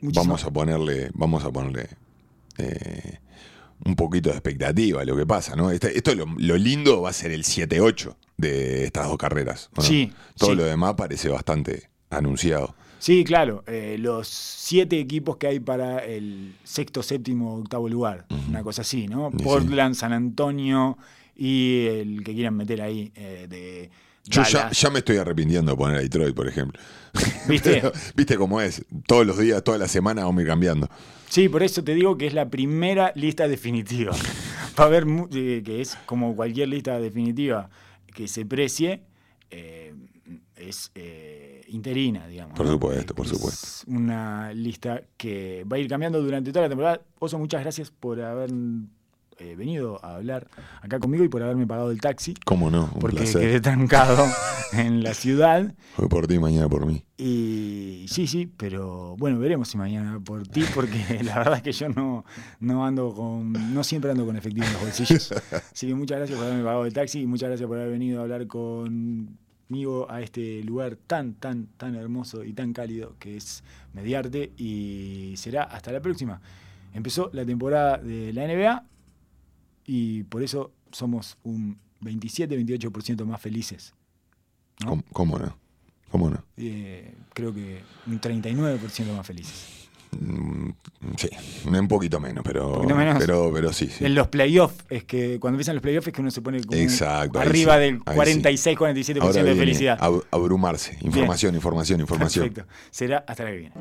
vamos 0.00 0.44
a 0.44 0.50
ponerle, 0.50 1.10
vamos 1.14 1.44
a 1.44 1.50
ponerle 1.50 1.88
eh, 2.58 3.18
un 3.84 3.94
poquito 3.96 4.30
de 4.30 4.36
expectativa 4.36 5.04
lo 5.04 5.16
que 5.16 5.26
pasa, 5.26 5.54
¿no? 5.56 5.70
Este- 5.70 5.96
esto 5.96 6.14
lo, 6.14 6.26
lo 6.38 6.56
lindo 6.56 7.02
va 7.02 7.10
a 7.10 7.12
ser 7.12 7.30
el 7.32 7.44
7-8 7.44 8.14
de 8.36 8.84
estas 8.84 9.08
dos 9.08 9.16
carreras. 9.18 9.70
Sí, 9.80 10.12
Todo 10.36 10.50
sí. 10.50 10.56
lo 10.56 10.64
demás 10.64 10.94
parece 10.94 11.28
bastante 11.28 11.88
anunciado. 12.10 12.74
Sí, 12.98 13.24
claro. 13.24 13.62
eh, 13.66 13.96
los 13.98 14.26
siete 14.26 14.98
equipos 14.98 15.36
que 15.36 15.46
hay 15.46 15.60
para 15.60 15.98
el 16.04 16.54
sexto, 16.64 17.02
séptimo, 17.02 17.56
octavo 17.56 17.88
lugar. 17.88 18.26
Una 18.48 18.62
cosa 18.62 18.82
así, 18.82 19.06
¿no? 19.06 19.30
Sí. 19.36 19.44
Portland, 19.44 19.94
San 19.94 20.12
Antonio 20.12 20.96
y 21.36 21.86
el 21.86 22.24
que 22.24 22.32
quieran 22.34 22.56
meter 22.56 22.80
ahí 22.80 23.12
eh, 23.14 23.46
de 23.48 23.90
Yo 24.24 24.42
ya 24.42 24.90
me 24.90 25.00
estoy 25.00 25.18
arrepintiendo 25.18 25.72
de 25.72 25.76
poner 25.76 25.98
a 25.98 26.00
Detroit, 26.00 26.34
por 26.34 26.48
ejemplo. 26.48 26.80
¿Viste? 27.48 27.74
Pero, 27.82 27.92
¿Viste 28.14 28.36
cómo 28.36 28.60
es? 28.60 28.84
Todos 29.06 29.26
los 29.26 29.38
días, 29.38 29.62
toda 29.62 29.78
la 29.78 29.88
semana 29.88 30.24
vamos 30.24 30.38
a 30.38 30.42
ir 30.42 30.48
cambiando. 30.48 30.88
Sí, 31.28 31.48
por 31.48 31.62
eso 31.62 31.82
te 31.84 31.94
digo 31.94 32.16
que 32.16 32.26
es 32.26 32.34
la 32.34 32.48
primera 32.48 33.12
lista 33.14 33.48
definitiva. 33.48 34.12
Para 34.74 34.88
ver 34.90 35.06
mu- 35.06 35.28
eh, 35.32 35.62
que 35.64 35.80
es 35.80 35.96
como 36.06 36.34
cualquier 36.36 36.68
lista 36.68 36.98
definitiva 37.00 37.68
que 38.14 38.28
se 38.28 38.46
precie, 38.46 39.02
eh, 39.50 39.94
es 40.56 40.90
eh, 40.94 41.62
interina, 41.68 42.26
digamos. 42.26 42.56
Por 42.56 42.66
¿no? 42.66 42.72
supuesto, 42.72 43.14
por 43.14 43.26
Es 43.26 43.32
supuesto. 43.32 43.90
una 43.90 44.52
lista 44.54 45.02
que 45.16 45.64
va 45.70 45.76
a 45.76 45.78
ir 45.80 45.88
cambiando 45.88 46.22
durante 46.22 46.50
toda 46.52 46.62
la 46.64 46.68
temporada. 46.68 47.00
Oso, 47.18 47.38
muchas 47.38 47.60
gracias 47.62 47.90
por 47.90 48.20
haber 48.20 48.50
eh, 49.38 49.54
venido 49.54 50.02
a 50.02 50.16
hablar 50.16 50.48
acá 50.80 50.98
conmigo 50.98 51.22
y 51.22 51.28
por 51.28 51.42
haberme 51.42 51.66
pagado 51.66 51.90
el 51.90 52.00
taxi. 52.00 52.34
¿Cómo 52.46 52.70
no? 52.70 52.84
Un 52.94 53.00
Porque 53.00 53.16
placer. 53.18 53.42
quedé 53.42 53.60
trancado 53.60 54.24
en 54.72 55.02
la 55.02 55.12
ciudad. 55.12 55.74
Hoy 55.98 56.08
por 56.08 56.26
ti, 56.26 56.38
mañana 56.38 56.70
por 56.70 56.86
mí. 56.86 57.04
Y 57.18 58.06
sí, 58.08 58.26
sí, 58.26 58.50
pero 58.56 59.14
bueno, 59.18 59.38
veremos 59.38 59.68
si 59.68 59.76
mañana 59.76 60.18
por 60.20 60.46
ti, 60.46 60.64
porque 60.74 61.20
la 61.22 61.36
verdad 61.38 61.56
es 61.56 61.62
que 61.62 61.72
yo 61.72 61.88
no, 61.90 62.24
no 62.60 62.86
ando 62.86 63.12
con, 63.14 63.52
no 63.74 63.84
siempre 63.84 64.10
ando 64.10 64.24
con 64.24 64.36
efectivo 64.36 64.66
en 64.66 64.72
los 64.72 64.82
bolsillos. 64.82 65.32
Así 65.72 65.86
que 65.86 65.94
muchas 65.94 66.16
gracias 66.18 66.38
por 66.38 66.46
haberme 66.46 66.64
pagado 66.64 66.86
el 66.86 66.94
taxi 66.94 67.20
y 67.20 67.26
muchas 67.26 67.50
gracias 67.50 67.68
por 67.68 67.78
haber 67.78 67.90
venido 67.90 68.20
a 68.20 68.22
hablar 68.22 68.46
conmigo 68.46 70.10
a 70.10 70.22
este 70.22 70.62
lugar 70.62 70.96
tan, 71.06 71.34
tan, 71.34 71.66
tan 71.76 71.94
hermoso 71.94 72.42
y 72.42 72.54
tan 72.54 72.72
cálido 72.72 73.16
que 73.18 73.36
es 73.36 73.62
Mediarte. 73.92 74.52
Y 74.56 75.34
será 75.36 75.64
hasta 75.64 75.92
la 75.92 76.00
próxima. 76.00 76.40
Empezó 76.94 77.28
la 77.34 77.44
temporada 77.44 77.98
de 77.98 78.32
la 78.32 78.46
NBA 78.46 78.95
y 79.86 80.24
por 80.24 80.42
eso 80.42 80.72
somos 80.92 81.36
un 81.44 81.78
27-28% 82.02 83.24
más 83.24 83.40
felices. 83.40 83.94
¿no? 84.84 84.90
¿Cómo, 84.90 85.02
cómo 85.12 85.38
no? 85.38 85.56
¿Cómo 86.10 86.30
no? 86.30 86.44
Eh, 86.56 87.12
creo 87.34 87.52
que 87.54 87.80
un 88.06 88.20
39% 88.20 89.16
más 89.16 89.26
felices. 89.26 89.88
Mm, 90.12 90.70
Sí, 91.16 91.28
un 91.66 91.88
poquito 91.88 92.20
menos, 92.20 92.42
pero, 92.44 92.74
poquito 92.74 92.94
menos. 92.94 93.16
pero, 93.18 93.50
pero 93.52 93.72
sí, 93.72 93.86
sí. 93.88 94.04
En 94.04 94.14
los 94.14 94.28
playoffs, 94.28 94.84
es 94.88 95.04
que 95.04 95.38
cuando 95.40 95.56
empiezan 95.56 95.74
los 95.74 95.82
playoffs 95.82 96.06
es 96.08 96.14
que 96.14 96.20
uno 96.20 96.30
se 96.30 96.40
pone 96.42 96.62
como 96.62 96.78
Exacto, 96.80 97.38
arriba 97.40 97.74
sí, 97.74 97.80
del 97.80 98.00
ahí 98.06 98.16
46-47% 98.16 99.20
Ahora 99.20 99.42
de 99.42 99.54
felicidad. 99.54 99.98
ab- 100.00 100.24
abrumarse. 100.30 100.96
Información, 101.02 101.54
información, 101.54 102.00
información. 102.00 102.48
Perfecto. 102.48 102.72
Será 102.90 103.24
hasta 103.26 103.44
la 103.44 103.50
que 103.50 103.56
viene. 103.58 103.74